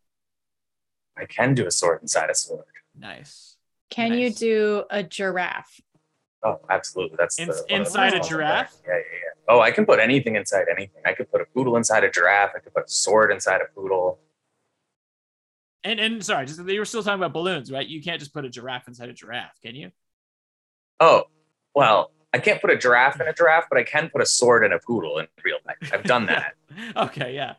I 1.18 1.26
can 1.26 1.54
do 1.54 1.66
a 1.68 1.72
sword 1.72 2.02
inside 2.02 2.30
a 2.30 2.36
sword. 2.36 2.66
Nice. 2.98 3.58
Can 3.90 4.14
you 4.14 4.32
do 4.32 4.84
a 4.90 5.04
giraffe? 5.04 5.80
Oh, 6.44 6.60
absolutely. 6.70 7.18
That's 7.18 7.36
the, 7.38 7.44
Ins- 7.44 7.56
one 7.56 7.62
of 7.62 7.70
the 7.70 7.76
inside 7.76 8.14
a 8.14 8.20
giraffe? 8.20 8.76
Yeah, 8.88 8.94
yeah, 8.94 8.98
yeah. 8.98 9.32
Oh, 9.48 9.60
I 9.62 9.72
can 9.72 9.86
put 9.86 10.00
anything 10.00 10.36
inside 10.36 10.66
anything. 10.70 11.02
I 11.06 11.14
could 11.14 11.32
put 11.32 11.42
a 11.42 11.46
poodle 11.46 11.78
inside 11.78 12.04
a 12.04 12.10
giraffe. 12.10 12.52
I 12.56 12.60
could 12.60 12.74
put 12.74 12.86
a 12.86 12.90
sword 12.90 13.32
inside 13.32 13.62
a 13.62 13.66
poodle. 13.74 14.20
And 15.84 16.00
and 16.00 16.26
sorry, 16.26 16.48
just 16.48 16.60
you 16.68 16.80
were 16.80 16.86
still 16.86 17.04
talking 17.04 17.20
about 17.20 17.34
balloons, 17.34 17.72
right? 17.72 17.86
You 17.86 18.02
can't 18.02 18.20
just 18.20 18.34
put 18.34 18.44
a 18.44 18.50
giraffe 18.50 18.88
inside 18.88 19.10
a 19.10 19.14
giraffe, 19.14 19.60
can 19.62 19.76
you? 19.76 19.92
Oh, 21.00 21.26
well, 21.76 22.12
I 22.36 22.40
can't 22.40 22.60
put 22.60 22.70
a 22.70 22.76
giraffe 22.76 23.22
in 23.22 23.28
a 23.30 23.34
giraffe, 23.34 23.68
but 23.70 23.80
I 23.80 23.84
can 23.84 24.10
put 24.10 24.22
a 24.22 24.26
sword 24.26 24.66
in 24.66 24.74
a 24.74 24.80
poodle 24.80 25.20
in 25.20 25.28
real 25.46 25.56
life. 25.66 25.78
I've 25.94 26.04
done 26.04 26.26
that. 26.34 26.56
okay, 26.98 27.34
yeah. 27.34 27.54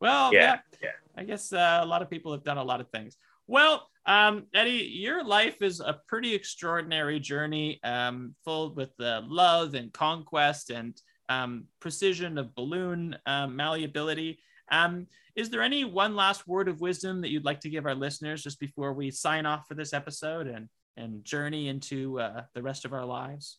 Well, 0.00 0.32
yeah, 0.32 0.40
Yeah, 0.40 0.58
yeah. 0.82 0.90
I 1.14 1.24
guess 1.24 1.52
uh, 1.52 1.80
a 1.82 1.84
lot 1.84 2.00
of 2.00 2.08
people 2.08 2.32
have 2.32 2.42
done 2.42 2.56
a 2.56 2.64
lot 2.64 2.80
of 2.80 2.88
things. 2.88 3.18
Well, 3.46 3.90
um, 4.06 4.44
Eddie, 4.54 4.90
your 4.90 5.22
life 5.22 5.60
is 5.60 5.80
a 5.80 6.00
pretty 6.08 6.34
extraordinary 6.34 7.20
journey, 7.20 7.78
um, 7.84 8.34
full 8.42 8.74
with 8.74 8.98
uh, 8.98 9.20
love 9.26 9.74
and 9.74 9.92
conquest 9.92 10.70
and 10.70 10.98
um, 11.28 11.64
precision 11.78 12.38
of 12.38 12.54
balloon 12.54 13.14
um, 13.26 13.54
malleability. 13.54 14.38
Um, 14.70 15.08
is 15.36 15.50
there 15.50 15.60
any 15.60 15.84
one 15.84 16.16
last 16.16 16.48
word 16.48 16.68
of 16.68 16.80
wisdom 16.80 17.20
that 17.20 17.28
you'd 17.28 17.44
like 17.44 17.60
to 17.60 17.68
give 17.68 17.84
our 17.84 17.94
listeners 17.94 18.42
just 18.42 18.58
before 18.58 18.94
we 18.94 19.10
sign 19.10 19.44
off 19.44 19.68
for 19.68 19.74
this 19.74 19.92
episode 19.92 20.46
and 20.46 20.70
and 20.96 21.24
journey 21.24 21.68
into 21.68 22.18
uh, 22.18 22.42
the 22.54 22.62
rest 22.62 22.86
of 22.86 22.94
our 22.94 23.04
lives? 23.04 23.58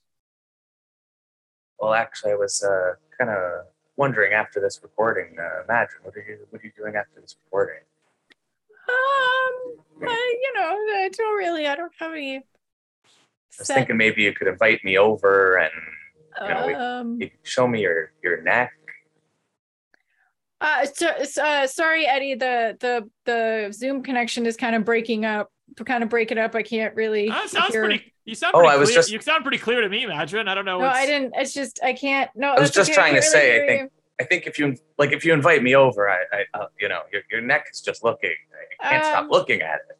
Well, 1.79 1.93
actually, 1.93 2.31
I 2.31 2.35
was 2.35 2.63
uh, 2.63 2.93
kind 3.17 3.29
of 3.29 3.65
wondering 3.97 4.33
after 4.33 4.59
this 4.61 4.79
recording, 4.81 5.35
uh, 5.39 5.63
Madron, 5.71 5.87
what 6.03 6.15
are 6.15 6.21
you 6.27 6.39
what 6.49 6.61
are 6.61 6.65
you 6.65 6.71
doing 6.77 6.95
after 6.95 7.19
this 7.21 7.35
recording? 7.45 7.81
Um, 8.89 10.07
I, 10.07 10.35
you 10.41 10.53
know, 10.55 10.67
I 10.67 11.09
don't 11.15 11.37
really. 11.37 11.67
I 11.67 11.75
don't 11.75 11.91
have 11.99 12.11
any. 12.11 12.37
I 12.37 12.41
was 13.59 13.67
set- 13.67 13.75
thinking 13.77 13.97
maybe 13.97 14.23
you 14.23 14.33
could 14.33 14.47
invite 14.47 14.83
me 14.83 14.97
over 14.97 15.57
and 15.57 15.71
you 16.41 16.47
know, 16.47 16.73
um, 16.79 17.21
you 17.21 17.29
could 17.29 17.39
show 17.43 17.67
me 17.67 17.81
your 17.81 18.11
your 18.23 18.41
neck. 18.41 18.71
uh, 20.61 20.85
so, 20.85 21.07
so- 21.23 21.43
uh, 21.43 21.67
sorry, 21.67 22.05
Eddie. 22.07 22.35
The 22.35 22.77
the 22.79 23.09
the 23.25 23.71
Zoom 23.73 24.03
connection 24.03 24.45
is 24.45 24.57
kind 24.57 24.75
of 24.75 24.83
breaking 24.85 25.25
up. 25.25 25.49
Kind 25.85 26.03
of 26.03 26.09
break 26.09 26.31
it 26.31 26.37
up. 26.37 26.55
I 26.55 26.63
can't 26.63 26.95
really. 26.95 27.29
Uh, 27.29 27.47
sounds 27.47 27.73
hear- 27.73 27.85
pretty. 27.85 28.12
You 28.25 28.35
sound 28.35 28.55
Oh, 28.55 28.59
pretty 28.59 28.73
I 28.73 28.77
was 28.77 28.89
clear. 28.89 28.97
just- 28.99 29.11
You 29.11 29.19
sound 29.21 29.43
pretty 29.43 29.57
clear 29.57 29.81
to 29.81 29.89
me, 29.89 30.05
Madron. 30.05 30.47
I 30.47 30.55
don't 30.55 30.65
know. 30.65 30.77
No, 30.79 30.85
what's- 30.85 30.97
I 30.97 31.05
didn't. 31.05 31.33
It's 31.35 31.53
just 31.53 31.79
I 31.83 31.93
can't. 31.93 32.31
No, 32.35 32.53
I 32.53 32.59
was 32.59 32.71
just 32.71 32.89
okay, 32.89 32.95
trying 32.95 33.13
to 33.15 33.19
can't 33.21 33.31
say, 33.31 33.63
I 33.63 33.67
think- 33.67 33.81
you. 33.81 33.89
I 34.19 34.23
think 34.25 34.45
if 34.47 34.59
you 34.59 34.77
like 34.97 35.11
if 35.11 35.25
you 35.25 35.33
invite 35.33 35.63
me 35.63 35.75
over, 35.75 36.07
I, 36.09 36.19
I 36.31 36.45
uh, 36.53 36.67
you 36.79 36.87
know 36.87 37.01
your 37.11 37.23
your 37.31 37.41
neck 37.41 37.67
is 37.73 37.81
just 37.81 38.03
looking. 38.03 38.29
I 38.81 38.89
can't 38.89 39.03
Um, 39.05 39.11
stop 39.11 39.31
looking 39.31 39.61
at 39.61 39.79
it. 39.89 39.97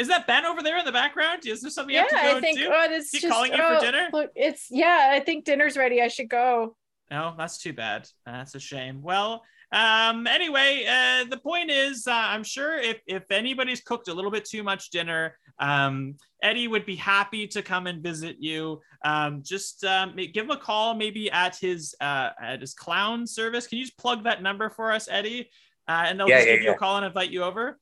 Is 0.00 0.08
that 0.08 0.26
Ben 0.26 0.46
over 0.46 0.62
there 0.62 0.78
in 0.78 0.84
the 0.84 0.92
background? 0.92 1.46
Is 1.46 1.62
there 1.62 1.70
something 1.70 1.94
you 1.94 2.00
Yeah, 2.00 2.06
have 2.10 2.22
to 2.22 2.32
go 2.32 2.36
I 2.36 2.40
think. 2.40 2.58
do? 2.58 2.68
Oh, 2.72 2.84
it's 2.84 3.06
Is 3.06 3.10
he 3.12 3.18
just. 3.20 3.32
calling 3.32 3.50
you 3.52 3.58
for 3.58 3.64
oh, 3.64 3.80
dinner? 3.80 4.08
Look, 4.12 4.30
it's 4.36 4.68
yeah. 4.70 5.10
I 5.12 5.20
think 5.20 5.44
dinner's 5.44 5.76
ready. 5.76 6.00
I 6.00 6.08
should 6.08 6.28
go. 6.28 6.76
No, 7.10 7.34
that's 7.36 7.58
too 7.58 7.72
bad. 7.72 8.08
That's 8.24 8.54
a 8.54 8.60
shame. 8.60 9.02
Well, 9.02 9.42
um, 9.76 10.26
anyway, 10.26 10.86
uh, 10.88 11.24
the 11.28 11.36
point 11.36 11.70
is, 11.70 12.06
uh, 12.06 12.12
I'm 12.12 12.42
sure 12.44 12.78
if 12.78 12.98
if 13.06 13.30
anybody's 13.30 13.82
cooked 13.82 14.08
a 14.08 14.14
little 14.14 14.30
bit 14.30 14.46
too 14.46 14.62
much 14.62 14.88
dinner, 14.88 15.36
um, 15.58 16.16
Eddie 16.42 16.66
would 16.66 16.86
be 16.86 16.96
happy 16.96 17.46
to 17.48 17.60
come 17.60 17.86
and 17.86 18.02
visit 18.02 18.36
you. 18.40 18.80
Um, 19.04 19.42
just 19.42 19.84
um, 19.84 20.16
give 20.16 20.46
him 20.46 20.50
a 20.50 20.56
call, 20.56 20.94
maybe 20.94 21.30
at 21.30 21.56
his 21.56 21.94
uh, 22.00 22.30
at 22.40 22.62
his 22.62 22.72
clown 22.72 23.26
service. 23.26 23.66
Can 23.66 23.76
you 23.76 23.84
just 23.84 23.98
plug 23.98 24.24
that 24.24 24.42
number 24.42 24.70
for 24.70 24.92
us, 24.92 25.08
Eddie? 25.10 25.50
Uh, 25.86 26.04
and 26.06 26.18
they'll 26.18 26.28
Yeah, 26.28 26.38
just 26.38 26.48
yeah, 26.48 26.54
give 26.54 26.64
you 26.64 26.70
a 26.72 26.76
call 26.76 26.96
and 26.96 27.04
invite 27.04 27.30
you 27.30 27.42
over. 27.42 27.78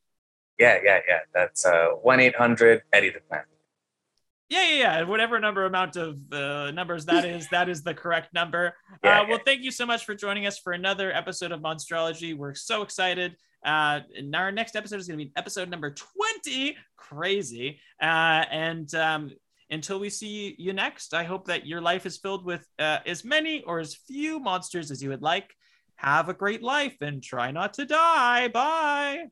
Yeah, 0.58 0.78
yeah, 0.84 1.00
yeah. 1.06 1.20
That's 1.32 1.64
uh 1.64 1.90
one 2.02 2.18
eight 2.18 2.34
hundred 2.34 2.82
Eddie 2.92 3.10
the 3.10 3.20
Clown. 3.28 3.44
Yeah, 4.50 4.68
yeah, 4.68 4.76
yeah. 4.76 5.02
Whatever 5.04 5.40
number 5.40 5.64
amount 5.64 5.96
of 5.96 6.18
uh, 6.32 6.70
numbers 6.70 7.06
that 7.06 7.24
is, 7.24 7.48
that 7.48 7.68
is 7.68 7.82
the 7.82 7.94
correct 7.94 8.34
number. 8.34 8.74
Yeah, 9.02 9.20
uh, 9.20 9.26
well, 9.28 9.40
thank 9.44 9.62
you 9.62 9.70
so 9.70 9.84
much 9.84 10.06
for 10.06 10.14
joining 10.14 10.46
us 10.46 10.58
for 10.58 10.72
another 10.72 11.12
episode 11.12 11.52
of 11.52 11.60
Monstrology. 11.60 12.34
We're 12.34 12.54
so 12.54 12.80
excited. 12.80 13.36
Uh, 13.64 14.00
and 14.16 14.34
our 14.34 14.50
next 14.52 14.76
episode 14.76 15.00
is 15.00 15.06
going 15.06 15.18
to 15.18 15.24
be 15.26 15.32
episode 15.36 15.68
number 15.68 15.94
20. 16.44 16.76
Crazy. 16.96 17.80
Uh, 18.00 18.44
and 18.50 18.94
um, 18.94 19.30
until 19.70 19.98
we 19.98 20.08
see 20.08 20.54
you 20.58 20.72
next, 20.72 21.12
I 21.12 21.24
hope 21.24 21.46
that 21.46 21.66
your 21.66 21.80
life 21.80 22.06
is 22.06 22.16
filled 22.16 22.44
with 22.44 22.66
uh, 22.78 22.98
as 23.04 23.24
many 23.24 23.62
or 23.62 23.78
as 23.78 23.94
few 23.94 24.38
monsters 24.38 24.90
as 24.90 25.02
you 25.02 25.10
would 25.10 25.22
like. 25.22 25.54
Have 25.96 26.28
a 26.28 26.34
great 26.34 26.62
life 26.62 26.96
and 27.00 27.22
try 27.22 27.50
not 27.50 27.74
to 27.74 27.84
die. 27.84 28.48
Bye. 28.48 29.24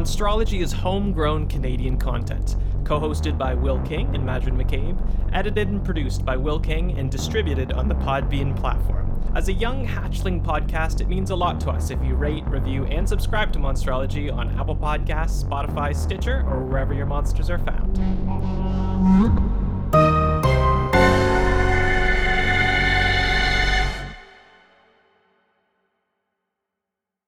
Monstrology 0.00 0.62
is 0.62 0.72
homegrown 0.72 1.46
Canadian 1.46 1.98
content, 1.98 2.56
co 2.84 2.98
hosted 2.98 3.36
by 3.36 3.52
Will 3.52 3.78
King 3.80 4.14
and 4.16 4.24
Madron 4.24 4.56
McCabe, 4.56 4.96
edited 5.34 5.68
and 5.68 5.84
produced 5.84 6.24
by 6.24 6.38
Will 6.38 6.58
King, 6.58 6.98
and 6.98 7.10
distributed 7.10 7.70
on 7.70 7.86
the 7.86 7.94
Podbean 7.96 8.58
platform. 8.58 9.22
As 9.34 9.48
a 9.48 9.52
young 9.52 9.86
hatchling 9.86 10.42
podcast, 10.42 11.02
it 11.02 11.08
means 11.08 11.28
a 11.28 11.36
lot 11.36 11.60
to 11.60 11.70
us 11.70 11.90
if 11.90 12.02
you 12.02 12.14
rate, 12.14 12.46
review, 12.46 12.86
and 12.86 13.06
subscribe 13.06 13.52
to 13.52 13.58
Monstrology 13.58 14.34
on 14.34 14.58
Apple 14.58 14.74
Podcasts, 14.74 15.44
Spotify, 15.44 15.94
Stitcher, 15.94 16.46
or 16.48 16.64
wherever 16.64 16.94
your 16.94 17.04
monsters 17.04 17.50
are 17.50 17.58
found. 17.58 19.49